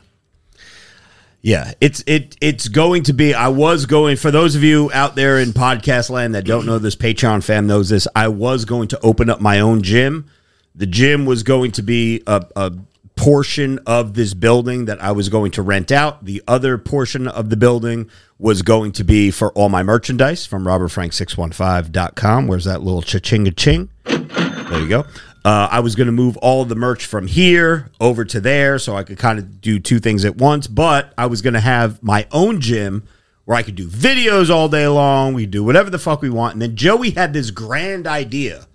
Yeah, 1.41 1.73
it's 1.79 2.03
it 2.07 2.35
it's 2.41 2.67
going 2.69 3.03
to 3.03 3.13
be 3.13 3.35
I 3.35 3.49
was 3.49 3.85
going 3.85 4.17
for 4.17 4.31
those 4.31 4.55
of 4.55 4.63
you 4.63 4.89
out 4.93 5.15
there 5.15 5.37
in 5.37 5.49
podcast 5.49 6.09
land 6.09 6.33
that 6.33 6.43
don't 6.43 6.65
know 6.65 6.79
this 6.79 6.95
Patreon 6.95 7.43
fam 7.43 7.67
knows 7.67 7.89
this. 7.89 8.07
I 8.15 8.29
was 8.29 8.65
going 8.65 8.87
to 8.87 8.99
open 9.01 9.29
up 9.29 9.41
my 9.41 9.59
own 9.59 9.83
gym. 9.83 10.25
The 10.73 10.87
gym 10.87 11.27
was 11.27 11.43
going 11.43 11.71
to 11.73 11.83
be 11.83 12.23
a, 12.25 12.43
a 12.55 12.73
portion 13.15 13.79
of 13.85 14.13
this 14.13 14.33
building 14.33 14.85
that 14.85 15.01
I 15.01 15.11
was 15.11 15.29
going 15.29 15.51
to 15.51 15.61
rent 15.61 15.91
out. 15.91 16.25
The 16.25 16.43
other 16.47 16.77
portion 16.77 17.27
of 17.27 17.49
the 17.49 17.57
building 17.57 18.09
was 18.37 18.61
going 18.61 18.91
to 18.93 19.03
be 19.03 19.31
for 19.31 19.51
all 19.53 19.69
my 19.69 19.83
merchandise 19.83 20.45
from 20.45 20.65
robertfrank615.com. 20.65 22.47
Where's 22.47 22.65
that 22.65 22.81
little 22.81 23.01
cha-chinga 23.01 23.55
ching? 23.55 23.89
There 24.03 24.79
you 24.79 24.89
go. 24.89 25.05
Uh, 25.45 25.69
I 25.71 25.79
was 25.79 25.95
going 25.95 26.07
to 26.07 26.11
move 26.11 26.37
all 26.37 26.65
the 26.65 26.75
merch 26.75 27.05
from 27.05 27.27
here 27.27 27.91
over 28.01 28.25
to 28.25 28.41
there 28.41 28.79
so 28.79 28.95
I 28.95 29.03
could 29.03 29.19
kind 29.19 29.37
of 29.37 29.61
do 29.61 29.79
two 29.79 29.99
things 29.99 30.25
at 30.25 30.37
once, 30.37 30.65
but 30.65 31.13
I 31.17 31.27
was 31.27 31.41
going 31.43 31.53
to 31.53 31.59
have 31.59 32.01
my 32.01 32.27
own 32.31 32.59
gym 32.59 33.07
where 33.45 33.55
I 33.55 33.61
could 33.61 33.75
do 33.75 33.87
videos 33.87 34.49
all 34.49 34.67
day 34.67 34.87
long. 34.87 35.35
We 35.35 35.45
do 35.45 35.63
whatever 35.63 35.91
the 35.91 35.99
fuck 35.99 36.21
we 36.23 36.31
want. 36.31 36.53
And 36.53 36.61
then 36.63 36.75
Joey 36.75 37.11
had 37.11 37.31
this 37.31 37.51
grand 37.51 38.07
idea 38.07 38.65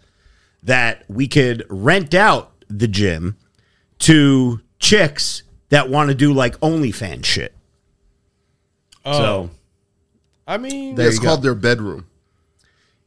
that 0.62 1.04
we 1.08 1.26
could 1.26 1.66
rent 1.68 2.14
out 2.14 2.52
the 2.68 2.86
gym 2.86 3.36
to 4.00 4.60
chicks 4.78 5.42
that 5.70 5.88
want 5.88 6.08
to 6.08 6.14
do 6.14 6.32
like 6.32 6.58
OnlyFans 6.60 7.24
shit. 7.24 7.54
Oh. 9.04 9.18
so, 9.18 9.50
I 10.46 10.58
mean, 10.58 11.00
it's 11.00 11.18
called 11.18 11.42
their 11.42 11.54
bedroom. 11.54 12.06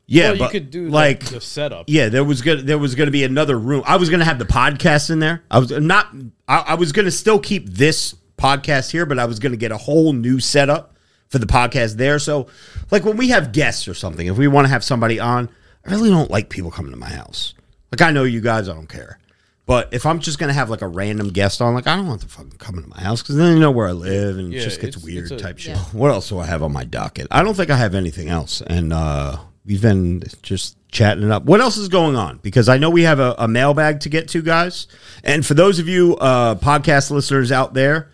yeah, 0.07 0.31
well, 0.31 0.43
you 0.43 0.49
could 0.49 0.71
do 0.71 0.89
like 0.89 1.23
like 1.23 1.31
the 1.31 1.41
setup. 1.41 1.85
Yeah, 1.87 2.09
there 2.09 2.23
was 2.23 2.41
gonna 2.41 2.61
there 2.61 2.79
was 2.79 2.95
gonna 2.95 3.11
be 3.11 3.23
another 3.23 3.59
room. 3.59 3.83
I 3.85 3.97
was 3.97 4.09
gonna 4.09 4.25
have 4.25 4.39
the 4.39 4.45
podcast 4.45 5.11
in 5.11 5.19
there. 5.19 5.43
I 5.51 5.59
was 5.59 5.71
not. 5.71 6.07
I, 6.47 6.59
I 6.59 6.73
was 6.75 6.91
gonna 6.91 7.11
still 7.11 7.39
keep 7.39 7.69
this 7.69 8.15
podcast 8.37 8.91
here, 8.91 9.05
but 9.05 9.19
I 9.19 9.25
was 9.25 9.39
gonna 9.39 9.57
get 9.57 9.71
a 9.71 9.77
whole 9.77 10.13
new 10.13 10.39
setup 10.39 10.95
for 11.29 11.37
the 11.37 11.45
podcast 11.45 11.95
there. 11.97 12.17
So, 12.17 12.47
like 12.91 13.03
when 13.03 13.17
we 13.17 13.29
have 13.29 13.51
guests 13.51 13.87
or 13.87 13.93
something, 13.93 14.25
if 14.25 14.37
we 14.37 14.47
want 14.47 14.65
to 14.65 14.69
have 14.69 14.83
somebody 14.83 15.19
on, 15.19 15.49
I 15.85 15.91
really 15.91 16.09
don't 16.09 16.31
like 16.31 16.49
people 16.49 16.71
coming 16.71 16.91
to 16.91 16.97
my 16.97 17.09
house. 17.09 17.53
Like 17.91 18.01
I 18.01 18.11
know 18.11 18.23
you 18.23 18.41
guys, 18.41 18.69
I 18.69 18.73
don't 18.73 18.87
care. 18.87 19.19
But 19.65 19.93
if 19.93 20.05
I'm 20.05 20.19
just 20.19 20.39
gonna 20.39 20.53
have 20.53 20.69
like 20.69 20.81
a 20.81 20.87
random 20.87 21.29
guest 21.29 21.61
on, 21.61 21.73
like 21.73 21.87
I 21.87 21.95
don't 21.95 22.07
want 22.07 22.19
them 22.19 22.29
fucking 22.29 22.57
coming 22.57 22.83
to 22.83 22.89
my 22.89 22.99
house 23.01 23.21
because 23.21 23.35
then 23.37 23.53
you 23.53 23.59
know 23.59 23.71
where 23.71 23.87
I 23.87 23.93
live 23.93 24.37
and 24.37 24.53
it 24.53 24.57
Yeah, 24.57 24.63
just 24.63 24.81
gets 24.81 24.97
it's- 24.97 25.05
weird 25.05 25.23
it's 25.23 25.31
a- 25.31 25.37
type 25.37 25.57
shit. 25.57 25.75
Yeah. 25.77 25.83
What 25.93 26.11
else 26.11 26.27
do 26.29 26.39
I 26.39 26.45
have 26.45 26.61
on 26.63 26.73
my 26.73 26.83
docket? 26.83 27.27
I 27.31 27.43
don't 27.43 27.53
think 27.55 27.69
I 27.69 27.77
have 27.77 27.95
anything 27.95 28.27
else, 28.29 28.61
and 28.61 28.91
uh, 28.91 29.37
we've 29.65 29.81
been 29.81 30.21
just 30.41 30.75
chatting 30.91 31.23
it 31.23 31.31
up. 31.31 31.45
What 31.45 31.61
else 31.61 31.77
is 31.77 31.87
going 31.87 32.15
on? 32.17 32.39
Because 32.43 32.67
I 32.67 32.77
know 32.77 32.89
we 32.89 33.03
have 33.03 33.19
a, 33.19 33.35
a 33.39 33.47
mailbag 33.47 34.01
to 34.01 34.09
get 34.09 34.27
to, 34.29 34.41
guys. 34.41 34.85
And 35.23 35.45
for 35.45 35.53
those 35.53 35.79
of 35.79 35.87
you 35.87 36.17
uh, 36.17 36.55
podcast 36.55 37.09
listeners 37.09 37.51
out 37.51 37.73
there, 37.73 38.09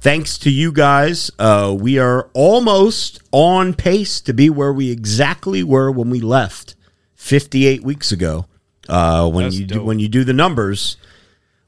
thanks 0.00 0.36
to 0.38 0.50
you 0.50 0.72
guys, 0.72 1.30
uh, 1.38 1.74
we 1.78 1.98
are 2.00 2.28
almost 2.34 3.20
on 3.32 3.72
pace 3.72 4.20
to 4.22 4.32
be 4.34 4.50
where 4.50 4.72
we 4.72 4.90
exactly 4.90 5.62
were 5.62 5.90
when 5.92 6.10
we 6.10 6.20
left 6.20 6.74
58 7.14 7.82
weeks 7.84 8.10
ago. 8.12 8.46
Uh, 8.88 9.28
when 9.28 9.44
That's 9.44 9.56
you 9.58 9.66
do, 9.66 9.82
when 9.82 9.98
you 9.98 10.08
do 10.08 10.24
the 10.24 10.32
numbers, 10.32 10.96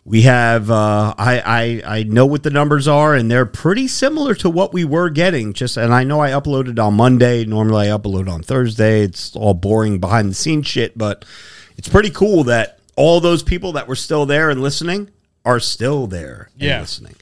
we 0.04 0.22
have 0.22 0.70
uh, 0.70 1.14
I, 1.18 1.82
I 1.84 1.98
I 1.98 2.02
know 2.04 2.24
what 2.26 2.42
the 2.42 2.50
numbers 2.50 2.88
are, 2.88 3.14
and 3.14 3.30
they're 3.30 3.44
pretty 3.46 3.86
similar 3.88 4.34
to 4.36 4.48
what 4.48 4.72
we 4.72 4.84
were 4.84 5.10
getting. 5.10 5.52
Just 5.52 5.76
and 5.76 5.92
I 5.92 6.04
know 6.04 6.20
I 6.20 6.30
uploaded 6.30 6.78
on 6.82 6.94
Monday. 6.94 7.44
Normally 7.44 7.90
I 7.90 7.96
upload 7.96 8.28
on 8.28 8.42
Thursday. 8.42 9.02
It's 9.02 9.36
all 9.36 9.54
boring 9.54 9.98
behind 9.98 10.30
the 10.30 10.34
scenes 10.34 10.66
shit, 10.66 10.96
but 10.96 11.24
it's 11.76 11.88
pretty 11.88 12.10
cool 12.10 12.44
that 12.44 12.78
all 12.96 13.20
those 13.20 13.42
people 13.42 13.72
that 13.72 13.86
were 13.88 13.96
still 13.96 14.24
there 14.26 14.48
and 14.50 14.62
listening 14.62 15.10
are 15.44 15.60
still 15.60 16.06
there 16.06 16.50
and 16.54 16.62
Yeah. 16.62 16.80
listening. 16.80 17.14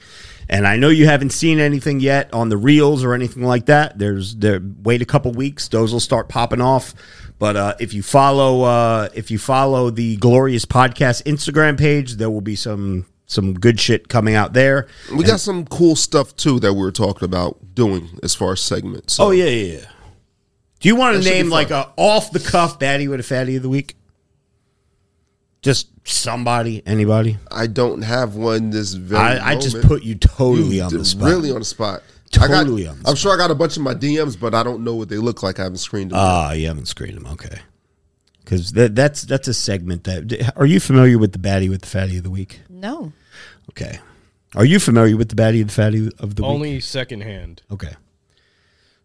And 0.49 0.65
I 0.65 0.77
know 0.77 0.89
you 0.89 1.05
haven't 1.05 1.29
seen 1.31 1.59
anything 1.59 1.99
yet 1.99 2.33
on 2.33 2.49
the 2.49 2.57
reels 2.57 3.03
or 3.03 3.13
anything 3.13 3.43
like 3.43 3.67
that. 3.67 3.99
There's 3.99 4.35
there 4.35 4.59
wait 4.83 5.01
a 5.01 5.05
couple 5.05 5.31
weeks; 5.31 5.67
those 5.67 5.91
will 5.93 5.99
start 5.99 6.27
popping 6.29 6.61
off. 6.61 6.95
But 7.39 7.55
uh, 7.55 7.75
if 7.79 7.93
you 7.93 8.03
follow 8.03 8.63
uh, 8.63 9.09
if 9.15 9.31
you 9.31 9.39
follow 9.39 9.89
the 9.89 10.17
Glorious 10.17 10.65
Podcast 10.65 11.23
Instagram 11.23 11.79
page, 11.79 12.15
there 12.15 12.29
will 12.29 12.41
be 12.41 12.55
some 12.55 13.05
some 13.25 13.53
good 13.53 13.79
shit 13.79 14.09
coming 14.09 14.35
out 14.35 14.53
there. 14.53 14.87
We 15.15 15.23
got 15.23 15.39
some 15.39 15.65
cool 15.65 15.95
stuff 15.95 16.35
too 16.35 16.59
that 16.59 16.73
we 16.73 16.81
were 16.81 16.91
talking 16.91 17.25
about 17.25 17.73
doing 17.73 18.09
as 18.23 18.35
far 18.35 18.51
as 18.51 18.59
segments. 18.59 19.13
So 19.13 19.27
Oh 19.27 19.31
yeah, 19.31 19.45
yeah. 19.45 19.73
yeah. 19.79 19.85
Do 20.81 20.89
you 20.89 20.95
want 20.95 21.21
to 21.23 21.29
name 21.29 21.49
like 21.49 21.71
a 21.71 21.91
off 21.95 22.31
the 22.31 22.39
cuff 22.39 22.77
baddie 22.77 23.09
with 23.09 23.21
a 23.21 23.23
fatty 23.23 23.55
of 23.55 23.63
the 23.63 23.69
week? 23.69 23.95
Just 25.61 25.89
somebody, 26.05 26.81
anybody. 26.85 27.37
I 27.51 27.67
don't 27.67 28.01
have 28.01 28.35
one 28.35 28.69
this 28.69 28.93
very. 28.93 29.21
I, 29.21 29.51
I 29.51 29.55
just 29.55 29.81
put 29.81 30.03
you 30.03 30.15
totally 30.15 30.77
You 30.77 30.83
on 30.83 30.93
the 30.93 31.03
spot. 31.03 31.27
Really 31.27 31.51
on 31.51 31.59
the 31.59 31.65
spot. 31.65 32.01
I 32.37 32.47
got- 32.47 32.63
Totally 32.63 32.87
on 32.87 33.01
the 33.01 33.09
I'm 33.09 33.15
sure 33.15 33.33
I 33.33 33.37
got 33.37 33.49
a 33.51 33.55
bunch 33.55 33.77
of 33.77 33.83
my 33.83 33.93
DMs, 33.95 34.39
but 34.39 34.53
I 34.53 34.63
don't 34.63 34.83
know 34.83 34.95
what 34.95 35.09
they 35.09 35.17
look 35.17 35.41
like. 35.43 35.59
I 35.59 35.63
haven't 35.63 35.77
screened 35.79 36.11
them. 36.11 36.17
yet. 36.17 36.23
Ah, 36.23 36.51
you 36.51 36.67
haven't 36.67 36.87
screened 36.87 37.17
them. 37.17 37.25
Okay. 37.27 37.59
Because 38.43 38.71
that, 38.73 38.95
that's 38.95 39.23
that's 39.23 39.47
a 39.47 39.53
segment 39.53 40.03
that. 40.05 40.53
Are 40.55 40.65
you 40.65 40.79
familiar 40.79 41.17
with 41.17 41.33
the 41.33 41.39
baddie 41.39 41.69
with 41.69 41.81
the 41.81 41.87
fatty 41.87 42.17
of 42.17 42.23
the 42.23 42.29
week? 42.31 42.61
No. 42.69 43.11
Okay. 43.71 43.99
Are 44.55 44.65
you 44.65 44.79
familiar 44.79 45.15
with 45.15 45.29
the 45.29 45.35
baddie 45.35 45.61
of 45.61 45.67
the 45.67 45.73
fatty 45.73 46.09
of 46.19 46.35
the 46.35 46.41
week? 46.41 46.49
Only 46.49 46.79
secondhand. 46.79 47.61
Okay. 47.71 47.93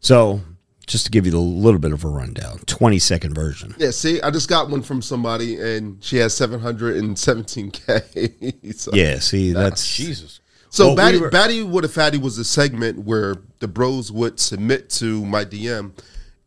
So 0.00 0.40
just 0.86 1.04
to 1.06 1.10
give 1.10 1.26
you 1.26 1.36
a 1.36 1.38
little 1.38 1.80
bit 1.80 1.92
of 1.92 2.04
a 2.04 2.08
rundown, 2.08 2.58
20 2.66 2.98
second 2.98 3.34
version. 3.34 3.74
Yeah, 3.78 3.90
see, 3.90 4.20
I 4.22 4.30
just 4.30 4.48
got 4.50 4.68
one 4.70 4.82
from 4.82 5.00
somebody, 5.02 5.58
and 5.60 6.02
she 6.04 6.16
has 6.18 6.34
717k. 6.38 8.74
so, 8.78 8.90
Yeah, 8.94 9.18
see, 9.18 9.52
that's 9.52 9.96
Jesus. 9.96 10.40
So 10.74 10.86
Well, 10.86 10.94
we 10.94 10.96
Batty, 10.96 11.18
were- 11.20 11.30
Batty 11.30 11.62
What 11.62 11.84
a 11.84 11.88
Fatty 11.88 12.18
was 12.18 12.36
a 12.36 12.42
segment 12.44 13.04
where 13.04 13.36
the 13.60 13.68
bros 13.68 14.10
would 14.10 14.40
submit 14.40 14.90
to 14.90 15.24
my 15.24 15.44
DM 15.44 15.92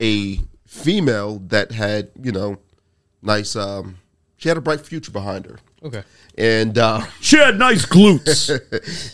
a 0.01 0.41
female 0.65 1.39
that 1.47 1.71
had, 1.71 2.09
you 2.21 2.33
know, 2.33 2.57
nice. 3.21 3.55
Um, 3.55 3.99
she 4.35 4.49
had 4.49 4.57
a 4.57 4.61
bright 4.61 4.81
future 4.81 5.11
behind 5.11 5.45
her, 5.45 5.59
Okay. 5.81 6.03
and 6.37 6.77
uh, 6.77 7.05
she 7.21 7.37
had 7.37 7.57
nice 7.57 7.85
glutes. 7.85 8.51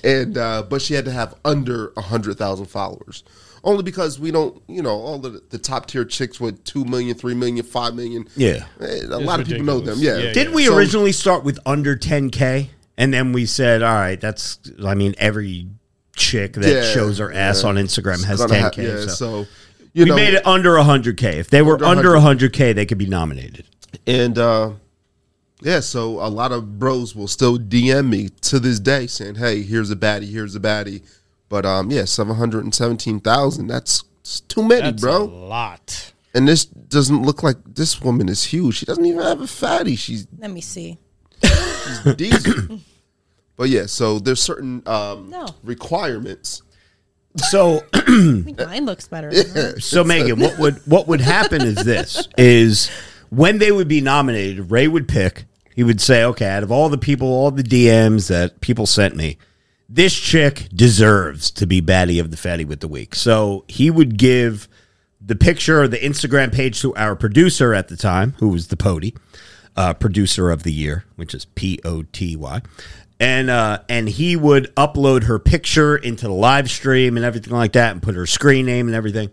and 0.03 0.35
uh, 0.35 0.63
but 0.67 0.81
she 0.81 0.95
had 0.95 1.05
to 1.05 1.11
have 1.11 1.35
under 1.45 1.93
a 1.95 2.01
hundred 2.01 2.39
thousand 2.39 2.65
followers. 2.65 3.23
Only 3.63 3.83
because 3.83 4.19
we 4.19 4.31
don't, 4.31 4.61
you 4.67 4.81
know, 4.81 4.95
all 4.99 5.19
the, 5.19 5.43
the 5.51 5.59
top 5.59 5.85
tier 5.85 6.03
chicks 6.05 6.39
with 6.39 6.61
2 6.65 6.83
million, 6.85 7.15
3 7.15 7.35
million, 7.35 7.63
5 7.63 7.95
million. 7.95 8.27
Yeah. 8.35 8.65
eh, 8.81 9.01
A 9.09 9.19
lot 9.19 9.39
of 9.39 9.47
people 9.47 9.63
know 9.63 9.79
them. 9.79 9.99
Yeah. 9.99 10.17
Yeah, 10.17 10.33
Didn't 10.33 10.53
we 10.53 10.65
So- 10.65 10.75
originally 10.75 11.11
start 11.13 11.43
with 11.45 11.59
under 11.67 11.95
10K? 11.95 12.69
And 12.97 13.13
then 13.13 13.33
we 13.33 13.45
said, 13.45 13.81
all 13.81 13.93
right, 13.95 14.19
that's, 14.21 14.59
I 14.85 14.93
mean, 14.93 15.15
every 15.17 15.67
chick 16.15 16.53
that 16.53 16.69
Yeah, 16.71 16.93
shows 16.93 17.17
her 17.17 17.33
ass 17.33 17.63
yeah. 17.63 17.69
on 17.69 17.75
Instagram 17.75 18.23
has 18.25 18.39
Gonna 18.39 18.53
10K. 18.53 18.61
ha- 18.61 18.71
yeah, 18.81 18.99
so. 19.07 19.07
so, 19.43 19.45
you 19.93 20.03
we 20.03 20.09
know, 20.09 20.15
made 20.15 20.33
it 20.35 20.45
under 20.45 20.71
100K. 20.71 21.23
If 21.35 21.49
they 21.49 21.61
were 21.63 21.83
Under 21.83 22.15
under 22.15 22.35
100K, 22.35 22.75
they 22.75 22.85
could 22.85 22.97
be 22.99 23.05
nominated. 23.07 23.65
And 24.07 24.37
uh 24.37 24.71
yeah, 25.61 25.79
so 25.79 26.19
a 26.19 26.27
lot 26.27 26.51
of 26.51 26.77
bros 26.77 27.15
will 27.15 27.27
still 27.27 27.57
DM 27.57 28.09
me 28.09 28.29
to 28.41 28.59
this 28.59 28.79
day 28.79 29.07
saying, 29.07 29.35
"Hey, 29.35 29.61
here's 29.63 29.89
a 29.91 29.95
baddie, 29.95 30.29
here's 30.29 30.55
a 30.55 30.59
baddie." 30.59 31.03
But 31.47 31.65
um 31.65 31.89
yeah, 31.91 32.05
717,000, 32.05 33.67
that's 33.67 34.03
it's 34.21 34.39
too 34.41 34.63
many, 34.63 34.81
That's 34.81 35.01
bro. 35.01 35.23
a 35.23 35.25
lot. 35.25 36.13
And 36.33 36.47
this 36.47 36.65
doesn't 36.65 37.21
look 37.23 37.43
like 37.43 37.57
this 37.75 38.01
woman 38.01 38.29
is 38.29 38.45
huge. 38.45 38.77
She 38.77 38.85
doesn't 38.85 39.05
even 39.05 39.21
have 39.21 39.41
a 39.41 39.47
fatty. 39.47 39.95
She's 39.95 40.27
Let 40.37 40.49
me 40.51 40.61
see. 40.61 40.97
Diesel. 42.15 42.79
but 43.57 43.69
yeah, 43.69 43.85
so 43.85 44.19
there's 44.19 44.41
certain 44.41 44.81
um 44.85 45.29
No. 45.29 45.47
requirements. 45.63 46.61
So, 47.49 47.83
I 47.93 48.01
think 48.45 48.59
mine 48.59 48.85
looks 48.85 49.07
better. 49.07 49.31
than 49.33 49.49
hers. 49.49 49.85
so 49.85 50.03
Megan, 50.03 50.39
what 50.39 50.59
would 50.59 50.75
what 50.85 51.07
would 51.07 51.21
happen 51.21 51.61
is 51.63 51.75
this: 51.83 52.27
is 52.37 52.89
when 53.29 53.57
they 53.57 53.71
would 53.71 53.87
be 53.87 54.01
nominated, 54.01 54.69
Ray 54.69 54.87
would 54.87 55.07
pick. 55.07 55.45
He 55.75 55.83
would 55.83 55.99
say, 55.99 56.23
"Okay, 56.23 56.45
out 56.47 56.61
of 56.61 56.71
all 56.71 56.89
the 56.89 56.97
people, 56.99 57.27
all 57.27 57.49
the 57.49 57.63
DMs 57.63 58.27
that 58.27 58.61
people 58.61 58.85
sent 58.85 59.15
me, 59.15 59.39
this 59.89 60.13
chick 60.13 60.67
deserves 60.75 61.49
to 61.51 61.65
be 61.65 61.81
baddie 61.81 62.21
of 62.21 62.29
the 62.29 62.37
fatty 62.37 62.65
with 62.65 62.81
the 62.81 62.87
week." 62.87 63.15
So 63.15 63.65
he 63.67 63.89
would 63.89 64.17
give 64.19 64.67
the 65.19 65.35
picture 65.35 65.81
or 65.81 65.87
the 65.87 65.97
Instagram 65.97 66.53
page 66.53 66.81
to 66.81 66.93
our 66.95 67.15
producer 67.15 67.73
at 67.73 67.87
the 67.87 67.97
time, 67.97 68.35
who 68.37 68.49
was 68.49 68.67
the 68.67 68.77
Pody, 68.77 69.15
uh, 69.75 69.93
producer 69.93 70.51
of 70.51 70.63
the 70.63 70.71
year, 70.71 71.05
which 71.15 71.33
is 71.33 71.45
P 71.45 71.79
O 71.83 72.03
T 72.03 72.35
Y. 72.35 72.61
And 73.19 73.49
uh, 73.49 73.79
and 73.87 74.09
he 74.09 74.35
would 74.35 74.73
upload 74.75 75.23
her 75.23 75.39
picture 75.39 75.95
into 75.95 76.27
the 76.27 76.33
live 76.33 76.69
stream 76.69 77.15
and 77.15 77.25
everything 77.25 77.53
like 77.53 77.73
that, 77.73 77.91
and 77.91 78.01
put 78.01 78.15
her 78.15 78.25
screen 78.25 78.65
name 78.65 78.87
and 78.87 78.95
everything. 78.95 79.29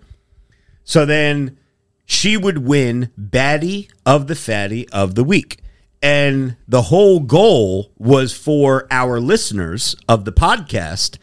So 0.84 1.04
then 1.04 1.58
she 2.04 2.36
would 2.36 2.58
win 2.58 3.10
Batty 3.16 3.88
of 4.04 4.26
the 4.26 4.34
fatty 4.34 4.88
of 4.90 5.14
the 5.14 5.24
week. 5.24 5.62
And 6.02 6.56
the 6.66 6.82
whole 6.82 7.20
goal 7.20 7.92
was 7.98 8.36
for 8.36 8.86
our 8.90 9.20
listeners 9.20 9.94
of 10.08 10.24
the 10.24 10.32
podcast 10.32 11.18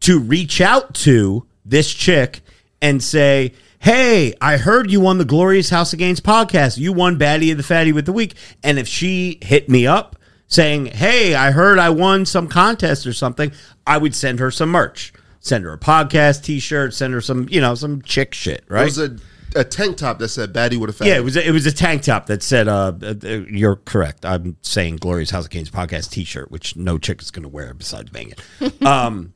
to 0.00 0.18
reach 0.18 0.60
out 0.60 0.94
to 0.94 1.46
this 1.64 1.92
chick 1.92 2.40
and 2.82 3.02
say, 3.02 3.52
Hey, 3.82 4.34
I 4.42 4.58
heard 4.58 4.90
you 4.90 5.06
on 5.06 5.16
the 5.16 5.24
Glorious 5.24 5.70
House 5.70 5.94
of 5.94 5.98
Gains 5.98 6.20
podcast. 6.20 6.76
You 6.76 6.92
won 6.92 7.18
Baddie 7.18 7.50
of 7.50 7.56
the 7.56 7.62
Fatty 7.62 7.92
with 7.92 8.04
the 8.04 8.12
Week. 8.12 8.34
And 8.62 8.78
if 8.78 8.86
she 8.86 9.38
hit 9.40 9.70
me 9.70 9.86
up 9.86 10.16
saying, 10.48 10.86
Hey, 10.86 11.34
I 11.34 11.50
heard 11.52 11.78
I 11.78 11.88
won 11.88 12.26
some 12.26 12.46
contest 12.46 13.06
or 13.06 13.14
something, 13.14 13.52
I 13.86 13.96
would 13.96 14.14
send 14.14 14.38
her 14.38 14.50
some 14.50 14.68
merch. 14.68 15.14
Send 15.40 15.64
her 15.64 15.72
a 15.72 15.78
podcast 15.78 16.44
t 16.44 16.60
shirt, 16.60 16.92
send 16.92 17.14
her 17.14 17.22
some, 17.22 17.48
you 17.48 17.58
know, 17.58 17.74
some 17.74 18.02
chick 18.02 18.34
shit, 18.34 18.64
right? 18.68 18.82
It 18.82 18.84
was 18.84 18.98
a, 18.98 19.16
a 19.56 19.64
tank 19.64 19.96
top 19.96 20.18
that 20.18 20.28
said 20.28 20.52
baddie 20.52 20.76
with 20.76 20.90
a 20.90 20.92
fatty. 20.92 21.12
Yeah, 21.12 21.16
it 21.16 21.24
was 21.24 21.38
a, 21.38 21.48
it 21.48 21.52
was 21.52 21.64
a 21.64 21.72
tank 21.72 22.02
top 22.02 22.26
that 22.26 22.42
said, 22.42 22.68
uh, 22.68 22.92
uh, 23.02 23.14
uh, 23.24 23.28
"You're 23.48 23.76
correct." 23.76 24.26
I'm 24.26 24.58
saying 24.60 24.96
Glorious 24.96 25.30
House 25.30 25.46
of 25.46 25.50
Gains 25.50 25.70
podcast 25.70 26.10
T-shirt, 26.10 26.50
which 26.50 26.76
no 26.76 26.98
chick 26.98 27.22
is 27.22 27.30
going 27.30 27.44
to 27.44 27.48
wear 27.48 27.72
besides 27.72 28.12
Megan. 28.12 28.36
um, 28.86 29.32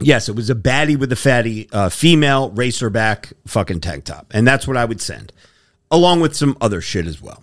yes, 0.00 0.28
it 0.28 0.36
was 0.36 0.50
a 0.50 0.54
baddie 0.54 0.96
with 0.98 1.12
a 1.12 1.16
fatty 1.16 1.68
uh, 1.72 1.88
female 1.88 2.50
racerback 2.50 3.32
fucking 3.46 3.80
tank 3.80 4.04
top, 4.04 4.26
and 4.32 4.46
that's 4.46 4.66
what 4.66 4.76
I 4.76 4.84
would 4.84 5.00
send, 5.00 5.32
along 5.90 6.20
with 6.20 6.36
some 6.36 6.56
other 6.60 6.80
shit 6.80 7.06
as 7.06 7.20
well. 7.20 7.42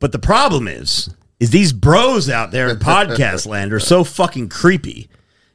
But 0.00 0.12
the 0.12 0.18
problem 0.18 0.68
is, 0.68 1.10
is 1.40 1.50
these 1.50 1.72
bros 1.72 2.28
out 2.28 2.50
there 2.50 2.68
in 2.68 2.76
podcast 2.78 3.46
land 3.46 3.72
are 3.72 3.80
so 3.80 4.04
fucking 4.04 4.48
creepy. 4.48 5.08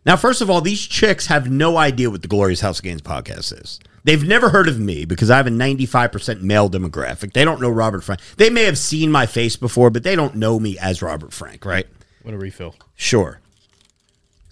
Now, 0.06 0.18
first 0.18 0.42
of 0.42 0.50
all, 0.50 0.60
these 0.62 0.86
chicks 0.86 1.28
have 1.28 1.50
no 1.50 1.78
idea 1.78 2.10
what 2.10 2.22
the 2.22 2.28
Glorious 2.28 2.60
House 2.62 2.80
of 2.80 2.84
Gains 2.84 3.02
podcast 3.02 3.62
is. 3.62 3.80
They've 4.04 4.24
never 4.24 4.50
heard 4.50 4.68
of 4.68 4.78
me 4.78 5.06
because 5.06 5.30
I 5.30 5.38
have 5.38 5.48
a 5.48 5.52
95% 5.52 6.42
male 6.42 6.70
demographic. 6.70 7.32
They 7.32 7.46
don't 7.46 7.62
know 7.62 7.70
Robert 7.70 8.04
Frank. 8.04 8.20
They 8.36 8.50
may 8.50 8.64
have 8.66 8.78
seen 8.78 9.12
my 9.12 9.26
face 9.26 9.56
before, 9.56 9.90
but 9.90 10.04
they 10.04 10.16
don't 10.18 10.36
know 10.36 10.60
me 10.60 10.78
as 10.78 11.02
Robert 11.02 11.32
Frank, 11.32 11.64
right? 11.64 11.88
What 12.24 12.34
a 12.34 12.38
refill? 12.38 12.76
Sure. 12.96 13.40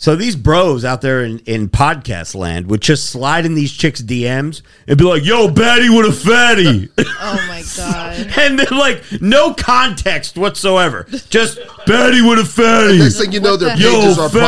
So 0.02 0.16
these 0.16 0.36
bros 0.36 0.84
out 0.84 1.02
there 1.02 1.24
in, 1.24 1.38
in 1.46 1.70
podcast 1.70 2.34
land 2.34 2.66
would 2.72 2.82
just 2.82 3.12
slide 3.12 3.46
in 3.46 3.54
these 3.54 3.72
chicks' 3.72 4.02
DMs 4.02 4.64
and 4.88 4.98
be 4.98 5.04
like, 5.04 5.24
yo, 5.24 5.48
baddie 5.48 5.96
with 5.96 6.10
a 6.10 6.12
fatty. 6.12 6.90
Oh 6.98 7.46
my 7.48 7.64
god. 7.78 8.34
and 8.36 8.58
then 8.58 8.76
like 8.80 9.04
no 9.22 9.54
context 9.54 10.40
whatsoever. 10.40 11.04
Just 11.30 11.60
baddie 11.86 12.28
with 12.28 12.40
a 12.40 12.46
fatty. 12.46 12.98
Next 12.98 13.20
thing 13.22 13.32
you 13.32 13.42
know, 13.42 13.56
their 13.56 13.76
the 13.76 13.84
pages 13.84 14.18
Yo, 14.18 14.24
are 14.24 14.30
fatty. 14.30 14.40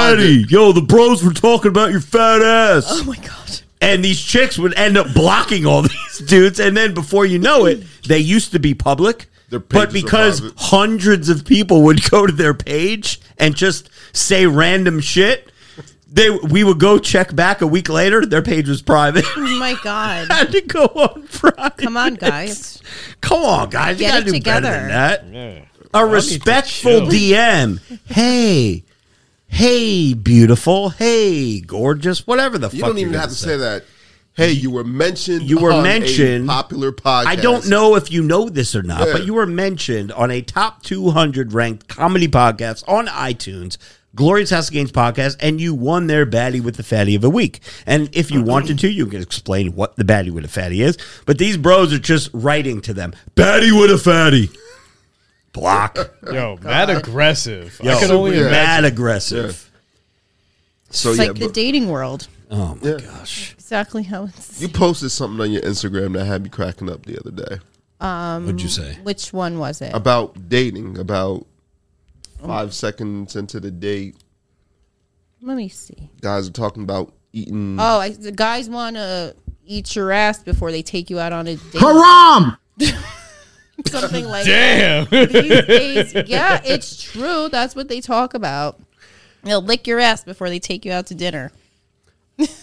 private. 0.41 0.49
Yo, 0.51 0.71
the 0.71 0.81
bros 0.81 1.23
were 1.23 1.31
talking 1.33 1.69
about 1.69 1.91
your 1.91 2.01
fat 2.01 2.41
ass. 2.41 2.85
Oh 2.87 3.03
my 3.03 3.17
god. 3.17 3.59
And 3.79 4.03
these 4.03 4.19
chicks 4.19 4.57
would 4.57 4.73
end 4.73 4.97
up 4.97 5.13
blocking 5.13 5.67
all 5.67 5.81
these 5.83 6.17
dudes. 6.25 6.59
And 6.59 6.75
then 6.75 6.95
before 6.95 7.27
you 7.27 7.37
know 7.37 7.65
it, 7.67 7.83
they 8.07 8.17
used 8.17 8.53
to 8.53 8.59
be 8.59 8.73
public. 8.73 9.27
Their 9.49 9.59
But 9.59 9.89
pages 9.91 10.01
are 10.01 10.05
because 10.07 10.39
private. 10.41 10.59
hundreds 10.59 11.29
of 11.29 11.45
people 11.45 11.83
would 11.83 12.09
go 12.09 12.25
to 12.25 12.33
their 12.33 12.55
page 12.55 13.21
and 13.37 13.55
just 13.55 13.87
say 14.13 14.45
random 14.45 14.99
shit, 15.01 15.51
they 16.11 16.29
we 16.29 16.63
would 16.63 16.79
go 16.79 16.97
check 16.99 17.35
back 17.35 17.61
a 17.61 17.67
week 17.67 17.89
later. 17.89 18.25
Their 18.25 18.41
page 18.41 18.69
was 18.69 18.81
private. 18.81 19.25
Oh 19.35 19.57
my 19.59 19.75
god. 19.83 20.31
Had 20.31 20.51
to 20.51 20.61
go 20.61 20.85
on 20.85 21.27
private. 21.27 21.77
Come 21.77 21.97
on, 21.97 22.13
guys. 22.15 22.81
Come 23.21 23.43
on, 23.43 23.69
guys. 23.69 23.99
you 23.99 24.05
Get 24.07 24.11
gotta 24.13 24.21
it 24.21 24.31
do 24.31 24.41
better 24.41 24.61
than 24.61 24.81
together. 24.83 24.87
that. 24.87 25.25
Yeah. 25.27 25.65
A 25.95 26.05
respectful. 26.05 27.01
DM. 27.01 27.79
Hey, 28.05 28.83
hey, 29.47 30.13
beautiful. 30.13 30.89
Hey, 30.89 31.59
gorgeous. 31.61 32.25
Whatever 32.25 32.57
the 32.57 32.67
You 32.67 32.69
fuck. 32.69 32.77
You 32.77 32.83
don't 32.85 32.97
even 32.97 33.13
you're 33.13 33.19
have 33.21 33.29
gonna 33.29 33.35
to 33.35 33.43
say 33.43 33.57
that. 33.57 33.83
Hey, 34.35 34.51
you 34.51 34.71
were 34.71 34.83
mentioned. 34.83 35.43
You 35.43 35.59
were 35.59 35.71
on 35.71 35.81
a 35.81 35.83
mentioned- 35.83 36.47
popular 36.47 36.91
podcast. 36.91 37.25
I 37.27 37.35
don't 37.35 37.67
know 37.69 37.95
if 37.95 38.11
you 38.11 38.23
know 38.23 38.49
this 38.49 38.75
or 38.75 38.81
not, 38.81 39.05
Yeah. 39.07 39.13
but 39.13 39.25
you 39.27 39.35
were 39.35 39.45
mentioned 39.45 40.11
on 40.11 40.31
a 40.31 40.41
top 40.41 40.81
200 40.81 41.53
ranked 41.53 41.87
comedy 41.87 42.27
podcast 42.27 42.83
on 42.87 43.05
iTunes, 43.05 43.77
Glorious 44.15 44.51
House 44.51 44.67
of 44.67 44.73
Gains 44.73 44.91
podcast, 44.91 45.37
and 45.39 45.59
you 45.59 45.73
won 45.73 46.07
their 46.07 46.25
baddie 46.25 46.61
with 46.61 46.75
the 46.75 46.83
fatty 46.83 47.15
of 47.15 47.21
the 47.21 47.29
week. 47.29 47.59
And 47.85 48.09
if 48.15 48.29
you 48.29 48.43
wanted 48.43 48.77
to, 48.79 48.89
you 48.89 49.07
can 49.07 49.21
explain 49.21 49.75
what 49.75 49.95
the 49.95 50.03
baddie 50.03 50.29
with 50.31 50.45
a 50.45 50.49
fatty 50.49 50.81
is. 50.83 50.97
But 51.25 51.37
these 51.39 51.57
bros 51.57 51.91
are 51.93 51.99
just 51.99 52.29
writing 52.33 52.81
to 52.81 52.93
them, 52.93 53.13
baddie 53.35 53.71
with 53.79 53.91
a 53.91 53.97
fatty. 53.97 54.49
Block. 55.51 55.97
Yo, 56.31 56.57
mad 56.63 56.89
aggressive. 56.89 57.79
Yo, 57.83 57.91
I 57.95 57.99
can 57.99 58.11
only 58.11 58.31
yeah. 58.31 58.47
imagine. 58.47 58.51
mad 58.51 58.85
aggressive. 58.85 59.71
So 60.89 61.09
It's 61.11 61.19
yeah, 61.19 61.25
like 61.27 61.37
the 61.39 61.45
but 61.47 61.53
dating 61.53 61.89
world. 61.89 62.27
Oh 62.51 62.77
my 62.81 62.89
Yeah. 62.91 62.97
gosh. 62.99 63.53
Exactly 63.53 64.03
how 64.03 64.25
it's. 64.25 64.61
you 64.61 64.67
posted 64.67 65.11
something 65.11 65.41
on 65.41 65.51
your 65.51 65.61
Instagram 65.63 66.13
that 66.13 66.25
had 66.25 66.43
me 66.43 66.49
cracking 66.49 66.89
up 66.89 67.05
the 67.05 67.17
other 67.19 67.31
day 67.31 67.57
What'd 67.99 68.61
you 68.61 68.67
say? 68.67 68.91
Um, 68.95 69.03
which 69.05 69.31
one 69.31 69.59
was 69.59 69.81
it? 69.81 69.93
about 69.93 70.49
dating. 70.49 70.97
About 70.97 71.45
five 72.45 72.73
seconds 72.73 73.35
into 73.35 73.59
the 73.59 73.71
date, 73.71 74.15
Let 75.41 75.57
me 75.57 75.69
see. 75.69 76.09
guys 76.21 76.47
are 76.47 76.51
talking 76.51 76.83
about 76.83 77.13
eating. 77.31 77.77
Oh, 77.79 77.99
I, 77.99 78.09
the 78.09 78.31
guys 78.31 78.69
want 78.69 78.95
to 78.95 79.35
eat 79.65 79.95
your 79.95 80.11
ass 80.11 80.43
before 80.43 80.71
they 80.71 80.81
take 80.81 81.09
you 81.09 81.19
out 81.19 81.33
on 81.33 81.47
a 81.47 81.55
date. 81.55 81.79
Haram! 81.81 82.57
Something 83.87 84.25
like 84.25 84.45
Damn. 84.45 85.05
that. 85.05 85.29
These 85.31 86.13
days, 86.13 86.29
yeah, 86.29 86.61
it's 86.63 87.01
true. 87.01 87.49
That's 87.49 87.75
what 87.75 87.87
they 87.87 88.01
talk 88.01 88.33
about. 88.33 88.79
They'll 89.43 89.61
lick 89.61 89.87
your 89.87 89.99
ass 89.99 90.23
before 90.23 90.49
they 90.49 90.59
take 90.59 90.85
you 90.85 90.91
out 90.91 91.07
to 91.07 91.15
dinner. 91.15 91.51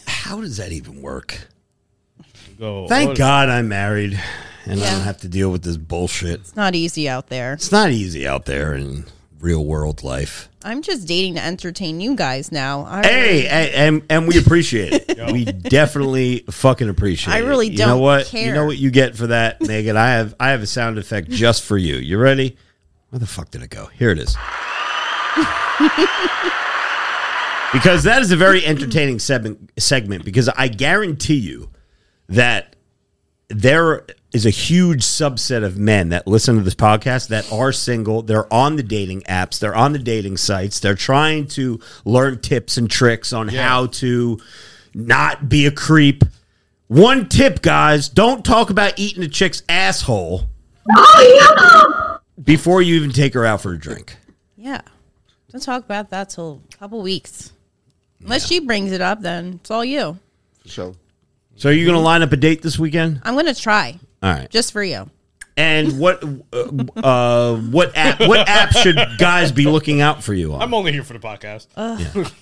How 0.07 0.41
does 0.41 0.57
that 0.57 0.73
even 0.73 1.03
work? 1.03 1.49
Go, 2.59 2.87
Thank 2.89 3.19
God 3.19 3.49
I'm 3.49 3.69
married 3.69 4.21
and 4.67 4.81
I 4.81 4.85
Yeah. 4.85 4.91
don't 4.93 5.03
have 5.03 5.19
to 5.23 5.29
deal 5.29 5.51
with 5.51 5.63
this 5.63 5.77
bullshit. 5.77 6.41
It's 6.41 6.57
not 6.57 6.75
easy 6.75 7.09
out 7.09 7.29
there. 7.29 7.55
It's 7.55 7.73
not 7.73 7.91
easy 7.91 8.27
out 8.27 8.47
there 8.47 8.75
in 8.75 9.05
real 9.41 9.65
world 9.65 10.03
life. 10.05 10.49
I'm 10.63 10.83
just 10.83 11.09
dating 11.09 11.35
to 11.37 11.43
entertain 11.45 12.01
you 12.01 12.15
guys 12.15 12.53
now. 12.53 12.85
I 12.85 13.03
Hey, 13.07 13.23
really- 13.43 13.47
a- 13.47 13.75
and 13.77 14.03
and 14.11 14.29
we 14.29 14.39
appreciate 14.39 14.93
it. 15.09 15.33
we 15.33 15.45
definitely 15.47 16.45
fucking 16.51 16.89
appreciate 16.89 17.33
it. 17.33 17.37
I 17.37 17.41
it. 17.41 17.45
really 17.49 17.69
You 17.71 17.79
know 17.79 17.87
don't 17.87 18.01
what? 18.01 18.33
You 18.33 18.53
know 18.53 18.67
what 18.67 18.77
you 18.79 18.91
get 18.91 19.17
for 19.17 19.29
that, 19.29 19.61
Megan? 19.63 19.97
I 19.97 20.11
have 20.11 20.35
I 20.39 20.51
have 20.51 20.63
a 20.63 20.67
sound 20.67 20.99
effect 20.99 21.31
just 21.31 21.63
for 21.63 21.79
you. 21.79 21.97
You 21.97 22.19
ready? 22.19 22.57
Where 23.09 23.19
the 23.21 23.27
fuck 23.27 23.51
did 23.51 23.63
it 23.63 23.71
go? 23.71 23.87
Here 23.87 24.11
it 24.11 24.19
is. 24.19 24.37
because 27.73 28.03
that 28.03 28.21
is 28.21 28.31
a 28.33 28.37
very 28.37 28.65
entertaining 28.67 29.19
segment 29.19 29.71
segment 29.79 30.25
because 30.25 30.49
I 30.49 30.69
guarantee 30.69 31.37
you 31.37 31.71
that 32.29 32.77
there 33.49 34.07
is 34.33 34.47
a 34.47 34.51
huge 34.51 35.03
subset 35.03 35.65
of 35.65 35.77
men 35.77 36.11
that 36.11 36.27
listen 36.27 36.57
to 36.57 36.63
this 36.63 36.75
podcast 36.75 37.29
that 37.29 37.51
are 37.53 37.73
single. 37.73 38.23
They're 38.23 38.53
on 38.53 38.77
the 38.77 38.83
dating 38.83 39.23
apps, 39.23 39.59
they're 39.59 39.75
on 39.75 39.93
the 39.93 39.99
dating 39.99 40.37
sites, 40.37 40.81
they're 40.81 40.95
trying 40.95 41.47
to 41.49 41.81
learn 42.05 42.41
tips 42.41 42.77
and 42.77 42.89
tricks 42.91 43.33
on 43.33 43.49
how 43.49 43.87
to 43.87 44.39
not 44.95 45.49
be 45.49 45.67
a 45.67 45.71
creep. 45.71 46.25
One 46.87 47.29
tip, 47.29 47.63
guys 47.63 48.09
don't 48.09 48.45
talk 48.45 48.71
about 48.71 48.99
eating 48.99 49.23
a 49.23 49.29
chick's 49.29 49.63
asshole 49.69 50.49
before 52.43 52.83
you 52.83 52.97
even 52.97 53.11
take 53.11 53.35
her 53.35 53.45
out 53.45 53.61
for 53.61 53.73
a 53.73 53.79
drink. 53.79 54.17
yeah. 54.57 54.81
Don't 55.51 55.61
talk 55.61 55.83
about 55.85 56.11
that 56.11 56.31
till 56.31 56.63
a 56.73 56.77
couple 56.77 57.03
weeks. 57.03 57.53
Unless 58.21 58.47
she 58.47 58.61
brings 58.61 58.93
it 58.93 59.01
up, 59.01 59.21
then 59.21 59.55
it's 59.61 59.71
all 59.73 59.85
you. 59.85 60.17
For 60.63 60.69
sure. 60.69 60.95
So, 61.57 61.71
are 61.71 61.73
you 61.73 61.85
going 61.85 61.97
to 61.97 62.01
line 62.03 62.23
up 62.23 62.33
a 62.33 62.37
date 62.37 62.63
this 62.63 62.79
weekend? 62.79 63.21
I'm 63.25 63.35
gonna 63.35 63.53
try 63.53 63.99
All 64.23 64.33
right. 64.33 64.51
just 64.51 64.73
for 64.73 64.83
you. 64.83 65.09
And 65.57 65.99
what 65.99 66.23
uh, 66.53 66.69
uh, 66.97 67.57
what 67.57 67.95
app 67.97 68.21
what 68.21 68.49
app 68.49 68.73
should 68.73 68.97
guys 69.19 69.53
be 69.53 69.67
looking 69.67 70.01
out 70.01 70.23
for 70.23 70.33
you 70.33 70.55
on? 70.55 70.63
I'm 70.63 70.73
only 70.73 70.93
here 70.93 71.03
for 71.03 71.13
the 71.13 71.19
podcast. 71.19 71.67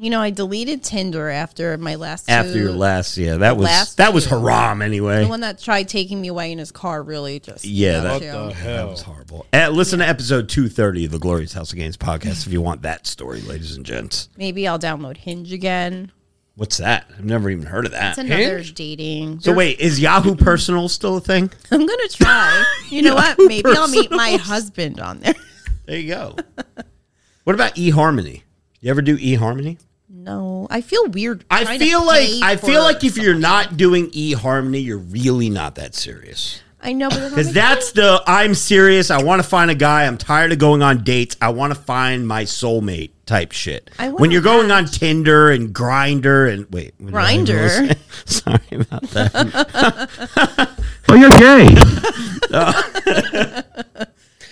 You 0.00 0.10
know, 0.10 0.20
I 0.20 0.30
deleted 0.30 0.84
Tinder 0.84 1.28
after 1.28 1.76
my 1.78 1.96
last 1.96 2.28
After 2.30 2.52
two- 2.52 2.58
your 2.60 2.70
last, 2.72 3.16
yeah, 3.16 3.38
that 3.38 3.56
was 3.56 3.64
last 3.64 3.96
that 3.96 4.12
was 4.14 4.24
two. 4.28 4.38
haram 4.38 4.80
anyway. 4.80 5.22
the 5.24 5.28
one 5.28 5.40
that 5.40 5.58
tried 5.58 5.88
taking 5.88 6.20
me 6.20 6.28
away 6.28 6.52
in 6.52 6.58
his 6.58 6.70
car 6.70 7.02
really 7.02 7.40
just 7.40 7.64
Yeah, 7.64 8.00
that- 8.00 8.20
you. 8.22 8.30
the 8.30 8.54
That 8.62 8.86
was 8.88 9.02
horrible. 9.02 9.46
Uh, 9.52 9.70
listen 9.70 9.98
to 9.98 10.06
episode 10.06 10.48
two 10.48 10.68
thirty 10.68 11.06
of 11.06 11.10
the 11.10 11.18
Glorious 11.18 11.52
House 11.54 11.72
of 11.72 11.78
Gains 11.78 11.96
podcast 11.96 12.46
if 12.46 12.52
you 12.52 12.62
want 12.62 12.82
that 12.82 13.08
story, 13.08 13.40
ladies 13.40 13.74
and 13.74 13.84
gents. 13.84 14.28
Maybe 14.36 14.68
I'll 14.68 14.78
download 14.78 15.16
Hinge 15.16 15.52
again. 15.52 16.12
What's 16.58 16.78
that? 16.78 17.08
I've 17.16 17.24
never 17.24 17.48
even 17.50 17.66
heard 17.66 17.86
of 17.86 17.92
that. 17.92 18.10
It's 18.10 18.18
another 18.18 18.56
Hinge? 18.58 18.74
dating. 18.74 19.38
So 19.38 19.54
wait, 19.54 19.78
is 19.78 20.00
Yahoo 20.00 20.34
Personal 20.34 20.88
still 20.88 21.16
a 21.18 21.20
thing? 21.20 21.52
I'm 21.70 21.86
gonna 21.86 22.08
try. 22.08 22.64
You 22.90 23.02
know 23.02 23.14
what? 23.14 23.36
Maybe 23.38 23.62
I'll 23.70 23.86
meet 23.86 24.10
my 24.10 24.32
husband 24.32 24.98
on 25.00 25.20
there. 25.20 25.34
There 25.86 25.96
you 25.96 26.08
go. 26.08 26.36
what 27.44 27.54
about 27.54 27.76
eHarmony? 27.76 28.42
You 28.80 28.90
ever 28.90 29.00
do 29.00 29.16
eHarmony? 29.16 29.78
No, 30.10 30.66
I 30.68 30.82
feel 30.82 31.06
weird. 31.06 31.46
I 31.50 31.64
trying 31.64 31.78
to 31.78 31.84
feel 31.86 32.04
like 32.04 32.28
pay 32.28 32.40
I 32.42 32.56
for 32.56 32.66
feel 32.66 32.82
like 32.82 33.04
if 33.04 33.16
you're 33.16 33.26
something. 33.26 33.40
not 33.40 33.76
doing 33.78 34.10
eHarmony, 34.10 34.84
you're 34.84 34.98
really 34.98 35.48
not 35.48 35.76
that 35.76 35.94
serious. 35.94 36.60
I 36.80 36.92
know, 36.92 37.08
but 37.10 37.30
Because 37.30 37.52
that's 37.52 37.92
the 37.92 38.22
I'm 38.26 38.54
serious. 38.54 39.10
I 39.10 39.20
want 39.22 39.42
to 39.42 39.48
find 39.48 39.70
a 39.70 39.74
guy. 39.74 40.06
I'm 40.06 40.16
tired 40.16 40.52
of 40.52 40.58
going 40.58 40.80
on 40.82 41.02
dates. 41.02 41.36
I 41.42 41.48
want 41.50 41.74
to 41.74 41.78
find 41.80 42.26
my 42.26 42.44
soulmate 42.44 43.10
type 43.26 43.50
shit. 43.52 43.90
I 43.98 44.10
When 44.10 44.30
you're 44.30 44.42
going 44.42 44.70
on. 44.70 44.86
Tinder 44.86 45.50
and 45.50 45.74
Grindr 45.74 46.52
and 46.52 46.66
wait, 46.70 46.94
what 46.98 47.08
did 47.08 47.16
I 47.16 47.36
Grindr? 47.36 47.88
say? 47.88 47.96
Sorry 48.26 48.80
about 48.80 49.02
that. 49.10 50.70
Oh, 51.08 51.14
you're 51.14 51.30
gay. 51.30 51.74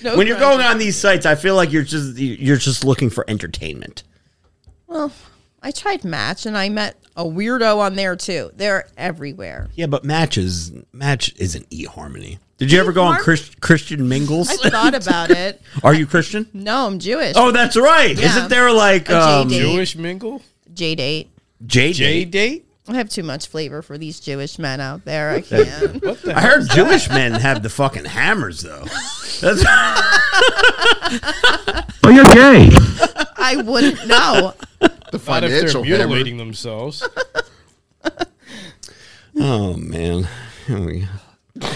no 0.02 0.16
when 0.16 0.26
you're 0.26 0.38
going 0.38 0.60
on 0.60 0.78
these 0.78 0.96
sites, 0.96 1.26
I 1.26 1.34
feel 1.34 1.54
like 1.54 1.72
you're 1.72 1.82
just 1.82 2.16
you're 2.18 2.56
just 2.56 2.84
looking 2.84 3.10
for 3.10 3.24
entertainment. 3.28 4.02
well, 4.86 5.12
I 5.66 5.72
tried 5.72 6.04
Match 6.04 6.46
and 6.46 6.56
I 6.56 6.68
met 6.68 6.96
a 7.16 7.24
weirdo 7.24 7.78
on 7.78 7.96
there 7.96 8.14
too. 8.14 8.52
They're 8.54 8.88
everywhere. 8.96 9.68
Yeah, 9.74 9.86
but 9.86 10.04
Match 10.04 10.38
is 10.38 10.70
match 10.92 11.34
isn't 11.38 11.68
eHarmony. 11.70 12.38
Did 12.58 12.70
you 12.70 12.78
ever 12.78 12.92
go 12.92 13.02
on 13.02 13.16
eHarm- 13.18 13.22
Chris, 13.24 13.50
Christian 13.60 14.08
mingles? 14.08 14.48
I 14.48 14.70
thought 14.70 14.94
about 14.94 15.32
it. 15.32 15.60
Are 15.82 15.92
you 15.92 16.06
Christian? 16.06 16.48
No, 16.52 16.86
I'm 16.86 17.00
Jewish. 17.00 17.32
Oh, 17.34 17.50
that's 17.50 17.76
right. 17.76 18.16
Yeah. 18.16 18.26
Isn't 18.26 18.48
there 18.48 18.70
like 18.70 19.08
A 19.08 19.20
um, 19.20 19.48
JD. 19.48 19.58
Jewish 19.58 19.96
mingle? 19.96 20.40
J 20.72 20.94
date. 20.94 21.30
J 21.66 21.92
J 21.92 22.24
date? 22.24 22.30
date? 22.30 22.66
I 22.86 22.94
have 22.94 23.08
too 23.08 23.24
much 23.24 23.48
flavor 23.48 23.82
for 23.82 23.98
these 23.98 24.20
Jewish 24.20 24.60
men 24.60 24.80
out 24.80 25.04
there. 25.04 25.30
I 25.30 25.40
can't. 25.40 26.00
What 26.04 26.22
the 26.22 26.32
I 26.36 26.42
heard 26.42 26.70
Jewish 26.70 27.08
men 27.08 27.32
have 27.32 27.64
the 27.64 27.70
fucking 27.70 28.04
hammers 28.04 28.60
though. 28.60 28.84
That's 29.40 29.64
Oh, 32.04 32.10
you're 32.10 32.22
gay. 32.26 32.70
I 33.36 33.60
wouldn't 33.66 34.06
know. 34.06 34.54
The 35.12 35.18
Not 35.18 35.44
if 35.44 35.50
they're 35.50 35.60
financial 35.60 35.84
mutilating 35.84 36.36
themselves. 36.36 37.06
oh 39.36 39.74
man. 39.74 40.28
Here 40.66 40.80
we 40.80 41.00
go. 41.00 41.06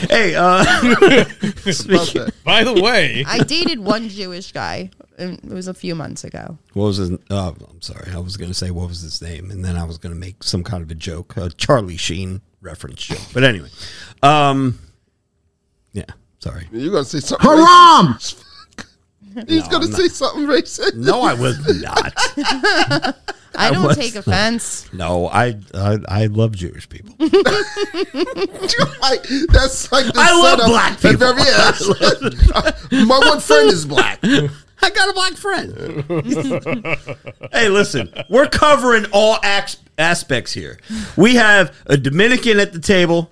Hey, 0.08 0.34
uh, 0.34 0.60
About 0.62 1.26
that. 1.64 2.32
By 2.44 2.64
the 2.64 2.80
way, 2.82 3.24
I 3.26 3.38
dated 3.38 3.80
one 3.80 4.08
Jewish 4.08 4.52
guy. 4.52 4.90
And 5.18 5.38
it 5.38 5.50
was 5.50 5.68
a 5.68 5.74
few 5.74 5.94
months 5.94 6.24
ago. 6.24 6.56
what 6.72 6.84
was 6.84 6.96
his? 6.96 7.10
Oh, 7.28 7.54
I'm 7.70 7.82
sorry. 7.82 8.10
I 8.10 8.18
was 8.18 8.38
going 8.38 8.50
to 8.50 8.54
say 8.54 8.70
what 8.70 8.88
was 8.88 9.02
his 9.02 9.20
name, 9.20 9.50
and 9.50 9.62
then 9.62 9.76
I 9.76 9.84
was 9.84 9.98
going 9.98 10.14
to 10.14 10.18
make 10.18 10.42
some 10.42 10.64
kind 10.64 10.82
of 10.82 10.90
a 10.90 10.94
joke, 10.94 11.36
a 11.36 11.50
Charlie 11.50 11.98
Sheen 11.98 12.40
reference 12.62 13.02
joke. 13.02 13.20
But 13.34 13.44
anyway, 13.44 13.68
um, 14.22 14.78
yeah. 15.92 16.06
Sorry. 16.38 16.66
You're 16.72 16.90
gonna 16.90 17.04
say 17.04 17.20
something. 17.20 17.46
Haram. 17.46 18.18
Racist. 19.34 19.48
He's 19.48 19.64
No, 19.64 19.70
gonna 19.70 19.86
say 19.88 20.08
something 20.08 20.46
racist. 20.46 20.94
No, 20.96 21.22
I 21.22 21.34
was 21.34 21.58
not. 21.82 22.12
I 23.56 23.70
don't 23.72 23.84
was 23.84 23.96
take 23.96 24.14
not. 24.14 24.26
offense. 24.26 24.92
No, 24.92 25.26
I 25.28 25.56
I, 25.74 25.98
I 26.08 26.26
love 26.26 26.54
Jewish 26.56 26.88
people. 26.88 27.14
like, 27.18 27.32
that's 29.48 29.90
like 29.92 30.06
the 30.06 30.12
I 30.16 30.32
love 30.32 30.58
setup 30.60 30.68
black 30.68 30.92
at 30.92 31.00
people. 31.00 31.34
Very 31.34 31.50
end. 33.02 33.08
My 33.08 33.18
one 33.18 33.40
friend 33.40 33.68
is 33.70 33.86
black. 33.86 34.18
I 34.82 34.88
got 34.90 35.10
a 35.10 35.12
black 35.12 35.32
friend. 35.34 36.04
hey, 37.52 37.68
listen, 37.68 38.12
we're 38.30 38.46
covering 38.48 39.06
all 39.12 39.38
ax- 39.42 39.76
aspects 39.98 40.52
here. 40.52 40.78
We 41.16 41.34
have 41.34 41.76
a 41.86 41.96
Dominican 41.96 42.58
at 42.60 42.72
the 42.72 42.78
table. 42.80 43.30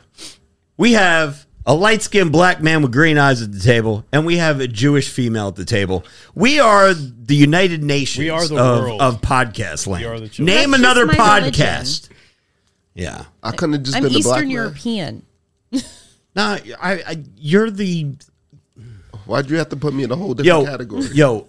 We 0.77 0.93
have 0.93 1.47
a 1.69 1.75
light 1.75 2.03
skinned 2.03 2.33
black 2.33 2.61
man 2.63 2.83
with 2.83 2.91
green 2.93 3.19
eyes 3.19 3.43
at 3.43 3.53
the 3.53 3.61
table, 3.61 4.05
and 4.11 4.25
we 4.27 4.39
have 4.39 4.59
a 4.61 4.67
Jewish 4.67 5.09
female 5.11 5.49
at 5.49 5.57
the 5.57 5.65
table. 5.65 6.05
We 6.35 6.59
are 6.59 6.95
the 6.95 7.37
United 7.37 7.85
Nations 7.85 8.25
We 8.25 8.31
are 8.31 8.47
the 8.49 8.57
of, 8.57 8.83
world. 8.83 9.01
of 9.03 9.21
podcast 9.21 9.87
land. 9.87 10.05
are 10.07 10.19
the. 10.19 10.43
Name 10.43 10.71
That's 10.71 10.83
just 10.83 10.97
another 10.97 11.07
my 11.07 11.15
podcast. 11.15 12.09
Yeah. 12.95 13.27
I 13.43 13.53
couldn't 13.53 13.75
have 13.75 13.83
just 13.85 13.97
I'm 13.97 14.03
been 14.03 14.13
the 14.15 14.23
black 14.23 14.37
Eastern 14.39 14.49
man. 14.49 14.51
European. 14.57 15.27
No, 16.35 16.57
I, 16.81 16.93
I, 17.07 17.25
you're 17.37 17.71
the 17.71 18.15
Why'd 19.27 19.51
you 19.51 19.59
have 19.59 19.69
to 19.69 19.77
put 19.77 19.93
me 19.93 20.05
in 20.05 20.11
a 20.11 20.17
whole 20.17 20.33
different 20.33 20.65
yo, 20.65 20.71
category? 20.71 21.05
yo. 21.13 21.47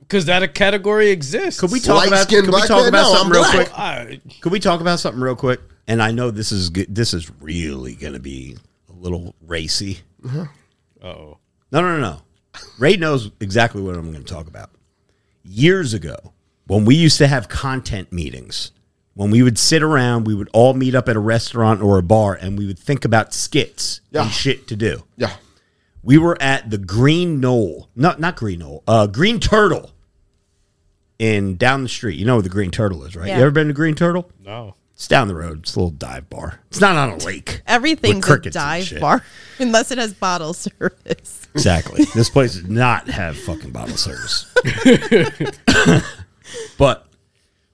because 0.00 0.26
that 0.26 0.42
a 0.42 0.48
category 0.48 1.08
exists. 1.10 1.60
Could 1.60 1.72
we 1.72 1.80
talk 1.80 2.06
about? 2.06 2.16
Light-skinned 2.18 2.44
Could 2.44 2.54
we 2.54 2.58
black 2.58 2.68
talk 2.68 2.80
man? 2.80 2.88
about 2.88 3.02
No, 3.02 3.14
something 3.14 3.26
I'm 3.26 3.32
real 3.32 3.42
black. 3.52 3.66
quick? 3.70 3.78
I, 3.78 4.20
Could 4.42 4.52
we 4.52 4.60
talk 4.60 4.80
about 4.82 4.98
something 5.00 5.22
real 5.22 5.34
quick? 5.36 5.60
And 5.88 6.02
I 6.02 6.10
know 6.10 6.30
this 6.30 6.52
is 6.52 6.68
good. 6.68 6.94
This 6.94 7.14
is 7.14 7.30
really 7.40 7.94
going 7.94 8.12
to 8.12 8.18
be 8.20 8.56
a 8.56 8.71
little 9.02 9.34
racy. 9.40 10.00
oh, 10.26 10.48
No, 11.02 11.36
no, 11.80 11.80
no, 11.80 12.00
no. 12.00 12.22
Ray 12.78 12.96
knows 12.96 13.30
exactly 13.40 13.82
what 13.82 13.94
I'm 13.96 14.12
going 14.12 14.22
to 14.24 14.32
talk 14.34 14.46
about. 14.46 14.70
Years 15.44 15.92
ago, 15.94 16.32
when 16.66 16.84
we 16.84 16.94
used 16.94 17.18
to 17.18 17.26
have 17.26 17.48
content 17.48 18.12
meetings, 18.12 18.70
when 19.14 19.30
we 19.30 19.42
would 19.42 19.58
sit 19.58 19.82
around, 19.82 20.26
we 20.26 20.34
would 20.34 20.48
all 20.52 20.74
meet 20.74 20.94
up 20.94 21.08
at 21.08 21.16
a 21.16 21.20
restaurant 21.20 21.82
or 21.82 21.98
a 21.98 22.02
bar, 22.02 22.34
and 22.34 22.56
we 22.58 22.66
would 22.66 22.78
think 22.78 23.04
about 23.04 23.34
skits 23.34 24.00
Yeah. 24.10 24.22
and 24.22 24.30
shit 24.30 24.66
to 24.68 24.76
do. 24.76 25.02
Yeah. 25.16 25.34
We 26.02 26.18
were 26.18 26.40
at 26.40 26.70
the 26.70 26.78
Green 26.78 27.40
Knoll, 27.40 27.88
not 27.96 28.20
not 28.20 28.36
Green 28.36 28.58
Knoll, 28.60 28.82
uh, 28.86 29.06
Green 29.06 29.38
Turtle, 29.40 29.90
in 31.18 31.56
down 31.56 31.82
the 31.82 31.88
street. 31.88 32.18
You 32.18 32.24
know 32.26 32.34
where 32.36 32.42
the 32.42 32.48
Green 32.48 32.70
Turtle 32.70 33.04
is, 33.04 33.14
right? 33.16 33.28
Yeah. 33.28 33.36
You 33.36 33.42
ever 33.42 33.50
been 33.50 33.68
to 33.68 33.74
Green 33.74 33.94
Turtle? 33.94 34.30
no. 34.44 34.74
It's 34.94 35.08
down 35.08 35.28
the 35.28 35.34
road. 35.34 35.60
It's 35.60 35.74
a 35.74 35.78
little 35.78 35.90
dive 35.90 36.30
bar. 36.30 36.60
It's 36.68 36.80
not 36.80 36.96
on 36.96 37.10
a 37.10 37.16
lake. 37.24 37.62
Everything's 37.66 38.28
a 38.28 38.38
dive 38.38 38.92
bar 39.00 39.24
unless 39.58 39.90
it 39.90 39.98
has 39.98 40.14
bottle 40.14 40.52
service. 40.52 41.48
Exactly. 41.54 42.04
this 42.14 42.30
place 42.30 42.54
does 42.54 42.68
not 42.68 43.08
have 43.08 43.36
fucking 43.38 43.70
bottle 43.70 43.96
service. 43.96 44.52
but 46.78 47.06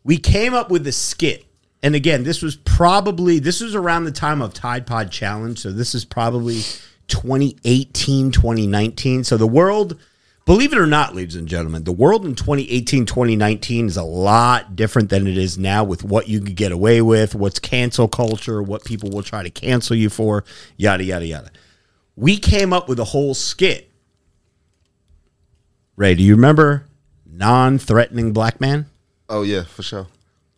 we 0.04 0.16
came 0.16 0.54
up 0.54 0.70
with 0.70 0.86
a 0.86 0.92
skit. 0.92 1.44
And 1.82 1.94
again, 1.94 2.24
this 2.24 2.42
was 2.42 2.56
probably 2.56 3.38
this 3.38 3.60
was 3.60 3.74
around 3.74 4.04
the 4.04 4.12
time 4.12 4.42
of 4.42 4.52
Tide 4.52 4.86
Pod 4.86 5.12
Challenge, 5.12 5.58
so 5.58 5.70
this 5.70 5.94
is 5.94 6.04
probably 6.04 6.62
2018, 7.08 8.30
2019. 8.32 9.24
So 9.24 9.36
the 9.36 9.46
world, 9.46 9.98
believe 10.48 10.72
it 10.72 10.78
or 10.78 10.86
not, 10.86 11.14
ladies 11.14 11.36
and 11.36 11.46
gentlemen, 11.46 11.84
the 11.84 11.92
world 11.92 12.24
in 12.24 12.34
2018, 12.34 13.06
2019 13.06 13.86
is 13.86 13.96
a 13.96 14.02
lot 14.02 14.74
different 14.74 15.10
than 15.10 15.26
it 15.26 15.38
is 15.38 15.56
now 15.56 15.84
with 15.84 16.02
what 16.02 16.28
you 16.28 16.40
can 16.40 16.54
get 16.54 16.72
away 16.72 17.00
with, 17.00 17.34
what's 17.34 17.58
cancel 17.58 18.08
culture, 18.08 18.62
what 18.62 18.84
people 18.84 19.10
will 19.10 19.22
try 19.22 19.42
to 19.42 19.50
cancel 19.50 19.94
you 19.94 20.10
for, 20.10 20.44
yada 20.76 21.04
yada 21.04 21.26
yada. 21.26 21.50
We 22.16 22.38
came 22.38 22.72
up 22.72 22.88
with 22.88 22.98
a 22.98 23.04
whole 23.04 23.34
skit 23.34 23.84
Ray, 25.96 26.14
do 26.14 26.22
you 26.22 26.36
remember 26.36 26.86
non-threatening 27.26 28.32
black 28.32 28.60
man. 28.60 28.86
Oh 29.28 29.42
yeah, 29.42 29.64
for 29.64 29.82
sure. 29.82 30.06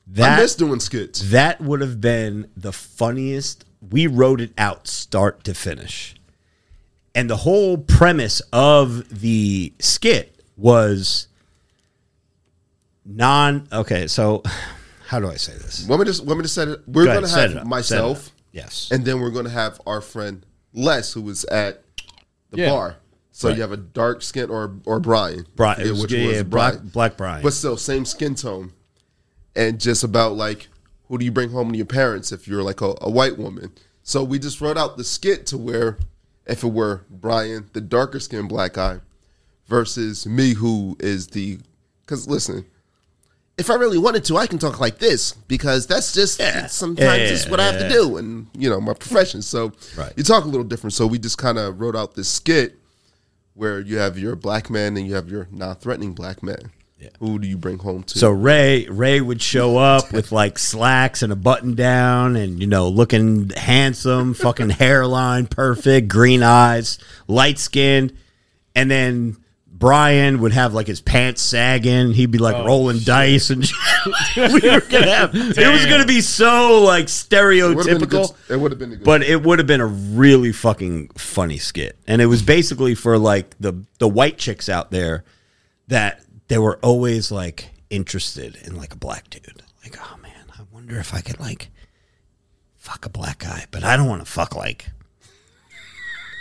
That 0.07 0.39
I 0.39 0.43
miss 0.43 0.55
doing 0.55 0.81
skits. 0.81 1.31
that 1.31 1.61
would 1.61 1.81
have 1.81 2.01
been 2.01 2.51
the 2.57 2.73
funniest. 2.73 3.65
We 3.81 4.07
wrote 4.07 4.41
it 4.41 4.53
out 4.59 4.87
start 4.87 5.45
to 5.45 5.55
finish. 5.55 6.15
And 7.15 7.29
the 7.29 7.37
whole 7.37 7.77
premise 7.77 8.41
of 8.53 9.21
the 9.21 9.73
skit 9.81 10.41
was 10.57 11.27
non 13.05 13.67
okay, 13.73 14.07
so 14.07 14.43
how 15.07 15.21
do 15.21 15.29
I 15.29 15.35
say 15.37 15.53
this? 15.55 15.87
Want 15.89 16.07
me 16.07 16.13
to 16.13 16.23
want 16.25 16.39
me 16.39 16.43
to 16.43 16.49
set 16.49 16.69
it? 16.69 16.81
We're 16.87 17.07
Go 17.07 17.15
gonna 17.15 17.27
set 17.27 17.41
have 17.41 17.51
it 17.51 17.57
up, 17.57 17.63
set 17.63 17.67
it 17.67 17.69
myself, 17.69 18.27
up. 18.29 18.33
Yes. 18.53 18.89
and 18.93 19.05
then 19.05 19.21
we're 19.21 19.31
gonna 19.31 19.51
have 19.51 19.81
our 19.87 20.01
friend 20.01 20.45
Les, 20.73 21.13
who 21.13 21.23
was 21.23 21.45
at 21.47 21.83
the 22.51 22.59
Yeah. 22.59 22.71
bar. 22.71 22.97
So 23.33 23.49
Right. 23.49 23.57
you 23.57 23.63
have 23.63 23.73
a 23.73 23.77
dark 23.77 24.23
skin 24.23 24.51
or 24.51 24.75
or 24.85 25.01
Brian. 25.01 25.47
Brian, 25.57 25.77
Forget 25.77 25.87
it 25.89 25.93
was- 25.93 26.03
which 26.03 26.13
yeah, 26.13 26.25
one 26.27 26.35
yeah, 26.35 26.43
Black- 26.45 26.83
Black 26.83 27.17
Brian. 27.17 27.43
but 27.43 27.53
still 27.55 27.77
same 27.77 28.05
skin 28.05 28.35
tone, 28.35 28.73
and 29.57 29.81
just 29.81 30.05
about 30.05 30.37
like 30.37 30.69
who 31.09 31.19
do 31.19 31.25
you 31.25 31.33
bring 31.33 31.51
home 31.51 31.73
to 31.73 31.77
your 31.77 31.87
parents 31.87 32.31
if 32.31 32.47
you're 32.47 32.63
like 32.63 32.81
a, 32.81 32.95
a 33.01 33.11
white 33.11 33.37
woman. 33.37 33.73
So 34.05 34.23
we 34.23 34.39
just 34.39 34.61
wrote 34.61 34.77
out 34.79 34.97
the 34.97 35.03
skit 35.05 35.45
to 35.47 35.59
where 35.59 35.99
if 36.51 36.65
it 36.65 36.69
were 36.73 37.03
Brian, 37.09 37.69
the 37.73 37.81
darker 37.81 38.21
skinned 38.21 38.49
black 38.49 38.75
guy, 38.75 39.01
versus 39.67 40.27
me, 40.27 40.55
who 40.55 40.97
is 41.01 41.29
the 41.29 41.59
because 42.03 42.29
listen. 42.29 42.65
If 43.59 43.69
I 43.69 43.75
really 43.75 43.99
wanted 43.99 44.25
to, 44.25 44.39
I 44.39 44.47
can 44.47 44.59
talk 44.59 44.81
like 44.81 44.99
this 44.99 45.33
because 45.33 45.87
that's 45.87 46.15
just 46.15 46.39
sometimes 46.69 46.99
Yeah, 46.99 47.15
it's 47.17 47.47
what 47.47 47.61
I 47.61 47.67
have 47.67 47.79
to 47.79 47.89
do, 47.91 48.17
and 48.17 48.47
you 48.55 48.71
know 48.71 48.81
my 48.81 48.95
profession. 48.95 49.43
So 49.43 49.73
Right. 49.97 50.13
you 50.17 50.23
talk 50.25 50.45
a 50.45 50.49
little 50.49 50.65
different. 50.65 50.95
So 50.95 51.07
we 51.07 51.19
just 51.19 51.37
kind 51.37 51.59
of 51.59 51.79
wrote 51.79 51.95
out 51.95 52.15
this 52.15 52.29
skit 52.29 52.79
where 53.55 53.79
you 53.81 53.99
have 53.99 54.19
your 54.19 54.35
black 54.35 54.71
man 54.71 54.97
and 54.97 55.07
you 55.07 55.15
have 55.15 55.29
your 55.29 55.47
non-threatening 55.51 56.15
black 56.15 56.43
man. 56.43 56.71
Who 57.19 57.39
do 57.39 57.47
you 57.49 57.57
bring 57.57 57.79
home 57.79 58.03
to? 58.05 58.19
So 58.19 58.31
Ray 58.31 58.87
Ray 58.89 59.21
would 59.21 59.41
show 59.41 59.79
up 59.79 60.13
with 60.13 60.33
like 60.33 60.59
slacks 60.59 61.23
and 61.23 61.33
a 61.33 61.37
button 61.37 61.75
down 61.75 62.37
and 62.37 62.61
you 62.61 62.67
know 62.67 62.89
looking 62.89 63.51
handsome, 63.51 64.35
fucking 64.35 64.71
hairline 64.71 65.47
perfect, 65.47 66.09
green 66.09 66.43
eyes, 66.43 66.99
light 67.27 67.59
skinned, 67.59 68.13
and 68.75 68.91
then 68.91 69.37
Brian 69.67 70.41
would 70.43 70.53
have 70.53 70.75
like 70.75 70.87
his 70.87 71.01
pants 71.01 71.41
sagging. 71.41 72.13
He'd 72.13 72.31
be 72.31 72.37
like 72.37 72.55
Oh, 72.55 72.67
rolling 72.67 72.99
dice 72.99 73.49
and 73.49 73.63
we 74.37 74.43
were 74.61 74.81
gonna 74.83 75.11
have 75.11 75.35
it 75.35 75.73
was 75.73 75.87
gonna 75.87 76.05
be 76.05 76.21
so 76.21 76.83
like 76.83 77.09
it 77.09 77.75
would 77.75 77.87
have 77.89 77.99
been 77.99 78.09
good. 78.09 78.21
stereotypical. 78.27 78.35
It 78.51 78.57
would 78.61 78.73
have 78.73 78.79
been 78.79 78.93
a 78.93 78.97
good. 78.97 79.05
But 79.05 79.23
it 79.23 79.43
would 79.43 79.59
have 79.59 79.67
been 79.67 79.81
a 79.81 79.87
really 79.87 80.53
fucking 80.53 81.09
funny 81.17 81.57
skit. 81.57 81.97
And 82.07 82.21
it 82.21 82.27
was 82.27 82.43
basically 82.43 82.95
for 82.95 83.17
like 83.17 83.57
the 83.59 83.85
the 83.99 84.09
white 84.09 84.37
chicks 84.37 84.69
out 84.69 84.91
there 84.91 85.25
that 85.89 86.21
they 86.51 86.59
were 86.59 86.79
always 86.83 87.31
like 87.31 87.71
interested 87.91 88.57
in 88.67 88.77
like 88.77 88.93
a 88.93 88.97
black 88.97 89.31
dude. 89.31 89.63
Like, 89.85 89.97
oh 90.01 90.17
man, 90.21 90.47
I 90.53 90.63
wonder 90.73 90.99
if 90.99 91.15
I 91.15 91.21
could 91.21 91.39
like 91.39 91.71
fuck 92.77 93.07
a 93.07 93.09
black 93.09 93.39
guy, 93.39 93.67
but 93.71 93.85
I 93.85 93.97
don't 93.97 94.09
want 94.09 94.25
to 94.25 94.31
fuck 94.31 94.57
like 94.57 94.91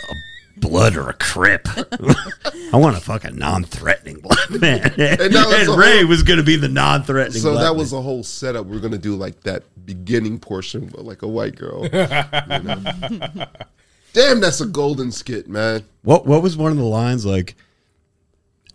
a 0.10 0.60
blood 0.60 0.96
or 0.96 1.10
a 1.10 1.14
crip. 1.14 1.68
I 2.74 2.76
want 2.78 2.96
to 2.98 3.02
fuck 3.04 3.24
a 3.24 3.30
non-threatening 3.30 4.20
black 4.20 4.50
man. 4.50 4.94
And, 4.98 5.20
was 5.34 5.68
Ray 5.78 6.00
whole- 6.00 6.08
was 6.08 6.24
going 6.24 6.40
to 6.40 6.44
be 6.46 6.56
the 6.56 6.68
non-threatening. 6.70 7.40
so 7.40 7.52
black 7.52 7.64
that 7.66 7.70
man. 7.74 7.78
was 7.78 7.94
a 7.94 8.02
whole 8.02 8.24
setup. 8.24 8.66
We 8.66 8.78
are 8.78 8.80
gonna 8.80 8.98
do 8.98 9.16
like 9.16 9.42
that 9.44 9.62
beginning 9.86 10.40
portion, 10.40 10.88
but 10.88 11.06
like 11.06 11.22
a 11.22 11.28
white 11.28 11.56
girl. 11.56 11.84
you 11.84 11.90
know? 11.92 13.46
Damn, 14.14 14.40
that's 14.40 14.60
a 14.60 14.66
golden 14.66 15.12
skit, 15.12 15.48
man. 15.48 15.86
What 16.02 16.26
what 16.26 16.42
was 16.42 16.58
one 16.58 16.72
of 16.72 16.80
the 16.80 16.84
lines 16.84 17.28
like? 17.28 17.56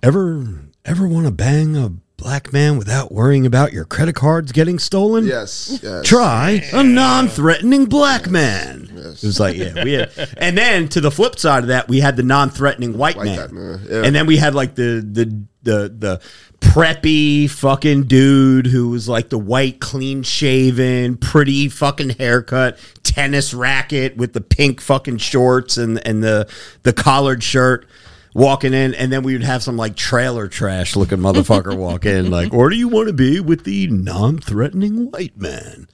Ever 0.01 0.61
ever 0.85 1.07
want 1.07 1.27
to 1.27 1.33
bang 1.33 1.77
a 1.77 1.93
black 2.17 2.53
man 2.53 2.79
without 2.79 3.11
worrying 3.11 3.45
about 3.45 3.73
your 3.73 3.85
credit 3.85 4.15
cards 4.15 4.53
getting 4.53 4.79
stolen? 4.79 5.27
Yes, 5.27 5.81
yes. 5.83 6.07
Try 6.07 6.63
a 6.73 6.83
non-threatening 6.83 7.87
black 7.87 8.29
man. 8.29 8.91
yes. 8.95 9.23
It 9.23 9.27
was 9.27 9.41
like 9.41 9.57
yeah, 9.57 9.85
we 9.85 9.93
had, 9.95 10.13
and 10.39 10.57
then 10.57 10.89
to 10.89 11.01
the 11.01 11.11
flip 11.11 11.39
side 11.39 11.65
of 11.65 11.69
that, 11.69 11.89
we 11.89 12.01
had 12.01 12.17
the 12.17 12.23
non-threatening 12.23 12.97
white, 12.97 13.17
White 13.17 13.25
man, 13.25 13.55
man, 13.55 13.87
yeah. 13.89 14.03
and 14.05 14.15
then 14.15 14.27
we 14.27 14.37
had 14.37 14.55
like 14.55 14.75
the 14.75 15.07
the 15.11 15.45
the 15.63 15.89
the 15.89 16.21
preppy 16.61 17.49
fucking 17.49 18.05
dude 18.05 18.67
who 18.67 18.89
was 18.89 19.09
like 19.09 19.29
the 19.29 19.39
white, 19.39 19.81
clean 19.81 20.23
shaven, 20.23 21.17
pretty 21.17 21.69
fucking 21.69 22.11
haircut, 22.11 22.79
tennis 23.03 23.53
racket 23.53 24.17
with 24.17 24.33
the 24.33 24.41
pink 24.41 24.81
fucking 24.81 25.19
shorts 25.19 25.77
and 25.77 26.05
and 26.07 26.23
the 26.23 26.49
the 26.83 26.93
collared 26.93 27.43
shirt. 27.43 27.87
Walking 28.35 28.75
in, 28.75 28.95
and 28.95 29.13
then 29.13 29.23
we 29.23 29.33
would 29.35 29.45
have 29.45 29.63
some 29.63 29.77
like 29.77 29.95
trailer 29.95 30.49
trash 30.49 30.97
looking 30.97 31.19
motherfucker 31.19 31.77
walk 31.79 32.05
in, 32.05 32.31
like, 32.31 32.53
or 32.53 32.69
do 32.69 32.77
you 32.77 32.89
want 32.89 33.07
to 33.07 33.13
be 33.13 33.39
with 33.39 33.63
the 33.63 33.87
non 33.87 34.39
threatening 34.39 35.11
white 35.11 35.39
man? 35.39 35.87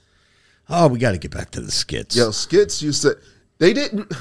Oh, 0.67 0.87
we 0.87 0.97
got 0.97 1.11
to 1.11 1.17
get 1.17 1.31
back 1.31 1.51
to 1.51 1.61
the 1.61 1.71
skits. 1.71 2.15
Yo, 2.15 2.31
skits 2.31 2.81
used 2.81 3.03
to. 3.03 3.17
They 3.59 3.73
didn't. 3.73 4.11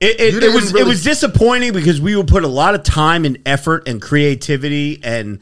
It, 0.00 0.20
it, 0.20 0.20
it 0.20 0.40
didn't 0.40 0.54
was 0.54 0.74
it 0.74 0.86
was 0.86 1.04
disappointing 1.04 1.72
because 1.72 2.00
we 2.00 2.16
would 2.16 2.26
put 2.28 2.44
a 2.44 2.48
lot 2.48 2.74
of 2.74 2.82
time 2.82 3.24
and 3.24 3.38
effort 3.44 3.86
and 3.86 4.00
creativity, 4.00 4.98
and 5.04 5.40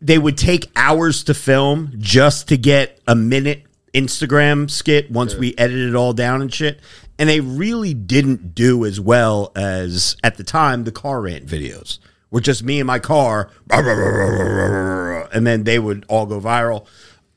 they 0.00 0.18
would 0.18 0.36
take 0.36 0.70
hours 0.76 1.24
to 1.24 1.34
film 1.34 1.94
just 1.98 2.48
to 2.48 2.56
get 2.56 3.00
a 3.08 3.16
minute 3.16 3.64
Instagram 3.94 4.70
skit 4.70 5.10
once 5.10 5.34
we 5.34 5.54
edited 5.58 5.90
it 5.90 5.94
all 5.94 6.12
down 6.12 6.42
and 6.42 6.52
shit. 6.52 6.80
And 7.18 7.28
they 7.28 7.40
really 7.40 7.94
didn't 7.94 8.54
do 8.54 8.84
as 8.84 8.98
well 9.00 9.52
as 9.54 10.16
at 10.24 10.36
the 10.38 10.44
time 10.44 10.84
the 10.84 10.92
car 10.92 11.20
rant 11.20 11.46
videos 11.46 11.98
were 12.30 12.40
just 12.40 12.62
me 12.64 12.80
in 12.80 12.86
my 12.86 12.98
car, 12.98 13.50
and 13.70 15.46
then 15.46 15.64
they 15.64 15.78
would 15.78 16.04
all 16.08 16.26
go 16.26 16.40
viral. 16.40 16.86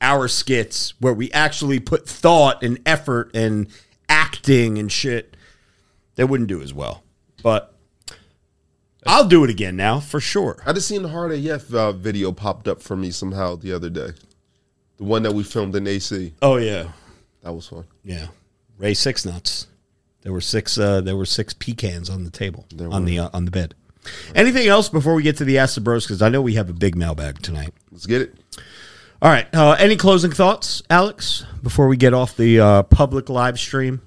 Our 0.00 0.28
skits 0.28 0.94
where 1.00 1.14
we 1.14 1.30
actually 1.32 1.80
put 1.80 2.08
thought 2.08 2.62
and 2.62 2.78
effort 2.86 3.30
and 3.34 3.68
acting 4.08 4.78
and 4.78 4.90
shit 4.92 5.36
they 6.16 6.24
wouldn't 6.24 6.48
do 6.48 6.62
as 6.62 6.72
well. 6.74 7.02
But 7.42 7.74
I'll 9.06 9.26
do 9.28 9.44
it 9.44 9.50
again 9.50 9.76
now 9.76 10.00
for 10.00 10.20
sure. 10.20 10.62
I 10.66 10.72
just 10.72 10.88
seen 10.88 11.02
the 11.02 11.08
Hard 11.08 11.32
AF 11.32 11.72
uh, 11.72 11.92
video 11.92 12.32
popped 12.32 12.66
up 12.68 12.82
for 12.82 12.96
me 12.96 13.10
somehow 13.10 13.56
the 13.56 13.72
other 13.72 13.88
day. 13.90 14.10
The 14.96 15.04
one 15.04 15.22
that 15.22 15.32
we 15.34 15.42
filmed 15.44 15.76
in 15.76 15.86
AC. 15.86 16.34
Oh 16.42 16.56
yeah, 16.56 16.88
That 17.42 17.52
was 17.52 17.68
fun. 17.68 17.84
yeah. 18.02 18.28
Ray 18.78 18.94
six 18.94 19.24
nuts. 19.24 19.66
There 20.22 20.32
were 20.32 20.40
six. 20.40 20.76
Uh, 20.78 21.00
there 21.00 21.16
were 21.16 21.26
six 21.26 21.54
pecans 21.54 22.10
on 22.10 22.24
the 22.24 22.30
table 22.30 22.66
on 22.80 23.04
the 23.04 23.18
uh, 23.18 23.30
on 23.32 23.44
the 23.44 23.50
bed. 23.50 23.74
Anything 24.34 24.68
else 24.68 24.88
before 24.88 25.14
we 25.14 25.22
get 25.22 25.36
to 25.38 25.44
the 25.44 25.58
Ask 25.58 25.74
the 25.74 25.80
Bros? 25.80 26.04
Because 26.04 26.22
I 26.22 26.28
know 26.28 26.40
we 26.42 26.54
have 26.54 26.68
a 26.70 26.72
big 26.72 26.96
mailbag 26.96 27.42
tonight. 27.42 27.72
Let's 27.90 28.06
get 28.06 28.22
it. 28.22 28.34
All 29.22 29.30
right. 29.30 29.52
Uh, 29.54 29.76
any 29.78 29.96
closing 29.96 30.30
thoughts, 30.30 30.82
Alex, 30.90 31.44
before 31.62 31.88
we 31.88 31.96
get 31.96 32.12
off 32.14 32.36
the 32.36 32.60
uh, 32.60 32.82
public 32.84 33.28
live 33.28 33.58
stream? 33.58 34.02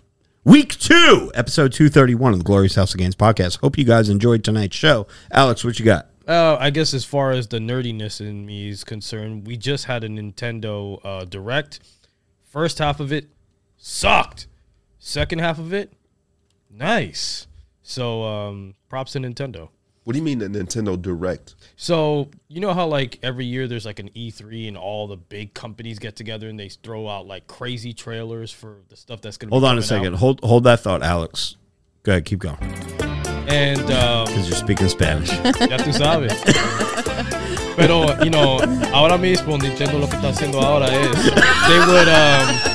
Week 0.46 0.78
two, 0.78 1.32
episode 1.36 1.74
231 1.74 2.34
of 2.34 2.40
the 2.40 2.46
Glorious 2.46 2.76
House 2.76 2.94
of 2.94 3.00
Gains 3.00 3.16
podcast. 3.16 3.60
Hope 3.60 3.78
you 3.78 3.84
guys 3.84 4.10
enjoyed 4.10 4.44
tonight's 4.44 4.76
show. 4.76 5.06
Alex, 5.32 5.64
what 5.64 5.80
you 5.80 5.86
got? 5.86 6.08
Uh, 6.28 6.58
I 6.60 6.70
guess 6.70 6.94
as 6.94 7.04
far 7.04 7.32
as 7.32 7.48
the 7.48 7.58
nerdiness 7.58 8.22
in 8.22 8.46
me 8.46 8.70
is 8.70 8.84
concerned, 8.84 9.48
we 9.48 9.58
just 9.58 9.86
had 9.86 10.04
a 10.04 10.08
Nintendo 10.08 11.00
uh, 11.04 11.26
Direct. 11.26 11.80
First 12.44 12.78
half 12.78 13.00
of 13.00 13.12
it 13.12 13.28
sucked. 13.78 14.48
Second 15.00 15.40
half 15.40 15.60
of 15.60 15.74
it, 15.74 15.94
nice. 16.70 17.48
So 17.82 18.24
um, 18.24 18.76
props 18.90 19.14
to 19.14 19.20
Nintendo. 19.20 19.70
What 20.04 20.14
do 20.14 20.20
you 20.20 20.24
mean 20.24 20.40
the 20.40 20.48
Nintendo 20.48 21.00
Direct? 21.00 21.56
So 21.76 22.30
you 22.48 22.60
know 22.62 22.74
how 22.74 22.88
like 22.88 23.20
every 23.24 23.46
year 23.46 23.68
there's 23.68 23.86
like 23.86 24.00
an 24.00 24.10
E3 24.16 24.68
and 24.68 24.78
all 24.78 25.08
the 25.08 25.18
big 25.18 25.54
companies 25.54 26.00
get 26.00 26.16
together 26.16 26.50
and 26.50 26.60
they 26.60 26.70
throw 26.70 27.08
out 27.08 27.28
like 27.28 27.48
crazy 27.48 27.94
trailers 27.94 28.52
for 28.52 28.78
the 28.90 28.96
stuff 28.96 29.22
that's 29.22 29.38
gonna. 29.38 29.52
Hold 29.52 29.64
be 29.64 29.68
on 29.68 29.78
a 29.78 29.82
second. 29.82 30.14
out. 30.14 30.20
Hold 30.20 30.40
hold 30.44 30.64
that 30.66 30.80
thought, 30.82 31.04
Alex. 31.04 31.56
Go 32.04 32.14
ahead, 32.14 32.26
keep 32.26 32.40
going. 32.40 32.58
And 33.50 33.80
um, 33.92 34.26
Because 34.26 34.48
you're 34.48 34.58
speaking 34.58 34.88
Spanish. 34.90 35.30
Ya 35.70 35.78
tú 35.78 35.94
sabes. 35.94 36.34
Pero, 37.76 38.22
you 38.24 38.30
know, 38.30 38.58
ahora 38.94 39.18
mismo 39.18 39.58
Nintendo 39.58 40.00
lo 40.00 40.08
que 40.08 40.16
está 40.18 40.30
haciendo 40.30 40.62
ahora 40.62 40.88
es 40.88 41.12
they 41.68 41.80
would 41.88 42.08
um 42.10 42.69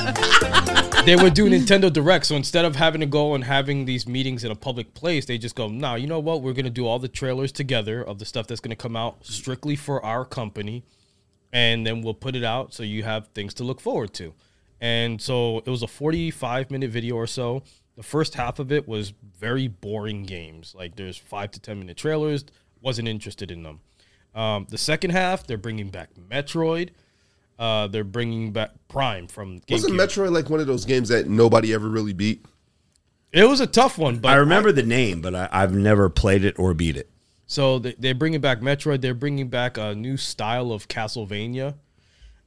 they 1.05 1.17
would 1.17 1.35
do 1.35 1.51
Nintendo 1.51 1.93
Direct. 1.93 2.25
So 2.25 2.35
instead 2.35 2.65
of 2.65 2.77
having 2.77 3.01
to 3.03 3.07
go 3.07 3.35
and 3.35 3.45
having 3.45 3.85
these 3.85 4.09
meetings 4.09 4.43
in 4.43 4.51
a 4.51 4.55
public 4.55 4.95
place, 4.95 5.27
they 5.27 5.37
just 5.37 5.55
go, 5.55 5.69
"Nah, 5.69 5.97
you 5.97 6.07
know 6.07 6.19
what? 6.19 6.41
We're 6.41 6.55
gonna 6.55 6.71
do 6.71 6.87
all 6.87 6.99
the 6.99 7.09
trailers 7.09 7.53
together 7.53 8.03
of 8.03 8.19
the 8.19 8.25
stuff 8.25 8.47
that's 8.47 8.61
gonna 8.61 8.75
come 8.75 8.97
out 8.97 9.25
strictly 9.25 9.77
for 9.77 10.03
our 10.03 10.25
company, 10.25 10.83
and 11.53 11.87
then 11.87 12.01
we'll 12.01 12.15
put 12.15 12.35
it 12.35 12.43
out 12.43 12.73
so 12.73 12.83
you 12.83 13.03
have 13.03 13.29
things 13.29 13.53
to 13.55 13.65
look 13.65 13.81
forward 13.83 14.15
to." 14.15 14.33
And 14.81 15.21
so 15.21 15.59
it 15.59 15.69
was 15.69 15.83
a 15.83 15.87
45 15.87 16.71
minute 16.71 16.91
video 16.91 17.17
or 17.17 17.27
so. 17.27 17.63
The 17.97 18.03
first 18.03 18.35
half 18.35 18.59
of 18.59 18.73
it 18.73 18.89
was 18.89 19.13
very 19.39 19.69
boring 19.69 20.25
games. 20.25 20.75
Like 20.75 20.97
there's 20.97 21.19
five 21.19 21.51
to 21.51 21.61
10 21.61 21.79
minute 21.79 21.99
trailers. 21.99 22.47
Wasn't 22.81 23.09
interested 23.09 23.51
in 23.51 23.63
them. 23.63 23.81
Um, 24.35 24.67
the 24.71 24.79
second 24.79 25.11
half, 25.11 25.47
they're 25.47 25.59
bringing 25.59 25.91
back 25.91 26.11
Metroid. 26.15 26.91
Uh, 27.59 27.87
they're 27.87 28.05
bringing 28.05 28.53
back 28.53 28.71
Prime 28.89 29.27
from 29.27 29.61
Wasn't 29.71 29.95
GameCube. 29.95 30.27
Metroid 30.27 30.33
like 30.33 30.51
one 30.51 30.61
of 30.61 30.67
those 30.67 30.85
games 30.85 31.09
that 31.09 31.29
nobody 31.29 31.73
ever 31.73 31.89
really 31.89 32.13
beat? 32.13 32.45
it 33.35 33.45
was 33.45 33.61
a 33.61 33.67
tough 33.67 33.99
one, 33.99 34.19
but 34.19 34.29
I 34.29 34.37
remember 34.37 34.71
the 34.71 34.85
name, 34.85 35.21
but 35.21 35.35
I, 35.35 35.49
I've 35.51 35.75
never 35.75 36.09
played 36.09 36.45
it 36.45 36.57
or 36.59 36.73
beat 36.73 36.97
it. 36.97 37.11
So 37.47 37.81
they, 37.81 37.95
they're 37.99 38.15
bringing 38.15 38.41
back 38.41 38.61
Metroid. 38.61 39.01
They're 39.01 39.13
bringing 39.13 39.49
back 39.49 39.77
a 39.77 39.95
new 39.95 40.17
style 40.17 40.73
of 40.73 40.89
Castlevania. 40.89 41.75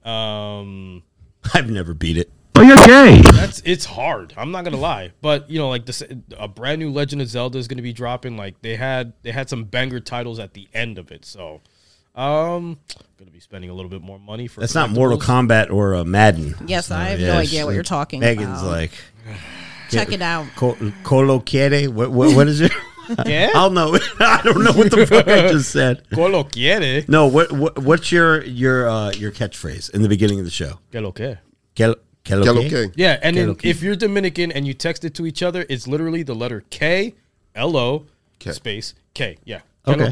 Um, 0.04 1.04
I've 1.54 1.70
never 1.70 1.94
beat 1.94 2.18
it. 2.18 2.32
Oh, 2.56 2.62
you're 2.62 2.76
gay. 2.78 3.22
that's 3.34 3.62
it's 3.66 3.86
hard. 3.86 4.34
I'm 4.36 4.52
not 4.52 4.64
gonna 4.64 4.78
lie, 4.78 5.12
but 5.22 5.48
you 5.50 5.60
know, 5.60 5.70
like 5.70 5.86
this, 5.86 6.02
a 6.38 6.48
brand 6.48 6.80
new 6.80 6.90
Legend 6.90 7.22
of 7.22 7.28
Zelda 7.28 7.60
is 7.60 7.68
gonna 7.68 7.84
be 7.84 7.94
dropping. 7.94 8.36
Like 8.36 8.62
they 8.62 8.76
had 8.76 9.14
they 9.22 9.32
had 9.32 9.48
some 9.48 9.66
banger 9.66 10.00
titles 10.00 10.40
at 10.40 10.54
the 10.54 10.68
end 10.74 10.98
of 10.98 11.12
it, 11.12 11.24
so 11.24 11.62
um, 12.16 12.80
gonna 13.18 13.32
be 13.32 13.40
spending 13.40 13.70
a 13.70 13.74
little 13.74 13.90
bit 13.90 14.02
more 14.02 14.20
money 14.20 14.48
for. 14.48 14.62
That's 14.62 14.76
not 14.76 14.90
Mortal 14.92 15.18
Kombat 15.20 15.72
or 15.72 15.96
uh, 15.96 16.04
Madden. 16.04 16.56
Yes, 16.68 16.88
So, 16.88 16.96
I 16.96 17.06
have 17.10 17.20
no 17.20 17.26
yes, 17.26 17.48
idea 17.48 17.66
what 17.66 17.76
you're 17.76 17.84
talking 17.84 18.22
about. 18.24 18.36
Megan's 18.38 18.62
about. 18.62 18.72
like 18.72 18.92
Check 19.90 20.12
it 20.12 20.22
out. 20.22 20.46
co- 20.56 20.78
Colo 21.04 21.40
Quiere. 21.40 21.88
What, 21.88 22.12
what, 22.12 22.36
what 22.36 22.48
is 22.48 22.62
it? 22.62 22.72
Yeah, 23.26 23.52
I'll 23.56 23.70
know. 23.70 23.98
I 24.20 24.42
don't 24.44 24.62
know 24.66 24.74
what 24.74 24.92
the 24.92 25.08
fuck 25.08 25.30
I 25.30 25.48
just 25.48 25.72
said. 25.72 26.04
que 26.10 26.28
lo 26.28 26.44
quiere, 26.44 27.06
No, 27.08 27.28
what, 27.28 27.54
what 27.54 27.80
what's 27.80 28.12
your 28.12 28.44
your 28.44 28.90
uh, 28.90 29.12
your 29.12 29.32
catchphrase 29.32 29.90
in 29.94 30.02
the 30.02 30.10
beginning 30.10 30.40
of 30.40 30.46
the 30.46 30.52
show? 30.52 30.80
que 30.92 31.00
lo 31.00 31.14
que. 31.14 31.38
Que, 31.74 31.96
que 32.26 32.36
lo 32.36 32.44
Get 32.44 32.70
que? 32.70 32.78
okay. 32.84 32.94
Yeah, 32.98 33.18
and 33.24 33.38
Que 33.38 33.46
then 33.46 33.58
if 33.64 33.82
you're 33.82 33.96
Dominican 33.96 34.52
and 34.52 34.68
you 34.68 34.74
text 34.74 35.06
it 35.06 35.14
to 35.16 35.26
each 35.26 35.42
other, 35.42 35.66
it's 35.70 35.88
literally 35.88 36.22
the 36.24 36.36
letter 36.36 36.66
K, 36.70 37.16
L 37.56 37.78
O, 37.78 38.08
K. 38.40 38.52
space 38.52 38.94
K. 39.14 39.38
Yeah, 39.46 39.62
que 39.86 39.96
lo 39.96 40.12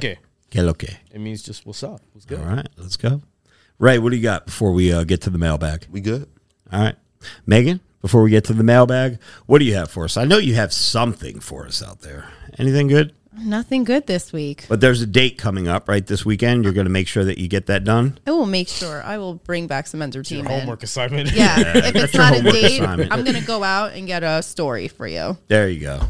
que. 0.49 0.57
Que 0.59 0.63
lo 0.63 0.73
que? 0.73 0.89
It 1.11 1.19
means 1.19 1.43
just 1.43 1.65
what's 1.65 1.84
up. 1.84 2.01
What's 2.13 2.26
good. 2.26 2.39
All 2.39 2.45
right, 2.45 2.67
let's 2.77 2.97
go. 2.97 3.22
Ray, 3.77 3.99
what 3.99 4.11
do 4.11 4.15
you 4.17 4.23
got 4.23 4.45
before 4.45 4.72
we 4.72 4.91
uh, 4.93 5.03
get 5.03 5.22
to 5.22 5.30
the 5.30 5.38
mailbag? 5.38 5.88
We 5.91 6.01
good? 6.01 6.27
All 6.72 6.81
right, 6.81 6.95
Megan. 7.45 7.81
Before 8.01 8.22
we 8.22 8.30
get 8.30 8.43
to 8.45 8.53
the 8.53 8.63
mailbag, 8.63 9.17
what 9.47 9.57
do 9.59 9.65
you 9.65 9.73
have 9.76 9.89
for 9.89 10.03
us? 10.05 10.15
I 10.15 10.26
know 10.26 10.38
you 10.38 10.53
have 10.55 10.72
something 10.72 11.39
for 11.39 11.65
us 11.65 11.81
out 11.81 12.01
there. 12.01 12.30
Anything 12.59 12.88
good? 12.88 13.13
Nothing 13.38 13.84
good 13.84 14.05
this 14.07 14.31
week. 14.31 14.65
But 14.69 14.80
there's 14.80 15.01
a 15.01 15.07
date 15.07 15.38
coming 15.39 15.67
up, 15.67 15.89
right? 15.89 16.05
This 16.05 16.23
weekend, 16.23 16.63
you're 16.63 16.72
going 16.72 16.85
to 16.85 16.91
make 16.91 17.07
sure 17.07 17.26
that 17.26 17.38
you 17.39 17.47
get 17.47 17.65
that 17.65 17.84
done. 17.84 18.17
I 18.27 18.31
will 18.31 18.45
make 18.45 18.67
sure 18.69 19.03
I 19.03 19.17
will 19.17 19.34
bring 19.34 19.65
back 19.67 19.88
some 19.88 19.99
Your 19.99 20.05
entertainment. 20.05 20.47
homework 20.49 20.84
assignment. 20.84 21.31
Yeah, 21.34 21.55
if 21.77 21.95
it's 21.95 22.13
not 22.13 22.31
a 22.34 22.35
homework 22.35 22.53
date, 22.53 22.80
assignment. 22.80 23.11
I'm 23.11 23.23
gonna 23.26 23.41
go 23.41 23.63
out 23.63 23.93
and 23.93 24.05
get 24.07 24.23
a 24.23 24.41
story 24.43 24.88
for 24.88 25.07
you. 25.07 25.35
There 25.47 25.67
you 25.67 25.81
go. 25.81 26.07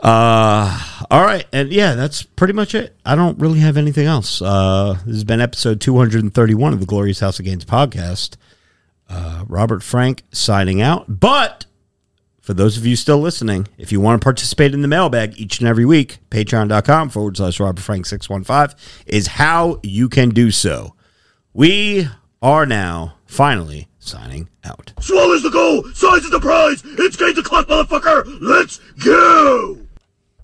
Uh, 0.00 1.04
all 1.10 1.22
right, 1.22 1.46
and 1.52 1.70
yeah, 1.70 1.94
that's 1.94 2.22
pretty 2.22 2.52
much 2.54 2.74
it. 2.74 2.96
I 3.04 3.14
don't 3.14 3.38
really 3.38 3.60
have 3.60 3.76
anything 3.76 4.06
else. 4.06 4.40
Uh, 4.40 4.94
this 5.04 5.16
has 5.16 5.24
been 5.24 5.40
episode 5.40 5.80
231 5.80 6.72
of 6.72 6.80
the 6.80 6.86
Glorious 6.86 7.20
House 7.20 7.38
of 7.38 7.44
Gains 7.44 7.64
podcast. 7.64 8.36
Uh, 9.08 9.44
Robert 9.48 9.82
Frank 9.82 10.22
signing 10.32 10.80
out. 10.80 11.20
But 11.20 11.66
for 12.40 12.54
those 12.54 12.76
of 12.78 12.86
you 12.86 12.96
still 12.96 13.18
listening, 13.18 13.68
if 13.76 13.92
you 13.92 14.00
want 14.00 14.20
to 14.20 14.24
participate 14.24 14.72
in 14.72 14.82
the 14.82 14.88
mailbag 14.88 15.38
each 15.38 15.58
and 15.58 15.68
every 15.68 15.84
week, 15.84 16.18
patreon.com 16.30 17.10
forward 17.10 17.36
slash 17.36 17.60
Robert 17.60 17.82
Frank 17.82 18.06
615 18.06 18.76
is 19.06 19.26
how 19.26 19.80
you 19.82 20.08
can 20.08 20.30
do 20.30 20.50
so. 20.50 20.94
We 21.52 22.08
are 22.40 22.64
now 22.64 23.16
finally 23.26 23.88
signing 23.98 24.48
out. 24.64 24.92
Swallows 25.00 25.42
the 25.42 25.50
goal, 25.50 25.84
size 25.92 26.24
is 26.24 26.30
the 26.30 26.40
prize. 26.40 26.82
It's 26.84 27.16
game 27.16 27.34
to 27.34 27.42
clock, 27.42 27.66
motherfucker. 27.66 28.38
Let's 28.40 28.78
go. 29.04 29.78